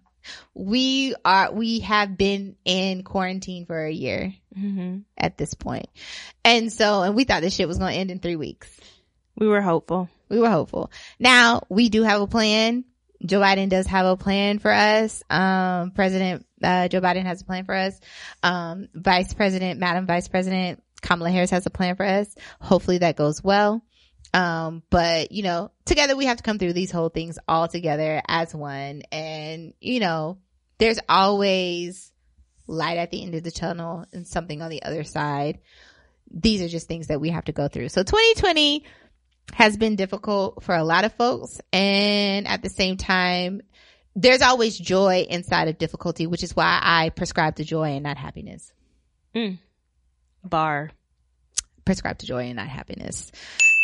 We 0.54 1.16
are, 1.24 1.52
we 1.52 1.80
have 1.80 2.18
been 2.18 2.56
in 2.66 3.04
quarantine 3.04 3.66
for 3.66 3.84
a 3.86 3.92
year 3.92 4.34
hmm 4.54 5.00
at 5.18 5.38
this. 5.38 5.56
And 6.46 6.72
so, 6.72 7.02
and 7.02 7.16
we 7.16 7.24
thought 7.24 7.42
this 7.42 7.56
shit 7.56 7.68
was 7.68 7.78
going 7.80 7.94
to 7.94 8.00
end 8.00 8.12
in 8.12 8.20
three 8.20 8.36
weeks. 8.36 8.70
We 9.36 9.48
were 9.48 9.62
hopeful. 9.62 10.10
We 10.30 10.40
were 10.40 10.50
hopeful. 10.50 10.92
Now 11.20 11.64
we 11.70 11.90
do 11.90 12.04
have 12.04 12.22
a 12.22 12.28
plan. 12.28 12.86
Joe 13.26 13.40
Biden 13.40 13.70
does 13.70 13.88
have 13.88 14.06
a 14.06 14.18
plan 14.18 14.60
for 14.60 14.72
us. 14.72 15.24
Um, 15.30 15.92
President, 15.92 16.46
uh, 16.62 16.88
Joe 16.90 17.02
Biden 17.02 17.24
has 17.24 17.42
a 17.42 17.46
plan 17.46 17.66
for 17.66 17.74
us. 17.74 18.00
Um, 18.42 18.90
Vice 18.94 19.34
President, 19.34 19.80
Madam 19.80 20.06
Vice 20.06 20.28
President 20.28 20.84
Kamala 21.02 21.30
Harris 21.30 21.52
has 21.52 21.66
a 21.66 21.70
plan 21.70 21.96
for 21.96 22.06
us. 22.06 22.34
Hopefully 22.60 23.00
that 23.00 23.16
goes 23.16 23.44
well. 23.44 23.84
Um, 24.34 24.82
but 24.90 25.32
you 25.32 25.44
know, 25.44 25.72
together 25.86 26.16
we 26.16 26.26
have 26.26 26.38
to 26.38 26.44
come 26.44 26.58
through 26.58 26.74
these 26.74 26.92
whole 26.92 27.10
things 27.10 27.38
all 27.48 27.68
together 27.68 28.22
as 28.28 28.54
one. 28.54 29.04
And 29.12 29.74
you 29.80 30.00
know, 30.00 30.40
there's 30.80 31.00
always 31.08 32.12
light 32.68 32.98
at 32.98 33.12
the 33.12 33.22
end 33.22 33.36
of 33.36 33.44
the 33.44 33.52
tunnel 33.52 34.06
and 34.12 34.28
something 34.28 34.62
on 34.62 34.70
the 34.70 34.84
other 34.84 35.04
side. 35.04 35.60
These 36.32 36.62
are 36.62 36.68
just 36.68 36.88
things 36.88 37.08
that 37.08 37.22
we 37.22 37.30
have 37.30 37.46
to 37.46 37.52
go 37.52 37.68
through. 37.68 37.90
So 37.90 38.02
2020 38.02 38.86
has 39.54 39.78
been 39.78 39.96
difficult 39.96 40.64
for 40.64 40.74
a 40.74 40.84
lot 40.84 41.06
of 41.06 41.14
folks. 41.14 41.62
And 41.72 42.48
at 42.48 42.64
the 42.64 42.70
same 42.70 42.98
time, 42.98 43.62
there's 44.16 44.42
always 44.42 44.78
joy 44.78 45.26
inside 45.30 45.68
of 45.68 45.78
difficulty, 45.78 46.28
which 46.28 46.44
is 46.44 46.56
why 46.56 46.80
I 46.82 47.10
prescribe 47.10 47.58
to 47.58 47.64
joy 47.64 47.92
and 47.92 48.04
not 48.04 48.18
happiness. 48.18 48.72
Bar. 50.44 50.92
Prescribe 51.86 52.18
to 52.20 52.26
joy 52.26 52.46
and 52.46 52.56
not 52.56 52.68
happiness. 52.68 53.32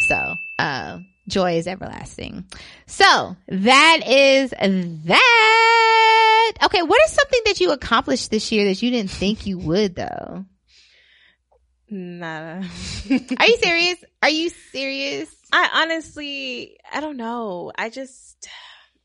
So, 0.07 0.35
uh, 0.57 0.99
joy 1.27 1.57
is 1.57 1.67
everlasting. 1.67 2.45
So 2.87 3.35
that 3.47 3.99
is 4.07 4.51
that. 4.51 6.53
Okay. 6.63 6.81
What 6.81 7.01
is 7.05 7.11
something 7.11 7.41
that 7.45 7.59
you 7.59 7.71
accomplished 7.71 8.31
this 8.31 8.51
year 8.51 8.65
that 8.65 8.81
you 8.81 8.91
didn't 8.91 9.11
think 9.11 9.45
you 9.45 9.57
would 9.59 9.95
though? 9.95 10.45
Nada. 11.89 12.67
Are 13.37 13.47
you 13.47 13.57
serious? 13.57 14.03
Are 14.21 14.29
you 14.29 14.49
serious? 14.49 15.35
I 15.51 15.83
honestly, 15.83 16.77
I 16.91 17.01
don't 17.01 17.17
know. 17.17 17.71
I 17.75 17.89
just, 17.89 18.47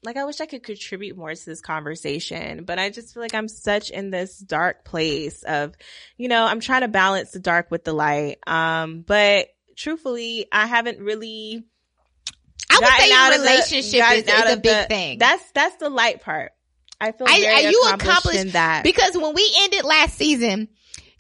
like, 0.03 0.19
I 0.19 0.27
wish 0.27 0.43
I 0.43 0.47
could 0.47 0.63
contribute 0.63 1.17
more 1.17 1.35
to 1.35 1.47
this 1.47 1.63
conversation, 1.63 2.65
but 2.65 2.79
I 2.79 2.91
just 2.91 3.15
feel 3.15 3.23
like 3.23 3.35
I'm 3.35 3.49
such 3.49 3.89
in 3.89 4.11
this 4.11 4.39
dark 4.39 4.85
place 4.85 5.43
of, 5.45 5.75
you 6.19 6.29
know, 6.29 6.45
I'm 6.45 6.61
trying 6.61 6.83
to 6.83 6.89
balance 6.89 7.31
the 7.31 7.39
dark 7.39 7.71
with 7.71 7.85
the 7.85 7.95
light. 7.95 8.37
Um, 8.47 9.01
but 9.01 9.49
truthfully, 9.77 10.47
I 10.53 10.67
haven't 10.67 11.01
really 11.01 11.65
I 12.71 12.79
would 12.81 12.89
say 12.89 13.13
out 13.13 13.33
the- 13.33 13.39
relationship 13.41 14.01
gotten 14.01 14.19
is, 14.19 14.25
is 14.51 14.53
a 14.53 14.57
big 14.57 14.77
the- 14.77 14.85
thing. 14.89 15.19
That's, 15.19 15.51
that's 15.53 15.77
the 15.77 15.89
light 15.91 16.21
part. 16.23 16.53
I 17.01 17.13
feel 17.13 17.27
I- 17.29 17.41
very 17.41 17.67
are 17.67 17.71
you 17.71 17.83
accomplished, 17.93 18.39
in 18.39 18.51
that. 18.51 18.85
Because 18.85 19.17
when 19.17 19.35
we 19.35 19.51
ended 19.63 19.85
last 19.85 20.17
season, 20.17 20.69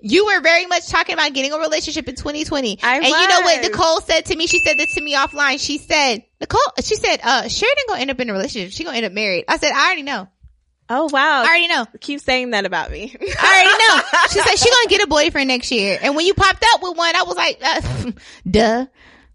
you 0.00 0.26
were 0.26 0.40
very 0.40 0.66
much 0.66 0.86
talking 0.88 1.14
about 1.14 1.32
getting 1.32 1.52
a 1.52 1.58
relationship 1.58 2.06
in 2.08 2.14
2020. 2.14 2.78
I 2.82 2.96
and 2.96 3.06
you 3.06 3.10
know 3.28 3.40
what. 3.40 3.62
Nicole 3.62 4.00
said 4.02 4.26
to 4.26 4.36
me? 4.36 4.46
She 4.46 4.58
said 4.58 4.76
this 4.78 4.94
to 4.94 5.00
me 5.00 5.14
offline. 5.14 5.58
She 5.58 5.78
said, 5.78 6.24
Nicole, 6.40 6.60
she 6.82 6.94
said, 6.96 7.20
uh, 7.22 7.48
Sheridan 7.48 7.84
gonna 7.88 8.00
end 8.02 8.10
up 8.10 8.20
in 8.20 8.28
a 8.28 8.32
relationship. 8.34 8.72
She 8.72 8.84
gonna 8.84 8.98
end 8.98 9.06
up 9.06 9.12
married. 9.12 9.46
I 9.48 9.56
said, 9.56 9.72
I 9.72 9.86
already 9.86 10.02
know. 10.02 10.28
Oh 10.88 11.08
wow. 11.12 11.42
I 11.42 11.46
already 11.46 11.68
know. 11.68 11.86
Keep 12.00 12.20
saying 12.20 12.50
that 12.50 12.66
about 12.66 12.90
me. 12.90 13.14
I 13.20 13.20
already 13.20 13.78
know. 13.78 14.20
She 14.30 14.40
said 14.40 14.56
she 14.56 14.70
gonna 14.70 14.88
get 14.88 15.02
a 15.02 15.06
boyfriend 15.06 15.48
next 15.48 15.70
year. 15.70 15.98
And 16.02 16.16
when 16.16 16.26
you 16.26 16.34
popped 16.34 16.64
up 16.74 16.82
with 16.82 16.96
one, 16.96 17.14
I 17.14 17.22
was 17.22 17.36
like, 17.36 17.58
uh, 17.62 18.10
duh. 18.50 18.86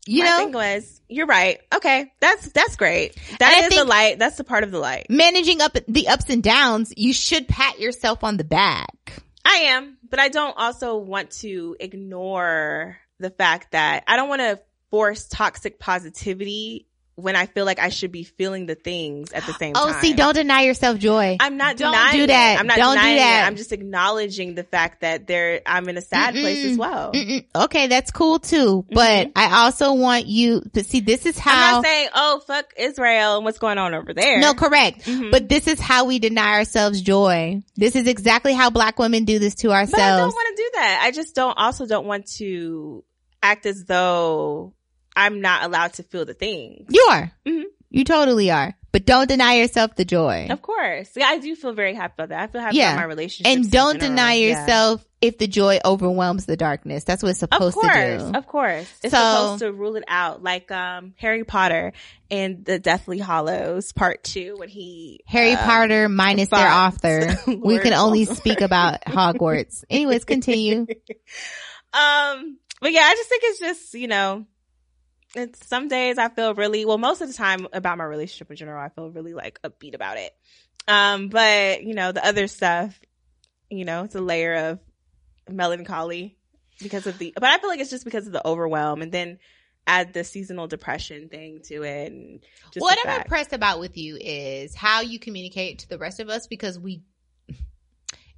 You 0.08 0.24
My 0.24 0.30
know, 0.30 0.38
thing 0.38 0.52
was, 0.54 1.02
you're 1.08 1.28
right. 1.28 1.60
Okay. 1.74 2.12
That's, 2.20 2.52
that's 2.52 2.76
great. 2.76 3.16
That 3.39 3.66
is 3.72 3.78
the 3.78 3.86
light. 3.86 4.18
That's 4.18 4.38
the 4.38 4.43
part 4.43 4.64
of 4.64 4.72
the 4.72 4.80
light. 4.80 5.06
managing 5.10 5.62
up 5.62 5.78
the 5.88 6.08
ups 6.08 6.26
and 6.30 6.41
downs, 6.41 6.93
you 6.97 7.14
should 7.14 7.47
pat 7.47 7.80
yourself 7.80 8.24
on 8.24 8.38
the 8.38 8.43
back. 8.43 9.14
I 9.45 9.66
am, 9.68 9.97
but 10.10 10.20
I 10.20 10.30
don't 10.30 10.58
also 10.58 10.97
want 10.97 11.32
to 11.41 11.76
ignore 11.80 12.97
the 13.20 13.30
fact 13.30 13.72
that 13.72 14.04
I 14.08 14.16
don't 14.16 14.30
want 14.30 14.41
to 14.41 14.60
force 14.89 15.28
toxic 15.28 15.80
positivity 15.80 16.88
when 17.22 17.36
I 17.36 17.46
feel 17.46 17.66
like 17.66 17.80
I 17.80 17.90
should 17.90 18.12
be 18.12 18.24
feeling 18.24 18.66
the 18.66 18.76
things 18.76 19.32
at 19.34 19.46
the 19.46 19.54
same 19.54 19.74
Oh, 19.76 19.88
time. 19.88 19.96
Oh, 19.98 20.02
see, 20.02 20.14
don't 20.14 20.34
deny 20.36 20.62
yourself 20.62 20.98
joy. 20.98 21.38
I'm 21.40 21.58
not 21.58 21.78
Don't 21.78 21.92
denying 21.92 22.18
do 22.18 22.24
it. 22.24 22.28
that. 22.28 22.60
I'm 22.60 22.68
not 22.68 22.78
Don't 22.78 22.96
do 22.96 23.00
denying 23.02 23.18
that. 23.18 23.44
it. 23.44 23.48
I'm 23.48 23.56
just 23.56 23.72
acknowledging 23.72 24.56
the 24.56 24.64
fact 24.64 25.02
that 25.02 25.28
there 25.28 25.62
I'm 25.66 25.88
in 25.90 25.98
a 25.98 26.02
sad 26.02 26.34
place 26.34 26.66
as 26.66 26.78
well. 26.78 27.12
Mm-mm. 27.14 27.46
Okay, 27.56 27.88
that's 27.88 28.12
cool 28.12 28.40
too. 28.40 28.86
But 28.92 29.32
I 29.36 29.64
also 29.66 29.94
want 29.94 30.26
you 30.28 30.62
to 30.74 30.84
see 30.84 31.00
this 31.00 31.26
is 31.26 31.38
how 31.38 31.52
I'm 31.54 31.74
not 31.76 31.86
saying, 31.86 32.10
oh, 32.14 32.42
fuck 32.48 32.74
Israel 32.78 33.36
and 33.38 33.46
what's 33.46 33.60
going 33.60 33.78
on 33.78 33.94
over 33.94 34.14
there. 34.14 34.40
No, 34.40 34.54
correct. 34.54 35.06
Mhm. 35.06 35.32
But 35.32 35.50
this 35.50 35.68
is 35.68 35.80
how 35.80 36.06
we 36.06 36.20
deny 36.20 36.54
ourselves 36.54 37.02
joy. 37.02 37.62
This 37.76 37.96
is 37.96 38.08
exactly 38.08 38.54
how 38.54 38.70
black 38.70 38.98
women 39.00 39.26
do 39.26 39.40
this 39.40 39.56
to 39.56 39.68
But 39.68 39.74
I 39.74 39.86
don't 39.86 39.94
ourselves. 39.94 40.34
want 40.36 40.58
to 40.58 40.64
do 40.64 40.70
that. 40.76 41.02
I 41.04 41.12
just 41.12 41.36
don't 41.36 41.58
also 41.58 41.86
don't 41.86 42.06
want 42.06 42.28
to 42.38 43.04
act 43.42 43.66
as 43.66 43.86
though 43.86 44.74
I'm 45.20 45.42
not 45.42 45.64
allowed 45.64 45.94
to 45.94 46.04
feel 46.04 46.26
the 46.26 46.34
things. 46.34 46.88
You 46.90 47.08
are. 47.12 47.32
Mhm. 47.46 47.64
You 47.92 48.04
totally 48.04 48.52
are. 48.52 48.76
But 48.92 49.06
don't 49.06 49.28
deny 49.28 49.56
yourself 49.56 49.96
the 49.96 50.06
joy. 50.06 50.48
Of 50.50 50.62
course. 50.64 51.10
Yeah, 51.16 51.28
I 51.28 51.38
do 51.40 51.56
feel 51.56 51.74
very 51.74 51.94
happy 51.94 52.14
about 52.18 52.30
that. 52.30 52.40
I 52.42 52.48
feel 52.52 52.62
happy 52.62 52.78
Yeah. 52.78 52.92
about 52.94 53.02
my 53.02 53.06
relationship. 53.06 53.52
And 53.52 53.70
don't 53.72 54.00
deny 54.00 54.34
Yeah. 54.34 54.48
yourself 54.62 55.06
if 55.22 55.38
the 55.38 55.48
joy 55.48 55.80
overwhelms 55.86 56.46
the 56.46 56.56
darkness. 56.58 57.04
That's 57.04 57.22
what 57.22 57.30
it's 57.30 57.40
supposed 57.40 57.76
course, 57.76 57.94
to 57.94 58.18
do. 58.32 58.38
of 58.38 58.48
course. 58.48 58.88
It's 59.04 59.12
So- 59.12 59.18
supposed 59.18 59.60
to 59.60 59.72
rule 59.74 59.96
it 59.96 60.04
out, 60.08 60.42
like 60.44 60.72
um 60.72 61.14
Harry 61.18 61.44
Potter 61.44 61.94
and 62.32 62.64
the 62.66 62.80
Deathly 62.80 63.20
Hallows 63.20 63.92
Part 63.92 64.24
Two 64.24 64.56
when 64.58 64.70
he 64.70 65.22
Harry 65.28 65.54
uh, 65.54 65.64
Potter 65.66 66.10
minus 66.10 66.50
their 66.50 66.72
author. 66.72 67.38
we 67.48 67.78
can 67.80 67.94
only 67.94 68.26
speak 68.26 68.62
about 68.62 69.02
Hogwarts. 69.06 69.84
Anyways, 69.90 70.26
continue. 70.26 70.86
Um, 71.92 72.58
but 72.82 72.92
yeah, 72.92 73.02
I 73.02 73.14
just 73.16 73.30
think 73.30 73.42
it's 73.46 73.60
just 73.60 73.94
you 73.96 74.08
know, 74.08 74.46
it's 75.36 75.68
some 75.68 75.88
days 75.88 76.18
I 76.18 76.30
feel 76.30 76.54
really 76.54 76.86
well. 76.86 76.98
Most 76.98 77.22
of 77.22 77.28
the 77.28 77.34
time 77.34 77.68
about 77.74 77.98
my 77.98 78.04
relationship 78.04 78.50
in 78.50 78.58
general, 78.58 78.82
I 78.82 78.90
feel 78.90 79.10
really 79.10 79.34
like 79.34 79.62
upbeat 79.62 79.96
about 79.96 80.18
it. 80.18 80.36
Um, 80.88 81.30
but 81.30 81.84
you 81.84 81.94
know, 81.94 82.12
the 82.12 82.26
other 82.26 82.48
stuff, 82.48 83.00
you 83.70 83.86
know, 83.86 84.04
it's 84.04 84.16
a 84.16 84.22
layer 84.22 84.56
of 84.56 84.80
melancholy 85.48 86.38
because 86.82 87.06
of 87.08 87.18
the. 87.18 87.34
But 87.36 87.46
I 87.46 87.58
feel 87.60 87.70
like 87.70 87.80
it's 87.80 87.92
just 87.92 88.06
because 88.06 88.26
of 88.28 88.34
the 88.34 88.46
overwhelm, 88.46 89.02
and 89.02 89.12
then 89.12 89.40
add 89.86 90.14
the 90.14 90.24
seasonal 90.24 90.68
depression 90.68 91.30
thing 91.30 91.62
to 91.66 91.84
it. 91.84 92.12
And 92.12 92.40
just 92.72 92.82
what 92.82 92.98
I'm 93.00 93.06
fact- 93.06 93.26
impressed 93.26 93.54
about 93.54 93.80
with 93.80 93.98
you 93.98 94.18
is 94.20 94.76
how 94.76 95.02
you 95.02 95.20
communicate 95.20 95.80
to 95.80 95.90
the 95.90 95.98
rest 95.98 96.20
of 96.20 96.30
us 96.30 96.48
because 96.48 96.80
we 96.80 97.02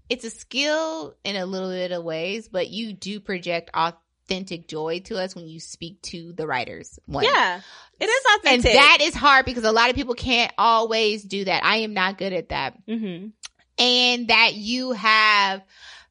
it's 0.10 0.26
a 0.26 0.30
skill 0.30 1.16
in 1.24 1.38
a 1.38 1.46
little 1.46 1.70
bit 1.70 1.94
of 1.94 2.04
ways, 2.04 2.50
but 2.50 2.70
you 2.70 2.92
do 2.92 3.22
project 3.22 3.70
authentic 4.32 4.68
joy 4.68 5.02
to 5.06 5.18
us 5.18 5.36
when 5.36 5.48
you 5.48 5.60
speak 5.60 6.02
to 6.04 6.34
the 6.34 6.48
writers. 6.48 7.00
One. 7.06 7.24
Yeah, 7.26 7.62
It 8.00 8.06
is 8.06 8.24
authentic. 8.38 8.74
And 8.74 8.80
that 8.80 8.98
is 9.02 9.14
hard 9.14 9.46
because 9.46 9.64
a 9.64 9.72
lot 9.72 9.90
of 9.90 9.96
people 9.96 10.16
can't 10.16 10.52
always 10.58 11.24
do 11.24 11.46
that. 11.46 11.64
I 11.64 11.78
am 11.78 11.94
not 11.94 12.18
good 12.18 12.34
at 12.34 12.50
that. 12.50 12.78
hmm 12.88 13.28
And 13.78 14.28
that 14.30 14.54
you 14.56 14.94
have 14.94 15.62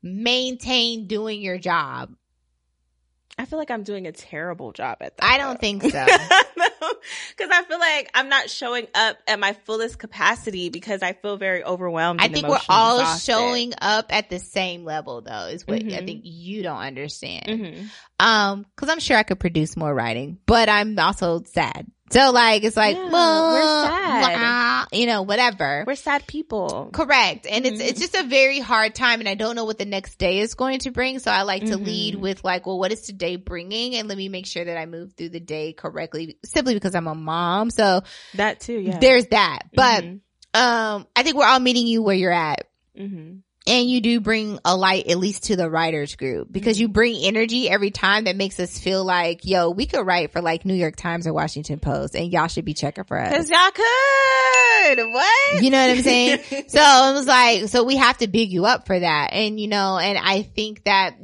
maintained 0.03 1.09
doing 1.09 1.41
your 1.41 1.59
job. 1.59 2.15
I 3.39 3.47
feel 3.47 3.59
like 3.59 3.71
I'm 3.71 3.85
doing 3.85 4.07
a 4.07 4.13
terrible 4.13 4.73
job 4.73 4.99
at 5.01 5.17
that. 5.17 5.25
I 5.25 5.39
don't 5.39 5.59
think 5.59 5.83
so. 5.85 6.07
Because 7.37 7.51
I 7.53 7.63
feel 7.65 7.79
like 7.79 8.11
I'm 8.15 8.29
not 8.29 8.51
showing 8.51 8.87
up 8.95 9.17
at 9.27 9.39
my 9.41 9.55
fullest 9.65 9.99
capacity 9.99 10.69
because 10.69 11.03
I 11.03 11.15
feel 11.15 11.37
very 11.39 11.65
overwhelmed. 11.65 12.21
I 12.21 12.29
think 12.29 12.47
we're 12.47 12.59
all 12.69 13.01
exhausted. 13.01 13.33
showing 13.33 13.73
up 13.81 14.13
at 14.15 14.29
the 14.29 14.39
same 14.39 14.85
level 14.85 15.23
though, 15.23 15.47
is 15.47 15.67
what 15.67 15.79
I 15.79 15.83
Mhm. 15.85 16.07
think 16.07 16.21
you 16.25 16.63
don't 16.63 16.79
understand. 16.79 17.47
Mhm. 17.47 17.89
Um, 18.19 18.67
cause 18.77 18.89
I'm 18.91 19.01
sure 19.01 19.17
I 19.17 19.23
could 19.23 19.41
produce 19.41 19.77
more 19.77 19.95
writing, 19.95 20.39
but 20.47 20.69
I'm 20.69 20.99
also 20.99 21.43
sad. 21.45 21.87
So 22.11 22.31
like, 22.33 22.65
it's 22.65 22.77
like, 22.77 22.97
Yeah, 22.97 23.09
well, 23.11 23.53
we're 23.53 23.89
sad. 23.89 24.39
blah, 24.91 24.99
you 24.99 25.07
know, 25.07 25.23
whatever. 25.23 25.85
We're 25.87 25.95
sad 25.95 26.27
people. 26.27 26.91
Correct. 26.93 27.47
And 27.49 27.65
it's, 27.65 27.81
Mhm. 27.81 27.87
it's 27.89 28.01
just 28.01 28.15
a 28.17 28.25
very 28.25 28.59
hard 28.59 28.95
time 28.95 29.21
and 29.21 29.29
I 29.29 29.35
don't 29.35 29.55
know 29.57 29.65
what 29.65 29.79
the 29.79 29.85
next 29.85 30.17
day 30.19 30.41
is 30.41 30.55
going 30.55 30.81
to 30.81 30.91
bring. 30.91 31.21
So 31.21 31.31
I 31.31 31.43
like 31.43 31.67
to 31.67 31.79
Mhm. 31.79 31.87
lead 31.87 32.15
with 32.17 32.43
like, 32.43 32.67
well, 32.67 32.79
what 32.79 32.91
is 32.93 33.03
today 33.03 33.37
bringing? 33.37 33.95
And 33.95 34.09
let 34.09 34.19
me 34.19 34.29
make 34.29 34.47
sure 34.47 34.65
that 34.65 34.77
I 34.77 34.87
move 34.87 35.13
through 35.17 35.29
the 35.31 35.41
day 35.41 35.73
correctly 35.73 36.37
simply 36.45 36.75
because 36.75 36.95
I'm 36.95 37.07
a 37.07 37.15
mom. 37.15 37.71
So 37.71 38.03
That 38.35 38.61
too. 38.61 38.81
Yeah. 38.81 38.99
there's 38.99 39.27
that. 39.27 39.61
But, 39.75 40.03
Mhm. 40.05 40.21
um, 40.55 41.07
I 41.15 41.23
think 41.23 41.37
we're 41.37 41.47
all 41.47 41.61
meeting 41.61 41.87
you 41.87 42.03
where 42.03 42.17
you're 42.17 42.33
at. 42.33 42.67
And 43.67 43.91
you 43.91 44.01
do 44.01 44.21
bring 44.21 44.59
a 44.65 44.75
light, 44.75 45.07
at 45.09 45.19
least 45.19 45.45
to 45.45 45.57
the 45.57 45.69
writers 45.69 46.17
group, 46.17 46.51
because 46.51 46.81
you 46.81 46.89
bring 46.89 47.17
energy 47.23 47.69
every 47.69 47.91
time 47.91 48.25
that 48.25 48.35
makes 48.35 48.59
us 48.59 48.79
feel 48.79 49.05
like, 49.05 49.45
yo, 49.45 49.69
we 49.71 49.85
could 49.87 50.05
write 50.07 50.33
for 50.33 50.41
like 50.41 50.65
New 50.65 50.75
York 50.75 50.97
Times 50.97 51.27
or 51.27 51.35
Washington 51.35 51.79
Post 51.79 52.17
and 52.17 52.33
y'all 52.33 52.49
should 52.49 52.65
be 52.65 52.73
checking 52.73 53.05
for 53.05 53.19
us. 53.21 53.31
Cause 53.31 53.51
y'all 53.51 53.71
could. 53.71 54.99
What? 55.13 55.63
You 55.63 55.71
know 55.71 55.79
what 55.89 55.97
I'm 55.99 56.03
saying? 56.03 56.39
so 56.69 56.81
it 56.81 57.13
was 57.13 57.27
like, 57.27 57.69
so 57.69 57.85
we 57.85 57.97
have 57.97 58.17
to 58.19 58.29
big 58.29 58.51
you 58.51 58.65
up 58.65 58.87
for 58.87 58.99
that. 58.99 59.35
And 59.35 59.61
you 59.61 59.69
know, 59.69 59.99
and 59.99 60.17
I 60.17 60.43
think 60.43 60.85
that 60.85 61.17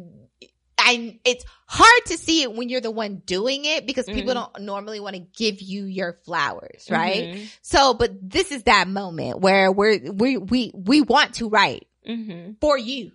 I, 0.78 1.18
it's 1.24 1.44
hard 1.66 2.04
to 2.06 2.18
see 2.18 2.42
it 2.42 2.52
when 2.52 2.68
you're 2.68 2.82
the 2.82 2.90
one 2.90 3.22
doing 3.24 3.64
it 3.64 3.86
because 3.86 4.04
people 4.06 4.32
Mhm. 4.32 4.52
don't 4.52 4.60
normally 4.60 5.00
want 5.00 5.16
to 5.16 5.20
give 5.20 5.62
you 5.62 5.84
your 5.86 6.18
flowers, 6.24 6.86
right? 6.90 7.34
Mhm. 7.34 7.48
So, 7.62 7.94
but 7.94 8.12
this 8.30 8.52
is 8.52 8.62
that 8.64 8.86
moment 8.88 9.40
where 9.40 9.72
we're, 9.72 10.12
we, 10.12 10.36
we, 10.36 10.70
we 10.74 11.00
want 11.00 11.36
to 11.36 11.48
write 11.48 11.86
Mhm. 12.06 12.56
for 12.60 12.78
you. 12.78 13.12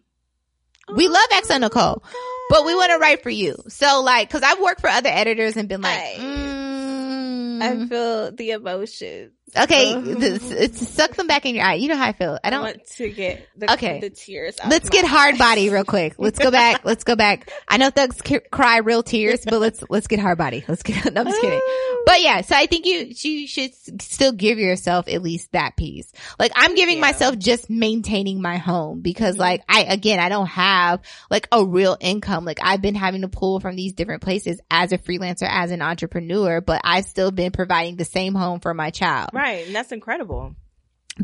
We 0.94 1.08
love 1.08 1.28
X 1.32 1.50
and 1.50 1.62
Nicole, 1.62 2.04
but 2.50 2.66
we 2.66 2.76
want 2.76 2.92
to 2.92 2.98
write 2.98 3.24
for 3.24 3.30
you. 3.30 3.56
So 3.70 4.02
like, 4.02 4.30
cause 4.30 4.42
I've 4.44 4.60
worked 4.60 4.82
for 4.82 4.90
other 4.90 5.10
editors 5.10 5.56
and 5.58 5.70
been 5.70 5.82
like, 5.82 5.98
Right. 6.00 6.18
mm, 6.20 7.62
I 7.62 7.88
feel 7.88 8.32
the 8.32 8.52
emotions. 8.52 9.32
Okay, 9.58 9.94
Uh. 9.94 10.02
this, 10.02 10.52
it's, 10.52 10.88
suck 10.90 11.16
them 11.16 11.28
back 11.28 11.46
in 11.46 11.56
your 11.56 11.66
eye. 11.66 11.76
You 11.76 11.88
know 11.90 11.96
how 11.98 12.06
I 12.08 12.14
feel. 12.14 12.40
I 12.44 12.48
I 12.48 12.50
don't, 12.50 12.62
want 12.62 12.86
to 12.98 13.10
get 13.10 13.48
the, 13.58 13.72
Okay. 13.74 14.00
the 14.00 14.10
tears 14.10 14.60
out. 14.60 14.70
let's 14.70 14.88
of 14.88 14.94
my 14.94 15.02
get 15.02 15.10
hard 15.10 15.38
body 15.38 15.70
real 15.70 15.84
quick. 15.86 16.16
Let's 16.18 16.40
go 16.40 16.52
back. 16.52 16.82
Let's 16.86 17.04
go 17.04 17.16
back. 17.16 17.52
I 17.68 17.78
know 17.78 17.90
thugs 17.90 18.18
c- 18.26 18.40
cry 18.52 18.78
real 18.80 19.04
tears, 19.04 19.42
but 19.46 19.60
let's, 19.60 19.84
let's 19.90 20.08
get 20.08 20.20
hard 20.20 20.38
body. 20.38 20.64
Let's 20.68 20.84
get, 20.84 21.06
no, 21.14 21.22
I'm 21.22 21.28
just 21.28 21.42
kidding. 21.42 21.62
But 22.06 22.22
yeah, 22.22 22.42
so 22.42 22.56
I 22.56 22.66
think 22.66 22.86
you, 22.86 23.12
you 23.16 23.48
should 23.48 23.72
still 24.02 24.32
give 24.32 24.58
yourself 24.58 25.08
at 25.08 25.22
least 25.22 25.52
that 25.52 25.76
piece. 25.78 26.12
Like 26.40 26.52
I'm 26.56 26.76
giving 26.76 26.96
you. 26.96 27.02
myself 27.02 27.38
just 27.38 27.70
maintaining 27.70 28.42
my 28.42 28.58
home 28.58 29.02
because 29.02 29.38
like 29.38 29.64
I, 29.70 29.84
again, 29.84 30.20
I 30.20 30.30
don't 30.30 30.48
have 30.48 31.02
like 31.30 31.48
a 31.52 31.64
real 31.66 31.98
income. 32.00 32.46
Like 32.46 32.60
I've 32.62 32.82
been 32.82 32.96
having 32.96 33.22
to 33.22 33.28
pull 33.28 33.60
from 33.60 33.76
these 33.76 33.94
different 33.94 34.22
places 34.22 34.60
as 34.70 34.92
a 34.92 34.98
freelancer, 34.98 35.48
as 35.50 35.72
an 35.72 35.82
entrepreneur, 35.82 36.62
but 36.62 36.82
I've 36.84 37.06
still 37.06 37.32
been 37.32 37.52
providing 37.52 37.96
the 37.98 38.06
same 38.06 38.34
home 38.34 38.60
for 38.60 38.74
my 38.74 38.90
child. 38.90 39.30
Right. 39.34 39.41
And 39.46 39.76
that's 39.76 39.92
incredible. 39.92 40.56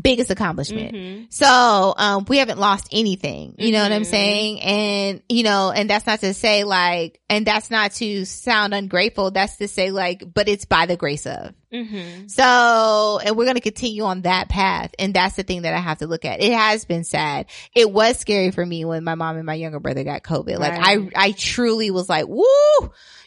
Biggest 0.00 0.30
accomplishment. 0.30 0.94
Mhm. 0.94 1.32
So, 1.32 1.94
um, 1.96 2.26
we 2.28 2.36
haven't 2.36 2.58
lost 2.58 2.88
anything, 2.92 3.54
you 3.58 3.72
know 3.72 3.82
what 3.82 3.90
I'm 3.90 4.02
Mhm. 4.02 4.06
saying? 4.06 4.60
And, 4.60 5.22
you 5.30 5.42
know, 5.42 5.70
and 5.74 5.88
that's 5.88 6.06
not 6.06 6.20
to 6.20 6.34
say 6.34 6.64
like, 6.64 7.18
and 7.30 7.46
that's 7.46 7.70
not 7.70 7.92
to 7.94 8.26
sound 8.26 8.74
ungrateful. 8.74 9.30
That's 9.30 9.56
to 9.56 9.66
say 9.66 9.90
like, 9.90 10.22
but 10.34 10.46
it's 10.46 10.66
by 10.66 10.84
the 10.84 10.96
grace 10.98 11.26
of. 11.26 11.54
Mhm. 11.72 12.30
So, 12.30 13.18
and 13.24 13.34
we're 13.34 13.44
going 13.46 13.56
to 13.56 13.62
continue 13.62 14.04
on 14.04 14.22
that 14.22 14.50
path. 14.50 14.90
And 14.98 15.14
that's 15.14 15.36
the 15.36 15.42
thing 15.42 15.62
that 15.62 15.72
I 15.74 15.78
have 15.78 15.98
to 15.98 16.06
look 16.06 16.26
at. 16.26 16.42
It 16.42 16.52
has 16.52 16.84
been 16.84 17.04
sad. 17.04 17.46
It 17.74 17.90
was 17.90 18.18
scary 18.18 18.50
for 18.50 18.64
me 18.64 18.84
when 18.84 19.04
my 19.04 19.14
mom 19.14 19.36
and 19.36 19.46
my 19.46 19.54
younger 19.54 19.80
brother 19.80 20.04
got 20.04 20.22
COVID. 20.22 20.58
Like 20.58 20.74
I, 20.76 21.08
I 21.16 21.32
truly 21.32 21.90
was 21.90 22.10
like, 22.10 22.26
woo, 22.28 22.44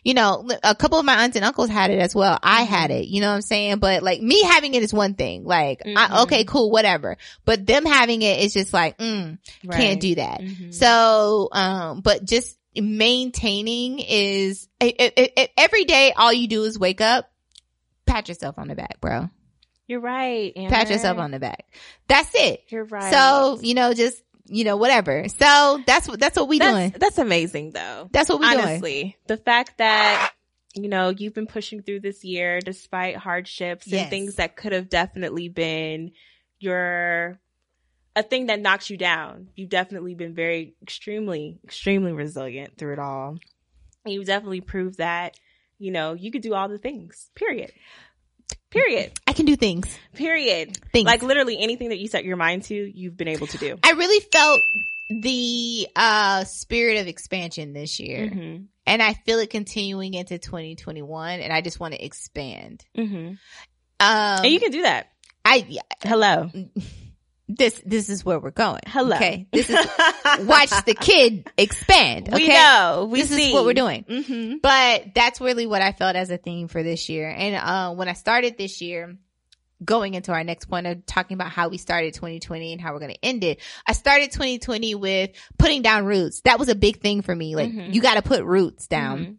you 0.03 0.13
know, 0.15 0.47
a 0.63 0.73
couple 0.75 0.97
of 0.99 1.05
my 1.05 1.23
aunts 1.23 1.35
and 1.35 1.45
uncles 1.45 1.69
had 1.69 1.91
it 1.91 1.99
as 1.99 2.15
well. 2.15 2.39
I 2.41 2.63
had 2.63 2.89
it, 2.91 3.07
you 3.07 3.21
know 3.21 3.29
what 3.29 3.35
I'm 3.35 3.41
saying? 3.41 3.77
But 3.77 4.01
like 4.03 4.21
me 4.21 4.41
having 4.43 4.73
it 4.73 4.81
is 4.83 4.93
one 4.93 5.13
thing. 5.13 5.43
Like, 5.43 5.81
I, 5.85 5.89
Mhm. 6.07 6.23
okay, 6.23 6.43
cool, 6.43 6.71
whatever. 6.71 7.17
But 7.45 7.65
them 7.67 7.85
having 7.85 8.21
it 8.23 8.39
is 8.39 8.53
just 8.53 8.73
like, 8.73 8.97
mm, 8.97 9.37
Right. 9.63 9.79
can't 9.79 9.99
do 10.01 10.15
that. 10.15 10.41
Mhm. 10.41 10.73
So, 10.73 11.49
um, 11.51 12.01
but 12.01 12.25
just 12.25 12.57
maintaining 12.75 13.99
is 13.99 14.67
it, 14.79 14.95
it, 14.99 15.33
it- 15.37 15.51
every 15.57 15.83
day. 15.85 16.13
All 16.15 16.31
you 16.33 16.47
do 16.47 16.63
is 16.63 16.79
wake 16.79 17.01
up, 17.01 17.29
pat 18.05 18.27
yourself 18.29 18.57
on 18.57 18.67
the 18.67 18.75
back, 18.75 18.99
bro. 19.01 19.29
You're 19.87 19.99
right. 19.99 20.53
Pat 20.55 20.89
yourself 20.89 21.17
on 21.17 21.31
the 21.31 21.39
back. 21.39 21.65
That's 22.07 22.31
it. 22.33 22.63
You're 22.69 22.85
right. 22.85 23.11
So 23.11 23.59
you 23.61 23.73
know, 23.73 23.93
just 23.93 24.21
you 24.51 24.65
know, 24.65 24.75
whatever. 24.75 25.27
So 25.29 25.81
that's 25.87 26.07
what 26.07 26.19
that's 26.19 26.37
what 26.37 26.49
we 26.49 26.59
that's, 26.59 26.71
doing. 26.71 26.95
That's 26.97 27.17
amazing 27.17 27.71
though. 27.71 28.09
That's 28.11 28.29
what 28.29 28.39
we 28.39 28.49
doing. 28.49 28.59
Honestly, 28.59 29.17
the 29.27 29.37
fact 29.37 29.77
that 29.77 30.33
you 30.75 30.89
know 30.89 31.09
you've 31.09 31.33
been 31.33 31.47
pushing 31.47 31.81
through 31.81 32.01
this 32.01 32.23
year 32.23 32.59
despite 32.59 33.15
hardships 33.15 33.87
Yes. 33.87 34.01
and 34.01 34.09
things 34.09 34.35
that 34.35 34.55
could 34.55 34.73
have 34.73 34.89
definitely 34.89 35.47
been 35.49 36.11
your 36.59 37.39
a 38.15 38.23
thing 38.23 38.47
that 38.47 38.59
knocks 38.59 38.89
you 38.89 38.97
down. 38.97 39.47
You've 39.55 39.69
definitely 39.69 40.15
been 40.15 40.35
very 40.35 40.75
extremely 40.81 41.59
extremely 41.63 42.11
resilient 42.11 42.77
through 42.77 42.93
it 42.93 42.99
all. 42.99 43.37
And 44.03 44.13
you've 44.13 44.25
definitely 44.25 44.61
proved 44.61 44.97
that 44.97 45.39
you 45.79 45.91
know 45.91 46.13
you 46.13 46.29
could 46.29 46.41
do 46.41 46.53
all 46.53 46.67
the 46.67 46.77
things. 46.77 47.29
Period. 47.35 47.71
Period. 48.71 49.11
I 49.27 49.33
can 49.33 49.45
do 49.45 49.55
things. 49.55 49.87
Period. 50.15 50.77
Things. 50.93 51.05
Like 51.05 51.21
literally 51.23 51.57
anything 51.59 51.89
that 51.89 51.99
you 51.99 52.07
set 52.07 52.23
your 52.25 52.37
mind 52.37 52.63
to, 52.63 52.73
you've 52.75 53.17
been 53.17 53.27
able 53.27 53.47
to 53.47 53.57
do. 53.57 53.77
I 53.83 53.91
really 53.91 54.25
felt 54.31 54.61
the 55.09 55.87
uh 55.95 56.45
spirit 56.45 56.97
of 57.01 57.07
expansion 57.07 57.73
this 57.73 57.99
year, 57.99 58.29
Mhm. 58.29 58.65
and 58.85 59.03
I 59.03 59.13
feel 59.13 59.39
it 59.39 59.49
continuing 59.49 60.13
into 60.13 60.39
2021. 60.39 61.41
And 61.41 61.51
I 61.51 61.59
just 61.61 61.79
want 61.81 61.93
to 61.95 62.03
expand. 62.03 62.85
Mhm. 62.97 63.27
Um, 63.29 63.37
and 63.99 64.45
you 64.47 64.59
can 64.59 64.71
do 64.71 64.83
that. 64.83 65.09
I 65.43 65.65
yeah, 65.67 65.81
Hello. 66.03 66.49
this 67.57 67.81
this 67.85 68.09
is 68.09 68.23
where 68.25 68.39
we're 68.39 68.51
going. 68.51 68.81
Hello. 68.87 69.15
Okay, 69.15 69.47
this 69.51 69.69
is 69.69 69.75
watch 70.45 70.69
the 70.85 70.95
kid 70.99 71.49
expand. 71.57 72.29
Okay, 72.33 72.43
We 72.43 72.47
know. 72.49 73.07
We 73.11 73.21
this 73.21 73.29
see. 73.31 73.47
is 73.49 73.53
what 73.53 73.65
we're 73.65 73.73
doing. 73.73 74.03
Mm-hmm. 74.07 74.57
But 74.61 75.13
that's 75.15 75.41
really 75.41 75.65
what 75.67 75.81
I 75.81 75.91
felt 75.91 76.15
as 76.15 76.29
a 76.29 76.37
theme 76.37 76.67
for 76.67 76.83
this 76.83 77.09
year. 77.09 77.29
And 77.29 77.55
uh, 77.55 77.93
when 77.95 78.07
I 78.07 78.13
started 78.13 78.57
this 78.57 78.81
year, 78.81 79.17
going 79.83 80.13
into 80.13 80.31
our 80.31 80.43
next 80.43 80.65
point 80.65 80.85
of 80.87 81.05
talking 81.05 81.35
about 81.35 81.49
how 81.51 81.67
we 81.69 81.77
started 81.77 82.13
2020 82.13 82.73
and 82.73 82.79
how 82.81 82.93
we're 82.93 82.99
going 82.99 83.13
to 83.13 83.25
end 83.25 83.43
it, 83.43 83.59
I 83.87 83.93
started 83.93 84.31
2020 84.31 84.95
with 84.95 85.31
putting 85.57 85.81
down 85.81 86.05
roots. 86.05 86.41
That 86.41 86.59
was 86.59 86.69
a 86.69 86.75
big 86.75 87.01
thing 87.01 87.21
for 87.23 87.35
me. 87.35 87.55
Like 87.55 87.71
Mhm. 87.71 87.93
you 87.93 88.01
got 88.01 88.13
to 88.15 88.21
put 88.21 88.43
roots 88.43 88.87
down. 88.87 89.19
Mhm. 89.19 89.35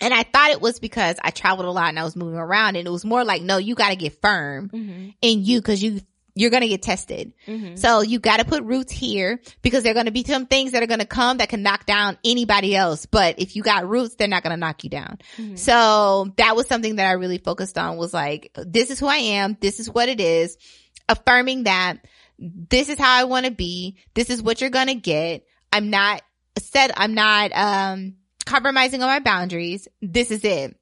And 0.00 0.14
I 0.14 0.22
thought 0.24 0.50
it 0.52 0.60
was 0.60 0.78
because 0.80 1.16
I 1.22 1.30
traveled 1.30 1.66
a 1.66 1.70
lot 1.72 1.88
and 1.88 1.98
I 1.98 2.04
was 2.04 2.14
moving 2.16 2.38
around 2.38 2.76
and 2.76 2.86
it 2.86 2.90
was 2.90 3.04
more 3.04 3.24
like, 3.24 3.42
no, 3.42 3.56
you 3.58 3.74
got 3.74 3.90
to 3.90 3.96
get 3.96 4.20
firm 4.20 4.68
Mm-hmm. 4.68 5.08
in 5.22 5.44
you 5.44 5.60
because 5.60 5.82
you, 5.82 6.00
you're 6.38 6.50
going 6.50 6.62
to 6.62 6.68
get 6.68 6.82
tested. 6.82 7.32
Mm-hmm. 7.46 7.76
So 7.76 8.00
you 8.00 8.18
got 8.18 8.38
to 8.38 8.44
put 8.44 8.62
roots 8.62 8.92
here 8.92 9.40
because 9.62 9.82
there 9.82 9.90
are 9.92 9.94
going 9.94 10.06
to 10.06 10.12
be 10.12 10.24
some 10.24 10.46
things 10.46 10.72
that 10.72 10.82
are 10.82 10.86
going 10.86 11.00
to 11.00 11.06
come 11.06 11.38
that 11.38 11.48
can 11.48 11.62
knock 11.62 11.86
down 11.86 12.16
anybody 12.24 12.74
else. 12.76 13.06
But 13.06 13.38
if 13.38 13.56
you 13.56 13.62
got 13.62 13.88
roots, 13.88 14.14
they're 14.14 14.28
not 14.28 14.42
going 14.42 14.52
to 14.52 14.56
knock 14.56 14.84
you 14.84 14.90
down. 14.90 15.18
Mhm. 15.36 15.58
So 15.58 16.32
that 16.36 16.56
was 16.56 16.66
something 16.66 16.96
that 16.96 17.06
I 17.06 17.12
really 17.12 17.38
focused 17.38 17.76
on 17.76 17.96
was 17.96 18.14
like, 18.14 18.50
this 18.54 18.90
is 18.90 19.00
who 19.00 19.06
I 19.06 19.16
am. 19.16 19.56
This 19.60 19.80
is 19.80 19.90
what 19.90 20.08
it 20.08 20.20
is. 20.20 20.56
Affirming 21.08 21.64
that 21.64 21.98
this 22.38 22.88
is 22.88 22.98
how 22.98 23.18
I 23.18 23.24
want 23.24 23.46
to 23.46 23.52
be. 23.52 23.96
This 24.14 24.30
is 24.30 24.40
what 24.42 24.60
you're 24.60 24.70
going 24.70 24.86
to 24.88 24.94
get. 24.94 25.44
I'm 25.72 25.90
not 25.90 26.22
said, 26.58 26.92
I'm 26.96 27.14
not, 27.14 27.52
um, 27.54 28.14
compromising 28.44 29.02
on 29.02 29.08
my 29.08 29.20
boundaries. 29.20 29.88
This 30.00 30.30
is 30.30 30.44
it. 30.44 30.76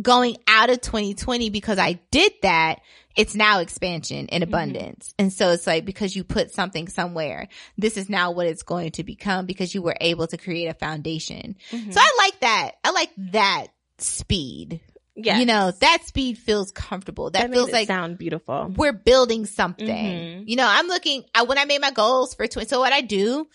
Going 0.00 0.36
out 0.46 0.70
of 0.70 0.80
2020 0.80 1.50
because 1.50 1.78
I 1.78 2.00
did 2.10 2.32
that, 2.42 2.80
it's 3.16 3.34
now 3.34 3.58
expansion 3.60 4.28
and 4.30 4.42
abundance. 4.42 5.14
And 5.18 5.32
so 5.32 5.50
it's 5.50 5.66
like 5.66 5.84
because 5.84 6.16
you 6.16 6.24
put 6.24 6.52
something 6.52 6.88
somewhere, 6.88 7.48
this 7.76 7.96
is 7.96 8.08
now 8.08 8.30
what 8.30 8.46
it's 8.46 8.62
going 8.62 8.92
to 8.92 9.04
become 9.04 9.46
because 9.46 9.74
you 9.74 9.82
were 9.82 9.96
able 10.00 10.26
to 10.28 10.36
create 10.38 10.68
a 10.68 10.74
foundation. 10.74 11.56
Mhm. 11.70 11.92
So 11.92 12.00
I 12.00 12.14
like 12.18 12.40
that. 12.40 12.72
I 12.84 12.90
like 12.90 13.10
that 13.32 13.66
speed. 13.98 14.80
yeah. 15.14 15.38
You 15.38 15.44
know, 15.46 15.70
that 15.80 15.98
speed 16.06 16.38
feels 16.38 16.70
comfortable. 16.72 17.30
That, 17.30 17.42
that 17.42 17.52
feels 17.52 17.70
like 17.70 17.86
sound 17.86 18.16
beautiful. 18.16 18.72
we're 18.76 18.94
building 18.94 19.44
something. 19.44 19.86
Mhm. 19.86 20.44
You 20.48 20.56
know, 20.56 20.66
I'm 20.66 20.86
looking, 20.86 21.24
I, 21.34 21.42
when 21.42 21.58
I 21.58 21.66
made 21.66 21.82
my 21.82 21.90
goals 21.90 22.34
for 22.34 22.46
20, 22.46 22.66
so 22.66 22.80
what 22.80 22.92
I 22.94 23.02
do 23.02 23.46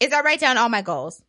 is 0.00 0.12
I 0.12 0.20
write 0.20 0.40
down 0.40 0.58
all 0.58 0.68
my 0.68 0.82
goals. 0.82 1.22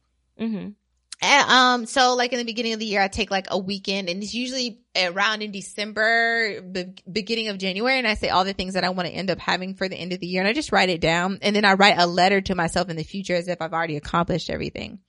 And, 1.22 1.49
um, 1.49 1.86
so 1.86 2.16
like 2.16 2.34
in 2.34 2.39
the 2.39 2.45
beginning 2.45 2.74
of 2.74 2.80
the 2.80 2.86
year, 2.86 3.01
I 3.01 3.07
take 3.07 3.32
like 3.32 3.47
a 3.49 3.57
weekend 3.57 4.09
and 4.09 4.22
it's 4.22 4.34
usually 4.34 4.82
around 4.95 5.41
in 5.41 5.51
December, 5.51 6.61
be- 6.61 6.95
beginning 7.11 7.47
of 7.47 7.57
January. 7.57 7.97
And 7.97 8.07
I 8.07 8.16
say 8.16 8.30
all 8.30 8.45
the 8.45 8.53
things 8.53 8.74
that 8.74 8.84
I 8.84 8.89
want 8.89 9.07
to 9.07 9.13
end 9.13 9.30
up 9.30 9.39
having 9.39 9.76
for 9.76 9.88
the 9.88 9.95
end 9.95 10.13
of 10.13 10.20
the 10.20 10.28
year. 10.28 10.41
And 10.41 10.47
I 10.47 10.53
just 10.53 10.72
write 10.72 10.89
it 10.89 11.01
down. 11.01 11.39
And 11.41 11.56
then 11.56 11.65
I 11.65 11.73
write 11.73 11.98
a 11.98 12.07
letter 12.07 12.41
to 12.41 12.56
myself 12.56 12.89
in 12.89 12.98
the 12.98 13.03
future 13.03 13.35
as 13.35 13.48
if 13.48 13.61
I've 13.61 13.73
already 13.73 13.98
accomplished 13.98 14.49
everything. 14.49 14.99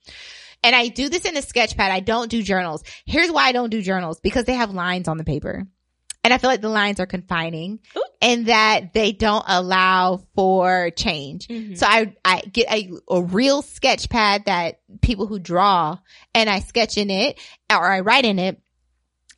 And 0.63 0.75
I 0.75 0.87
do 0.87 1.09
this 1.09 1.25
in 1.25 1.37
a 1.37 1.41
sketch 1.41 1.77
pad. 1.77 1.91
I 1.91 1.99
don't 1.99 2.31
do 2.31 2.41
journals. 2.41 2.83
Here's 3.05 3.31
why 3.31 3.43
I 3.43 3.51
don't 3.51 3.69
do 3.69 3.81
journals 3.81 4.19
because 4.19 4.45
they 4.45 4.53
have 4.53 4.71
lines 4.71 5.07
on 5.07 5.17
the 5.17 5.23
paper. 5.23 5.67
And 6.27 6.33
I 6.33 6.39
feel 6.39 6.49
like 6.49 6.59
the 6.59 6.67
lines 6.67 6.99
are 6.99 7.05
confining 7.05 7.79
Ooh. 7.97 8.03
and 8.21 8.47
that 8.47 8.91
they 8.91 9.13
don't 9.13 9.45
allow 9.47 10.21
for 10.35 10.89
change. 10.89 11.47
Mhm. 11.47 11.77
So 11.77 11.85
I, 11.87 12.13
I 12.25 12.41
get 12.41 12.69
a, 12.69 12.91
a 13.09 13.21
real 13.21 13.61
sketch 13.61 14.09
pad 14.09 14.43
that 14.43 14.81
people 15.01 15.25
who 15.25 15.39
draw 15.39 15.99
and 16.35 16.49
I 16.49 16.59
sketch 16.59 16.97
in 16.97 17.09
it 17.09 17.39
or 17.71 17.89
I 17.89 18.01
write 18.01 18.25
in 18.25 18.39
it. 18.39 18.61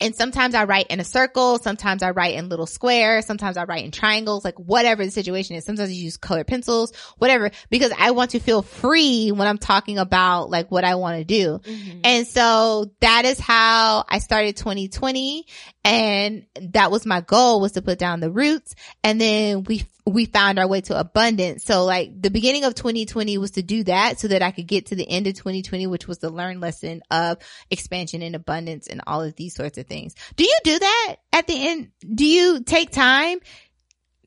And 0.02 0.16
sometimes 0.16 0.56
I 0.56 0.64
write 0.64 0.88
in 0.88 1.00
a 1.00 1.04
circle. 1.04 1.60
Sometimes 1.60 2.04
I 2.04 2.12
write 2.12 2.36
in 2.36 2.50
little 2.50 2.66
squares. 2.66 3.26
Sometimes 3.26 3.58
I 3.58 3.64
write 3.66 3.86
in 3.86 3.92
triangles, 3.92 4.46
like 4.46 4.56
whatever 4.60 5.04
the 5.04 5.12
situation 5.12 5.56
is. 5.56 5.66
Sometimes 5.66 5.90
I 5.90 5.94
use 5.94 6.18
colored 6.18 6.48
pencils, 6.48 6.94
whatever, 7.18 7.52
because 7.70 7.92
I 7.98 8.12
want 8.12 8.32
to 8.32 8.40
feel 8.40 8.62
free 8.62 9.32
when 9.32 9.48
I'm 9.48 9.58
talking 9.58 9.98
about 9.98 10.50
like 10.50 10.72
what 10.72 10.84
I 10.84 10.96
want 10.96 11.18
to 11.18 11.24
do. 11.24 11.60
Mhm. 11.64 12.02
And 12.04 12.28
so 12.28 12.92
that 13.02 13.26
is 13.26 13.40
how 13.40 14.06
I 14.08 14.20
started 14.20 14.56
2020. 14.58 15.46
And 15.84 16.46
that 16.62 16.92
was 16.92 17.06
my 17.06 17.22
goal 17.22 17.62
was 17.62 17.74
to 17.74 17.82
put 17.82 18.00
down 18.00 18.20
the 18.20 18.32
roots. 18.32 18.76
And 19.04 19.20
then 19.20 19.64
we, 19.64 19.86
we 20.10 20.26
found 20.26 20.60
our 20.60 20.68
way 20.68 20.82
to 20.82 21.00
abundance. 21.00 21.64
So 21.64 21.86
like 21.86 22.22
the 22.22 22.30
beginning 22.32 22.64
of 22.64 22.76
2020 22.76 23.38
was 23.38 23.52
to 23.52 23.62
do 23.62 23.84
that 23.84 24.20
so 24.20 24.28
that 24.30 24.42
I 24.42 24.52
could 24.52 24.68
get 24.68 24.88
to 24.88 24.96
the 24.96 25.08
end 25.10 25.28
of 25.28 25.36
2020, 25.36 25.88
which 25.88 26.08
was 26.08 26.18
the 26.18 26.30
learn 26.30 26.60
lesson 26.60 27.02
of 27.12 27.38
expansion 27.70 28.22
and 28.22 28.36
abundance 28.36 28.88
and 28.88 29.02
all 29.06 29.22
of 29.22 29.36
these 29.36 29.56
sorts 29.56 29.78
of 29.78 29.86
things. 29.88 30.16
Do 30.36 30.44
you 30.44 30.58
do 30.64 30.80
that 30.80 31.16
at 31.32 31.48
the 31.48 31.68
end? 31.70 31.92
Do 32.14 32.26
you 32.26 32.62
take 32.64 32.92
time? 32.92 33.40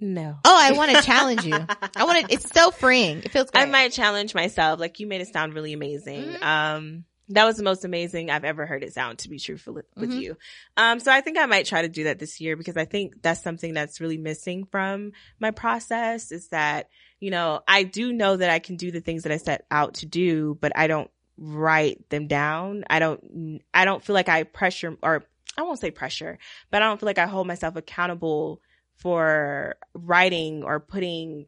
no. 0.04 0.36
Oh, 0.44 0.58
I 0.60 0.72
want 0.72 0.90
to 0.96 1.02
challenge 1.02 1.44
you. 1.44 1.54
I 1.96 2.04
want 2.04 2.26
to, 2.26 2.34
it's 2.34 2.50
so 2.50 2.72
freeing. 2.72 3.18
It 3.18 3.30
feels 3.30 3.50
great. 3.50 3.62
I 3.62 3.66
might 3.66 3.92
challenge 3.92 4.34
myself. 4.34 4.80
Like 4.80 4.98
you 4.98 5.06
made 5.06 5.20
it 5.20 5.28
sound 5.32 5.54
really 5.54 5.72
amazing. 5.72 6.24
Mhm. 6.24 6.42
Um, 6.42 7.04
that 7.28 7.44
was 7.44 7.56
the 7.56 7.62
most 7.62 7.84
amazing 7.84 8.30
I've 8.30 8.44
ever 8.44 8.66
heard 8.66 8.82
it 8.82 8.92
sound 8.92 9.18
to 9.20 9.28
be 9.28 9.38
truthful 9.38 9.74
with 9.74 10.10
Mhm. 10.10 10.20
you. 10.20 10.36
Um, 10.76 11.00
so 11.00 11.10
I 11.12 11.20
think 11.20 11.38
I 11.38 11.46
might 11.46 11.66
try 11.66 11.82
to 11.82 11.88
do 11.88 12.04
that 12.04 12.18
this 12.18 12.40
year 12.40 12.56
because 12.56 12.76
I 12.76 12.84
think 12.84 13.22
that's 13.22 13.42
something 13.42 13.72
that's 13.74 14.00
really 14.00 14.18
missing 14.18 14.64
from 14.64 15.12
my 15.40 15.50
process 15.50 16.32
is 16.32 16.48
that, 16.48 16.88
you 17.20 17.30
know, 17.30 17.60
I 17.66 17.84
do 17.84 18.12
know 18.12 18.36
that 18.36 18.50
I 18.50 18.58
can 18.58 18.76
do 18.76 18.90
the 18.90 19.00
things 19.00 19.22
that 19.22 19.32
I 19.32 19.36
set 19.38 19.64
out 19.70 19.94
to 19.94 20.06
do, 20.06 20.58
but 20.60 20.72
I 20.76 20.88
don't 20.88 21.10
write 21.38 22.08
them 22.10 22.26
down. 22.26 22.84
I 22.90 22.98
don't, 22.98 23.60
I 23.72 23.84
don't 23.84 24.04
feel 24.04 24.14
like 24.14 24.28
I 24.28 24.42
pressure 24.42 24.96
or 25.02 25.24
I 25.56 25.62
won't 25.62 25.78
say 25.78 25.90
pressure, 25.90 26.38
but 26.70 26.82
I 26.82 26.86
don't 26.86 26.98
feel 26.98 27.06
like 27.06 27.18
I 27.18 27.26
hold 27.26 27.46
myself 27.46 27.76
accountable 27.76 28.60
for 28.96 29.76
writing 29.94 30.64
or 30.64 30.80
putting 30.80 31.46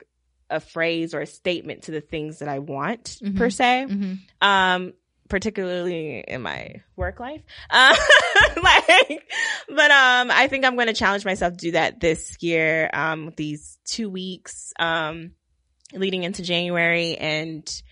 a 0.51 0.61
phrase 0.61 1.15
or 1.15 1.21
a 1.21 1.27
statement 1.27 1.83
to 1.85 1.91
the 1.91 2.01
things 2.01 2.39
that 2.41 2.49
I 2.49 2.59
want 2.59 3.19
Mhm. 3.23 3.37
per 3.37 3.51
se. 3.51 3.87
Mhm. 3.89 4.19
Um, 4.41 4.93
particularly 5.29 6.25
in 6.27 6.43
my 6.43 6.83
work 6.97 7.21
life. 7.21 7.43
Um, 7.71 7.95
like, 8.63 9.23
but, 9.69 9.91
um, 9.91 10.31
I 10.31 10.49
think 10.49 10.65
I'm 10.65 10.75
going 10.75 10.89
to 10.89 10.95
challenge 10.95 11.25
myself 11.25 11.53
to 11.55 11.59
do 11.59 11.73
that 11.73 12.01
this 12.01 12.37
year. 12.41 12.91
Um, 12.93 13.33
these 13.37 13.79
two 13.85 14.11
weeks, 14.11 14.73
um, 14.79 15.33
leading 15.93 16.25
into 16.25 16.43
January 16.43 17.17
and, 17.17 17.83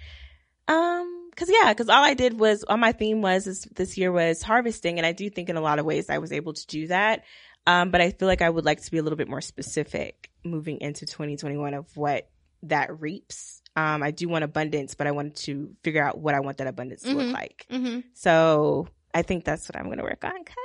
um, 0.68 1.30
cause 1.36 1.50
yeah, 1.50 1.72
cause 1.74 1.88
all 1.88 2.02
I 2.02 2.14
did 2.14 2.38
was, 2.38 2.64
all 2.64 2.76
my 2.76 2.92
theme 2.92 3.22
was 3.22 3.44
this, 3.44 3.64
this 3.74 3.98
year 3.98 4.12
was 4.12 4.42
harvesting. 4.42 4.98
And 4.98 5.06
I 5.06 5.12
do 5.12 5.30
think 5.30 5.48
in 5.48 5.56
a 5.56 5.60
lot 5.60 5.78
of 5.78 5.86
ways 5.86 6.10
I 6.10 6.18
was 6.18 6.32
able 6.32 6.52
to 6.52 6.66
do 6.66 6.88
that. 6.88 7.24
Um, 7.66 7.90
but 7.90 8.00
I 8.00 8.10
feel 8.10 8.28
like 8.28 8.42
I 8.42 8.50
would 8.50 8.64
like 8.64 8.82
to 8.82 8.90
be 8.90 8.98
a 8.98 9.02
little 9.02 9.16
bit 9.16 9.28
more 9.28 9.40
specific 9.40 10.30
moving 10.44 10.80
into 10.80 11.06
2021 11.06 11.74
of 11.74 11.96
what 11.96 12.28
that 12.64 13.00
reaps. 13.00 13.61
Um, 13.76 14.02
I 14.02 14.10
do 14.10 14.28
want 14.28 14.44
abundance, 14.44 14.94
but 14.94 15.06
I 15.06 15.12
wanted 15.12 15.36
to 15.36 15.74
figure 15.82 16.02
out 16.04 16.18
what 16.18 16.34
I 16.34 16.40
want 16.40 16.58
that 16.58 16.66
abundance 16.66 17.02
to 17.02 17.08
Mhm. 17.08 17.14
look 17.16 17.32
like. 17.32 17.66
Mhm. 17.70 18.04
So 18.14 18.86
I 19.14 19.22
think 19.22 19.44
that's 19.44 19.68
what 19.68 19.76
I'm 19.76 19.86
going 19.86 19.98
to 19.98 20.04
work 20.04 20.24
on 20.24 20.32
because, 20.38 20.56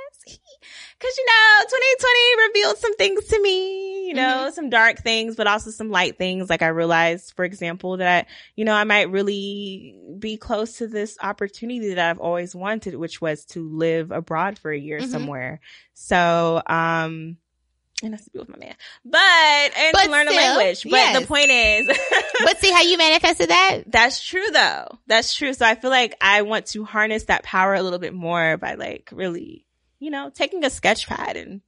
cause 1.00 1.16
you 1.18 1.26
know, 1.26 1.64
2020 1.68 2.48
revealed 2.48 2.78
some 2.78 2.96
things 2.96 3.24
to 3.26 3.40
me, 3.42 4.08
you 4.08 4.14
know, 4.14 4.50
some 4.54 4.70
dark 4.70 4.98
things, 4.98 5.36
but 5.36 5.46
also 5.46 5.70
some 5.70 5.90
light 5.90 6.16
things. 6.18 6.48
Like 6.50 6.62
I 6.62 6.68
realized, 6.68 7.34
for 7.34 7.44
example, 7.44 7.96
that, 7.98 8.26
I, 8.26 8.30
you 8.56 8.64
know, 8.64 8.72
I 8.74 8.84
might 8.84 9.10
really 9.10 9.98
be 10.18 10.36
close 10.38 10.78
to 10.78 10.86
this 10.86 11.16
opportunity 11.22 11.94
that 11.94 12.10
I've 12.10 12.18
always 12.20 12.54
wanted, 12.54 12.94
which 12.94 13.20
was 13.20 13.44
to 13.46 13.68
live 13.68 14.10
abroad 14.10 14.58
for 14.58 14.70
a 14.70 14.78
year 14.78 15.00
Mhm. 15.00 15.08
somewhere. 15.10 15.60
So, 15.94 16.62
um, 16.66 17.36
and 18.02 18.16
to 18.16 18.30
be 18.30 18.38
with 18.38 18.48
my 18.48 18.56
man, 18.58 18.74
but, 19.04 19.18
and 19.18 19.92
But 19.92 20.04
to 20.04 20.10
learn 20.10 20.26
still, 20.28 20.38
a 20.38 20.40
language. 20.56 20.82
But 20.84 20.92
yes. 20.92 21.20
the 21.20 21.26
point 21.26 21.50
is, 21.50 21.86
But 22.44 22.58
see 22.58 22.70
how 22.72 22.82
you 22.82 22.96
manifested 22.98 23.50
that? 23.50 23.82
that's 23.88 24.22
true 24.24 24.46
though. 24.52 24.98
That's 25.06 25.34
true. 25.34 25.52
So 25.52 25.66
I 25.66 25.74
feel 25.74 25.90
like 25.90 26.14
I 26.20 26.42
want 26.42 26.66
to 26.66 26.84
harness 26.84 27.24
that 27.24 27.42
power 27.42 27.74
a 27.74 27.82
little 27.82 27.98
bit 27.98 28.14
more 28.14 28.56
by 28.56 28.74
like 28.74 29.10
really, 29.12 29.64
you 29.98 30.10
know, 30.10 30.30
taking 30.32 30.64
a 30.64 30.70
sketch 30.70 31.08
pad 31.08 31.36
and, 31.36 31.60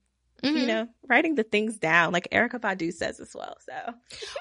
Mhm. 0.44 0.58
you 0.60 0.66
know, 0.68 0.88
writing 1.06 1.34
the 1.34 1.42
things 1.42 1.76
down 1.76 2.12
like 2.14 2.28
Erykah 2.30 2.60
Badu 2.60 2.92
says 2.94 3.20
as 3.20 3.34
well. 3.34 3.56
So, 3.68 3.74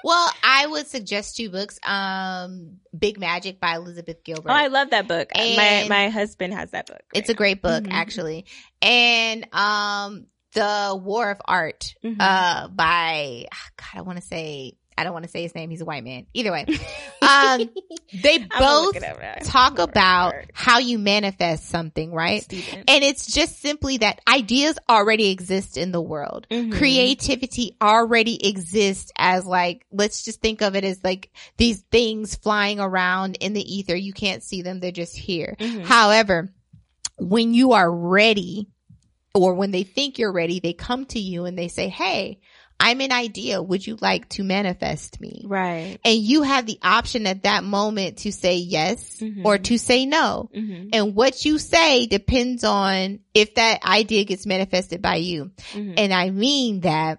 Well, 0.02 0.32
I 0.42 0.66
would 0.66 0.86
suggest 0.86 1.36
two 1.36 1.50
books. 1.50 1.78
Um, 1.82 2.78
Big 2.98 3.18
Magic 3.20 3.60
by 3.60 3.74
Elizabeth 3.76 4.24
Gilbert. 4.24 4.48
oh, 4.50 4.54
I 4.54 4.68
love 4.68 4.90
that 4.90 5.06
book. 5.08 5.28
my, 5.34 5.40
And- 5.42 5.88
my 5.90 6.08
husband 6.08 6.54
has 6.54 6.70
that 6.70 6.86
book. 6.86 7.02
it's 7.12 7.28
a 7.28 7.34
great 7.34 7.60
book, 7.60 7.84
Mhm. 7.84 7.92
actually. 7.92 8.46
And, 8.80 9.46
um, 9.52 10.26
The 10.52 10.98
War 11.00 11.30
of 11.30 11.40
Art, 11.44 11.94
Mhm. 12.04 12.16
uh, 12.20 12.68
by, 12.68 13.46
ah, 13.52 13.68
God, 13.76 13.98
I 13.98 14.02
want 14.02 14.20
to 14.20 14.26
say, 14.26 14.72
I 14.98 15.04
don't 15.04 15.14
want 15.14 15.24
to 15.24 15.30
say 15.30 15.42
his 15.42 15.54
name. 15.54 15.70
He's 15.70 15.80
a 15.80 15.86
white 15.86 16.04
man. 16.04 16.26
Either 16.34 16.52
way. 16.52 16.66
Um, 17.22 17.70
they 18.12 18.34
I'm 18.34 18.48
gonna 18.48 18.80
look 18.80 18.94
both 18.94 18.96
it 18.96 19.04
up 19.04 19.18
now. 19.18 19.34
talk 19.44 19.78
War 19.78 19.84
about 19.84 20.34
how 20.52 20.78
you 20.78 20.98
manifest 20.98 21.68
something, 21.70 22.12
right? 22.12 22.42
Stephen. 22.42 22.84
And 22.86 23.02
it's 23.02 23.32
just 23.32 23.62
simply 23.62 23.98
that 23.98 24.20
ideas 24.28 24.78
already 24.90 25.30
exist 25.30 25.78
in 25.78 25.90
the 25.92 26.02
world. 26.02 26.46
Mhm. 26.50 26.72
Creativity 26.76 27.76
already 27.80 28.46
exists 28.46 29.10
as 29.16 29.46
like, 29.46 29.86
let's 29.90 30.22
just 30.22 30.42
think 30.42 30.60
of 30.60 30.76
it 30.76 30.84
as 30.84 31.00
like 31.02 31.30
these 31.56 31.80
things 31.90 32.34
flying 32.34 32.78
around 32.78 33.36
in 33.40 33.54
the 33.54 33.74
ether. 33.74 33.96
You 33.96 34.12
can't 34.12 34.42
see 34.42 34.60
them. 34.60 34.80
They're 34.80 34.90
just 34.92 35.16
here. 35.16 35.56
Mhm. 35.58 35.86
However, 35.86 36.52
when 37.16 37.54
you 37.54 37.72
are 37.72 37.90
ready 37.90 38.66
or 39.34 39.54
when 39.54 39.70
they 39.70 39.82
think 39.84 40.18
you're 40.18 40.32
ready, 40.32 40.60
they 40.60 40.72
come 40.72 41.04
to 41.06 41.18
you 41.20 41.44
and 41.44 41.58
they 41.58 41.68
say, 41.68 41.88
Hey, 41.88 42.40
I'm 42.82 43.02
an 43.02 43.12
idea. 43.12 43.60
Would 43.62 43.86
you 43.86 43.98
like 44.00 44.28
to 44.30 44.42
manifest 44.42 45.20
me? 45.20 45.44
Right. 45.46 45.98
And 46.02 46.18
you 46.18 46.42
have 46.42 46.64
the 46.64 46.78
option 46.82 47.26
at 47.26 47.42
that 47.42 47.62
moment 47.62 48.18
to 48.18 48.32
say 48.32 48.56
yes 48.56 49.18
Mhm. 49.20 49.44
or 49.44 49.58
to 49.58 49.76
say 49.78 50.06
no. 50.06 50.48
Mm-hmm. 50.56 50.88
And 50.94 51.14
what 51.14 51.44
you 51.44 51.58
say 51.58 52.06
depends 52.06 52.64
on 52.64 53.20
if 53.34 53.54
that 53.56 53.84
idea 53.84 54.24
gets 54.24 54.46
manifested 54.46 55.02
by 55.02 55.16
you. 55.16 55.50
Mm-hmm. 55.72 55.92
And 55.98 56.14
I 56.14 56.30
mean 56.30 56.80
that 56.80 57.18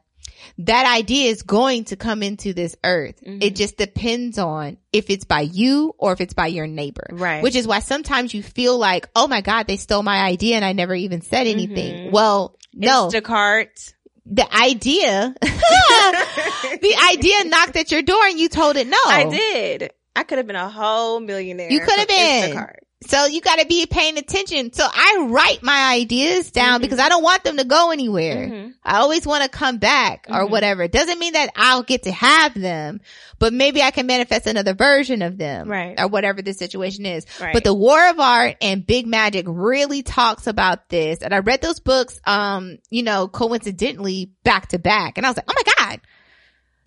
that 0.60 0.96
idea 0.96 1.30
is 1.30 1.42
going 1.44 1.86
to 1.86 1.96
come 1.96 2.24
into 2.24 2.54
this 2.54 2.76
earth. 2.84 3.22
Mhm. 3.26 3.44
It 3.44 3.56
just 3.56 3.78
depends 3.78 4.38
on 4.38 4.78
if 4.94 5.10
it's 5.10 5.26
by 5.26 5.42
you 5.42 5.94
or 5.98 6.14
if 6.14 6.22
it's 6.22 6.34
by 6.34 6.48
your 6.48 6.68
neighbor. 6.68 7.08
Right. 7.12 7.42
Which 7.44 7.56
is 7.56 7.68
why 7.68 7.80
sometimes 7.80 8.34
you 8.34 8.44
feel 8.44 8.78
like, 8.78 9.08
oh 9.16 9.28
my 9.28 9.42
God, 9.42 9.68
they 9.68 9.78
stole 9.78 10.04
my 10.04 10.20
idea 10.22 10.56
and 10.56 10.66
I 10.66 10.74
never 10.74 10.94
even 10.96 11.22
said 11.22 11.48
anything. 11.48 12.08
Mhm. 12.08 12.12
Well, 12.12 12.58
no, 12.74 13.10
Instacart. 13.10 13.94
the 14.26 14.48
idea, 14.56 15.34
the 15.42 16.96
idea 17.14 17.44
knocked 17.46 17.76
at 17.76 17.92
your 17.92 18.02
door 18.02 18.24
and 18.26 18.40
you 18.40 18.50
told 18.50 18.78
it 18.78 18.88
no. 18.88 18.98
I 19.06 19.30
did. 19.30 19.92
I 20.16 20.24
could 20.24 20.38
have 20.40 20.48
been 20.48 20.56
a 20.56 20.70
whole 20.70 21.20
millionaire. 21.20 21.72
You 21.72 21.80
could 21.82 22.00
have 22.00 22.08
been. 22.08 22.52
Instacart. 22.56 22.76
So 23.08 23.26
you 23.26 23.42
got 23.42 23.58
to 23.60 23.66
be 23.66 23.88
paying 23.88 24.18
attention. 24.20 24.72
So 24.74 24.86
I 24.86 25.26
write 25.28 25.64
my 25.64 25.94
ideas 25.94 26.52
down 26.52 26.80
Mhm. 26.80 26.84
because 26.84 27.00
I 27.00 27.10
don't 27.10 27.24
want 27.24 27.44
them 27.44 27.58
to 27.58 27.64
go 27.64 27.90
anywhere. 27.92 28.48
Mhm. 28.48 28.74
I 28.86 28.98
always 29.00 29.26
want 29.26 29.42
to 29.44 29.50
come 29.50 29.78
back 29.78 30.28
or 30.30 30.46
Mhm. 30.46 30.52
whatever. 30.52 30.84
It 30.84 30.92
doesn't 30.92 31.18
mean 31.18 31.34
that 31.34 31.50
I'll 31.56 31.82
get 31.82 32.04
to 32.04 32.12
have 32.12 32.54
them, 32.54 33.02
but 33.40 33.54
maybe 33.54 33.82
I 33.82 33.90
can 33.90 34.06
manifest 34.06 34.46
another 34.46 34.76
version 34.76 35.24
of 35.24 35.40
them. 35.40 35.68
Right. 35.68 36.00
Or 36.00 36.08
whatever 36.08 36.44
the 36.44 36.54
situation 36.54 37.08
is. 37.08 37.26
Right. 37.40 37.54
But 37.54 37.64
the 37.64 37.74
War 37.74 38.08
of 38.10 38.20
Art 38.20 38.58
and 38.62 38.86
Big 38.86 39.08
Magic 39.08 39.46
really 39.48 40.04
talks 40.04 40.46
about 40.46 40.90
this. 40.90 41.20
And 41.24 41.34
I 41.34 41.40
read 41.40 41.62
those 41.62 41.80
books, 41.80 42.20
um, 42.28 42.78
you 42.92 43.02
know, 43.02 43.28
coincidentally 43.28 44.30
back 44.44 44.68
to 44.70 44.80
back. 44.80 45.18
And 45.18 45.26
I 45.26 45.30
was 45.30 45.38
like, 45.38 45.50
oh 45.50 45.54
my 45.66 45.74
God, 45.88 46.02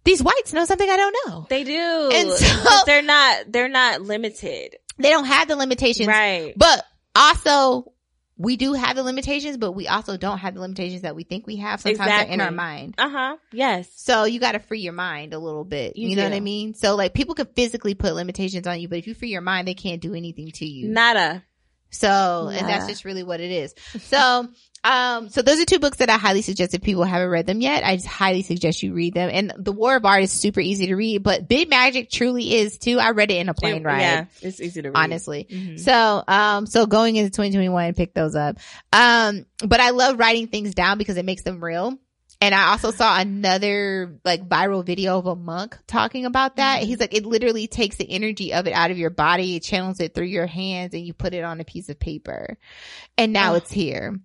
these 0.04 0.22
whites 0.22 0.52
know 0.52 0.64
something 0.64 0.88
I 0.88 0.96
don't 0.96 1.16
know. 1.26 1.46
They 1.50 1.64
do. 1.64 2.10
And 2.12 2.30
so- 2.30 2.70
they're 2.86 3.02
not, 3.02 3.50
they're 3.50 3.68
not 3.68 4.02
limited. 4.02 4.76
They 4.98 5.10
don't 5.10 5.24
have 5.26 5.48
the 5.48 5.56
limitations. 5.56 6.06
Right. 6.08 6.54
But 6.56 6.84
also, 7.16 7.92
we 8.36 8.56
do 8.56 8.72
have 8.72 8.96
the 8.96 9.02
limitations, 9.02 9.56
but 9.56 9.72
we 9.72 9.86
also 9.86 10.16
don't 10.16 10.38
have 10.38 10.54
the 10.54 10.60
limitations 10.60 11.02
that 11.02 11.14
we 11.14 11.22
think 11.22 11.46
we 11.46 11.56
have. 11.56 11.80
Sometimes 11.80 12.10
they're 12.10 12.32
in 12.32 12.40
our 12.40 12.50
mind. 12.50 12.94
Uh 12.98 13.08
huh. 13.08 13.36
Yes. 13.52 13.88
So 13.96 14.24
you 14.24 14.40
got 14.40 14.52
to 14.52 14.58
free 14.58 14.80
your 14.80 14.92
mind 14.92 15.34
a 15.34 15.38
little 15.38 15.64
bit. 15.64 15.96
You, 15.96 16.08
You 16.08 16.16
know 16.16 16.22
do. 16.22 16.30
what 16.30 16.36
I 16.36 16.40
mean? 16.40 16.74
So 16.74 16.96
like 16.96 17.14
people 17.14 17.34
can 17.34 17.46
physically 17.54 17.94
put 17.94 18.14
limitations 18.14 18.66
on 18.66 18.80
you, 18.80 18.88
but 18.88 18.98
if 18.98 19.06
you 19.06 19.14
free 19.14 19.28
your 19.30 19.40
mind, 19.40 19.68
they 19.68 19.74
can't 19.74 20.00
do 20.00 20.14
anything 20.14 20.50
to 20.52 20.66
you. 20.66 20.88
Nada. 20.88 21.44
So, 21.90 22.50
and 22.52 22.68
that's 22.68 22.88
just 22.88 23.04
really 23.04 23.22
what 23.22 23.40
it 23.40 23.52
is. 23.52 23.72
So, 24.02 24.48
um, 24.84 25.28
so 25.30 25.42
those 25.42 25.60
are 25.60 25.64
two 25.64 25.78
books 25.78 25.96
that 25.98 26.10
I 26.10 26.18
highly 26.18 26.42
suggest 26.42 26.74
if 26.74 26.82
people 26.82 27.04
haven't 27.04 27.28
read 27.30 27.46
them 27.46 27.60
yet. 27.60 27.82
I 27.84 27.96
just 27.96 28.06
highly 28.06 28.42
suggest 28.42 28.82
you 28.82 28.92
read 28.92 29.14
them. 29.14 29.30
And 29.32 29.52
The 29.56 29.72
War 29.72 29.96
of 29.96 30.04
Art 30.04 30.22
is 30.22 30.30
super 30.32 30.60
easy 30.60 30.86
to 30.88 30.94
read, 30.94 31.22
but 31.22 31.48
Big 31.48 31.70
Magic 31.70 32.10
truly 32.10 32.54
is 32.54 32.78
too. 32.78 32.98
I 33.00 33.10
read 33.10 33.30
it 33.30 33.38
in 33.38 33.48
a 33.48 33.54
plane 33.54 33.76
It- 33.76 33.84
ride 33.84 34.00
Yeah, 34.02 34.24
it's 34.42 34.60
easy 34.60 34.82
to 34.82 34.90
read. 34.90 34.96
honestly. 34.96 35.46
Mhm. 35.50 35.80
So, 35.80 36.22
um, 36.28 36.66
so 36.66 36.86
going 36.86 37.16
into 37.16 37.30
2021, 37.30 37.94
pick 37.94 38.14
those 38.14 38.36
up. 38.36 38.58
Um, 38.92 39.46
but 39.66 39.80
I 39.80 39.90
love 39.90 40.18
writing 40.18 40.48
things 40.48 40.74
down 40.74 40.98
because 40.98 41.16
it 41.16 41.24
makes 41.24 41.42
them 41.42 41.64
real. 41.64 41.98
And 42.40 42.54
I 42.54 42.72
also 42.72 42.90
saw 42.90 43.18
another 43.18 44.18
like 44.22 44.46
viral 44.46 44.84
video 44.84 45.16
of 45.18 45.24
a 45.26 45.34
monk 45.34 45.78
talking 45.86 46.26
about 46.26 46.56
that. 46.56 46.82
Mhm. 46.82 46.86
He's 46.86 47.00
like, 47.00 47.14
it 47.14 47.24
literally 47.24 47.66
takes 47.68 47.96
the 47.96 48.10
energy 48.10 48.52
of 48.52 48.66
it 48.66 48.72
out 48.74 48.90
of 48.90 48.98
your 48.98 49.08
body, 49.08 49.56
it 49.56 49.62
channels 49.62 49.98
it 50.00 50.14
through 50.14 50.26
your 50.26 50.46
hands 50.46 50.92
and 50.92 51.06
you 51.06 51.14
put 51.14 51.32
it 51.32 51.42
on 51.42 51.60
a 51.60 51.64
piece 51.64 51.88
of 51.88 51.98
paper. 51.98 52.58
And 53.16 53.32
now 53.32 53.52
Oh. 53.52 53.56
it's 53.56 53.72
here. 53.72 54.18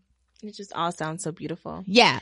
It 0.44 0.56
just 0.56 0.74
all 0.74 0.92
sounds 0.92 1.24
so 1.24 1.32
beautiful. 1.32 1.84
Yeah. 1.86 2.20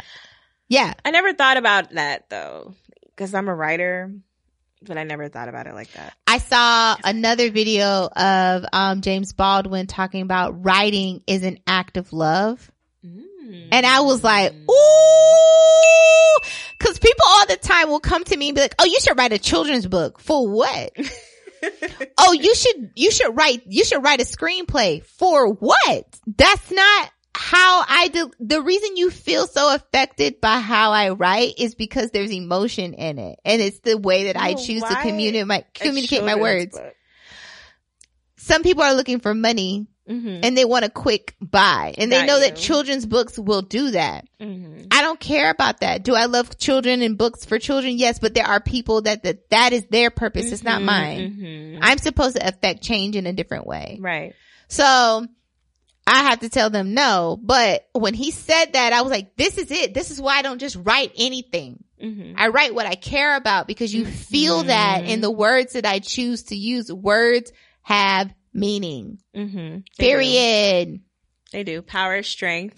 Yeah. 0.67 0.93
I 1.05 1.11
never 1.11 1.33
thought 1.33 1.57
about 1.57 1.91
that 1.91 2.29
though, 2.29 2.73
because 3.05 3.33
I'm 3.33 3.47
a 3.47 3.55
writer, 3.55 4.11
but 4.81 4.97
I 4.97 5.03
never 5.03 5.29
thought 5.29 5.49
about 5.49 5.67
it 5.67 5.73
like 5.73 5.91
that. 5.93 6.13
I 6.25 6.39
saw 6.39 6.95
another 7.03 7.51
video 7.51 8.07
of, 8.07 8.65
um, 8.73 9.01
James 9.01 9.33
Baldwin 9.33 9.87
talking 9.87 10.21
about 10.21 10.65
writing 10.65 11.21
is 11.27 11.43
an 11.43 11.59
act 11.67 11.97
of 11.97 12.11
love. 12.13 12.71
And 13.71 13.85
I 13.85 14.01
was 14.01 14.23
like, 14.25 14.51
ooh, 14.53 16.39
cause 16.79 16.99
people 16.99 17.23
all 17.25 17.45
the 17.45 17.55
time 17.55 17.87
will 17.87 18.01
come 18.01 18.25
to 18.25 18.35
me 18.35 18.49
and 18.49 18.55
be 18.55 18.61
like, 18.61 18.75
oh, 18.77 18.85
you 18.85 18.99
should 18.99 19.17
write 19.17 19.31
a 19.31 19.39
children's 19.39 19.87
book. 19.87 20.19
For 20.19 20.45
what? 20.49 20.91
oh, 22.17 22.33
you 22.33 22.53
should, 22.53 22.91
you 22.95 23.09
should 23.09 23.37
write, 23.37 23.63
you 23.67 23.85
should 23.85 24.03
write 24.03 24.19
a 24.19 24.25
screenplay. 24.25 25.03
For 25.03 25.47
what? 25.53 26.19
That's 26.37 26.71
not 26.71 27.09
how 27.37 27.83
I 27.87 28.07
do. 28.09 28.31
The 28.39 28.61
reason 28.61 28.97
you 28.97 29.11
feel 29.11 29.45
so 29.47 29.73
affected 29.75 30.41
by 30.41 30.59
how 30.59 30.91
I 30.91 31.09
write 31.09 31.53
is 31.59 31.75
because 31.75 32.09
there's 32.11 32.31
emotion 32.31 32.93
in 32.95 33.19
it. 33.19 33.39
And 33.45 33.61
it's 33.61 33.79
the 33.81 33.97
way 33.97 34.25
that 34.25 34.37
I 34.37 34.55
choose 34.55 34.81
to 34.83 34.95
communicate 35.01 35.45
my, 35.47 35.63
communicate 35.73 36.23
my 36.23 36.35
words. 36.35 36.75
book. 36.77 36.93
Some 38.37 38.63
people 38.63 38.83
are 38.83 38.93
looking 38.93 39.19
for 39.19 39.33
money 39.33 39.87
Mhm. 40.09 40.39
and 40.43 40.57
they 40.57 40.63
want 40.63 40.85
a 40.85 40.89
quick 40.89 41.35
buy 41.41 41.93
and 41.97 42.09
they 42.11 42.19
Got 42.19 42.27
know 42.27 42.39
that 42.39 42.55
children's 42.55 43.05
books 43.05 43.37
will 43.37 43.61
do 43.61 43.91
that. 43.91 44.25
Mhm. 44.39 44.87
I 44.89 45.01
don't 45.01 45.19
care 45.19 45.49
about 45.49 45.81
that. 45.81 46.03
Do 46.03 46.15
I 46.15 46.25
love 46.25 46.57
children 46.57 47.01
and 47.01 47.17
books 47.17 47.43
for 47.45 47.59
children? 47.59 47.97
Yes, 47.97 48.17
but 48.19 48.33
there 48.33 48.45
are 48.45 48.61
people 48.61 49.01
that 49.01 49.23
that, 49.23 49.49
that 49.49 49.73
is 49.73 49.85
their 49.91 50.09
purpose. 50.09 50.51
It's 50.53 50.63
not 50.63 50.81
Mhm, 50.81 50.85
mine. 50.85 51.37
mhm. 51.39 51.79
I'm 51.81 51.97
supposed 51.97 52.37
to 52.37 52.47
affect 52.47 52.83
change 52.83 53.15
in 53.17 53.25
a 53.27 53.33
different 53.33 53.67
way. 53.67 53.97
Right. 53.99 54.33
So 54.69 55.27
I 56.07 56.23
have 56.29 56.39
to 56.39 56.49
tell 56.49 56.69
them 56.69 56.93
no. 56.93 57.37
But 57.41 57.85
when 57.93 58.13
he 58.13 58.31
said 58.31 58.73
that, 58.73 58.93
I 58.93 59.01
was 59.01 59.11
like, 59.11 59.35
this 59.35 59.57
is 59.57 59.69
it. 59.69 59.93
This 59.93 60.09
is 60.09 60.21
why 60.21 60.37
I 60.37 60.41
don't 60.41 60.59
just 60.59 60.77
write 60.77 61.11
anything. 61.17 61.83
Mhm. 62.01 62.35
I 62.37 62.47
write 62.47 62.73
what 62.73 62.85
I 62.85 62.95
care 62.95 63.35
about 63.35 63.67
because 63.67 63.93
you 63.93 64.05
feel 64.05 64.63
that 64.63 65.03
in 65.05 65.19
the 65.21 65.31
words 65.31 65.73
that 65.73 65.85
I 65.85 65.99
choose 65.99 66.43
to 66.43 66.55
use. 66.55 66.91
Words 66.91 67.51
have 67.81 68.33
meaning. 68.53 69.17
Mhm. 69.35 69.83
They 69.97 70.05
do. 70.05 70.11
Period. 70.11 70.99
They 71.51 71.63
do. 71.63 71.81
Power, 71.81 72.23
strength. 72.23 72.77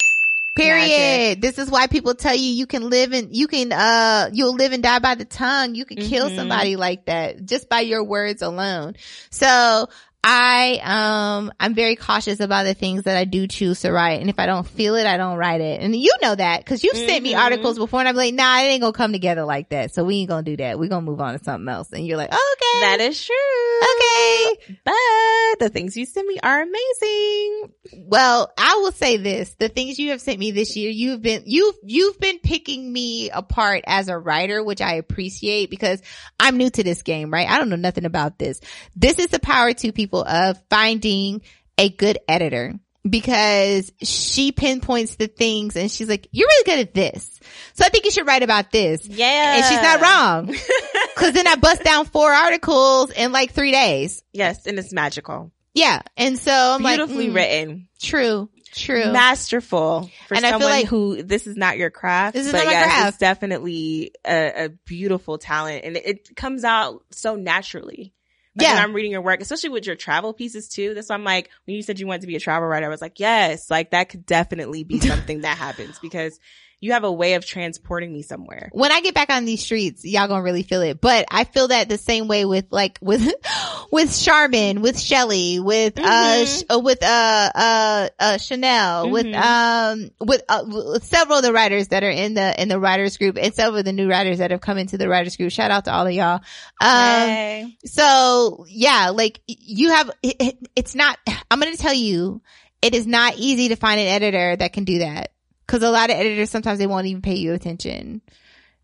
Period. 0.56 1.41
This 1.41 1.57
is 1.57 1.69
why 1.69 1.88
people 1.88 2.15
tell 2.15 2.35
you 2.35 2.43
you 2.51 2.65
can 2.68 2.89
live 2.89 3.14
and 3.14 3.34
you 3.35 3.47
can 3.47 3.72
uh 3.72 4.30
you'll 4.34 4.56
live 4.56 4.73
and 4.73 4.84
die 4.84 4.99
by 4.99 5.15
the 5.15 5.23
tongue. 5.26 5.76
You 5.76 5.85
can 5.85 5.97
kill 5.97 6.30
Mhm. 6.30 6.35
somebody 6.35 6.76
like 6.76 7.06
that 7.06 7.45
just 7.45 7.69
by 7.69 7.81
your 7.81 8.03
words 8.03 8.41
alone. 8.41 8.95
So 9.30 9.88
I 10.22 10.80
um 10.84 11.54
I'm 11.62 11.74
very 11.74 11.96
cautious 11.96 12.41
about 12.41 12.64
the 12.66 12.74
things 12.74 13.04
that 13.04 13.16
I 13.16 13.24
do 13.24 13.48
choose 13.48 13.80
to 13.82 13.91
write, 13.91 14.20
and 14.20 14.30
if 14.30 14.38
I 14.38 14.46
don't 14.48 14.68
feel 14.68 14.96
it, 14.96 15.06
I 15.08 15.16
don't 15.16 15.38
write 15.38 15.62
it. 15.62 15.82
And 15.82 15.96
you 15.96 16.12
know 16.22 16.36
that 16.36 16.60
because 16.60 16.84
you've 16.84 16.98
sent 16.98 17.24
me 17.24 17.34
Mhm. 17.34 17.40
articles 17.40 17.78
before, 17.78 18.02
and 18.02 18.10
I'm 18.10 18.16
like, 18.18 18.34
nah, 18.34 18.60
it 18.60 18.64
ain't 18.66 18.82
gonna 18.82 18.91
come 18.91 19.14
together 19.14 19.46
like 19.46 19.70
that. 19.70 19.94
So 19.94 20.04
we 20.04 20.18
ain't 20.18 20.30
gonna 20.30 20.44
do 20.44 20.58
that. 20.58 20.78
We're 20.78 20.90
gonna 20.90 21.06
move 21.06 21.22
on 21.22 21.38
to 21.38 21.44
something 21.44 21.70
else. 21.74 21.91
And 21.94 22.06
you're 22.06 22.18
like, 22.18 22.32
okay, 22.34 22.80
That 22.82 23.00
is 23.00 23.26
true. 23.26 23.36
okay. 23.82 24.76
But 24.84 25.60
the 25.60 25.70
things 25.70 25.96
you 25.96 26.06
send 26.06 26.28
me 26.28 26.38
are 26.44 26.62
amazing. 26.64 27.74
Well, 27.94 28.52
I 28.58 28.76
will 28.82 28.91
say 28.91 29.16
this: 29.18 29.56
the 29.58 29.70
things 29.70 29.98
you 30.00 30.12
have 30.12 30.22
sent 30.22 30.38
me 30.40 30.52
this 30.52 30.76
year, 30.76 30.90
you've 30.90 31.22
been 31.22 31.44
you've 31.46 31.76
you've 31.84 32.20
been 32.20 32.40
picking 32.40 32.91
me 32.91 33.30
apart 33.30 33.84
as 33.88 34.10
a 34.10 34.18
writer, 34.18 34.64
which 34.64 34.82
I 34.82 34.96
appreciate 34.96 35.70
because 35.70 36.02
I'm 36.40 36.58
new 36.58 36.70
to 36.72 36.84
this 36.84 37.04
game, 37.04 37.32
right? 37.32 37.48
I 37.50 37.58
don't 37.58 37.70
know 37.70 37.76
nothing 37.78 38.06
about 38.06 38.38
this. 38.38 38.60
This 38.96 39.18
is 39.20 39.28
the 39.28 39.40
power 39.40 39.72
to 39.74 39.91
people 39.91 40.09
of 40.14 40.61
finding 40.69 41.41
a 41.77 41.90
good 41.90 42.18
editor 42.27 42.73
because 43.10 43.91
she 44.03 44.52
pinpoints 44.52 45.15
the 45.15 45.27
things 45.27 45.76
and 45.76 45.90
she's 45.90 46.10
like, 46.10 46.27
"You're 46.31 46.48
really 46.48 46.65
good 46.65 46.80
at 46.88 46.94
this, 46.94 47.40
so 47.73 47.86
I 47.86 47.90
think 47.90 48.06
you 48.06 48.11
should 48.11 48.27
write 48.27 48.44
about 48.44 48.72
this." 48.72 49.06
Yeah. 49.07 49.56
And 49.56 49.65
she's 49.65 49.81
not 49.81 50.02
wrong 50.02 50.45
because 51.15 51.34
then 51.34 51.48
I 51.48 51.56
bust 51.56 51.84
down 51.84 52.06
four 52.06 52.31
articles 52.31 53.11
in 53.11 53.31
like 53.31 53.52
three 53.53 53.72
days. 53.72 54.23
yes, 54.34 54.65
and 54.65 54.77
it's 54.80 54.91
magical. 54.94 55.52
Yeah, 55.73 56.02
and 56.18 56.38
so 56.38 56.52
I'm 56.52 56.81
Beautifully 56.81 57.30
like, 57.30 57.31
mm, 57.31 57.36
written. 57.36 57.88
True, 58.02 58.49
true. 58.73 59.11
Masterful. 59.14 60.10
For 60.27 60.34
And 60.36 60.45
I 60.45 60.49
feel 60.49 60.60
someone 60.60 60.72
like- 60.80 60.88
who 60.88 61.23
this 61.23 61.48
is 61.48 61.56
not 61.56 61.77
your 61.77 61.91
craft. 61.91 62.34
This 62.36 62.48
is 62.48 62.52
but 62.52 62.57
not 62.60 62.65
my 62.65 62.72
yes, 62.72 62.86
craft. 62.86 63.07
It's 63.10 63.18
definitely 63.19 64.11
a, 64.26 64.65
a 64.65 64.69
beautiful 64.69 65.38
talent 65.38 65.86
and 65.86 65.95
it, 65.95 66.06
it 66.06 66.36
comes 66.36 66.64
out 66.64 67.03
so 67.11 67.36
naturally. 67.36 68.14
Like 68.55 68.67
Yeah. 68.67 68.81
I'm 68.81 68.93
reading 68.93 69.11
your 69.11 69.21
work, 69.21 69.41
especially 69.41 69.69
with 69.69 69.85
your 69.85 69.95
travel 69.95 70.34
pieces 70.34 70.67
too. 70.67 70.93
That's 70.93 71.09
why 71.09 71.15
I'm 71.15 71.23
like, 71.23 71.49
when 71.65 71.76
you 71.76 71.84
said 71.84 71.99
you 71.99 72.07
wanted 72.07 72.21
to 72.21 72.27
be 72.27 72.35
a 72.35 72.39
travel 72.39 72.67
writer, 72.67 72.85
I 72.85 72.89
was 72.89 73.01
like, 73.01 73.19
yes, 73.19 73.69
like 73.69 73.91
that 73.91 74.09
could 74.09 74.26
definitely 74.26 74.84
be 74.84 74.99
something 75.11 75.41
that 75.41 75.57
happens 75.57 75.99
because 75.99 76.39
you 76.81 76.93
have 76.93 77.03
a 77.03 77.11
way 77.11 77.34
of 77.34 77.45
transporting 77.45 78.14
me 78.14 78.22
somewhere. 78.22 78.69
when 78.73 78.91
I 78.91 79.01
get 79.01 79.14
back 79.14 79.30
on 79.30 79.45
these 79.45 79.61
streets, 79.61 80.06
y'all 80.06 80.27
gonna 80.27 80.43
really 80.43 80.64
feel 80.64 80.81
it. 80.81 81.01
But 81.01 81.26
I 81.30 81.43
feel 81.43 81.68
that 81.69 81.89
the 81.89 81.97
same 81.97 82.27
way 82.27 82.45
with 82.45 82.68
like 82.72 82.97
with 83.01 83.22
with 83.91 84.18
Charmin, 84.18 84.81
with 84.81 84.99
Shelly, 84.99 85.60
with 85.60 85.99
uh, 85.99 86.01
Mhm. 86.03 86.60
sh- 86.60 86.64
uh 86.73 86.80
with 86.80 87.03
uh 87.03 87.51
uh 87.56 88.10
uh 88.19 88.38
Chanel, 88.38 89.10
with 89.10 89.26
Mhm. 89.26 89.35
um 89.41 90.11
with 90.26 90.41
uh, 90.47 90.64
with 90.65 91.03
several 91.03 91.39
of 91.39 91.43
the 91.43 91.51
writers 91.53 91.89
that 91.89 92.03
are 92.03 92.10
in 92.10 92.34
the 92.35 92.61
in 92.61 92.69
the 92.69 92.80
writers 92.80 93.18
group, 93.18 93.38
and 93.41 93.53
several 93.53 93.80
of 93.80 93.85
the 93.85 93.93
new 93.93 94.10
writers 94.10 94.38
that 94.38 94.51
have 94.51 94.61
come 94.61 94.77
into 94.77 94.97
the 94.97 95.10
writers 95.10 95.35
group. 95.35 95.51
Shout 95.51 95.72
out 95.72 95.85
to 95.85 95.93
all 95.93 96.07
of 96.07 96.14
y'all. 96.14 96.39
Um, 96.81 97.30
Yay. 97.30 97.77
so 97.85 98.65
yeah, 98.69 99.10
like 99.10 99.41
you 99.47 99.89
have, 99.89 100.11
it, 100.23 100.35
it- 100.39 100.69
it's 100.76 100.95
not, 100.95 101.18
I'm 101.51 101.60
going 101.60 101.76
to 101.76 101.81
tell 101.81 101.93
you, 101.93 102.41
it 102.81 102.95
is 102.95 103.06
not 103.06 103.34
easy 103.38 103.69
to 103.69 103.76
find 103.76 103.99
an 103.99 104.07
editor 104.07 104.56
that 104.56 104.72
can 104.73 104.85
do 104.85 104.99
that. 104.99 105.31
Cause 105.70 105.84
a 105.84 105.91
lot 105.91 106.10
of 106.10 106.16
editors, 106.16 106.50
sometimes 106.50 106.80
they 106.80 106.88
won't 106.88 107.06
even 107.06 107.22
pay 107.22 107.36
you 107.36 107.54
attention. 107.54 108.22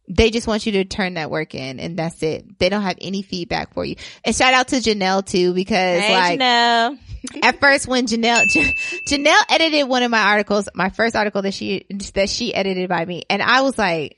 They 0.08 0.30
just 0.30 0.46
want 0.46 0.68
you 0.68 0.74
to 0.74 0.86
turn 0.86 1.16
that 1.16 1.32
work 1.32 1.56
in 1.56 1.80
and 1.80 1.98
that's 1.98 2.22
it. 2.22 2.60
They 2.60 2.70
don't 2.70 2.84
have 2.84 2.98
any 3.02 3.24
feedback 3.24 3.74
for 3.74 3.84
you. 3.84 3.96
And 4.24 4.36
shout 4.36 4.54
out 4.54 4.68
to 4.68 4.76
Janelle 4.76 5.26
too, 5.26 5.56
because 5.56 6.02
Hey, 6.04 6.14
like, 6.14 6.40
Janelle. 6.40 7.00
at 7.42 7.60
first 7.60 7.88
when 7.88 8.06
Janelle, 8.06 8.44
Janelle 9.08 9.42
edited 9.50 9.90
one 9.90 10.04
of 10.04 10.12
my 10.12 10.20
articles, 10.20 10.70
my 10.76 10.90
first 10.90 11.16
article 11.16 11.42
that 11.42 11.56
she, 11.56 11.88
that 12.14 12.30
she 12.30 12.54
edited 12.54 12.88
by 12.88 13.04
me. 13.04 13.24
And 13.32 13.42
I 13.42 13.62
was 13.62 13.80
like, 13.80 14.18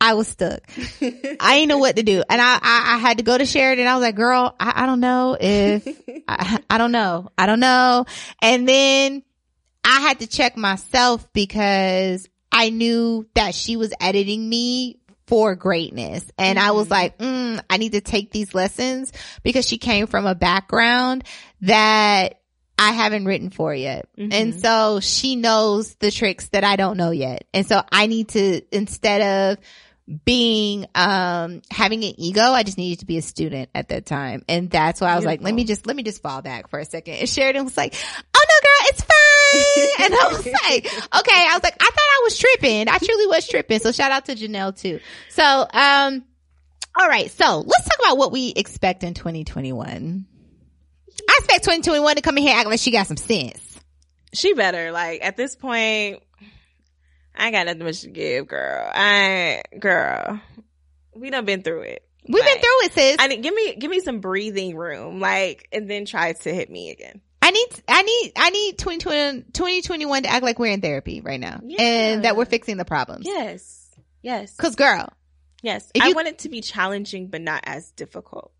I 0.00 0.14
was 0.14 0.28
stuck. 0.28 0.60
I 1.00 1.56
didn't 1.56 1.68
know 1.68 1.78
what 1.78 1.96
to 1.96 2.04
do. 2.04 2.22
And 2.30 2.40
I, 2.40 2.54
I, 2.54 2.94
I 2.94 2.98
had 2.98 3.18
to 3.18 3.24
go 3.24 3.36
to 3.36 3.44
Sheridan. 3.44 3.88
I 3.88 3.94
was 3.94 4.02
like, 4.02 4.14
girl, 4.14 4.54
I, 4.60 4.84
I 4.84 4.86
don't 4.86 5.00
know 5.00 5.36
if, 5.40 5.84
I, 6.28 6.60
I 6.70 6.78
don't 6.78 6.92
know. 6.92 7.32
I 7.36 7.46
don't 7.46 7.58
know. 7.58 8.04
And 8.40 8.68
then 8.68 9.24
I 9.90 10.00
had 10.00 10.20
to 10.20 10.26
check 10.26 10.56
myself 10.56 11.26
because 11.32 12.28
I 12.52 12.68
knew 12.68 13.26
that 13.34 13.54
she 13.54 13.76
was 13.76 13.92
editing 14.00 14.46
me 14.48 15.00
for 15.26 15.54
greatness. 15.54 16.24
And 16.38 16.58
I 16.58 16.72
was 16.72 16.88
Mhm. 16.88 16.90
like, 16.90 17.18
mm, 17.18 17.60
I 17.70 17.76
need 17.78 17.92
to 17.92 18.00
take 18.02 18.30
these 18.30 18.54
lessons 18.54 19.12
because 19.42 19.66
she 19.66 19.78
came 19.78 20.06
from 20.06 20.26
a 20.26 20.34
background 20.34 21.24
that 21.62 22.40
I 22.78 22.92
haven't 22.92 23.24
written 23.24 23.50
for 23.50 23.74
yet. 23.74 24.08
Mhm. 24.18 24.32
And 24.32 24.60
so 24.60 25.00
she 25.00 25.36
knows 25.36 25.94
the 25.96 26.10
tricks 26.10 26.48
that 26.50 26.64
I 26.64 26.76
don't 26.76 26.96
know 26.96 27.10
yet. 27.10 27.44
And 27.52 27.66
so 27.66 27.82
I 27.90 28.06
need 28.06 28.28
to, 28.30 28.60
instead 28.70 29.56
of 29.58 29.64
being, 30.24 30.86
um, 30.94 31.60
having 31.70 32.04
an 32.04 32.14
ego, 32.18 32.40
I 32.52 32.62
just 32.62 32.78
needed 32.78 33.00
to 33.00 33.06
be 33.06 33.18
a 33.18 33.22
student 33.22 33.68
at 33.74 33.88
that 33.90 34.06
time. 34.06 34.42
And 34.48 34.70
that's 34.70 35.00
why 35.00 35.08
I 35.12 35.16
was 35.16 35.24
like, 35.24 35.42
let 35.42 35.52
me 35.54 35.64
just, 35.64 35.86
let 35.86 35.96
me 35.96 36.02
just 36.02 36.22
fall 36.22 36.40
back 36.40 36.70
for 36.70 36.78
a 36.78 36.84
second. 36.84 37.14
And 37.14 37.28
Sheridan 37.28 37.64
was 37.64 37.76
like, 37.76 37.94
oh 37.94 38.44
no, 38.48 38.54
girl, 38.62 38.88
it's 38.90 39.02
fine. 39.02 39.08
And 40.00 40.14
I 40.14 40.28
was 40.30 40.44
like, 40.46 40.86
okay. 40.86 41.46
I 41.48 41.50
was 41.54 41.62
like, 41.62 41.76
I 41.80 41.84
thought 41.84 41.98
I 41.98 42.20
was 42.24 42.38
tripping. 42.38 42.88
I 42.88 42.98
truly 42.98 43.26
was 43.26 43.46
tripping. 43.48 43.78
So 43.80 43.92
shout 43.92 44.12
out 44.12 44.26
to 44.26 44.34
Janelle 44.34 44.78
too. 44.78 45.00
So, 45.30 45.42
um, 45.44 46.24
all 46.98 47.08
right. 47.08 47.30
So 47.30 47.58
let's 47.60 47.84
talk 47.84 47.98
about 48.00 48.18
what 48.18 48.32
we 48.32 48.52
expect 48.56 49.04
in 49.04 49.14
2021. 49.14 50.26
I 51.28 51.36
expect 51.38 51.64
2021 51.64 52.16
to 52.16 52.22
come 52.22 52.38
in 52.38 52.44
here 52.44 52.54
acting 52.54 52.70
like 52.70 52.80
she 52.80 52.90
got 52.90 53.06
some 53.06 53.16
sense. 53.16 53.78
she 54.32 54.54
better. 54.54 54.92
Like 54.92 55.24
at 55.24 55.36
this 55.36 55.56
point, 55.56 56.22
I 57.34 57.44
ain't 57.46 57.52
got 57.52 57.66
nothing 57.66 57.84
much 57.84 58.00
to 58.02 58.08
give, 58.08 58.46
girl. 58.48 58.90
I 58.92 59.62
girl, 59.78 60.40
we 61.14 61.30
done 61.30 61.44
been 61.44 61.62
through 61.62 61.82
it. 61.82 62.04
We've 62.30 62.44
been 62.44 62.58
through 62.58 62.84
it, 62.84 62.92
sis. 62.92 63.16
I 63.18 63.26
need 63.28 63.42
give 63.42 63.54
me 63.54 63.76
give 63.76 63.90
me 63.90 64.00
some 64.00 64.20
breathing 64.20 64.76
room, 64.76 65.18
like, 65.20 65.66
and 65.72 65.88
then 65.90 66.04
try 66.04 66.32
to 66.32 66.54
hit 66.54 66.68
me 66.70 66.90
again. 66.90 67.20
I 67.48 67.50
I 67.50 67.52
need, 67.52 67.82
I 67.88 68.02
need, 68.02 68.32
I 68.36 68.50
need 68.50 68.78
2020, 68.78 69.42
2021 69.52 70.22
to 70.24 70.28
act 70.28 70.42
like 70.44 70.58
we're 70.58 70.72
in 70.72 70.80
therapy 70.80 71.20
right 71.22 71.40
now 71.40 71.60
Yeah. 71.64 71.80
and 71.82 72.24
that 72.24 72.36
we're 72.36 72.44
fixing 72.44 72.76
the 72.76 72.84
problems. 72.84 73.24
Yes. 73.26 73.88
Yes. 74.22 74.54
Cause 74.56 74.76
girl, 74.76 75.08
Yes. 75.62 75.90
I 76.00 76.08
you- 76.08 76.14
want 76.14 76.28
it 76.28 76.38
to 76.40 76.48
be 76.48 76.60
challenging, 76.60 77.28
but 77.28 77.40
not 77.40 77.62
as 77.64 77.90
difficult. 77.92 78.52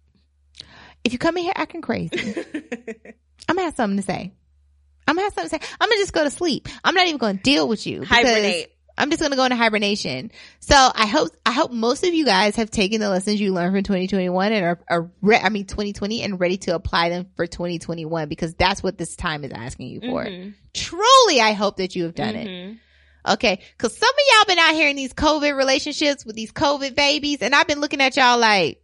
if 1.05 1.13
you 1.13 1.19
come 1.19 1.37
in 1.37 1.45
here 1.45 1.53
acting 1.55 1.83
crazy, 1.83 2.17
I'm 3.49 3.57
gonna 3.57 3.63
have 3.67 3.77
something 3.77 3.99
to 3.99 4.03
say. 4.03 4.33
I'm 5.07 5.15
gonna 5.17 5.27
have 5.27 5.33
something 5.35 5.59
to 5.59 5.65
say. 5.67 5.73
I'm 5.81 5.89
gonna 5.89 6.01
just 6.01 6.13
go 6.13 6.25
to 6.25 6.31
sleep. 6.31 6.69
I'm 6.83 6.95
not 6.95 7.07
even 7.07 7.19
gonna 7.19 7.39
deal 7.39 7.69
with 7.69 7.87
you. 7.87 8.03
Hibernate. 8.05 8.73
I'm 8.99 9.11
just 9.11 9.23
gonna 9.23 9.37
go 9.37 9.45
into 9.45 9.57
hibernation. 9.57 10.31
So 10.61 10.75
I 10.77 11.07
hope, 11.07 11.31
I 11.47 11.53
hope 11.53 11.71
most 11.71 12.05
of 12.05 12.13
you 12.13 12.25
guys 12.25 12.57
have 12.57 12.71
taken 12.71 13.01
the 13.01 13.09
lessons 13.09 13.41
you 13.41 13.53
learned 13.55 13.75
from 13.75 13.83
2021 13.85 14.53
and 14.53 14.65
are, 14.65 14.81
are 14.91 15.11
re- 15.23 15.41
I 15.43 15.49
mean 15.49 15.65
2020 15.67 16.23
and 16.23 16.39
ready 16.41 16.57
to 16.59 16.75
apply 16.75 17.09
them 17.09 17.29
for 17.37 17.47
2021 17.47 18.29
because 18.29 18.55
that's 18.55 18.83
what 18.83 18.99
this 18.99 19.17
time 19.17 19.45
is 19.45 19.53
asking 19.53 19.89
you 19.89 20.01
for. 20.01 20.25
Mhm. 20.25 20.55
Truly, 20.75 21.41
I 21.41 21.53
hope 21.53 21.77
that 21.79 21.97
you 21.97 22.05
have 22.05 22.15
done 22.15 22.35
it. 22.37 22.47
Mhm. 22.47 22.79
Okay. 23.29 23.61
Cause 23.79 23.97
some 23.97 24.09
of 24.09 24.15
y'all 24.33 24.45
been 24.55 24.59
out 24.59 24.75
here 24.75 24.89
in 24.89 24.97
these 24.97 25.13
COVID 25.13 25.57
relationships 25.57 26.25
with 26.25 26.37
these 26.37 26.53
COVID 26.53 26.95
babies 26.95 27.39
and 27.41 27.55
I've 27.55 27.67
been 27.67 27.81
looking 27.81 28.01
at 28.01 28.17
y'all 28.17 28.39
like, 28.39 28.81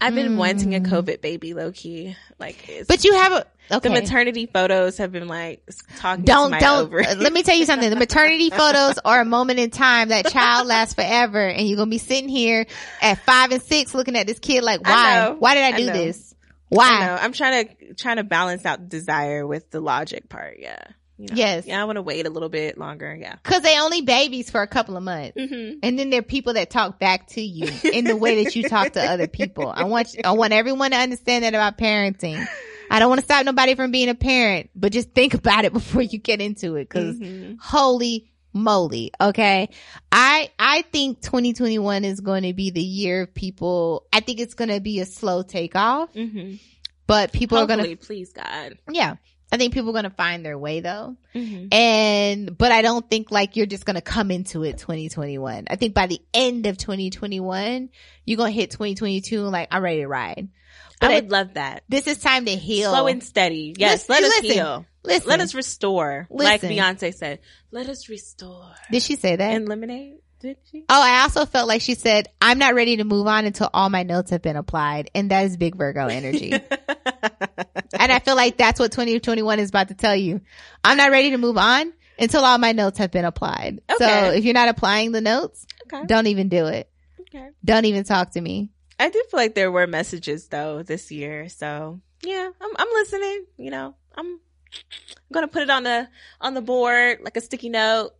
I've 0.00 0.14
been 0.14 0.36
wanting 0.36 0.74
a 0.74 0.80
Mm. 0.80 0.86
COVID 0.88 1.20
baby, 1.20 1.54
low 1.54 1.72
key. 1.72 2.16
Like, 2.38 2.68
it's, 2.68 2.86
but 2.86 3.04
you 3.04 3.14
have 3.14 3.32
a, 3.32 3.46
okay. 3.72 3.88
the 3.88 3.90
maternity 3.90 4.46
photos 4.46 4.98
have 4.98 5.10
been 5.10 5.26
like 5.26 5.62
talking 5.96 6.24
don't 6.24 6.52
don't 6.58 6.92
uh, 6.92 7.14
let 7.18 7.32
me 7.32 7.42
tell 7.42 7.56
you 7.56 7.64
something 7.64 7.88
the 7.88 7.96
maternity 7.96 8.50
photos 8.62 8.98
are 9.04 9.20
a 9.20 9.24
moment 9.24 9.58
in 9.58 9.70
time 9.70 10.10
that 10.10 10.26
child 10.28 10.66
lasts 10.66 10.94
forever 10.94 11.40
and 11.40 11.66
you're 11.66 11.76
gonna 11.78 11.90
be 11.90 11.98
sitting 11.98 12.28
here 12.28 12.66
at 13.00 13.18
five 13.24 13.52
and 13.52 13.62
six 13.62 13.94
looking 13.94 14.16
at 14.16 14.26
this 14.26 14.38
kid 14.38 14.62
like 14.62 14.86
why 14.86 15.30
why 15.30 15.54
did 15.54 15.64
i 15.64 15.68
I 15.68 15.76
do 15.78 15.86
know. 15.86 15.92
this 15.94 16.34
I 16.34 16.44
why 16.68 17.06
know. 17.06 17.16
I'm 17.20 17.32
trying 17.32 17.66
to 17.68 17.94
trying 17.94 18.16
to 18.16 18.24
balance 18.24 18.66
out 18.66 18.88
desire 18.88 19.46
with 19.46 19.70
the 19.70 19.80
logic 19.80 20.28
part. 20.28 20.58
Yeah. 20.58 20.82
You 21.18 21.28
know? 21.28 21.34
Yes. 21.34 21.66
Yeah, 21.66 21.80
I 21.80 21.84
want 21.84 21.96
to 21.96 22.02
wait 22.02 22.26
a 22.26 22.30
little 22.30 22.48
bit 22.50 22.76
longer. 22.76 23.14
Yeah. 23.18 23.36
because 23.42 23.62
they 23.62 23.78
only 23.80 24.02
babies 24.02 24.50
for 24.50 24.60
a 24.62 24.66
couple 24.66 24.96
of 24.96 25.02
months 25.02 25.36
Mm-hmm. 25.36 25.78
and 25.82 25.98
then 25.98 26.10
there 26.10 26.20
are 26.20 26.22
people 26.22 26.52
that 26.54 26.68
talk 26.70 26.98
back 26.98 27.28
to 27.28 27.40
you 27.40 27.68
in 27.90 28.04
the 28.04 28.16
way 28.16 28.44
that 28.44 28.54
you 28.54 28.68
talk 28.68 28.92
to 28.92 29.00
other 29.02 29.26
people 29.26 29.68
i 29.74 29.84
want 29.84 30.14
i 30.24 30.32
want 30.32 30.52
everyone 30.52 30.90
to 30.90 30.96
understand 30.96 31.44
that 31.44 31.54
about 31.54 31.78
parenting 31.78 32.44
i 32.90 32.98
don't 32.98 33.08
want 33.08 33.18
to 33.20 33.24
stop 33.24 33.44
nobody 33.46 33.74
from 33.74 33.90
being 33.90 34.08
a 34.08 34.14
parent 34.14 34.68
but 34.74 34.92
just 34.92 35.10
think 35.12 35.34
about 35.34 35.64
it 35.64 35.72
before 35.80 36.02
you 36.02 36.18
get 36.18 36.40
into 36.40 36.76
it 36.76 36.88
because 36.88 37.16
Mm-hmm. 37.16 37.54
holy 37.60 38.30
moly 38.52 39.12
okay 39.20 39.68
i 40.12 40.50
i 40.58 40.82
think 40.92 41.20
2021 41.22 42.04
is 42.04 42.20
going 42.20 42.42
to 42.44 42.52
be 42.54 42.70
the 42.70 42.82
year 42.82 43.22
of 43.22 43.34
people 43.34 44.06
i 44.12 44.20
think 44.20 44.40
it's 44.40 44.54
going 44.54 44.70
to 44.70 44.80
be 44.80 45.00
a 45.00 45.06
slow 45.06 45.42
takeoff 45.42 46.12
Mm-hmm. 46.14 46.54
but 47.06 47.32
people 47.32 47.58
are 47.58 47.66
going 47.66 47.84
to 47.84 47.96
please 47.96 48.32
God. 48.32 48.78
yeah 48.90 49.16
i 49.52 49.56
think 49.56 49.72
people 49.74 49.90
are 49.90 49.92
going 49.92 50.04
to 50.04 50.10
find 50.10 50.44
their 50.44 50.58
way 50.58 50.80
though 50.80 51.16
Mm-hmm. 51.34 51.66
and 51.72 52.56
but 52.56 52.72
i 52.72 52.80
don't 52.82 53.08
think 53.10 53.30
like 53.30 53.56
you're 53.56 53.66
just 53.66 53.84
going 53.84 53.94
to 53.96 54.00
come 54.00 54.30
into 54.30 54.62
it 54.64 54.78
2021 54.78 55.66
i 55.68 55.76
think 55.76 55.92
by 55.94 56.06
the 56.06 56.20
end 56.32 56.64
of 56.66 56.78
2021 56.78 57.90
you're 58.24 58.36
going 58.38 58.52
to 58.52 58.58
hit 58.58 58.70
2022 58.70 59.42
and 59.42 59.52
like 59.52 59.68
i'm 59.70 59.82
ready 59.82 60.00
to 60.00 60.06
ride 60.08 60.48
but 60.98 61.10
I 61.10 61.14
would 61.16 61.30
love 61.30 61.54
that. 61.54 61.82
this 61.90 62.06
is 62.06 62.18
time 62.18 62.46
to 62.46 62.52
heal 62.56 62.90
Slow 62.90 63.06
and 63.06 63.22
steady. 63.22 63.74
Yes, 63.76 64.08
Listen- 64.08 64.14
let 64.14 64.24
us 64.24 64.42
listen. 64.42 64.56
heal. 64.56 64.86
listen 65.04 65.28
Let 65.28 65.40
us 65.40 65.54
restore. 65.54 66.26
Like 66.30 66.62
Beyonce 66.62 67.12
said, 67.12 67.40
let 67.70 67.86
us 67.90 68.08
restore. 68.08 68.70
did 68.90 69.02
she 69.02 69.16
say 69.16 69.36
that 69.36 69.52
And 69.52 69.68
lemonade? 69.68 70.15
Did 70.40 70.58
she? 70.70 70.84
Oh, 70.88 71.02
I 71.02 71.22
also 71.22 71.46
felt 71.46 71.66
like 71.66 71.80
she 71.80 71.94
said, 71.94 72.28
I'm 72.40 72.58
not 72.58 72.74
ready 72.74 72.98
to 72.98 73.04
move 73.04 73.26
on 73.26 73.46
until 73.46 73.70
all 73.72 73.88
my 73.88 74.02
notes 74.02 74.30
have 74.30 74.42
been 74.42 74.56
applied. 74.56 75.10
And 75.14 75.30
that 75.30 75.46
is 75.46 75.56
big 75.56 75.76
Virgo 75.76 76.06
energy. 76.06 76.52
and 76.52 78.12
I 78.12 78.18
feel 78.18 78.36
like 78.36 78.58
that's 78.58 78.78
what 78.78 78.92
2021 78.92 79.58
is 79.58 79.70
about 79.70 79.88
to 79.88 79.94
tell 79.94 80.14
you. 80.14 80.40
I'm 80.84 80.96
not 80.96 81.10
ready 81.10 81.30
to 81.30 81.38
move 81.38 81.56
on 81.56 81.92
until 82.18 82.44
all 82.44 82.58
my 82.58 82.72
notes 82.72 82.98
have 82.98 83.10
been 83.10 83.24
applied. 83.24 83.80
So 83.98 84.32
if 84.32 84.44
you're 84.44 84.54
not 84.54 84.68
applying 84.68 85.12
the 85.12 85.20
notes, 85.20 85.66
okay. 85.86 86.04
don't 86.06 86.26
even 86.26 86.48
do 86.48 86.66
it. 86.66 86.90
Okay. 87.20 87.48
Don't 87.64 87.84
even 87.86 88.04
talk 88.04 88.32
to 88.32 88.40
me. 88.40 88.70
I 88.98 89.10
do 89.10 89.22
feel 89.30 89.38
like 89.38 89.54
there 89.54 89.70
were 89.70 89.86
messages 89.86 90.48
though 90.48 90.82
this 90.82 91.10
year. 91.10 91.48
So 91.48 92.00
yeah, 92.22 92.48
I'm 92.60 92.70
I'm 92.76 92.88
listening. 92.92 93.46
You 93.58 93.70
know, 93.70 93.94
I'm 94.14 94.26
I'm 94.26 95.32
gonna 95.32 95.48
put 95.48 95.62
it 95.62 95.70
on 95.70 95.82
the 95.82 96.08
on 96.40 96.54
the 96.54 96.62
board 96.62 97.18
like 97.22 97.36
a 97.36 97.40
sticky 97.40 97.68
note 97.68 98.14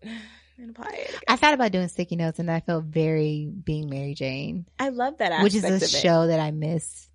and 0.59 0.70
apply 0.70 0.91
it. 0.93 1.15
I 1.28 1.37
thought 1.37 1.55
about 1.55 1.73
doing 1.73 1.89
sticky 1.89 2.16
notes 2.16 2.39
and 2.39 2.51
I 2.51 2.61
felt 2.61 2.85
very 2.85 3.47
being 3.47 3.89
Mary 3.91 4.15
Jane, 4.15 4.66
I 4.78 4.89
love 4.91 5.19
that 5.19 5.33
aspect 5.33 5.45
which 5.45 5.55
is 5.55 5.65
a 5.65 5.87
show 5.89 6.27
that 6.28 6.41
I 6.41 6.51
miss 6.51 7.09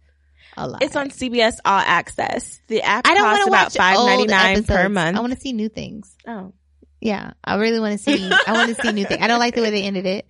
a 0.57 0.67
lot. 0.67 0.83
It's 0.83 0.95
on 0.95 1.09
CBS 1.09 1.57
All 1.65 1.79
Access. 1.79 2.59
The 2.67 2.81
app 2.83 3.07
I 3.07 3.13
don't 3.13 3.23
costs 3.23 3.47
about 3.47 3.73
five 3.73 3.97
ninety 4.05 4.25
nine 4.27 4.63
per 4.63 4.89
month. 4.89 5.17
I 5.17 5.21
want 5.21 5.33
to 5.33 5.39
see 5.39 5.53
new 5.53 5.69
things. 5.69 6.15
oh, 6.27 6.53
Yeah, 6.99 7.31
I 7.43 7.55
really 7.55 7.79
want 7.79 7.93
to 7.93 7.97
see. 7.97 8.29
I 8.47 8.51
want 8.53 8.75
to 8.75 8.81
see 8.81 8.91
new 8.91 9.05
things. 9.05 9.21
I 9.23 9.27
don't 9.27 9.39
like 9.39 9.55
the 9.55 9.61
way 9.61 9.71
they 9.71 9.83
ended 9.83 10.05
it. 10.05 10.27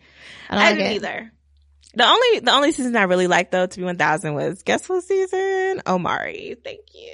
I 0.50 0.56
don't 0.56 0.64
I 0.64 0.68
like 0.70 0.78
didn't 0.78 0.92
it. 0.92 0.96
either. 0.96 1.32
The 1.94 2.06
only 2.08 2.40
the 2.40 2.52
only 2.52 2.72
season 2.72 2.96
I 2.96 3.04
really 3.04 3.28
liked 3.28 3.52
though 3.52 3.66
to 3.66 3.78
be 3.78 3.84
one 3.84 3.98
thousand 3.98 4.34
was 4.36 4.64
guess 4.64 4.88
what 4.88 5.04
season? 5.04 5.82
Omari. 5.86 6.56
Thank 6.64 6.82
you. 6.94 7.12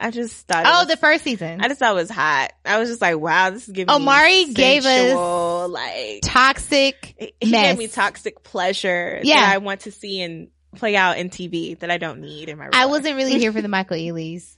I 0.00 0.10
just 0.10 0.46
thought. 0.46 0.64
Oh, 0.66 0.78
was- 0.80 0.88
the 0.88 0.96
first 0.96 1.24
season. 1.24 1.60
I 1.60 1.68
just 1.68 1.78
thought 1.78 1.92
it 1.92 1.94
was 1.96 2.10
hot. 2.10 2.52
I 2.64 2.78
was 2.78 2.88
just 2.88 3.00
like, 3.00 3.18
wow, 3.18 3.50
this 3.50 3.66
is 3.68 3.74
giving. 3.74 3.94
Omari 3.94 4.46
me 4.46 4.54
gave 4.54 4.84
us 4.84 5.70
like 5.70 6.20
Toxic. 6.22 7.34
he 7.40 7.50
mess. 7.50 7.62
gave 7.68 7.78
me 7.78 7.88
toxic 7.88 8.42
pleasure. 8.42 9.20
Yeah. 9.22 9.40
that 9.40 9.54
I 9.54 9.58
want 9.58 9.80
to 9.82 9.92
see 9.92 10.20
and 10.22 10.48
play 10.76 10.96
out 10.96 11.18
in 11.18 11.30
TV 11.30 11.78
that 11.80 11.90
I 11.90 11.98
don't 11.98 12.20
need 12.20 12.48
in 12.48 12.58
my. 12.58 12.64
Real 12.66 12.74
I 12.74 12.86
wasn't 12.86 13.16
really 13.16 13.38
here 13.38 13.52
for 13.54 13.62
the 13.62 13.68
Michael 13.68 13.96
Ealy's. 13.96 14.56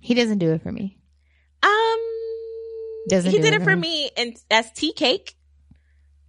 He 0.00 0.14
doesn't 0.14 0.38
do 0.38 0.52
it 0.52 0.62
for 0.62 0.70
me. 0.70 0.96
Um, 1.62 1.98
Doesn't 3.08 3.30
he 3.32 3.38
do 3.38 3.42
did 3.42 3.54
it 3.54 3.64
for 3.64 3.74
me. 3.74 4.04
me 4.04 4.10
and 4.16 4.36
as 4.50 4.70
tea 4.72 4.92
cake. 4.92 5.34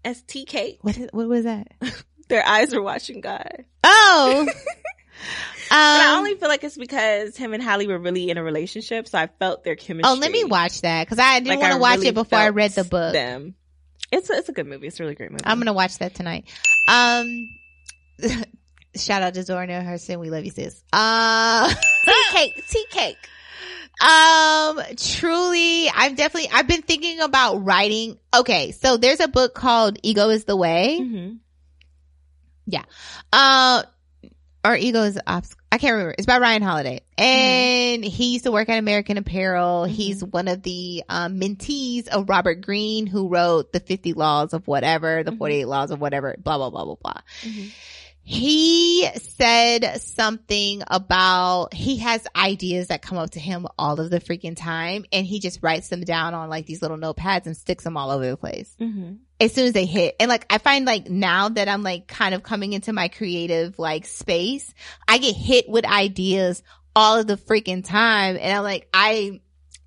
As 0.04 0.22
tea 0.24 0.46
cake, 0.46 0.80
What 0.82 0.98
is, 0.98 1.10
what 1.12 1.28
was 1.28 1.44
that? 1.44 1.68
their 2.30 2.44
eyes 2.46 2.74
were 2.74 2.82
watching 2.82 3.22
God. 3.22 3.66
Oh. 3.84 4.48
um, 5.72 5.78
But 6.00 6.02
I 6.02 6.16
only 6.18 6.36
feel 6.36 6.50
like 6.50 6.64
it's 6.64 6.78
because 6.78 7.36
him 7.38 7.54
and 7.54 7.62
Halle 7.62 7.86
were 7.88 8.00
really 8.00 8.30
in 8.30 8.38
a 8.38 8.44
relationship, 8.44 9.08
so 9.08 9.18
I 9.18 9.28
felt 9.28 9.64
their 9.64 9.76
chemistry. 9.76 10.10
oh, 10.12 10.16
let 10.20 10.32
me 10.32 10.44
watch 10.44 10.82
that 10.82 11.06
because 11.06 11.20
I 11.20 11.40
didn't 11.40 11.50
Like, 11.50 11.60
want 11.60 11.74
to 11.74 11.80
watch 11.80 11.96
really 11.98 12.08
it 12.10 12.16
before 12.16 12.40
I 12.40 12.50
read 12.50 12.72
the 12.72 12.84
book. 12.84 13.14
Them. 13.14 13.56
It's 14.12 14.30
a, 14.30 14.34
it's 14.34 14.50
a 14.50 14.52
good 14.52 14.66
movie. 14.66 14.88
It's 14.88 15.00
a 15.00 15.04
really 15.04 15.16
great 15.16 15.32
movie. 15.32 15.44
I'm 15.46 15.60
gonna 15.60 15.74
watch 15.74 15.98
that 16.00 16.16
tonight. 16.16 16.46
Um, 16.88 17.48
shout 18.96 19.22
out 19.22 19.34
to 19.36 19.44
Zora 19.44 19.68
Hurston. 19.68 20.20
We 20.20 20.30
love 20.30 20.46
you, 20.46 20.52
sis. 20.52 20.84
Uh, 20.92 21.72
tea 22.06 22.24
cake, 22.32 22.68
tea 22.68 22.86
cake. 22.90 23.18
Um, 24.02 24.80
truly, 24.98 25.90
I've 25.90 26.16
definitely, 26.16 26.50
I've 26.54 26.68
been 26.68 26.82
thinking 26.82 27.20
about 27.20 27.66
writing. 27.66 28.18
Okay. 28.34 28.72
So 28.72 28.98
there's 28.98 29.20
a 29.20 29.28
book 29.28 29.54
called 29.54 30.00
Ego 30.04 30.30
is 30.30 30.46
the 30.46 30.56
Way. 30.56 31.00
Mm-hmm. 31.02 31.36
Uh, 33.32 33.84
or 34.70 34.76
Ego 34.78 35.04
is 35.04 35.20
Obs- 35.28 35.56
I 35.72 35.78
can't 35.78 35.94
remember. 35.94 36.16
It's 36.18 36.26
by 36.28 36.40
Ryan 36.40 36.62
Holiday. 36.62 37.02
And 37.18 38.04
he 38.04 38.34
used 38.34 38.46
to 38.46 38.52
work 38.52 38.70
at 38.70 38.78
American 38.80 39.18
Apparel. 39.18 39.86
He's 39.86 40.24
one 40.24 40.48
of 40.48 40.62
the 40.64 41.04
um, 41.10 41.40
mentees 41.40 42.08
of 42.08 42.30
Robert 42.30 42.62
Greene, 42.62 43.06
who 43.08 43.28
wrote 43.30 43.72
the 43.74 43.80
50 43.80 44.14
laws 44.14 44.54
of 44.54 44.68
whatever, 44.68 45.24
the 45.24 45.32
Mhm. 45.32 45.38
48 45.38 45.66
laws 45.66 45.92
of 45.92 46.00
whatever, 46.02 46.36
blah, 46.40 46.58
blah, 46.58 46.70
blah, 46.70 46.86
blah, 46.86 46.96
blah. 47.02 47.22
Mhm. 47.44 47.72
He 48.24 49.08
said 49.16 50.02
something 50.02 50.84
about 50.86 51.74
he 51.74 51.98
has 51.98 52.28
ideas 52.36 52.90
that 52.90 53.02
come 53.02 53.18
up 53.18 53.32
to 53.32 53.40
him 53.40 53.66
all 53.78 54.00
of 54.00 54.12
the 54.12 54.20
freaking 54.20 54.56
time 54.56 55.06
and 55.12 55.26
he 55.26 55.40
just 55.40 55.60
writes 55.64 55.88
them 55.90 56.02
down 56.02 56.36
on 56.36 56.48
like 56.48 56.68
these 56.68 56.82
little 56.84 56.98
notepads 56.98 57.48
and 57.48 57.58
sticks 57.58 57.84
them 57.84 57.98
all 57.98 58.12
over 58.12 58.30
the 58.30 58.38
place 58.38 58.76
Mm-hmm. 58.80 59.14
As 59.40 59.54
soon 59.54 59.66
as 59.66 59.74
they 59.74 59.86
hit. 59.86 60.16
And 60.20 60.30
like, 60.30 60.46
I 60.50 60.58
find 60.58 60.86
like 60.86 61.10
now 61.10 61.50
that 61.50 61.68
I'm 61.68 61.84
like 61.84 62.08
kind 62.08 62.36
of 62.36 62.44
coming 62.44 62.74
into 62.74 62.94
my 62.94 63.08
creative 63.08 63.80
like 63.80 64.06
space, 64.06 64.74
I 65.08 65.18
get 65.18 65.36
hit 65.36 65.70
with 65.70 65.86
ideas 65.86 66.62
all 66.96 67.18
of 67.20 67.28
the 67.28 67.38
freaking 67.38 67.86
time. 67.86 68.38
And 68.40 68.52
I'm 68.58 68.64
like, 68.64 68.88
I 68.94 69.42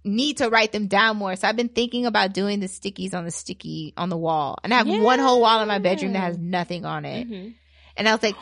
need 0.05 0.39
to 0.39 0.49
write 0.49 0.73
them 0.73 0.87
down 0.87 1.17
more. 1.17 1.37
So 1.37 1.47
I've 1.47 1.57
been 1.57 1.69
thinking 1.69 2.07
about 2.07 2.33
doing 2.33 2.61
the 2.61 2.67
stickies 2.67 3.15
on 3.15 3.25
the 3.25 3.31
sticky 3.31 3.93
on 3.97 4.09
the 4.09 4.17
wall. 4.17 4.59
And 4.65 4.73
I 4.73 4.79
have 4.79 4.89
one 4.89 5.19
whole 5.19 5.41
wall 5.41 5.61
in 5.61 5.69
my 5.69 5.79
bedroom 5.79 6.15
that 6.15 6.21
has 6.21 6.39
nothing 6.39 6.85
on 6.85 7.05
it. 7.05 7.29
Mm-hmm. 7.29 7.51
And 7.97 8.09
I 8.09 8.13
was 8.13 8.23
like, 8.23 8.37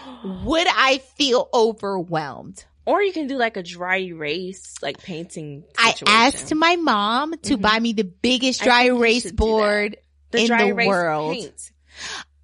would 0.46 0.66
I 0.70 0.98
feel 1.16 1.48
overwhelmed? 1.52 2.64
Or 2.86 3.02
you 3.02 3.12
can 3.12 3.26
do 3.26 3.36
like 3.36 3.56
a 3.56 3.62
dry 3.62 3.98
erase, 3.98 4.76
like 4.80 5.02
painting. 5.02 5.64
I 5.76 5.94
asked 6.06 6.54
my 6.54 6.76
mom 6.76 7.34
to 7.42 7.56
Mhm. 7.56 7.60
buy 7.60 7.78
me 7.78 7.92
the 7.92 8.04
biggest 8.04 8.62
dry 8.62 8.84
erase 8.84 9.30
board 9.30 9.96
the 10.30 10.38
in 10.40 10.46
dry 10.46 10.72
the 10.72 10.86
world. 10.86 11.34
paint. 11.34 11.70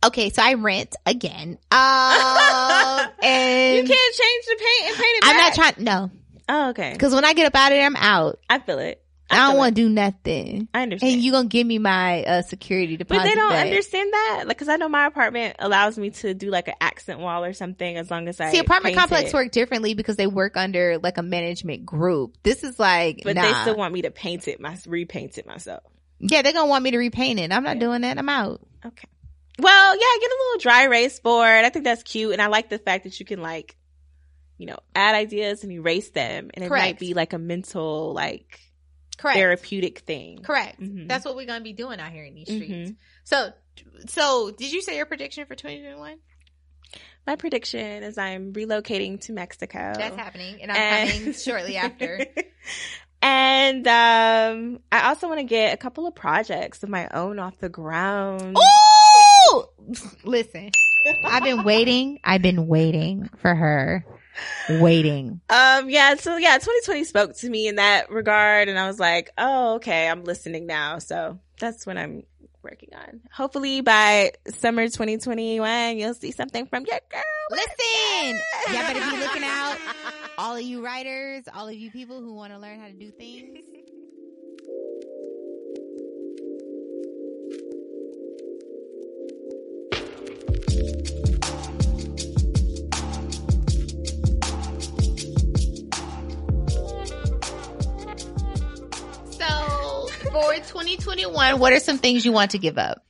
Okay, 0.05 0.31
so 0.31 0.43
I 0.43 0.55
rent 0.55 0.95
again. 1.05 1.59
Um, 1.71 3.09
and 3.23 3.77
You 3.77 3.95
can't 3.95 4.15
change 4.15 4.45
the 4.47 4.57
paint 4.59 4.89
and 4.89 4.97
paint 4.97 5.17
it 5.17 5.21
Back. 5.23 5.31
I'm 5.31 5.37
not 5.37 5.55
trying. 5.55 5.85
No, 5.85 6.11
Oh, 6.49 6.71
okay. 6.71 6.93
because 6.93 7.15
when 7.15 7.25
I 7.25 7.33
get 7.33 7.47
up 7.47 7.55
out 7.55 7.73
of 7.73 7.79
there, 7.79 7.87
I'm 7.87 7.97
out. 7.97 8.39
I 8.49 8.59
feel 8.59 8.79
it. 8.79 9.03
I, 9.29 9.49
don't 9.49 9.57
want 9.57 9.75
to 9.75 9.83
do 9.83 9.89
nothing. 9.89 10.69
I 10.73 10.83
understand. 10.83 11.15
And 11.15 11.23
you 11.23 11.33
gonna 11.33 11.49
give 11.49 11.67
me 11.67 11.79
my 11.79 12.23
uh, 12.23 12.43
security 12.43 12.97
deposit? 12.97 13.23
but 13.23 13.25
they 13.25 13.35
don't 13.35 13.51
back. 13.51 13.67
understand 13.67 14.13
that, 14.13 14.45
like, 14.47 14.57
because 14.57 14.69
I 14.69 14.77
know 14.77 14.89
my 14.89 15.07
apartment 15.07 15.57
allows 15.59 15.99
me 15.99 16.11
to 16.11 16.33
do 16.33 16.49
like 16.49 16.69
an 16.69 16.75
accent 16.81 17.19
wall 17.19 17.43
or 17.45 17.53
something 17.53 17.97
as 17.97 18.09
long 18.09 18.29
as 18.29 18.41
I 18.41 18.53
See, 18.53 18.61
apartment 18.61 18.95
complex 18.95 19.31
it. 19.31 19.35
work 19.35 19.51
differently 19.51 19.95
because 19.95 20.15
they 20.15 20.29
work 20.29 20.57
under 20.57 20.99
like 20.99 21.19
a 21.19 21.23
management 21.25 21.85
group. 21.85 22.37
This 22.45 22.63
is 22.63 22.79
like, 22.79 23.23
but 23.25 23.35
nah. 23.35 23.43
they 23.43 23.53
still 23.63 23.77
want 23.77 23.93
me 23.93 24.03
to 24.03 24.13
paint 24.13 24.47
it, 24.47 24.61
my 24.61 24.77
repaint 24.87 25.39
it 25.39 25.47
myself. 25.47 25.83
Yeah, 26.19 26.43
they're 26.43 26.53
gonna 26.53 26.69
want 26.69 26.85
me 26.85 26.91
to 26.93 26.99
repaint 26.99 27.39
it. 27.41 27.53
I'm 27.53 27.63
not 27.65 27.77
Yeah. 27.77 27.81
doing 27.81 28.01
that. 28.03 28.19
I'm 28.19 28.29
out. 28.29 28.61
Okay. 28.85 29.09
Well, 29.59 29.95
yeah, 29.95 30.21
get 30.21 30.31
a 30.31 30.37
little 30.39 30.61
dry 30.61 30.85
erase 30.85 31.19
board. 31.21 31.47
I 31.65 31.71
think 31.71 31.85
that's 31.85 32.03
cute, 32.03 32.33
and 32.33 32.43
I 32.43 32.47
like 32.49 32.69
the 32.69 32.79
fact 32.79 33.05
that 33.05 33.19
you 33.19 33.25
can 33.27 33.41
like, 33.41 33.77
you 34.59 34.67
know, 34.67 34.79
add 34.95 35.15
ideas 35.15 35.63
and 35.63 35.73
erase 35.73 36.11
them, 36.11 36.51
and 36.55 36.65
it 36.65 36.69
Correct. 36.69 36.85
might 36.85 36.99
be 36.99 37.15
like 37.15 37.33
a 37.33 37.39
mental, 37.39 38.13
like 38.13 38.61
Correct. 39.17 39.37
therapeutic 39.39 40.01
thing. 40.01 40.43
Correct. 40.43 40.79
Mhm. 40.81 41.09
That's 41.09 41.25
what 41.25 41.37
we're 41.37 41.47
gonna 41.47 41.65
be 41.65 41.73
doing 41.73 42.01
out 42.01 42.13
here 42.13 42.25
in 42.25 42.35
these 42.35 42.49
streets. 42.49 42.91
Mhm. 42.91 42.97
So, 43.25 43.53
so 44.09 44.51
did 44.51 44.73
you 44.73 44.83
say 44.83 44.97
your 44.97 45.07
prediction 45.07 45.47
for 45.47 45.55
2021? 45.55 46.19
My 47.27 47.35
prediction 47.37 48.03
is 48.05 48.19
I'm 48.19 48.53
relocating 48.53 49.21
to 49.23 49.33
Mexico. 49.33 49.95
That's 49.97 50.17
happening, 50.17 50.63
and 50.63 50.71
I'm 50.71 50.77
And- 50.77 51.11
coming 51.11 51.33
shortly 51.33 51.77
after. 51.77 52.25
and 53.27 53.89
um, 53.89 54.81
I 54.93 55.09
also 55.09 55.27
want 55.27 55.41
to 55.41 55.45
get 55.45 55.75
a 55.75 55.77
couple 55.77 56.07
of 56.07 56.15
projects 56.15 56.85
of 56.85 56.89
my 56.89 57.09
own 57.09 57.41
off 57.41 57.59
the 57.59 57.69
ground. 57.69 58.57
Ooh! 58.57 59.65
Listen, 60.23 60.71
I've 61.25 61.43
been 61.43 61.65
waiting. 61.65 62.21
I've 62.23 62.43
been 62.43 62.69
waiting 62.69 63.29
for 63.39 63.53
her. 63.53 64.07
Waiting. 64.69 65.41
Um, 65.51 65.91
yeah, 65.91 66.15
so 66.15 66.37
yeah, 66.37 66.55
2020 66.59 67.03
spoke 67.05 67.37
to 67.39 67.51
me 67.51 67.67
in 67.67 67.77
that 67.77 68.11
regard, 68.11 68.69
and 68.69 68.79
I 68.79 68.87
was 68.87 69.01
like, 69.01 69.31
oh, 69.37 69.75
okay, 69.77 70.09
I'm 70.09 70.23
listening 70.23 70.67
now. 70.67 71.01
So 71.01 71.41
that's 71.59 71.85
when 71.85 71.99
I'm 71.99 72.23
working 72.71 72.91
on. 72.95 73.21
Hopefully 73.33 73.81
by 73.81 74.33
summer 74.49 74.87
2021, 74.87 75.97
you'll 75.99 76.15
see 76.15 76.33
something 76.33 76.67
from 76.67 76.85
your 76.87 76.99
girl. 77.11 77.23
Listen, 77.51 78.41
y'all 78.73 78.83
better 78.83 79.11
be 79.11 79.17
looking 79.25 79.45
out. 79.45 79.79
All 80.39 80.57
of 80.57 80.63
you 80.63 80.85
writers, 80.85 81.45
all 81.55 81.69
of 81.69 81.75
you 81.75 81.91
people 81.91 82.21
who 82.21 82.35
want 82.35 82.53
to 82.53 82.59
learn 82.59 82.81
how 82.81 82.87
to 82.87 82.93
do 82.93 83.11
things. 83.13 83.59
So, 100.37 100.43
for 100.43 100.55
2021, 100.57 101.59
what 101.59 101.73
are 101.73 101.81
some 101.81 101.99
things 101.99 102.25
you 102.25 102.33
want 102.33 102.51
to 102.51 102.59
give 102.59 102.77
up? 102.77 103.05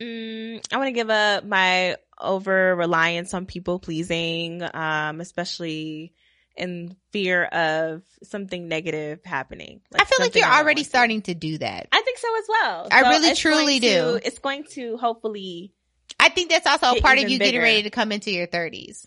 Mm, 0.00 0.64
I 0.72 0.76
want 0.76 0.88
to 0.88 0.92
give 0.92 1.08
up 1.08 1.44
my 1.44 1.96
over 2.18 2.76
reliance 2.76 3.32
on 3.32 3.46
people 3.46 3.78
pleasing, 3.78 4.62
um, 4.74 5.20
especially 5.20 6.12
in 6.56 6.94
fear 7.10 7.44
of 7.44 8.02
something 8.22 8.68
negative 8.68 9.24
happening. 9.24 9.80
I 9.94 10.04
feel 10.04 10.18
like 10.20 10.34
you're 10.34 10.46
already 10.46 10.82
to. 10.82 10.88
starting 10.88 11.22
to 11.22 11.34
do 11.34 11.58
that. 11.58 11.88
I 11.90 12.02
think 12.02 12.18
so 12.18 12.38
as 12.38 12.44
well. 12.48 12.88
I 12.90 13.02
So 13.02 13.08
really 13.08 13.34
truly 13.34 13.80
going 13.80 13.80
to- 13.80 14.20
do. 14.20 14.20
It's 14.26 14.38
going 14.38 14.64
to 14.72 14.96
hopefully 14.98 15.72
I 16.20 16.28
think 16.28 16.50
that's 16.50 16.66
also 16.66 16.96
a 16.96 17.00
part 17.00 17.18
of 17.18 17.28
you 17.28 17.38
getting 17.38 17.60
ready 17.60 17.82
to 17.84 17.90
come 17.90 18.12
into 18.12 18.30
your 18.30 18.46
30s. 18.46 19.06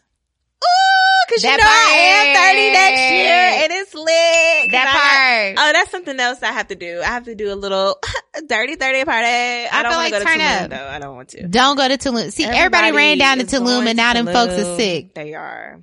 Cause 1.29 1.43
you 1.43 1.49
know 1.49 1.57
I 1.61 1.91
am 1.91 2.55
30 2.55 2.71
next 2.71 3.11
year 3.11 3.63
and 3.63 3.71
it's 3.73 3.93
lit. 3.93 4.71
That 4.71 4.87
I- 4.87 5.55
part. 5.57 5.67
Oh, 5.69 5.73
that's 5.73 5.91
something 5.91 6.19
else 6.19 6.41
I 6.41 6.51
have 6.53 6.67
to 6.69 6.75
do. 6.75 7.01
I 7.01 7.05
have 7.07 7.25
to 7.25 7.35
do 7.35 7.51
a 7.51 7.55
little 7.55 7.99
dirty 8.47 8.75
30 8.75 9.05
party. 9.05 9.25
I, 9.25 9.69
I 9.71 9.83
don't 9.83 9.91
want 9.91 10.11
like 10.11 10.13
to 10.13 10.19
go 10.19 10.19
to 10.19 10.25
turn 10.25 10.39
Tulum 10.39 10.63
up. 10.63 10.69
though. 10.69 10.87
I 10.87 10.99
don't 10.99 11.15
want 11.15 11.29
to. 11.29 11.47
Don't 11.47 11.75
go 11.75 11.87
to 11.87 11.97
Tulum. 11.97 12.31
See, 12.31 12.45
everybody, 12.45 12.91
ran 12.91 13.17
down 13.17 13.39
to 13.39 13.43
Tulum 13.45 13.85
and 13.87 13.97
now 13.97 14.13
them 14.13 14.25
folks 14.25 14.53
Tulum. 14.53 14.77
sick. 14.77 15.13
They 15.13 15.33
are. 15.33 15.81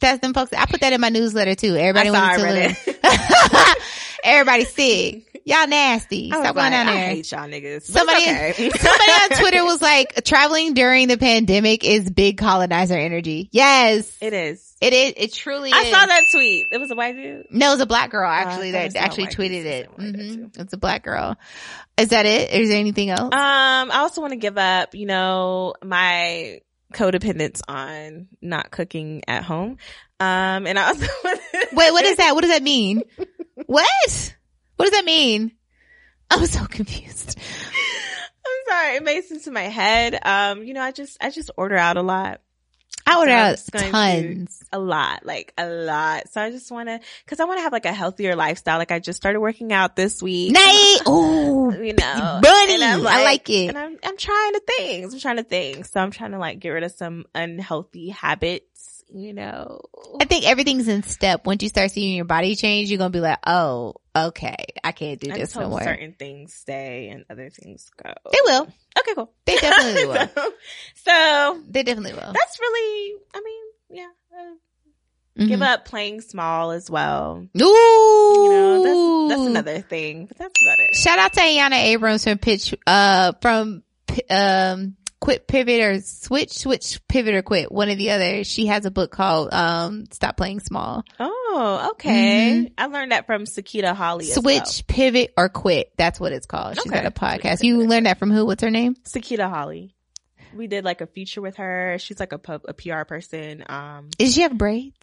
That's 0.00 0.20
them 0.20 0.32
folks. 0.32 0.52
I 0.54 0.64
put 0.64 0.80
that 0.80 0.92
in 0.94 1.00
my 1.00 1.10
newsletter 1.10 1.54
too. 1.54 1.76
Everybody 1.76 2.10
went 2.10 2.38
to 2.38 2.46
Tulum. 2.46 3.74
Everybody 4.24 4.64
sick. 4.64 5.42
Y'all 5.44 5.66
nasty. 5.66 6.28
Stop 6.28 6.42
going 6.42 6.56
like, 6.56 6.72
down 6.72 6.88
I 6.88 6.96
hate 6.96 7.32
y'all 7.32 7.48
niggas. 7.48 7.82
Somebody, 7.82 8.22
okay. 8.22 8.52
somebody 8.78 9.12
on 9.12 9.28
Twitter 9.40 9.64
was 9.64 9.80
like, 9.82 10.24
traveling 10.24 10.74
during 10.74 11.08
the 11.08 11.16
pandemic 11.16 11.84
is 11.84 12.10
big 12.10 12.38
colonizer 12.38 12.96
energy. 12.96 13.48
Yes. 13.52 14.16
it 14.20 14.32
is. 14.32 14.69
It 14.80 14.94
is. 14.94 15.12
It 15.16 15.32
truly 15.34 15.72
I 15.72 15.82
is. 15.82 15.90
saw 15.90 16.06
that 16.06 16.24
tweet. 16.32 16.68
It 16.72 16.78
was 16.78 16.90
a 16.90 16.94
white 16.94 17.14
dude. 17.14 17.46
No, 17.50 17.68
it 17.68 17.74
was 17.74 17.80
a 17.80 17.86
black 17.86 18.10
girl 18.10 18.28
actually 18.30 18.72
thought 18.72 18.86
it 18.86 18.92
that 18.94 19.04
actually 19.04 19.26
tweeted 19.26 19.64
it. 19.64 19.90
said 19.90 19.98
white 19.98 20.16
hmm. 20.16 20.44
It's 20.58 20.72
a 20.72 20.78
black 20.78 21.04
girl. 21.04 21.36
Is 21.98 22.08
that 22.08 22.24
it? 22.24 22.50
Is 22.50 22.70
there 22.70 22.78
anything 22.78 23.10
else? 23.10 23.34
Um, 23.34 23.90
I 23.90 23.98
also 23.98 24.22
want 24.22 24.32
to 24.32 24.38
give 24.38 24.56
up, 24.56 24.94
you 24.94 25.04
know, 25.04 25.74
my 25.84 26.60
codependence 26.94 27.60
on 27.68 28.28
not 28.40 28.70
cooking 28.70 29.22
at 29.28 29.44
home. 29.44 29.76
Um, 30.18 30.66
and 30.66 30.78
I 30.78 30.88
also 30.88 31.06
Wait, 31.72 31.92
what 31.92 32.04
is 32.04 32.16
that? 32.16 32.34
What 32.34 32.42
does 32.42 32.50
that 32.50 32.62
mean? 32.62 33.02
what? 33.66 34.36
What 34.76 34.86
does 34.86 34.92
that 34.92 35.04
mean? 35.04 35.52
I'm 36.30 36.46
so 36.46 36.64
confused. 36.64 37.38
I'm 38.46 38.68
sorry, 38.68 38.96
it 38.96 39.02
made 39.02 39.24
sense 39.24 39.46
in 39.46 39.52
my 39.52 39.62
head. 39.62 40.18
Um, 40.22 40.62
you 40.62 40.72
know, 40.72 40.82
I 40.82 40.92
just 40.92 41.18
I 41.20 41.30
just 41.30 41.50
order 41.56 41.76
out 41.76 41.96
a 41.96 42.02
lot. 42.02 42.40
I 43.06 43.16
order 43.18 43.30
So 43.30 43.36
I'm 43.36 43.44
out 43.44 43.58
to- 43.84 43.90
tons. 43.90 44.56
A 44.72 44.78
lot, 44.78 45.26
like 45.26 45.52
a 45.58 45.66
lot. 45.68 46.28
So 46.30 46.40
I 46.40 46.50
just 46.52 46.70
want 46.70 46.88
to, 46.88 47.00
cause 47.26 47.40
I 47.40 47.44
want 47.44 47.58
to 47.58 47.62
have 47.62 47.72
like 47.72 47.84
a 47.86 47.92
healthier 47.92 48.36
lifestyle. 48.36 48.78
Like 48.78 48.92
I 48.92 49.00
just 49.00 49.16
started 49.16 49.40
working 49.40 49.72
out 49.72 49.96
this 49.96 50.22
week. 50.22 50.52
Night. 50.52 50.98
Ooh, 51.08 51.72
you 51.72 51.92
know, 51.94 52.40
and 52.70 52.84
I'm 52.84 53.04
I 53.06 53.24
like 53.24 53.50
it. 53.50 53.68
And 53.70 53.76
I'm, 53.78 53.98
I'm 54.04 54.16
trying 54.16 54.52
to 54.52 54.62
things. 54.78 55.12
I'm 55.12 55.18
trying 55.18 55.36
to 55.38 55.42
things. 55.42 55.90
So 55.90 55.98
I'm 56.00 56.12
trying 56.12 56.30
to 56.32 56.38
like 56.38 56.60
get 56.60 56.68
rid 56.70 56.84
of 56.84 56.92
some 56.92 57.24
unhealthy 57.34 58.10
habits, 58.10 58.69
you 59.12 59.32
know. 59.34 59.80
I 60.20 60.24
think 60.24 60.46
everything's 60.46 60.88
in 60.88 61.02
step. 61.02 61.46
Once 61.46 61.62
you 61.62 61.68
start 61.68 61.90
seeing 61.90 62.16
your 62.16 62.24
body 62.24 62.54
change, 62.56 62.90
you're 62.90 62.98
gonna 62.98 63.10
be 63.10 63.20
like, 63.20 63.38
oh, 63.46 63.94
okay, 64.14 64.56
I 64.84 64.92
can't 64.92 65.20
do 65.20 65.32
this 65.32 65.54
no 65.56 65.68
more. 65.68 65.82
certain 65.82 66.14
things 66.18 66.54
stay 66.54 67.08
and 67.08 67.24
other 67.30 67.50
things 67.50 67.90
go. 68.02 68.12
They 68.32 68.38
will. 68.44 68.62
Okay, 68.98 69.14
cool. 69.14 69.32
They 69.46 69.56
definitely 69.56 70.06
will. 70.06 70.28
so, 70.34 70.52
so 71.04 71.62
They 71.68 71.82
definitely 71.82 72.12
will. 72.14 72.32
that's 72.32 72.58
really, 72.60 73.14
I 73.34 73.40
mean, 73.44 73.64
yeah. 73.90 74.08
Uh, 74.38 74.54
Mhm. 75.38 75.46
Give 75.48 75.62
up 75.62 75.84
playing 75.84 76.20
small 76.22 76.72
as 76.72 76.90
well. 76.90 77.46
Ooh. 77.56 77.64
You 77.64 78.50
know, 78.50 79.28
that's, 79.28 79.38
that's 79.38 79.48
another 79.48 79.80
thing, 79.80 80.26
but 80.26 80.36
that's 80.36 80.52
about 80.62 80.76
it. 80.80 80.96
Shout 80.96 81.18
out 81.20 81.32
to 81.34 81.40
Ayana 81.40 81.76
Abrams 81.76 82.24
from 82.24 82.36
Pitch, 82.38 82.74
uh, 82.84 83.32
from, 83.40 83.84
um, 84.28 84.96
Quit 85.20 85.46
Pivot 85.46 85.80
or 85.80 86.00
Switch, 86.00 86.50
Switch 86.52 86.98
Pivot 87.06 87.34
or 87.34 87.42
Quit, 87.42 87.70
one 87.70 87.90
or 87.90 87.94
the 87.94 88.10
other. 88.10 88.42
She 88.42 88.66
has 88.66 88.86
a 88.86 88.90
book 88.90 89.10
called, 89.10 89.52
um, 89.52 90.06
Stop 90.10 90.36
Playing 90.38 90.60
Small. 90.60 91.04
Oh, 91.18 91.90
okay. 91.92 92.72
I 92.78 92.86
learned 92.86 93.12
that 93.12 93.26
from 93.26 93.44
Sakita 93.44 93.94
Holley. 93.94 94.24
Switch, 94.24 94.44
well. 94.44 94.66
Pivot 94.88 95.34
or 95.36 95.48
Quit. 95.50 95.92
That's 95.98 96.18
what 96.18 96.32
it's 96.32 96.46
called. 96.46 96.76
She's 96.76 96.86
Okay. 96.90 97.02
got 97.02 97.06
a 97.06 97.10
podcast. 97.10 97.62
You 97.62 97.86
learned 97.86 98.06
that 98.06 98.18
from 98.18 98.30
who? 98.30 98.46
What's 98.46 98.62
her 98.62 98.70
name? 98.70 98.94
Sakita 99.04 99.48
Holley. 99.50 99.94
We 100.54 100.66
did 100.66 100.84
like 100.84 101.00
a 101.02 101.06
feature 101.06 101.40
with 101.42 101.56
her. 101.56 101.96
She's 102.00 102.18
like 102.18 102.32
a 102.32 102.38
pub, 102.38 102.62
a 102.66 102.72
PR 102.74 103.02
person. 103.04 103.62
Um, 103.68 104.08
Does 104.18 104.34
she 104.34 104.40
have 104.40 104.56
braids? 104.56 104.96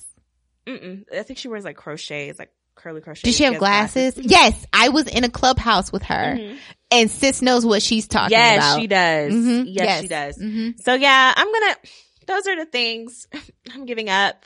mm-mm. 0.65 1.05
I 1.13 1.23
think 1.23 1.39
she 1.39 1.47
wears 1.47 1.63
like 1.63 1.77
crochets, 1.77 2.39
like 2.39 2.51
curly 2.77 3.01
crochet. 3.01 3.21
Does 3.27 3.35
she 3.35 3.43
have 3.43 3.53
has 3.55 3.59
glasses? 3.59 4.13
Yes. 4.17 4.65
I 4.71 4.89
was 4.89 5.07
in 5.07 5.23
a 5.23 5.29
clubhouse 5.29 5.91
with 5.91 6.03
her 6.03 6.37
Mhm. 6.37 6.57
and 6.91 7.11
sis 7.11 7.41
knows 7.41 7.65
what 7.65 7.81
she's 7.81 8.07
talking 8.07 8.31
Yes, 8.37 8.57
about. 8.57 8.79
she 8.79 8.87
does. 8.87 9.33
Mhm. 9.33 9.63
Yes, 9.67 10.01
she 10.01 10.07
does. 10.07 10.37
hmm 10.37 10.69
So 10.79 10.93
yeah, 10.93 11.33
I'm 11.35 11.51
gonna. 11.51 11.75
Those 12.27 12.47
are 12.47 12.55
the 12.55 12.65
things 12.65 13.27
I'm 13.73 13.85
giving 13.85 14.09
up. 14.09 14.45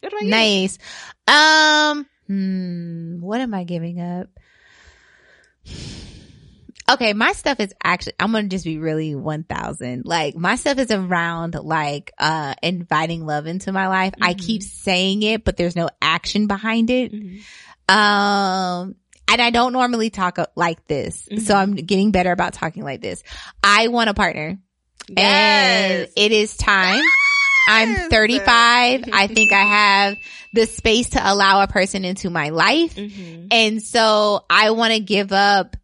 What 0.00 0.10
do 0.10 0.16
I 0.16 0.20
give? 0.20 0.30
Nice. 0.30 0.78
Um, 1.26 2.06
hmm, 2.26 3.20
what 3.20 3.40
am 3.40 3.54
I 3.54 3.64
giving 3.64 4.00
up? 4.00 4.28
Okay, 6.90 7.12
my 7.12 7.32
stuff 7.32 7.60
is 7.60 7.74
actually, 7.84 8.14
I'm 8.18 8.32
gonna 8.32 8.48
just 8.48 8.64
be 8.64 8.78
really 8.78 9.14
1000. 9.14 10.06
Like, 10.06 10.34
my 10.36 10.56
stuff 10.56 10.78
is 10.78 10.90
around 10.90 11.54
like, 11.54 12.12
uh, 12.18 12.54
inviting 12.62 13.26
love 13.26 13.46
into 13.46 13.72
my 13.72 13.88
life. 13.88 14.14
I 14.22 14.32
Mhm. 14.32 14.38
keep 14.38 14.62
saying 14.62 15.22
it, 15.22 15.44
but 15.44 15.58
there's 15.58 15.76
no 15.76 15.90
action 16.00 16.46
behind 16.46 16.88
it. 16.88 17.12
Mhm. 17.12 17.40
Um, 17.88 18.94
and 19.30 19.42
I 19.42 19.50
don't 19.50 19.72
normally 19.72 20.10
talk 20.10 20.38
uh, 20.38 20.46
like 20.54 20.86
this. 20.86 21.26
Mhm. 21.30 21.40
So 21.42 21.54
I'm 21.54 21.74
getting 21.74 22.10
better 22.10 22.32
about 22.32 22.52
talking 22.54 22.82
like 22.84 23.00
this. 23.00 23.22
I 23.62 23.88
want 23.88 24.10
a 24.10 24.14
partner 24.14 24.58
and 25.16 26.08
it 26.16 26.32
is 26.32 26.56
time. 26.56 27.02
I'm 27.70 28.08
35. 28.10 29.04
I 29.12 29.26
think 29.26 29.52
I 29.52 29.62
have 29.62 30.16
the 30.54 30.66
space 30.66 31.10
to 31.10 31.20
allow 31.22 31.60
a 31.62 31.66
person 31.66 32.04
into 32.04 32.30
my 32.30 32.48
life. 32.48 32.94
Mhm. 32.94 33.48
And 33.50 33.82
so 33.82 34.44
I 34.48 34.70
want 34.70 34.94
to 34.94 35.00
give 35.00 35.32
up 35.32 35.76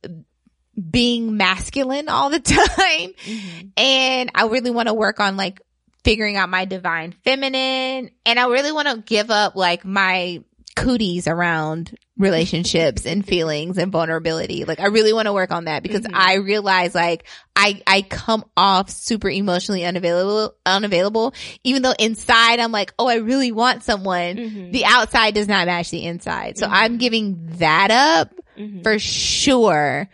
being 0.90 1.36
masculine 1.36 2.08
all 2.08 2.30
the 2.30 2.40
time. 2.40 3.12
Mhm. 3.26 3.70
And 3.76 4.30
I 4.34 4.46
really 4.46 4.70
want 4.70 4.88
to 4.88 4.94
work 4.94 5.20
on 5.20 5.36
like 5.36 5.60
figuring 6.02 6.36
out 6.36 6.48
my 6.48 6.64
divine 6.64 7.14
feminine. 7.24 8.10
And 8.26 8.38
I 8.38 8.46
really 8.46 8.72
want 8.72 8.88
to 8.88 8.98
give 8.98 9.30
up 9.30 9.54
like 9.56 9.84
my 9.84 10.42
cooties 10.76 11.28
around 11.28 11.96
relationships 12.18 13.06
and 13.06 13.24
feelings 13.26 13.78
and 13.78 13.92
vulnerability. 13.92 14.64
Like 14.64 14.80
I 14.80 14.86
really 14.86 15.12
want 15.12 15.26
to 15.26 15.32
work 15.32 15.52
on 15.52 15.66
that 15.66 15.82
because 15.82 16.00
Mhm. 16.02 16.10
I 16.14 16.34
realize 16.36 16.94
like 16.94 17.24
I, 17.54 17.80
I 17.86 18.02
come 18.02 18.44
off 18.56 18.90
super 18.90 19.30
emotionally 19.30 19.84
unavailable, 19.84 20.54
unavailable, 20.66 21.34
even 21.62 21.82
though 21.82 21.94
inside 21.98 22.58
I'm 22.60 22.72
like, 22.72 22.92
oh, 22.98 23.06
I 23.06 23.16
really 23.16 23.52
want 23.52 23.84
someone. 23.84 24.36
Mhm. 24.36 24.72
The 24.72 24.84
outside 24.84 25.34
does 25.34 25.46
not 25.48 25.66
match 25.66 25.90
the 25.90 26.04
inside. 26.04 26.58
So 26.58 26.66
Mhm. 26.66 26.72
I'm 26.72 26.98
giving 26.98 27.38
that 27.58 27.90
up 27.90 28.32
Mhm. 28.58 28.82
for 28.82 28.98
sure. 28.98 30.08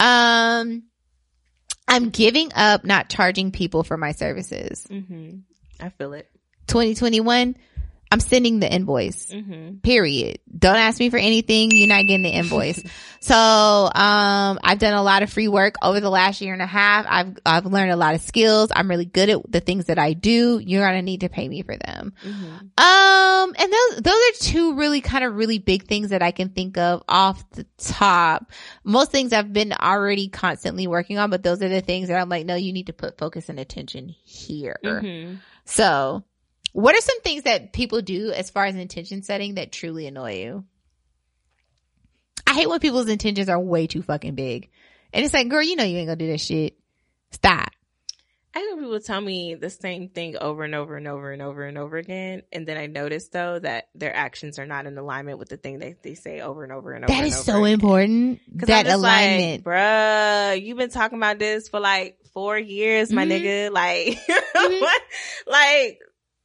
Um, 0.00 0.84
I'm 1.88 2.10
giving 2.10 2.50
up 2.54 2.84
not 2.84 3.08
charging 3.08 3.52
people 3.52 3.84
for 3.84 3.96
my 3.96 4.12
services. 4.12 4.86
Mhm. 4.90 5.42
I 5.80 5.90
feel 5.90 6.12
it. 6.14 6.26
2021, 6.68 7.54
I'm 8.16 8.20
sending 8.20 8.60
the 8.60 8.72
invoice. 8.72 9.26
Mm-hmm. 9.26 9.80
Period. 9.80 10.38
Don't 10.58 10.76
ask 10.76 10.98
me 10.98 11.10
for 11.10 11.18
anything. 11.18 11.70
You're 11.70 11.86
not 11.86 12.06
getting 12.06 12.22
the 12.22 12.30
invoice. 12.30 12.82
so, 13.20 13.34
um, 13.34 14.58
I've 14.64 14.78
done 14.78 14.94
a 14.94 15.02
lot 15.02 15.22
of 15.22 15.30
free 15.30 15.48
work 15.48 15.74
over 15.82 16.00
the 16.00 16.08
last 16.08 16.40
year 16.40 16.54
and 16.54 16.62
a 16.62 16.66
half. 16.66 17.04
I've, 17.06 17.36
I've 17.44 17.66
learned 17.66 17.90
a 17.90 17.96
lot 17.96 18.14
of 18.14 18.22
skills. 18.22 18.72
I'm 18.74 18.88
really 18.88 19.04
good 19.04 19.28
at 19.28 19.52
the 19.52 19.60
things 19.60 19.84
that 19.86 19.98
I 19.98 20.14
do. 20.14 20.58
You're 20.64 20.82
going 20.82 20.96
to 20.96 21.02
need 21.02 21.20
to 21.20 21.28
pay 21.28 21.46
me 21.46 21.60
for 21.60 21.76
them. 21.76 22.14
Mm-hmm. 22.24 22.82
Um, 22.82 23.54
and 23.58 23.72
those, 23.72 24.00
those 24.00 24.14
are 24.14 24.38
two 24.40 24.76
really 24.76 25.02
kind 25.02 25.22
of 25.22 25.34
really 25.34 25.58
big 25.58 25.86
things 25.86 26.08
that 26.08 26.22
I 26.22 26.30
can 26.30 26.48
think 26.48 26.78
of 26.78 27.02
off 27.06 27.44
the 27.50 27.66
top. 27.76 28.50
Most 28.82 29.12
things 29.12 29.34
I've 29.34 29.52
been 29.52 29.74
already 29.74 30.28
constantly 30.28 30.86
working 30.86 31.18
on, 31.18 31.28
but 31.28 31.42
those 31.42 31.62
are 31.62 31.68
the 31.68 31.82
things 31.82 32.08
that 32.08 32.18
I'm 32.18 32.30
like, 32.30 32.46
no, 32.46 32.54
you 32.54 32.72
need 32.72 32.86
to 32.86 32.94
put 32.94 33.18
focus 33.18 33.50
and 33.50 33.60
attention 33.60 34.08
here. 34.08 34.78
Mm-hmm. 34.82 35.34
So 35.66 36.24
what 36.76 36.94
are 36.94 37.00
some 37.00 37.20
things 37.22 37.44
that 37.44 37.72
people 37.72 38.02
do 38.02 38.32
as 38.32 38.50
far 38.50 38.66
as 38.66 38.74
intention 38.74 39.22
setting 39.22 39.54
that 39.54 39.72
truly 39.72 40.06
annoy 40.06 40.34
you? 40.42 40.64
I 42.46 42.52
hate 42.52 42.68
when 42.68 42.80
people's 42.80 43.08
intentions 43.08 43.48
are 43.48 43.58
way 43.58 43.86
too 43.86 44.02
fucking 44.02 44.34
big. 44.34 44.68
And 45.12 45.24
it's 45.24 45.32
like, 45.32 45.48
girl, 45.48 45.62
you 45.62 45.74
know 45.76 45.84
you 45.84 45.96
ain't 45.96 46.06
gonna 46.06 46.16
do 46.16 46.26
this 46.26 46.44
shit. 46.44 46.76
Stop. 47.32 47.70
I 48.54 48.60
know 48.62 48.76
people 48.76 49.00
tell 49.00 49.20
me 49.20 49.54
the 49.54 49.70
same 49.70 50.08
thing 50.10 50.36
over 50.38 50.64
and 50.64 50.74
over 50.74 50.96
and 50.96 51.08
over 51.08 51.30
and 51.32 51.40
over 51.42 51.64
and 51.64 51.78
over 51.78 51.96
again, 51.96 52.42
and 52.52 52.66
then 52.66 52.76
I 52.76 52.86
notice 52.86 53.28
though 53.28 53.58
that 53.58 53.88
their 53.94 54.14
actions 54.14 54.58
are 54.58 54.66
not 54.66 54.86
in 54.86 54.96
alignment 54.98 55.38
with 55.38 55.48
the 55.48 55.56
thing 55.56 55.78
that 55.78 56.02
they 56.02 56.14
say 56.14 56.40
over 56.42 56.62
and 56.62 56.72
over 56.72 56.92
and 56.92 57.04
over. 57.04 57.12
That 57.12 57.18
and 57.24 57.26
is 57.28 57.34
over 57.36 57.42
so 57.42 57.64
again. 57.64 57.72
important. 57.74 58.40
That 58.66 58.86
alignment. 58.86 59.64
like, 59.66 59.74
bruh. 59.74 60.62
You've 60.62 60.78
been 60.78 60.90
talking 60.90 61.18
about 61.18 61.38
this 61.38 61.68
for 61.68 61.80
like 61.80 62.18
four 62.34 62.58
years, 62.58 63.10
my 63.12 63.24
Mhm. 63.26 63.30
nigga. 63.30 63.72
Like, 63.72 64.18
Mhm. 64.56 64.80
what? 64.82 65.02
Like, 65.46 66.00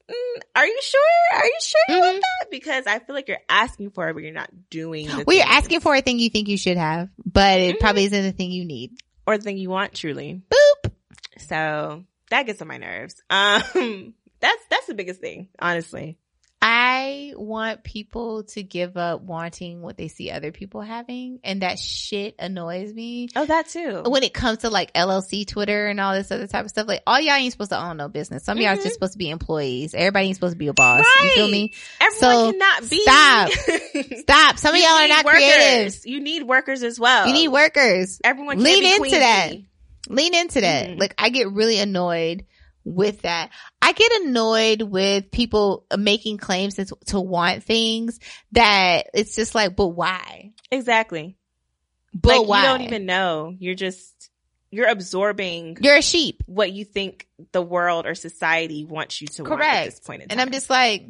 mm, 0.09 0.41
are 0.55 0.65
you 0.65 0.79
sure? 0.81 1.01
Are 1.39 1.45
you 1.45 1.57
sure 1.61 1.81
you 1.89 1.99
want 1.99 2.17
Mhm. 2.17 2.21
that? 2.21 2.51
Because 2.51 2.87
I 2.87 2.99
feel 2.99 3.15
like 3.15 3.27
you're 3.27 3.37
asking 3.49 3.91
for 3.91 4.09
it, 4.09 4.13
but 4.13 4.23
you're 4.23 4.33
not 4.33 4.49
doing. 4.69 5.07
The 5.07 5.23
well, 5.27 5.35
you're 5.37 5.45
asking 5.45 5.79
for 5.81 5.95
a 5.95 6.01
thing 6.01 6.19
you 6.19 6.29
think 6.29 6.47
you 6.47 6.57
should 6.57 6.77
have, 6.77 7.09
but 7.25 7.59
it 7.59 7.75
Mhm. 7.75 7.79
probably 7.79 8.05
isn't 8.05 8.23
the 8.23 8.31
thing 8.31 8.51
you 8.51 8.65
need. 8.65 8.91
or 9.27 9.37
the 9.37 9.43
thing 9.43 9.57
you 9.57 9.69
want 9.69 9.93
truly. 9.93 10.41
Boop. 10.49 10.91
So 11.37 12.03
that 12.31 12.45
gets 12.47 12.61
on 12.61 12.67
my 12.67 12.77
nerves. 12.77 13.21
Um, 13.29 13.61
that's 14.39 14.63
that's 14.69 14.87
the 14.87 14.93
biggest 14.95 15.21
thing, 15.21 15.49
honestly. 15.59 16.17
I 16.63 17.33
want 17.35 17.83
people 17.83 18.43
to 18.43 18.61
give 18.61 18.95
up 18.95 19.21
wanting 19.21 19.81
what 19.81 19.97
they 19.97 20.07
see 20.09 20.29
other 20.29 20.51
people 20.51 20.81
having, 20.81 21.39
and 21.43 21.63
that 21.63 21.79
shit 21.79 22.35
annoys 22.37 22.93
me. 22.93 23.29
Oh, 23.35 23.45
that 23.45 23.67
too. 23.69 24.03
when 24.05 24.21
it 24.21 24.31
comes 24.33 24.59
to 24.59 24.69
like 24.69 24.93
LLC 24.93 25.47
Twitter 25.47 25.87
and 25.87 25.99
all 25.99 26.13
this 26.13 26.31
other 26.31 26.45
type 26.45 26.65
of 26.65 26.69
stuff, 26.69 26.87
like 26.87 27.01
all 27.07 27.19
y'all 27.19 27.33
ain't 27.33 27.51
supposed 27.51 27.71
to 27.71 27.81
own 27.83 27.97
no 27.97 28.09
business. 28.09 28.43
Some 28.43 28.57
of 28.57 28.63
y'all 28.63 28.75
just 28.75 28.93
supposed 28.93 29.13
to 29.13 29.17
be 29.17 29.29
employees. 29.31 29.95
Everybody 29.95 30.27
ain't 30.27 30.35
supposed 30.35 30.53
to 30.53 30.57
be 30.59 30.67
a 30.67 30.73
boss. 30.73 31.03
You 31.23 31.29
feel 31.31 31.47
me? 31.49 31.73
Everyone 31.99 32.19
So, 32.19 32.51
cannot 32.51 32.89
be. 32.89 33.01
stop. 33.01 33.49
Stop. 34.21 34.57
Some 34.57 34.75
of 34.75 34.81
y'all 34.81 34.89
are 34.91 35.07
not 35.07 35.25
workers. 35.25 35.41
creatives. 35.41 36.05
You 36.05 36.19
need 36.21 36.43
workers 36.43 36.83
as 36.83 36.99
well. 36.99 37.27
You 37.27 37.33
need 37.33 37.47
workers. 37.49 38.19
Everyone 38.23 38.59
Lean 38.61 38.85
into 38.85 39.09
that. 39.17 39.53
Lean 40.09 40.35
into 40.35 40.61
that. 40.61 40.89
Mhm. 40.89 40.99
Like 40.99 41.15
I 41.17 41.29
get 41.29 41.51
really 41.51 41.79
annoyed 41.79 42.45
with 42.83 43.21
that. 43.21 43.49
I 43.81 43.91
get 43.93 44.11
annoyed 44.23 44.81
with 44.81 45.31
people 45.31 45.85
making 45.97 46.37
claims 46.37 46.75
to, 46.75 46.85
to 47.07 47.19
want 47.19 47.63
things 47.63 48.19
that 48.53 49.07
it's 49.13 49.35
just 49.35 49.53
like, 49.55 49.75
but 49.75 49.87
why? 49.89 50.51
Exactly. 50.71 51.35
But 52.13 52.39
like 52.39 52.47
why? 52.47 52.61
you 52.61 52.67
don't 52.67 52.81
even 52.81 53.05
know. 53.05 53.55
You're 53.57 53.75
just 53.75 54.29
you're 54.69 54.87
absorbing 54.87 55.77
You're 55.81 55.97
a 55.97 56.01
sheep. 56.01 56.43
what 56.45 56.71
you 56.71 56.85
think 56.85 57.27
the 57.51 57.61
world 57.61 58.05
or 58.05 58.15
society 58.15 58.85
wants 58.85 59.21
you 59.21 59.27
to 59.27 59.43
want 59.43 59.53
at 59.53 59.57
Correct. 59.57 59.85
this 59.85 59.99
point 59.99 60.21
in 60.23 60.29
time. 60.29 60.39
And 60.39 60.41
I'm 60.41 60.51
just 60.53 60.69
like, 60.69 61.07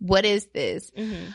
what 0.00 0.24
is 0.24 0.46
this? 0.46 0.90
Mhm. 0.90 1.34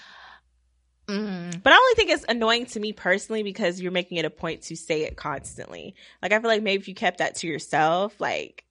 Mm. 1.07 1.61
But 1.61 1.71
I 1.71 1.75
only 1.75 1.93
think 1.95 2.09
it's 2.09 2.25
annoying 2.27 2.65
to 2.67 2.79
me 2.79 2.91
personally 2.93 3.43
because 3.43 3.79
you're 3.79 3.91
making 3.91 4.17
it 4.17 4.25
a 4.25 4.29
point 4.29 4.63
to 4.63 4.75
say 4.75 5.03
it 5.03 5.15
constantly. 5.15 5.95
Like 6.21 6.31
I 6.33 6.39
feel 6.39 6.49
like 6.49 6.63
maybe 6.63 6.81
if 6.81 6.87
you 6.87 6.95
kept 6.95 7.19
that 7.19 7.35
to 7.37 7.47
yourself, 7.47 8.19
like 8.19 8.63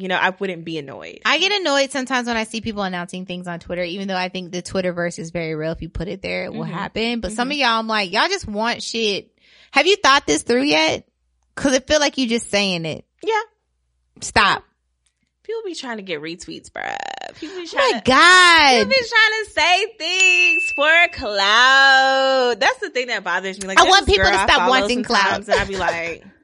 you 0.00 0.08
know, 0.08 0.16
I 0.16 0.30
wouldn't 0.30 0.64
be 0.64 0.78
annoyed. 0.78 1.20
I 1.24 1.38
get 1.38 1.52
annoyed 1.60 1.90
sometimes 1.90 2.26
when 2.26 2.36
I 2.36 2.44
see 2.44 2.60
people 2.60 2.82
announcing 2.82 3.26
things 3.26 3.46
on 3.46 3.60
Twitter, 3.60 3.82
even 3.82 4.08
though 4.08 4.16
I 4.16 4.28
think 4.28 4.52
the 4.52 4.62
Twitterverse 4.62 5.18
is 5.18 5.30
very 5.30 5.54
real. 5.54 5.72
If 5.72 5.82
you 5.82 5.88
put 5.88 6.08
it 6.08 6.22
there, 6.22 6.44
it 6.44 6.52
will 6.52 6.64
Mhm. 6.64 6.70
happen. 6.70 7.20
But 7.20 7.32
some 7.32 7.50
of 7.50 7.56
y'all, 7.56 7.78
I'm 7.78 7.86
like, 7.88 8.12
y'all 8.12 8.28
just 8.28 8.46
want 8.48 8.82
shit. 8.82 9.30
Have 9.72 9.86
you 9.86 9.96
thought 9.96 10.26
this 10.26 10.42
through 10.42 10.64
yet? 10.64 11.06
Cause 11.54 11.72
it 11.74 11.86
feel 11.86 12.00
like 12.00 12.16
you 12.18 12.26
just 12.28 12.50
saying 12.50 12.84
it. 12.86 13.04
yeah. 13.22 13.40
Stop. 14.22 14.64
People 15.42 15.62
be 15.64 15.74
trying 15.74 15.96
to 15.96 16.02
get 16.02 16.20
retweets, 16.20 16.70
bruh. 16.70 16.96
People 17.36 17.56
be 17.56 17.66
trying 17.66 17.82
Oh 17.84 17.92
my 17.92 17.98
to 18.00 18.04
God. 18.04 18.70
People 18.78 18.90
be 18.90 19.08
trying 19.08 19.44
to 19.44 19.50
say 19.50 19.86
things 19.98 20.72
for 20.76 21.08
clout. 21.12 22.60
That's 22.60 22.78
the 22.78 22.90
thing 22.90 23.08
that 23.08 23.24
bothers 23.24 23.60
me. 23.60 23.66
Like, 23.68 23.78
I 23.78 23.84
want 23.84 24.06
people 24.06 24.26
to 24.26 24.34
stop 24.38 24.68
wanting 24.68 25.02
clout. 25.02 25.44
sometimes, 25.44 25.48
and 25.48 25.58
I 25.60 25.64
be 25.64 25.76
like, 25.76 26.24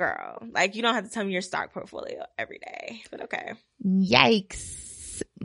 girl, 0.00 0.38
like 0.52 0.74
you 0.74 0.82
don't 0.82 0.94
have 0.94 1.04
to 1.04 1.10
tell 1.10 1.24
me 1.24 1.32
your 1.32 1.42
stock 1.42 1.72
portfolio 1.72 2.24
every 2.38 2.58
day, 2.58 3.02
but 3.10 3.24
okay. 3.24 3.52
Yikes. 3.84 4.88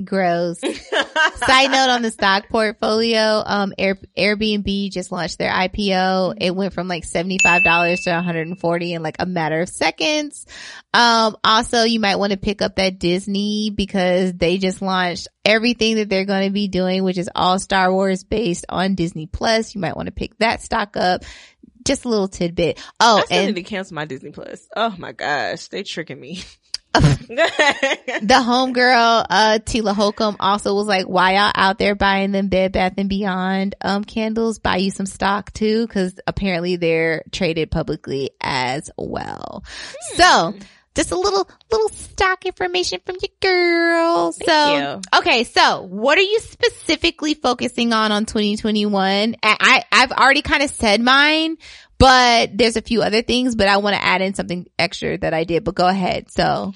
Gross. 0.04 0.60
Side 0.60 1.72
note 1.72 1.90
on 1.90 2.02
the 2.02 2.12
stock 2.12 2.48
portfolio, 2.50 3.44
um, 3.46 3.74
Air, 3.78 3.98
Airbnb 4.18 4.92
just 4.92 5.12
launched 5.12 5.38
their 5.38 5.52
IPO. 5.52 6.36
It 6.40 6.56
went 6.56 6.74
from 6.74 6.88
like 6.88 7.04
$75 7.06 8.04
to 8.04 8.12
140 8.12 8.94
in 8.94 9.04
like 9.04 9.18
a 9.20 9.26
matter 9.26 9.62
of 9.62 9.70
seconds. 9.70 10.46
Um, 10.94 11.36
also 11.44 11.84
you 11.84 12.00
might 12.00 12.18
want 12.18 12.32
to 12.32 12.38
pick 12.38 12.62
up 12.62 12.78
that 12.78 13.00
Disney 13.00 13.70
because 13.70 14.34
they 14.34 14.58
just 14.58 14.82
launched 14.82 15.28
everything 15.46 15.96
that 15.96 16.10
they're 16.10 16.26
going 16.26 16.48
to 16.48 16.54
be 16.54 16.68
doing, 16.68 17.04
which 17.04 17.18
is 17.18 17.30
all 17.34 17.60
Star 17.60 17.92
Wars 17.92 18.24
based 18.24 18.66
on 18.70 18.96
Disney 18.96 19.28
Plus. 19.28 19.76
You 19.76 19.82
might 19.82 19.96
want 19.96 20.08
to 20.08 20.14
pick 20.14 20.38
that 20.40 20.62
stock 20.62 20.98
up. 20.98 21.24
Just 21.86 22.06
a 22.06 22.10
little 22.10 22.28
tidbit. 22.28 22.84
Oh, 23.00 23.24
I 23.30 23.36
and 23.36 23.48
need 23.48 23.64
to 23.64 23.64
cancel 23.64 23.96
my 23.96 24.06
Disney 24.06 24.32
Plus. 24.32 24.68
Oh 24.76 24.96
my 24.98 25.12
gosh, 25.12 25.68
they 25.68 25.84
tricking 25.84 26.20
me. 26.20 26.44
the 26.96 28.28
homegirl, 28.30 29.26
uh, 29.30 29.60
Tila 29.64 29.94
Holcomb 29.94 30.38
also 30.40 30.74
was 30.74 30.88
like, 30.88 31.08
why 31.08 31.34
y'all 31.34 31.52
out 31.54 31.78
there 31.78 31.94
buying 31.94 32.32
them 32.32 32.48
Bed 32.48 32.72
Bath 32.72 32.94
and 32.98 33.10
Beyond, 33.10 33.76
um, 33.82 34.06
candles? 34.06 34.60
Buy 34.60 34.78
you 34.78 34.92
some 34.92 35.06
stock 35.06 35.52
too, 35.52 35.88
cause 35.88 36.18
apparently 36.26 36.78
they're 36.78 37.24
traded 37.32 37.70
publicly 37.70 38.32
as 38.40 38.90
well. 38.98 39.66
So, 40.16 40.54
just 40.96 41.12
a 41.12 41.16
little, 41.18 41.48
little 41.72 41.90
stock 41.90 42.46
information 42.46 43.00
from 43.06 43.18
your 43.22 43.32
girl. 43.42 44.32
so, 44.32 44.78
you. 44.78 45.20
okay. 45.20 45.44
So 45.44 45.84
what 45.84 46.18
are 46.18 46.22
you 46.22 46.40
specifically 46.40 47.34
focusing 47.34 47.94
on 47.94 48.12
on 48.12 48.26
2021? 48.26 49.36
I, 49.44 49.58
I 49.60 49.84
I've 49.92 50.12
already 50.12 50.42
kind 50.42 50.64
of 50.64 50.70
said 50.70 51.02
mine, 51.02 51.58
but 51.98 52.58
there's 52.58 52.78
a 52.78 52.82
few 52.82 53.02
other 53.02 53.22
things, 53.22 53.56
but 53.56 53.68
I 53.68 53.78
want 53.78 53.96
to 53.96 54.04
add 54.04 54.22
in 54.22 54.34
something 54.34 54.68
extra 54.80 55.18
that 55.18 55.34
I 55.34 55.44
did, 55.44 55.64
but 55.64 55.76
go 55.76 55.88
ahead. 55.88 56.32
So, 56.32 56.74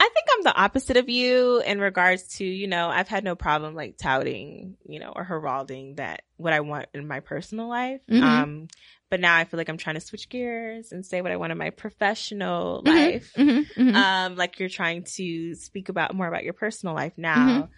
I 0.00 0.04
think 0.08 0.26
I'm 0.36 0.44
the 0.44 0.54
opposite 0.56 0.96
of 0.96 1.08
you 1.08 1.60
in 1.60 1.80
regards 1.80 2.36
to, 2.36 2.44
you 2.44 2.68
know, 2.68 2.88
I've 2.88 3.08
had 3.08 3.24
no 3.24 3.34
problem 3.34 3.74
like 3.74 3.96
touting, 3.98 4.76
you 4.86 5.00
know, 5.00 5.12
or 5.14 5.24
heralding 5.24 5.96
that 5.96 6.22
what 6.36 6.52
I 6.52 6.60
want 6.60 6.86
in 6.94 7.08
my 7.08 7.20
personal 7.20 7.68
life. 7.68 8.00
Mhm. 8.08 8.22
Um, 8.22 8.68
but 9.10 9.20
now 9.20 9.34
I 9.36 9.44
feel 9.44 9.58
like 9.58 9.68
I'm 9.68 9.76
trying 9.76 9.96
to 9.96 10.00
switch 10.00 10.28
gears 10.28 10.92
and 10.92 11.04
say 11.04 11.20
what 11.20 11.32
I 11.32 11.36
want 11.36 11.50
in 11.50 11.58
my 11.58 11.70
professional 11.70 12.82
Mhm, 12.82 12.86
life. 12.86 13.32
mhm, 13.36 13.66
mhm. 13.76 13.94
Um, 13.94 14.36
like 14.36 14.60
you're 14.60 14.68
trying 14.68 15.04
to 15.16 15.54
speak 15.56 15.88
about 15.88 16.14
more 16.14 16.28
about 16.28 16.44
your 16.44 16.52
personal 16.52 16.94
life 16.94 17.14
now. 17.16 17.68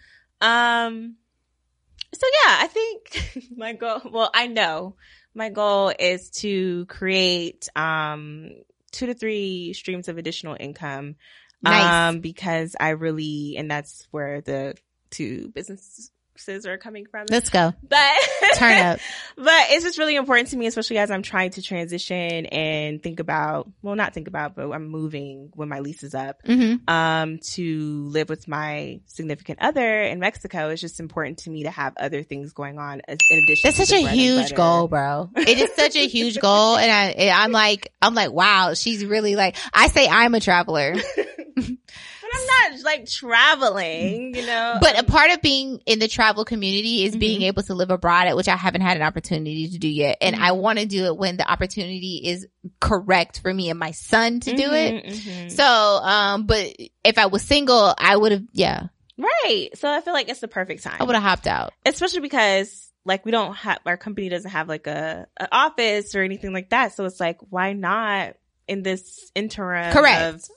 Um, 0.41 1.15
so 2.13 2.27
yeah, 2.45 2.57
I 2.59 2.67
think 2.67 3.47
my 3.57 3.73
goal, 3.73 4.01
well, 4.11 4.29
I 4.33 4.47
know 4.47 4.95
my 5.33 5.49
goal 5.49 5.91
is 5.97 6.29
to 6.41 6.85
create, 6.87 7.67
um, 7.75 8.51
two 8.91 9.05
to 9.05 9.13
three 9.13 9.73
streams 9.73 10.09
of 10.09 10.17
additional 10.17 10.57
income. 10.59 11.15
Nice. 11.61 12.09
Um, 12.13 12.19
because 12.21 12.75
I 12.79 12.89
really, 12.89 13.55
and 13.57 13.69
that's 13.69 14.07
where 14.11 14.41
the 14.41 14.75
two 15.09 15.49
business 15.49 16.11
purposes 16.41 16.65
are 16.65 16.77
coming 16.77 17.05
from. 17.05 17.25
Let's 17.29 17.49
go. 17.49 17.73
But 17.87 18.11
Turn 18.55 18.77
up. 18.77 18.99
but 19.35 19.65
it's 19.69 19.83
just 19.83 19.97
really 19.97 20.15
important 20.15 20.49
to 20.49 20.57
me, 20.57 20.67
especially 20.67 20.97
as 20.97 21.11
I'm 21.11 21.21
trying 21.21 21.51
to 21.51 21.61
transition 21.61 22.45
and 22.47 23.01
think 23.01 23.19
about, 23.19 23.69
well, 23.81 23.95
not 23.95 24.13
think 24.13 24.27
about, 24.27 24.55
but 24.55 24.71
I'm 24.71 24.87
moving 24.87 25.51
when 25.55 25.69
my 25.69 25.79
lease 25.79 26.03
is 26.03 26.15
up, 26.15 26.41
hmm 26.45 26.75
um, 26.87 27.39
to 27.39 28.03
live 28.07 28.29
with 28.29 28.47
my 28.47 28.99
significant 29.05 29.59
other 29.61 30.03
in 30.03 30.19
Mexico. 30.19 30.69
It's 30.69 30.81
just 30.81 30.99
important 30.99 31.39
to 31.39 31.49
me 31.49 31.63
to 31.63 31.69
have 31.69 31.93
other 31.97 32.23
things 32.23 32.53
going 32.53 32.79
on 32.79 33.01
in 33.07 33.13
addition. 33.15 33.61
That's 33.63 33.77
such 33.77 33.91
a 33.91 34.07
huge 34.07 34.55
goal, 34.55 34.87
bro. 34.87 35.29
It 35.35 35.57
is 35.57 35.73
such 35.75 35.95
a 35.95 36.07
huge 36.07 36.39
goal. 36.39 36.77
And 36.77 36.91
I, 36.91 37.03
and 37.11 37.29
I'm 37.29 37.51
like, 37.51 37.91
I'm 38.01 38.15
like, 38.15 38.31
wow, 38.31 38.73
she's 38.73 39.05
really 39.05 39.35
like, 39.35 39.55
I 39.73 39.87
say 39.87 40.07
I'm 40.07 40.33
a 40.33 40.39
traveler, 40.39 40.95
I'm 42.33 42.71
not 42.73 42.83
like 42.83 43.05
traveling, 43.07 44.35
you 44.35 44.45
know. 44.45 44.77
but 44.81 44.99
a 44.99 45.03
part 45.03 45.31
of 45.31 45.41
being 45.41 45.79
in 45.85 45.99
the 45.99 46.07
travel 46.07 46.45
community 46.45 47.03
is 47.03 47.15
being 47.15 47.41
Mhm. 47.41 47.45
able 47.45 47.63
to 47.63 47.73
live 47.73 47.89
abroad 47.91 48.27
at 48.27 48.35
which 48.35 48.47
I 48.47 48.55
haven't 48.55 48.81
had 48.81 48.97
an 48.97 49.03
opportunity 49.03 49.69
to 49.69 49.77
do 49.77 49.87
yet. 49.87 50.17
And 50.21 50.35
I 50.35 50.49
Mhm. 50.51 50.57
want 50.57 50.79
to 50.79 50.85
do 50.85 51.05
it 51.05 51.17
when 51.17 51.37
the 51.37 51.49
opportunity 51.49 52.21
is 52.23 52.47
correct 52.79 53.39
for 53.41 53.53
me 53.53 53.69
and 53.69 53.79
my 53.79 53.91
son 53.91 54.39
to 54.41 54.53
do 54.53 54.73
it. 54.73 55.05
Mhm, 55.05 55.13
mhm. 55.25 55.51
So, 55.51 55.65
um, 55.65 56.45
but 56.45 56.75
if 57.03 57.17
I 57.17 57.25
was 57.27 57.41
single, 57.41 57.93
I 57.97 58.15
would 58.15 58.31
have, 58.31 58.43
yeah, 58.53 58.87
right. 59.17 59.69
So 59.75 59.89
I 59.89 60.01
feel 60.01 60.13
like 60.13 60.29
it's 60.29 60.39
the 60.39 60.47
perfect 60.47 60.83
time. 60.83 60.97
I 60.99 61.03
would 61.03 61.15
have 61.15 61.23
hopped 61.23 61.47
out. 61.47 61.73
especially 61.85 62.21
because 62.21 62.87
like 63.03 63.25
we 63.25 63.31
don't 63.31 63.55
have 63.55 63.79
our 63.85 63.97
company 63.97 64.29
doesn't 64.29 64.51
have 64.51 64.69
like 64.69 64.85
a, 64.87 65.27
a 65.39 65.47
office 65.51 66.13
or 66.13 66.21
anything 66.21 66.53
like 66.53 66.69
that 66.69 66.93
so 66.93 67.03
it's 67.05 67.19
like 67.19 67.39
why 67.49 67.73
not 67.73 68.35
in 68.67 68.83
this 68.83 69.31
interim 69.33 69.91
Correct. 69.91 70.47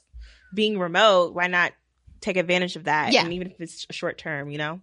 Being 0.55 0.79
remote 0.79 1.35
why 1.35 1.47
not 1.49 1.73
take 2.21 2.37
advantage 2.37 2.77
of 2.77 2.85
that 2.85 3.13
Yeah. 3.13 3.25
and 3.25 3.33
even 3.33 3.49
if 3.51 3.61
it's 3.61 3.87
short 3.91 4.17
term 4.19 4.49
you 4.51 4.59
know 4.59 4.81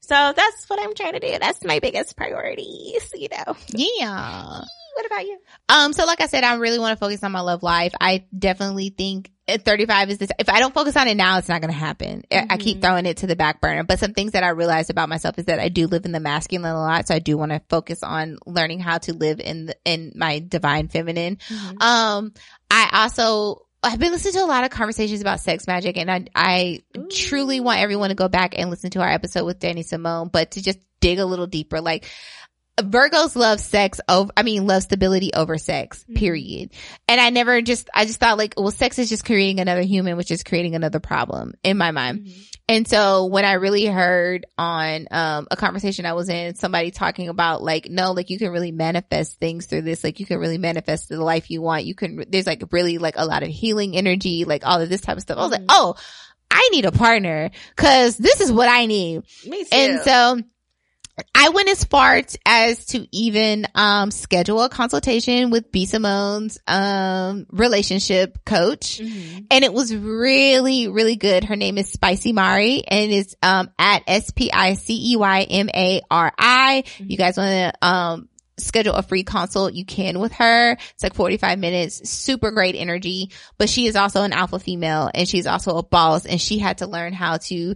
so 0.00 0.32
that's 0.34 0.68
what 0.68 0.80
i'm 0.80 0.94
trying 0.94 1.12
to 1.12 1.20
do 1.20 1.38
that's 1.38 1.62
my 1.64 1.78
biggest 1.78 2.16
priorities 2.16 3.10
you 3.14 3.28
know 3.30 3.54
Yeah. 3.68 4.60
what 4.96 5.06
about 5.06 5.24
you 5.26 5.38
Um, 5.68 5.92
so 5.92 6.04
like 6.04 6.20
I 6.20 6.26
said, 6.26 6.42
I 6.42 6.54
really 6.56 6.80
want 6.80 6.98
to 6.98 7.04
focus 7.04 7.22
on 7.22 7.30
my 7.30 7.40
love 7.42 7.62
life. 7.62 7.92
I 8.00 8.24
definitely 8.36 8.88
think 8.90 9.30
at 9.46 9.64
35 9.64 10.10
is 10.10 10.18
this, 10.18 10.30
if 10.38 10.48
I 10.48 10.58
don't 10.58 10.74
focus 10.74 10.96
on 10.96 11.06
it 11.06 11.16
now, 11.16 11.38
it's 11.38 11.48
not 11.48 11.60
going 11.60 11.72
to 11.72 11.78
happen. 11.78 12.24
I- 12.30 12.46
I 12.50 12.56
keep 12.56 12.78
Mhm. 12.78 12.82
throwing 12.82 13.06
it 13.06 13.18
to 13.18 13.28
the 13.28 13.36
back 13.36 13.60
burner, 13.60 13.84
but 13.84 14.00
some 14.00 14.12
things 14.14 14.32
that 14.32 14.42
I 14.42 14.48
realized 14.48 14.90
about 14.90 15.08
myself 15.08 15.38
is 15.38 15.44
that 15.44 15.60
I 15.60 15.68
do 15.68 15.86
live 15.86 16.04
in 16.06 16.12
the 16.12 16.18
masculine 16.20 16.72
a 16.72 16.76
lot. 16.80 17.06
So 17.06 17.14
I 17.14 17.20
do 17.20 17.38
want 17.38 17.52
to 17.52 17.62
focus 17.70 18.02
on 18.02 18.38
learning 18.46 18.80
how 18.80 18.98
to 18.98 19.12
live 19.14 19.38
in 19.38 19.66
the, 19.66 19.76
in 19.84 20.12
my 20.16 20.40
divine 20.40 20.88
feminine. 20.88 21.38
Um, 21.80 22.32
I 22.68 22.90
also, 23.04 23.62
I've 23.82 23.98
been 23.98 24.12
listening 24.12 24.34
to 24.34 24.44
a 24.44 24.46
lot 24.46 24.64
of 24.64 24.70
conversations 24.70 25.22
about 25.22 25.40
sex 25.40 25.66
magic 25.66 25.96
and 25.96 26.10
I, 26.10 26.26
I 26.34 26.82
truly 27.10 27.60
want 27.60 27.80
everyone 27.80 28.10
to 28.10 28.14
go 28.14 28.28
back 28.28 28.58
and 28.58 28.68
listen 28.68 28.90
to 28.90 29.00
our 29.00 29.08
episode 29.08 29.46
with 29.46 29.58
Danny 29.58 29.82
Simone, 29.82 30.28
but 30.28 30.52
to 30.52 30.62
just 30.62 30.78
dig 31.00 31.18
a 31.18 31.24
little 31.24 31.46
deeper, 31.46 31.80
like 31.80 32.06
Virgos 32.82 33.36
love 33.36 33.60
sex 33.60 34.00
over, 34.08 34.30
I 34.36 34.42
mean, 34.42 34.66
love 34.66 34.82
stability 34.82 35.32
over 35.34 35.58
sex, 35.58 36.04
Mhm. 36.08 36.14
period. 36.16 36.70
And 37.08 37.20
I 37.20 37.30
never 37.30 37.60
just, 37.62 37.88
I 37.94 38.04
just 38.04 38.20
thought 38.20 38.38
like, 38.38 38.54
well, 38.56 38.70
sex 38.70 38.98
is 38.98 39.08
just 39.08 39.24
creating 39.24 39.60
another 39.60 39.82
human, 39.82 40.16
which 40.16 40.30
is 40.30 40.42
creating 40.42 40.74
another 40.74 41.00
problem 41.00 41.54
in 41.62 41.76
my 41.76 41.90
mind. 41.90 42.26
Mhm. 42.26 42.46
And 42.68 42.86
so 42.88 43.26
when 43.26 43.44
I 43.44 43.54
really 43.54 43.84
heard 43.86 44.46
on 44.56 45.08
um 45.10 45.48
a 45.50 45.56
conversation 45.56 46.06
I 46.06 46.12
was 46.12 46.28
in, 46.28 46.54
somebody 46.54 46.90
talking 46.92 47.28
about 47.28 47.62
like, 47.62 47.88
no, 47.90 48.12
like 48.12 48.30
you 48.30 48.38
can 48.38 48.50
really 48.52 48.70
manifest 48.72 49.38
things 49.40 49.66
through 49.66 49.82
this. 49.82 50.04
Like 50.04 50.20
you 50.20 50.26
can 50.26 50.38
really 50.38 50.58
manifest 50.58 51.08
the 51.08 51.22
life 51.22 51.50
you 51.50 51.62
want. 51.62 51.84
You 51.84 51.94
can, 51.96 52.24
there's 52.28 52.46
like 52.46 52.62
really 52.70 52.98
like 52.98 53.14
a 53.16 53.24
lot 53.26 53.42
of 53.42 53.48
healing 53.48 53.96
energy, 53.96 54.44
like 54.44 54.64
all 54.64 54.80
of 54.80 54.88
this 54.88 55.00
type 55.00 55.16
of 55.16 55.22
stuff. 55.22 55.38
I 55.38 55.42
was 55.42 55.50
like, 55.50 55.62
Mhm. 55.62 55.66
oh, 55.70 55.94
I 56.52 56.68
need 56.72 56.84
a 56.84 56.92
partner 56.92 57.50
cause 57.76 58.16
this 58.16 58.40
is 58.40 58.52
what 58.52 58.68
I 58.68 58.86
need. 58.86 59.22
me 59.46 59.62
too 59.64 59.68
And 59.72 60.00
so 60.02 60.40
I 61.34 61.50
went 61.50 61.68
as 61.68 61.84
far 61.84 62.20
as 62.46 62.86
to 62.86 63.06
even 63.12 63.66
um 63.74 64.10
schedule 64.10 64.62
a 64.62 64.68
consultation 64.68 65.50
with 65.50 65.70
B 65.72 65.86
Simone's 65.86 66.58
um 66.66 67.46
relationship 67.50 68.44
coach. 68.44 68.98
Mhm. 68.98 69.46
And 69.50 69.64
it 69.64 69.72
was 69.72 69.94
really, 69.94 70.88
really 70.88 71.16
good. 71.16 71.44
Her 71.44 71.56
name 71.56 71.78
is 71.78 71.88
Spicy 71.88 72.32
Mari 72.32 72.82
and 72.86 73.10
it's 73.10 73.34
um 73.42 73.70
at 73.78 74.02
S 74.06 74.30
P 74.30 74.50
I 74.52 74.74
C 74.74 75.12
E 75.12 75.16
Y 75.16 75.42
M 75.42 75.68
A 75.74 76.00
R 76.10 76.32
I. 76.38 76.84
You 76.98 77.16
guys 77.16 77.36
want 77.36 77.50
to 77.50 77.86
um 77.86 78.28
schedule 78.58 78.94
a 78.94 79.02
free 79.02 79.24
consult, 79.24 79.72
you 79.72 79.86
can 79.86 80.18
with 80.20 80.32
her. 80.32 80.72
It's 80.72 81.02
like 81.02 81.14
45 81.14 81.58
minutes, 81.58 82.10
super 82.10 82.50
great 82.50 82.74
energy, 82.76 83.30
but 83.56 83.70
she 83.70 83.86
is 83.86 83.96
also 83.96 84.22
an 84.22 84.34
alpha 84.34 84.58
female 84.58 85.10
and 85.14 85.26
she's 85.26 85.46
also 85.46 85.78
a 85.78 85.82
boss 85.82 86.26
and 86.26 86.38
she 86.38 86.58
had 86.58 86.78
to 86.78 86.86
learn 86.86 87.14
how 87.14 87.38
to 87.38 87.74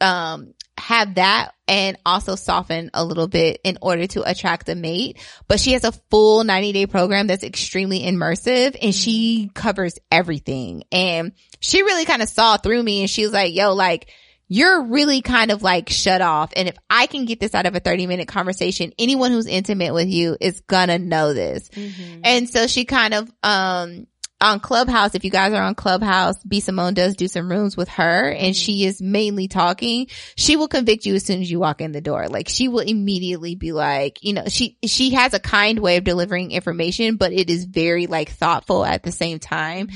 um 0.00 0.54
have 0.82 1.14
that 1.14 1.52
and 1.68 1.96
also 2.04 2.34
soften 2.34 2.90
a 2.92 3.04
little 3.04 3.28
bit 3.28 3.60
in 3.62 3.78
order 3.80 4.06
to 4.08 4.28
attract 4.28 4.68
a 4.68 4.74
mate. 4.74 5.18
But 5.46 5.60
she 5.60 5.72
has 5.74 5.84
a 5.84 5.92
full 6.10 6.42
90 6.42 6.72
day 6.72 6.86
program 6.86 7.28
that's 7.28 7.44
extremely 7.44 8.00
immersive 8.00 8.76
and 8.82 8.94
she 8.94 9.50
covers 9.54 9.94
everything. 10.10 10.82
And 10.90 11.32
she 11.60 11.82
really 11.82 12.04
kind 12.04 12.20
of 12.20 12.28
saw 12.28 12.56
through 12.56 12.82
me 12.82 13.00
and 13.00 13.10
she 13.10 13.22
was 13.22 13.32
like, 13.32 13.54
yo, 13.54 13.74
like, 13.74 14.10
you're 14.48 14.82
really 14.82 15.22
kind 15.22 15.50
of 15.50 15.62
like 15.62 15.88
shut 15.88 16.20
off. 16.20 16.52
And 16.56 16.68
if 16.68 16.76
I 16.90 17.06
can 17.06 17.24
get 17.24 17.40
this 17.40 17.54
out 17.54 17.64
of 17.64 17.74
a 17.74 17.80
30 17.80 18.06
minute 18.06 18.28
conversation, 18.28 18.92
anyone 18.98 19.30
who's 19.30 19.46
intimate 19.46 19.94
with 19.94 20.08
you 20.08 20.36
is 20.40 20.60
gonna 20.62 20.98
know 20.98 21.32
this. 21.32 21.68
Mhm. 21.70 22.20
And 22.24 22.50
so 22.50 22.66
she 22.66 22.84
kind 22.84 23.14
of, 23.14 23.30
um, 23.42 24.06
on 24.42 24.60
Clubhouse, 24.60 25.14
if 25.14 25.24
you 25.24 25.30
guys 25.30 25.52
are 25.52 25.62
on 25.62 25.74
Clubhouse, 25.74 26.36
B 26.42 26.60
Simone 26.60 26.94
does 26.94 27.14
do 27.16 27.28
some 27.28 27.50
rooms 27.50 27.76
with 27.76 27.88
her 27.90 28.28
and 28.30 28.54
she 28.56 28.84
is 28.84 29.00
mainly 29.00 29.48
talking. 29.48 30.08
She 30.36 30.56
will 30.56 30.68
convict 30.68 31.06
you 31.06 31.14
as 31.14 31.24
soon 31.24 31.40
as 31.40 31.50
you 31.50 31.60
walk 31.60 31.80
in 31.80 31.92
the 31.92 32.00
door. 32.00 32.28
Like 32.28 32.48
she 32.48 32.68
will 32.68 32.80
immediately 32.80 33.54
be 33.54 33.72
like, 33.72 34.22
you 34.22 34.32
know, 34.34 34.44
she, 34.48 34.76
she 34.84 35.10
has 35.10 35.32
a 35.32 35.40
kind 35.40 35.78
way 35.78 35.96
of 35.96 36.04
delivering 36.04 36.50
information, 36.50 37.16
but 37.16 37.32
it 37.32 37.48
is 37.48 37.64
very 37.64 38.06
like 38.06 38.30
thoughtful 38.30 38.84
at 38.84 39.02
the 39.02 39.12
same 39.12 39.38
time. 39.38 39.88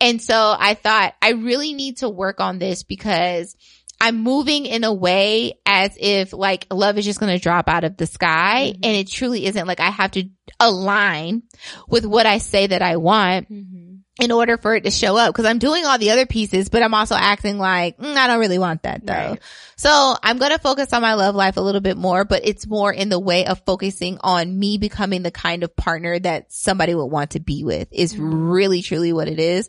And 0.00 0.20
so 0.20 0.54
I 0.58 0.74
thought 0.74 1.14
I 1.22 1.30
really 1.30 1.72
need 1.72 1.98
to 1.98 2.08
work 2.10 2.40
on 2.40 2.58
this 2.58 2.82
because 2.82 3.56
I'm 4.00 4.18
moving 4.20 4.66
in 4.66 4.82
a 4.82 4.92
way 4.92 5.60
as 5.64 5.96
if 5.96 6.32
like 6.32 6.66
love 6.72 6.98
is 6.98 7.04
just 7.04 7.20
going 7.20 7.32
to 7.32 7.40
drop 7.40 7.68
out 7.68 7.84
of 7.84 7.96
the 7.96 8.06
sky 8.06 8.72
Mhm. 8.74 8.80
and 8.82 8.96
it 8.96 9.08
truly 9.08 9.46
isn't 9.46 9.68
like 9.68 9.78
I 9.78 9.90
have 9.90 10.10
to 10.12 10.24
align 10.58 11.44
with 11.88 12.04
what 12.04 12.26
I 12.26 12.38
say 12.38 12.66
that 12.66 12.82
I 12.82 12.96
want 12.96 13.48
Mhm. 13.48 13.81
In 14.20 14.30
order 14.30 14.58
for 14.58 14.74
it 14.74 14.84
to 14.84 14.90
show 14.90 15.16
up 15.16 15.28
because 15.34 15.46
I'm 15.46 15.58
doing 15.58 15.86
all 15.86 15.96
the 15.98 16.10
other 16.10 16.26
pieces, 16.26 16.68
but 16.68 16.82
I'm 16.82 16.92
also 16.94 17.14
acting 17.14 17.58
like 17.58 17.96
"Mm, 17.98 18.14
I 18.14 18.26
don't 18.26 18.40
really 18.40 18.58
want 18.58 18.82
that 18.82 19.04
though. 19.06 19.12
Right. 19.12 19.40
So 19.76 20.14
I'm 20.22 20.38
going 20.38 20.52
to 20.52 20.58
focus 20.58 20.92
on 20.92 21.00
my 21.02 21.14
love 21.14 21.34
life 21.34 21.56
a 21.56 21.60
little 21.62 21.80
bit 21.80 21.96
more, 21.96 22.24
but 22.24 22.42
it's 22.46 22.66
more 22.66 22.92
in 22.92 23.08
the 23.08 23.18
way 23.18 23.46
of 23.46 23.62
focusing 23.64 24.18
on 24.20 24.58
me 24.58 24.76
becoming 24.78 25.22
the 25.22 25.30
kind 25.30 25.64
of 25.64 25.74
partner 25.74 26.18
that 26.18 26.52
somebody 26.52 26.94
would 26.94 27.06
want 27.06 27.30
to 27.32 27.40
be 27.40 27.64
with 27.64 27.88
is 27.90 28.14
Mhm. 28.14 28.52
really 28.52 28.82
truly 28.82 29.12
what 29.12 29.28
it 29.28 29.40
is. 29.40 29.68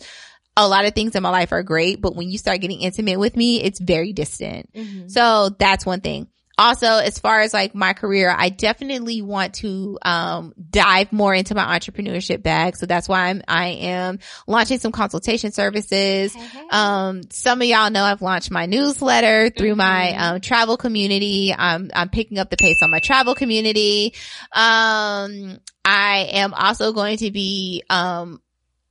A 0.55 0.67
lot 0.67 0.85
of 0.85 0.93
things 0.93 1.15
in 1.15 1.23
my 1.23 1.31
life 1.31 1.51
are 1.51 1.63
great, 1.63 1.99
but 1.99 2.15
when 2.15 2.29
you 2.29 2.37
start 2.37 2.61
getting 2.61 2.81
intimate 2.81 3.17
with 3.17 3.35
me, 3.35 3.59
it's 3.63 3.79
very 3.79 4.13
distant. 4.13 4.69
Mhm. 4.75 5.09
So 5.09 5.49
that's 5.57 5.83
one 5.85 6.01
thing. 6.01 6.27
Also, 6.55 6.85
as 6.85 7.17
far 7.17 7.39
as 7.39 7.51
like 7.51 7.73
my 7.73 7.93
career, 7.93 8.33
I 8.35 8.49
definitely 8.49 9.23
want 9.23 9.55
to 9.55 9.97
um 10.03 10.53
dive 10.69 11.11
more 11.11 11.33
into 11.33 11.55
my 11.55 11.79
entrepreneurship 11.79 12.43
bag. 12.43 12.77
So 12.77 12.85
that's 12.85 13.09
why 13.09 13.29
I'm 13.29 13.41
I 13.47 13.67
am 13.69 14.19
launching 14.45 14.77
some 14.77 14.91
consultation 14.91 15.51
services. 15.51 16.33
Hey. 16.35 16.67
Um, 16.69 17.21
some 17.31 17.59
of 17.61 17.67
y'all 17.67 17.89
know 17.89 18.03
I've 18.03 18.21
launched 18.21 18.51
my 18.51 18.67
newsletter 18.67 19.49
through 19.49 19.75
my 19.75 20.13
Mhm. 20.15 20.19
um, 20.21 20.41
travel 20.41 20.77
community. 20.77 21.55
I'm 21.57 21.89
I'm 21.93 22.09
picking 22.09 22.37
up 22.37 22.51
the 22.51 22.57
pace 22.57 22.77
on 22.83 22.91
my 22.91 22.99
travel 22.99 23.33
community. 23.33 24.13
Um, 24.51 25.57
I 25.83 26.29
am 26.33 26.53
also 26.53 26.93
going 26.93 27.17
to 27.17 27.31
be 27.31 27.83
um 27.89 28.41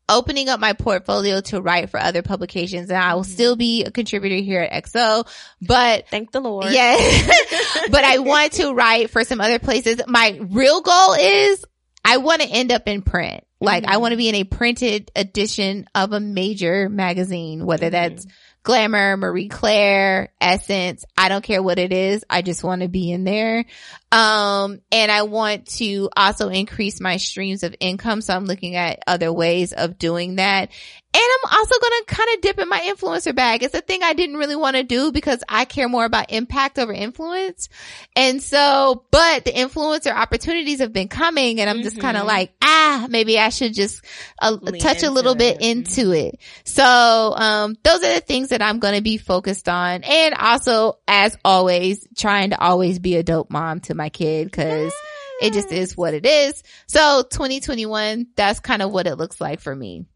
opening 0.09 0.49
up 0.49 0.61
my 0.61 0.73
portfolio 0.73 1.41
to 1.41 1.61
write 1.61 1.91
for 1.91 1.99
other 2.01 2.23
publications, 2.23 2.91
and 2.91 2.99
I 2.99 3.15
will 3.15 3.23
Mhm. 3.23 3.27
still 3.27 3.57
be 3.57 3.85
a 3.85 3.91
contributor 3.91 4.37
here 4.37 4.61
at 4.61 4.73
XO. 4.85 5.24
But 5.61 6.09
thank 6.09 6.33
the 6.33 6.41
lord 6.41 6.73
yeah, 6.73 6.97
but 7.91 8.05
I 8.05 8.19
want 8.19 8.53
to 8.55 8.73
write 8.74 9.11
for 9.11 9.24
some 9.24 9.41
other 9.41 9.59
places. 9.59 10.01
My 10.07 10.39
real 10.51 10.81
goal 10.81 11.15
is 11.19 11.65
I 12.05 12.16
want 12.19 12.43
to 12.43 12.49
end 12.49 12.73
up 12.73 12.89
in 12.89 13.03
print. 13.03 13.45
Like 13.61 13.85
I 13.87 13.95
Mhm. 13.97 14.01
want 14.01 14.12
to 14.12 14.16
be 14.16 14.29
in 14.29 14.35
a 14.35 14.45
printed 14.45 15.11
edition 15.15 15.87
of 15.95 16.12
a 16.12 16.19
major 16.20 16.89
magazine, 16.89 17.65
whether 17.65 17.87
Mhm. 17.89 17.93
that's 17.93 18.27
Glamour, 18.65 19.16
Marie 19.16 19.49
Claire, 19.49 20.33
Essence. 20.41 21.05
I 21.16 21.29
don't 21.29 21.43
care 21.43 21.62
what 21.62 21.79
it 21.81 21.93
is. 21.93 22.24
I 22.31 22.43
just 22.43 22.62
want 22.62 22.83
to 22.83 22.89
be 22.89 23.11
in 23.11 23.24
there. 23.24 23.65
Um, 24.13 24.83
and 24.93 25.11
I 25.11 25.23
want 25.23 25.67
to 25.79 26.11
also 26.15 26.51
increase 26.51 27.01
my 27.01 27.17
streams 27.17 27.63
of 27.63 27.75
income. 27.81 28.21
So 28.21 28.37
I'm 28.37 28.45
looking 28.45 28.77
at 28.77 29.03
other 29.07 29.33
ways 29.33 29.73
of 29.73 29.99
doing 29.99 30.37
that. 30.37 30.71
And 31.15 31.23
I'm 31.23 31.59
also 31.59 31.79
going 31.79 31.93
to 31.93 32.05
kind 32.07 32.29
of 32.35 32.41
dip 32.41 32.59
in 32.59 32.69
my 32.71 32.81
influencer 32.81 33.35
bag. 33.35 33.63
It's 33.63 33.75
a 33.75 33.83
thing 33.83 34.03
I 34.03 34.15
didn't 34.15 34.39
really 34.39 34.57
want 34.57 34.77
to 34.77 34.83
do 34.83 35.13
because 35.13 35.45
I 35.47 35.67
care 35.67 35.87
more 35.87 36.07
about 36.07 36.33
impact 36.33 36.79
over 36.79 36.91
influence. 36.91 37.69
And 38.17 38.43
so, 38.43 39.05
but 39.11 39.45
the 39.45 39.53
influencer 39.53 40.11
opportunities 40.11 40.79
have 40.81 40.95
been 40.95 41.09
coming 41.09 41.61
and 41.61 41.69
I'm 41.69 41.77
mm-hmm. 41.77 41.83
just 41.83 42.01
kind 42.01 42.17
of 42.17 42.27
like, 42.27 42.55
ah, 42.63 43.07
maybe 43.11 43.39
I 43.39 43.51
should 43.51 43.75
just 43.75 44.03
uh, 44.41 44.57
touch 44.81 45.03
a 45.03 45.11
little 45.11 45.35
bit 45.35 45.61
into 45.61 46.13
it. 46.13 46.39
So, 46.65 46.83
um, 46.83 47.77
those 47.83 48.03
are 48.03 48.15
the 48.15 48.21
things 48.21 48.49
that 48.49 48.63
I'm 48.63 48.79
going 48.79 48.95
to 48.95 49.03
be 49.03 49.19
focused 49.19 49.69
on. 49.69 50.05
And 50.05 50.35
also, 50.35 50.99
as 51.07 51.37
always, 51.45 52.09
trying 52.17 52.51
to 52.51 52.61
always 52.61 52.99
be 52.99 53.17
a 53.17 53.23
dope 53.23 53.51
mom 53.51 53.81
to 53.81 53.95
my 53.95 54.02
kid 54.09 54.47
because 54.47 54.93
it 55.41 55.53
just 55.53 55.73
is 55.73 55.97
what 55.97 56.15
it 56.15 56.27
is. 56.27 56.62
So 56.87 57.24
2021, 57.31 58.29
that's 58.37 58.61
kind 58.61 58.83
of 58.83 58.93
what 58.93 59.07
it 59.07 59.16
looks 59.16 59.41
like 59.41 59.61
for 59.61 59.74
me. 59.74 60.07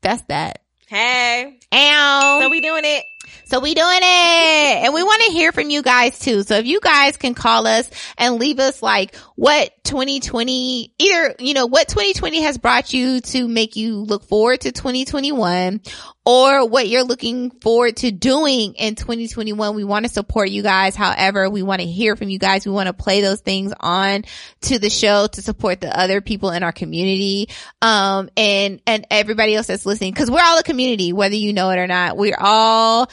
That's 0.00 0.22
that. 0.28 0.60
Hey. 0.86 1.58
Ow. 1.72 2.38
So 2.42 2.48
we 2.48 2.60
doing 2.60 2.84
it. 2.84 3.04
So 3.46 3.58
we 3.58 3.74
doing 3.74 3.98
it. 4.00 4.84
And 4.84 4.94
we 4.94 5.02
want 5.02 5.22
to 5.24 5.32
hear 5.32 5.50
from 5.50 5.68
you 5.68 5.82
guys 5.82 6.18
too. 6.18 6.44
So 6.44 6.56
if 6.58 6.66
you 6.66 6.80
guys 6.80 7.16
can 7.16 7.34
call 7.34 7.66
us 7.66 7.90
and 8.16 8.36
leave 8.36 8.60
us 8.60 8.82
like 8.82 9.16
what 9.34 9.72
2020, 9.82 10.94
either, 10.96 11.34
you 11.40 11.54
know, 11.54 11.66
what 11.66 11.88
2020 11.88 12.42
has 12.42 12.56
brought 12.56 12.92
you 12.92 13.20
to 13.20 13.48
make 13.48 13.74
you 13.74 13.96
look 13.96 14.24
forward 14.24 14.60
to 14.60 14.70
2021 14.70 15.80
or 16.26 16.68
what 16.68 16.88
you're 16.88 17.04
looking 17.04 17.52
forward 17.52 17.96
to 17.98 18.10
doing 18.10 18.74
in 18.74 18.96
2021. 18.96 19.76
We 19.76 19.84
want 19.84 20.04
to 20.04 20.12
support 20.12 20.50
you 20.50 20.62
guys. 20.62 20.96
However, 20.96 21.48
we 21.48 21.62
want 21.62 21.80
to 21.80 21.86
hear 21.86 22.16
from 22.16 22.28
you 22.28 22.40
guys. 22.40 22.66
We 22.66 22.72
want 22.72 22.88
to 22.88 22.92
play 22.92 23.20
those 23.20 23.40
things 23.40 23.72
on 23.78 24.24
to 24.62 24.80
the 24.80 24.90
show 24.90 25.28
to 25.28 25.40
support 25.40 25.80
the 25.80 25.96
other 25.96 26.20
people 26.20 26.50
in 26.50 26.64
our 26.64 26.72
community. 26.72 27.48
Um, 27.80 28.28
and, 28.36 28.82
and 28.88 29.06
everybody 29.08 29.54
else 29.54 29.68
that's 29.68 29.86
listening 29.86 30.12
because 30.12 30.28
we're 30.28 30.42
all 30.42 30.58
a 30.58 30.64
community, 30.64 31.12
whether 31.12 31.36
you 31.36 31.52
know 31.52 31.70
it 31.70 31.78
or 31.78 31.86
not. 31.86 32.16
We're 32.16 32.38
all 32.38 33.08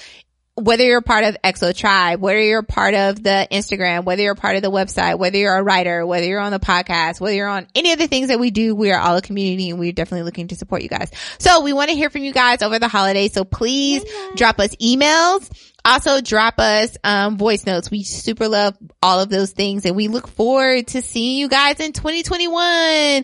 whether 0.55 0.83
you're 0.83 1.01
part 1.01 1.23
of 1.23 1.35
XO 1.43 1.75
Tribe, 1.75 2.21
whether 2.21 2.41
you're 2.41 2.61
part 2.61 2.93
of 2.93 3.21
the 3.23 3.47
Instagram, 3.51 4.03
whether 4.03 4.21
you're 4.21 4.35
part 4.35 4.55
of 4.55 4.61
the 4.61 4.69
website, 4.69 5.17
whether 5.17 5.37
you're 5.37 5.55
a 5.55 5.63
writer, 5.63 6.05
whether 6.05 6.25
you're 6.25 6.39
on 6.39 6.51
the 6.51 6.59
podcast, 6.59 7.19
whether 7.19 7.35
you're 7.35 7.47
on 7.47 7.67
any 7.73 7.91
of 7.91 7.99
the 7.99 8.07
things 8.07 8.27
that 8.27 8.39
we 8.39 8.51
do, 8.51 8.75
we 8.75 8.91
are 8.91 8.99
all 8.99 9.17
a 9.17 9.21
community 9.21 9.71
and 9.71 9.79
we're 9.79 9.91
definitely 9.91 10.23
looking 10.23 10.49
to 10.49 10.55
support 10.55 10.83
you 10.83 10.89
guys. 10.89 11.09
So 11.39 11.61
we 11.61 11.73
want 11.73 11.89
to 11.89 11.95
hear 11.95 12.09
from 12.11 12.23
you 12.23 12.33
guys 12.33 12.61
over 12.61 12.77
the 12.77 12.87
holidays. 12.87 13.33
So 13.33 13.45
please 13.45 14.05
drop 14.35 14.59
us 14.59 14.75
emails. 14.75 15.49
Also 15.85 16.21
drop 16.21 16.59
us, 16.59 16.97
um, 17.03 17.37
voice 17.37 17.65
notes. 17.65 17.91
We 17.91 18.03
super 18.03 18.47
love 18.47 18.77
all 19.01 19.19
of 19.19 19.29
those 19.29 19.51
things 19.51 19.85
and 19.85 19.95
we 19.95 20.07
look 20.07 20.27
forward 20.27 20.87
to 20.87 21.01
seeing 21.01 21.37
you 21.37 21.49
guys 21.49 21.79
in 21.81 21.91
2021. 21.91 23.23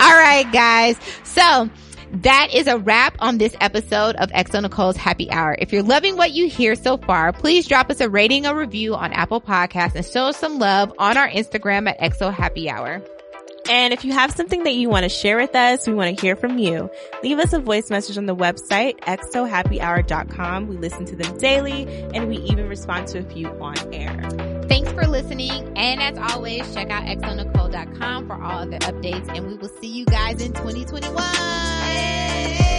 all 0.00 0.16
right, 0.16 0.46
guys. 0.52 0.96
So 1.24 1.68
that 2.22 2.48
is 2.54 2.68
a 2.68 2.78
wrap 2.78 3.16
on 3.18 3.38
this 3.38 3.56
episode 3.60 4.14
of 4.16 4.30
xoNecole's 4.30 4.96
Happy 4.96 5.30
Hour. 5.30 5.56
If 5.58 5.72
you're 5.72 5.82
loving 5.82 6.16
what 6.16 6.32
you 6.32 6.48
hear 6.48 6.76
so 6.76 6.96
far, 6.98 7.32
please 7.32 7.66
drop 7.66 7.90
us 7.90 8.00
a 8.00 8.08
rating 8.08 8.46
or 8.46 8.56
review 8.56 8.94
on 8.94 9.12
Apple 9.12 9.40
Podcasts 9.40 9.96
and 9.96 10.04
show 10.06 10.26
us 10.26 10.36
some 10.36 10.58
love 10.58 10.92
on 10.98 11.16
our 11.16 11.28
Instagram 11.28 11.88
at 11.88 11.98
XO 12.12 12.32
Happy 12.32 12.70
Hour. 12.70 13.02
And 13.68 13.92
if 13.92 14.04
you 14.04 14.12
have 14.12 14.32
something 14.32 14.64
that 14.64 14.74
you 14.74 14.88
want 14.88 15.04
to 15.04 15.08
share 15.08 15.36
with 15.36 15.54
us, 15.54 15.86
we 15.86 15.94
want 15.94 16.16
to 16.16 16.20
hear 16.20 16.36
from 16.36 16.58
you. 16.58 16.90
Leave 17.22 17.38
us 17.38 17.52
a 17.52 17.58
voice 17.58 17.90
message 17.90 18.18
on 18.18 18.26
the 18.26 18.36
website, 18.36 19.00
xohappyhour.com. 19.00 20.68
We 20.68 20.76
listen 20.76 21.04
to 21.06 21.16
them 21.16 21.36
daily 21.38 21.86
and 22.14 22.28
we 22.28 22.36
even 22.38 22.68
respond 22.68 23.08
to 23.08 23.18
a 23.18 23.24
few 23.24 23.48
on 23.60 23.76
air. 23.92 24.16
Thanks 24.68 24.90
for 24.92 25.06
listening. 25.06 25.76
And 25.76 26.00
as 26.00 26.32
always, 26.32 26.72
check 26.74 26.90
out 26.90 27.04
xonecole.com 27.04 28.26
for 28.26 28.40
all 28.40 28.62
other 28.62 28.78
updates 28.78 29.28
and 29.34 29.46
we 29.46 29.54
will 29.54 29.70
see 29.80 29.88
you 29.88 30.04
guys 30.06 30.40
in 30.40 30.52
2021. 30.52 32.75